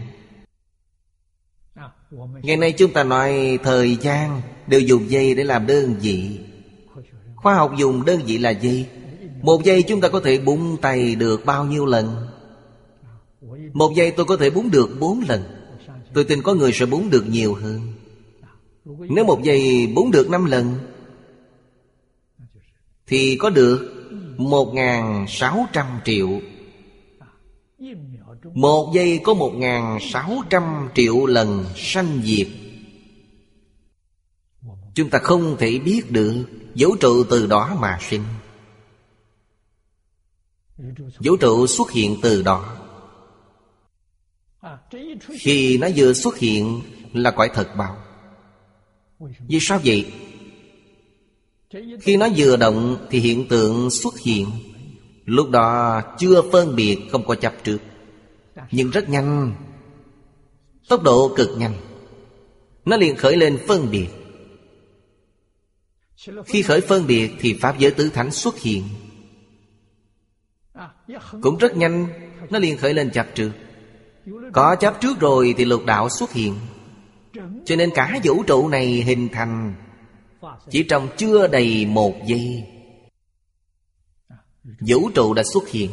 Ngày 2.42 2.56
nay 2.56 2.72
chúng 2.72 2.92
ta 2.92 3.04
nói 3.04 3.58
thời 3.62 3.96
gian 3.96 4.40
Đều 4.66 4.80
dùng 4.80 5.10
giây 5.10 5.34
để 5.34 5.44
làm 5.44 5.66
đơn 5.66 5.94
vị. 6.00 6.38
Khoa 7.36 7.54
học 7.54 7.72
dùng 7.76 8.04
đơn 8.04 8.20
vị 8.26 8.38
là 8.38 8.50
gì? 8.50 8.86
Một 9.42 9.64
giây 9.64 9.82
chúng 9.82 10.00
ta 10.00 10.08
có 10.08 10.20
thể 10.20 10.38
búng 10.38 10.76
tay 10.76 11.14
được 11.14 11.44
bao 11.44 11.64
nhiêu 11.64 11.86
lần? 11.86 12.26
Một 13.72 13.92
giây 13.94 14.10
tôi 14.10 14.26
có 14.26 14.36
thể 14.36 14.50
búng 14.50 14.70
được 14.70 14.90
bốn 15.00 15.20
lần. 15.28 15.42
Tôi 16.14 16.24
tin 16.24 16.42
có 16.42 16.54
người 16.54 16.72
sẽ 16.72 16.86
búng 16.86 17.10
được 17.10 17.24
nhiều 17.28 17.54
hơn. 17.54 17.80
Nếu 18.84 19.24
một 19.24 19.42
giây 19.42 19.86
búng 19.94 20.10
được 20.10 20.30
năm 20.30 20.44
lần, 20.44 20.78
Thì 23.08 23.36
có 23.36 23.50
được 23.50 24.06
một 24.36 24.74
ngàn 24.74 25.24
sáu 25.28 25.66
trăm 25.72 25.86
triệu. 26.04 26.28
Một 28.54 28.92
giây 28.94 29.20
có 29.24 29.34
một 29.34 29.52
ngàn 29.54 29.98
sáu 30.00 30.42
trăm 30.50 30.88
triệu 30.94 31.26
lần 31.26 31.64
sanh 31.76 32.20
diệt. 32.24 32.48
Chúng 34.94 35.10
ta 35.10 35.18
không 35.18 35.56
thể 35.58 35.78
biết 35.78 36.10
được 36.10 36.44
Vũ 36.74 36.96
trụ 37.00 37.24
từ 37.30 37.46
đó 37.46 37.76
mà 37.80 37.98
sinh. 38.00 38.24
Vũ 41.18 41.36
trụ 41.36 41.66
xuất 41.66 41.90
hiện 41.90 42.16
từ 42.22 42.42
đó. 42.42 42.76
Khi 45.40 45.78
nó 45.78 45.88
vừa 45.96 46.12
xuất 46.12 46.38
hiện 46.38 46.80
là 47.12 47.30
cõi 47.30 47.50
thật 47.54 47.68
bao. 47.76 48.07
Vì 49.20 49.58
sao 49.60 49.80
vậy? 49.84 50.06
Khi 52.00 52.16
nó 52.16 52.28
vừa 52.36 52.56
động 52.56 53.06
thì 53.10 53.18
hiện 53.18 53.48
tượng 53.48 53.90
xuất 53.90 54.18
hiện. 54.18 54.46
Lúc 55.24 55.50
đó 55.50 56.00
chưa 56.18 56.42
phân 56.52 56.76
biệt, 56.76 56.98
không 57.12 57.26
có 57.26 57.34
chấp 57.34 57.54
trước. 57.64 57.78
Nhưng 58.70 58.90
rất 58.90 59.08
nhanh. 59.08 59.54
Tốc 60.88 61.02
độ 61.02 61.34
cực 61.36 61.58
nhanh. 61.58 61.74
Nó 62.84 62.96
liền 62.96 63.16
khởi 63.16 63.36
lên 63.36 63.58
phân 63.66 63.90
biệt. 63.90 64.08
Khi 66.46 66.62
khởi 66.62 66.80
phân 66.80 67.06
biệt 67.06 67.30
thì 67.40 67.54
Pháp 67.54 67.78
giới 67.78 67.90
tứ 67.90 68.08
thánh 68.08 68.30
xuất 68.30 68.58
hiện. 68.58 68.84
Cũng 71.42 71.58
rất 71.58 71.76
nhanh, 71.76 72.06
Nó 72.50 72.58
liền 72.58 72.76
khởi 72.76 72.94
lên 72.94 73.10
chấp 73.10 73.26
trước. 73.34 73.50
Có 74.52 74.76
chấp 74.80 75.00
trước 75.00 75.20
rồi 75.20 75.54
thì 75.58 75.64
lục 75.64 75.84
đạo 75.86 76.08
xuất 76.08 76.32
hiện. 76.32 76.54
Cho 77.64 77.76
nên 77.76 77.90
cả 77.94 78.18
vũ 78.24 78.42
trụ 78.42 78.68
này 78.68 78.86
hình 78.86 79.28
thành 79.32 79.74
Chỉ 80.70 80.82
trong 80.82 81.08
chưa 81.16 81.46
đầy 81.46 81.86
một 81.86 82.14
giây. 82.26 82.64
Vũ 84.80 85.10
trụ 85.14 85.34
đã 85.34 85.42
xuất 85.52 85.68
hiện. 85.68 85.90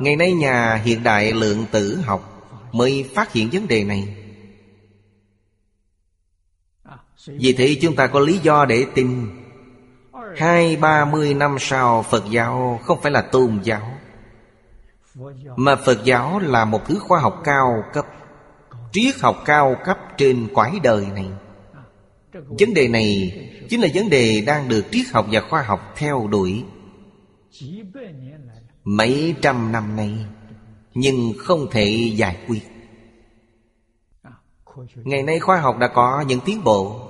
Ngày 0.00 0.16
nay 0.16 0.32
nhà 0.32 0.74
hiện 0.74 1.02
đại 1.02 1.32
lượng 1.32 1.64
tử 1.70 1.96
học 1.96 2.34
Mới 2.72 3.10
phát 3.14 3.32
hiện 3.32 3.48
vấn 3.52 3.68
đề 3.68 3.84
này. 3.84 4.16
Vì 7.26 7.52
thế 7.52 7.76
chúng 7.82 7.96
ta 7.96 8.06
có 8.06 8.20
lý 8.20 8.38
do 8.38 8.64
để 8.64 8.86
tin. 8.94 9.26
Hai, 10.36 10.76
ba 10.76 11.04
mươi 11.04 11.34
năm 11.34 11.56
sau 11.60 12.02
Phật 12.02 12.24
giáo 12.30 12.80
không 12.84 13.00
phải 13.02 13.12
là 13.12 13.22
tôn 13.22 13.60
giáo, 13.62 13.94
Mà 15.56 15.76
Phật 15.76 16.04
giáo 16.04 16.38
là 16.38 16.64
một 16.64 16.80
thứ 16.86 16.98
khoa 16.98 17.20
học 17.20 17.40
cao 17.44 17.84
cấp. 17.92 18.06
Triết 18.92 19.14
học 19.20 19.42
cao 19.44 19.76
cấp 19.84 19.98
trên 20.16 20.48
quải 20.54 20.80
đời 20.82 21.06
này. 21.14 21.28
Vấn 22.32 22.74
đề 22.74 22.88
này 22.88 23.32
chính 23.68 23.80
là 23.80 23.88
vấn 23.94 24.10
đề 24.10 24.40
đang 24.46 24.68
được 24.68 24.84
triết 24.90 25.06
học 25.12 25.26
và 25.30 25.40
khoa 25.40 25.62
học 25.62 25.94
theo 25.96 26.28
đuổi. 26.30 26.64
Mấy 28.84 29.34
trăm 29.42 29.72
năm 29.72 29.96
nay, 29.96 30.26
Nhưng 30.94 31.32
không 31.38 31.66
thể 31.70 32.12
giải 32.14 32.36
quyết. 32.48 32.62
Ngày 34.94 35.22
nay 35.22 35.38
khoa 35.38 35.60
học 35.60 35.78
đã 35.78 35.88
có 35.88 36.24
những 36.28 36.40
tiến 36.44 36.64
bộ. 36.64 37.08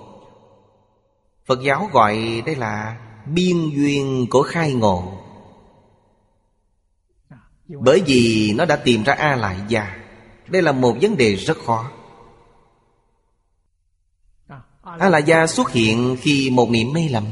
Phật 1.47 1.63
giáo 1.63 1.89
gọi 1.93 2.43
đây 2.47 2.57
là 2.57 3.01
biên 3.27 3.71
duyên 3.71 4.27
của 4.31 4.43
khai 4.43 4.73
ngộ. 4.73 5.13
Bởi 7.69 8.03
vì 8.07 8.53
nó 8.57 8.65
đã 8.65 8.77
tìm 8.77 9.03
ra 9.03 9.13
A 9.13 9.37
Lại 9.37 9.57
già 9.69 9.98
đây 10.49 10.63
là 10.63 10.73
một 10.73 10.97
vấn 11.01 11.17
đề 11.17 11.35
rất 11.35 11.59
khó. 11.67 11.91
A 14.99 15.09
La 15.09 15.19
Gia 15.19 15.47
xuất 15.47 15.71
hiện 15.71 16.17
khi 16.21 16.51
một 16.51 16.71
niệm 16.71 16.93
mê 16.93 17.09
lầm. 17.11 17.25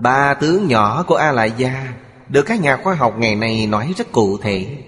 Ba 0.00 0.34
tướng 0.34 0.66
nhỏ 0.66 1.02
của 1.02 1.14
A 1.14 1.32
La 1.32 1.44
Gia 1.44 1.92
Được 2.28 2.42
các 2.42 2.60
nhà 2.60 2.76
khoa 2.76 2.94
học 2.94 3.14
ngày 3.18 3.34
nay 3.34 3.66
nói 3.66 3.94
rất 3.96 4.12
cụ 4.12 4.38
thể. 4.38 4.84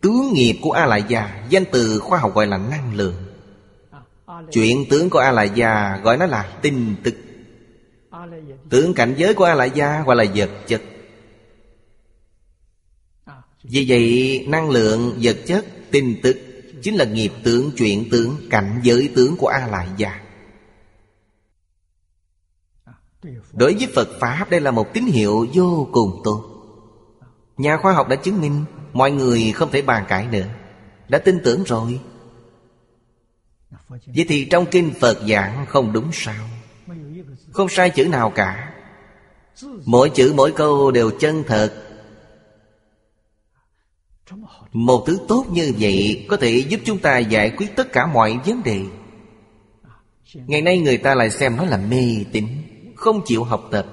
Tướng 0.00 0.32
nghiệp 0.32 0.58
của 0.62 0.72
A 0.72 0.86
La 0.86 0.96
Gia 0.96 1.44
Danh 1.48 1.64
từ 1.72 1.98
khoa 1.98 2.18
học 2.18 2.34
gọi 2.34 2.46
là 2.46 2.58
năng 2.58 2.94
lượng. 2.94 3.14
Chuyện 4.52 4.84
tướng 4.90 5.10
của 5.10 5.18
A 5.18 5.30
La 5.30 5.42
Gia 5.42 5.96
gọi 5.96 6.16
nó 6.16 6.26
là 6.26 6.50
tinh 6.62 6.94
tức 7.04 7.14
Tướng 8.70 8.94
cảnh 8.94 9.14
giới 9.16 9.34
của 9.34 9.44
A 9.44 9.54
La 9.54 9.64
Gia 9.64 10.02
gọi 10.02 10.16
là 10.16 10.24
vật 10.34 10.50
chất. 10.66 10.82
Vì 13.70 13.84
vậy 13.88 14.44
năng 14.48 14.70
lượng, 14.70 15.18
vật 15.22 15.36
chất, 15.46 15.66
tinh 15.90 16.16
tức 16.22 16.36
Chính 16.82 16.94
là 16.94 17.04
nghiệp 17.04 17.32
tướng, 17.44 17.70
chuyện 17.76 18.08
tướng, 18.10 18.36
cảnh 18.50 18.80
giới 18.82 19.12
tướng 19.16 19.36
của 19.36 19.46
A 19.46 19.66
Lại 19.66 19.88
già 19.96 20.20
Đối 23.52 23.74
với 23.74 23.88
Phật 23.94 24.08
Pháp 24.20 24.50
đây 24.50 24.60
là 24.60 24.70
một 24.70 24.94
tín 24.94 25.04
hiệu 25.04 25.46
vô 25.54 25.88
cùng 25.92 26.20
tốt. 26.24 26.42
Nhà 27.56 27.76
khoa 27.76 27.92
học 27.92 28.08
đã 28.08 28.16
chứng 28.16 28.40
minh 28.40 28.64
Mọi 28.96 29.10
người 29.10 29.52
không 29.52 29.70
thể 29.70 29.82
bàn 29.82 30.04
cãi 30.08 30.26
nữa. 30.26 30.46
Đã 31.08 31.18
tin 31.18 31.40
tưởng 31.44 31.64
rồi. 31.64 32.00
Vậy 33.88 34.24
thì 34.28 34.44
trong 34.50 34.66
kinh 34.66 34.92
Phật 35.00 35.18
giảng 35.28 35.66
không 35.66 35.92
đúng 35.92 36.10
sao? 36.12 36.48
Không 37.52 37.68
sai 37.68 37.90
chữ 37.90 38.08
nào 38.08 38.30
cả. 38.30 38.72
Mỗi 39.84 40.10
chữ 40.10 40.32
mỗi 40.36 40.52
câu 40.52 40.90
đều 40.90 41.10
chân 41.10 41.44
thật 41.46 41.85
một 44.72 45.04
thứ 45.06 45.18
tốt 45.28 45.46
như 45.50 45.72
vậy 45.78 46.26
Có 46.28 46.36
thể 46.36 46.64
giúp 46.68 46.80
chúng 46.84 46.98
ta 46.98 47.18
giải 47.18 47.50
quyết 47.50 47.76
tất 47.76 47.92
cả 47.92 48.06
mọi 48.06 48.38
vấn 48.46 48.62
đề. 48.62 48.84
Ngày 50.34 50.62
nay 50.62 50.78
người 50.78 50.98
ta 50.98 51.14
lại 51.14 51.30
xem 51.30 51.56
nó 51.56 51.64
là 51.64 51.76
mê 51.76 52.24
tín, 52.32 52.46
Không 52.96 53.20
chịu 53.24 53.44
học 53.44 53.68
tập. 53.70 53.86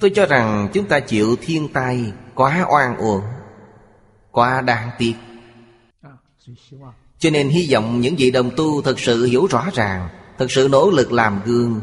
Tôi 0.00 0.10
cho 0.14 0.26
rằng 0.26 0.68
chúng 0.72 0.88
ta 0.88 1.00
chịu 1.00 1.36
thiên 1.40 1.68
tai 1.72 2.12
Quá 2.34 2.66
oan 2.70 2.96
uổng, 2.96 3.24
Quá 4.30 4.60
đáng 4.60 4.90
tiếc. 4.98 5.14
Cho 7.18 7.30
nên 7.30 7.48
hy 7.48 7.68
vọng 7.72 8.00
những 8.00 8.16
vị 8.16 8.30
đồng 8.30 8.50
tu 8.56 8.82
thật 8.82 9.00
sự 9.00 9.24
hiểu 9.24 9.46
rõ 9.46 9.66
ràng, 9.74 10.08
Thật 10.38 10.50
sự 10.50 10.68
nỗ 10.70 10.90
lực 10.90 11.12
làm 11.12 11.40
gương, 11.44 11.80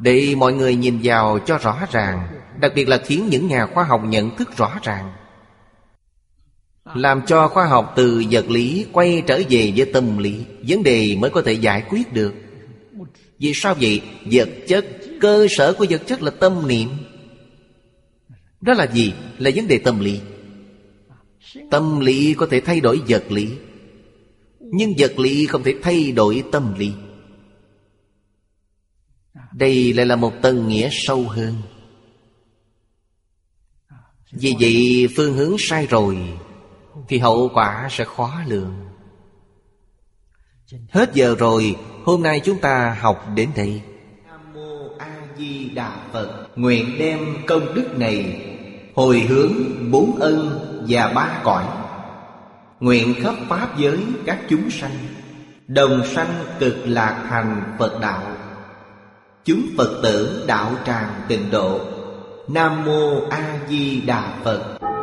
Để 0.00 0.34
mọi 0.38 0.52
người 0.52 0.76
nhìn 0.76 1.00
vào 1.02 1.38
cho 1.38 1.58
rõ 1.58 1.86
ràng. 1.90 2.43
Đặc 2.60 2.72
biệt 2.74 2.88
là 2.88 2.98
khiến 2.98 3.28
những 3.30 3.46
nhà 3.48 3.66
khoa 3.66 3.84
học 3.84 4.00
nhận 4.04 4.36
thức 4.36 4.56
rõ 4.56 4.78
ràng. 4.82 5.12
Làm 6.94 7.22
cho 7.26 7.48
khoa 7.48 7.66
học 7.66 7.92
từ 7.96 8.24
vật 8.30 8.50
lý 8.50 8.86
quay 8.92 9.22
trở 9.26 9.40
về 9.50 9.72
với 9.76 9.90
tâm 9.92 10.18
lý 10.18 10.44
Vấn 10.68 10.82
đề 10.82 11.16
mới 11.16 11.30
có 11.30 11.42
thể 11.42 11.52
giải 11.52 11.82
quyết 11.88 12.12
được. 12.12 12.34
Vì 13.38 13.52
sao 13.54 13.74
vậy? 13.80 14.02
Vật 14.32 14.48
chất, 14.68 14.86
cơ 15.20 15.46
sở 15.50 15.72
của 15.72 15.86
vật 15.90 16.02
chất 16.06 16.22
là 16.22 16.30
tâm 16.30 16.68
niệm. 16.68 16.88
Đó 18.60 18.74
là 18.74 18.86
gì? 18.92 19.12
Là 19.38 19.50
vấn 19.54 19.68
đề 19.68 19.78
tâm 19.78 20.00
lý. 20.00 20.20
Tâm 21.70 22.00
lý 22.00 22.34
có 22.34 22.46
thể 22.50 22.60
thay 22.60 22.80
đổi 22.80 23.00
vật 23.08 23.32
lý 23.32 23.48
Nhưng 24.60 24.92
vật 24.98 25.18
lý 25.18 25.46
không 25.46 25.62
thể 25.62 25.74
thay 25.82 26.12
đổi 26.12 26.42
tâm 26.52 26.74
lý. 26.78 26.92
Đây 29.52 29.92
lại 29.92 30.06
là 30.06 30.16
một 30.16 30.32
tầng 30.42 30.68
nghĩa 30.68 30.88
sâu 30.92 31.28
hơn 31.28 31.54
vì 34.34 34.54
vậy 34.60 35.08
phương 35.16 35.34
hướng 35.34 35.56
sai 35.58 35.86
rồi, 35.86 36.18
Thì 37.08 37.18
hậu 37.18 37.50
quả 37.54 37.88
sẽ 37.90 38.04
khó 38.04 38.32
lường. 38.46 38.74
Hết 40.90 41.10
giờ 41.14 41.34
rồi, 41.38 41.76
Hôm 42.04 42.22
nay 42.22 42.40
chúng 42.44 42.58
ta 42.58 42.96
học 43.00 43.26
đến 43.34 43.48
đây. 43.56 43.82
Nam 44.26 44.40
Mô 44.54 44.88
A 44.98 45.16
Di 45.38 45.70
Đà 45.70 45.96
Phật. 46.12 46.46
Nguyện 46.56 46.96
đem 46.98 47.18
công 47.46 47.74
đức 47.74 47.98
này 47.98 48.40
Hồi 48.94 49.20
hướng 49.20 49.52
bốn 49.90 50.16
ân 50.20 50.60
và 50.88 51.12
ba 51.14 51.40
cõi. 51.44 51.64
Nguyện 52.80 53.14
khắp 53.22 53.34
Pháp 53.48 53.78
giới 53.78 53.98
các 54.26 54.40
chúng 54.48 54.70
sanh, 54.70 54.98
Đồng 55.66 56.02
sanh 56.06 56.44
cực 56.58 56.76
lạc 56.84 57.26
thành 57.28 57.76
Phật 57.78 58.00
đạo. 58.00 58.22
Chúng 59.44 59.62
Phật 59.76 60.00
tử 60.02 60.44
đạo 60.48 60.72
tràng 60.86 61.10
tịnh 61.28 61.50
độ 61.50 61.80
Nam 62.48 62.84
Mô 62.84 63.20
A 63.30 63.58
Di 63.68 64.00
Đà 64.06 64.32
Phật. 64.44 64.93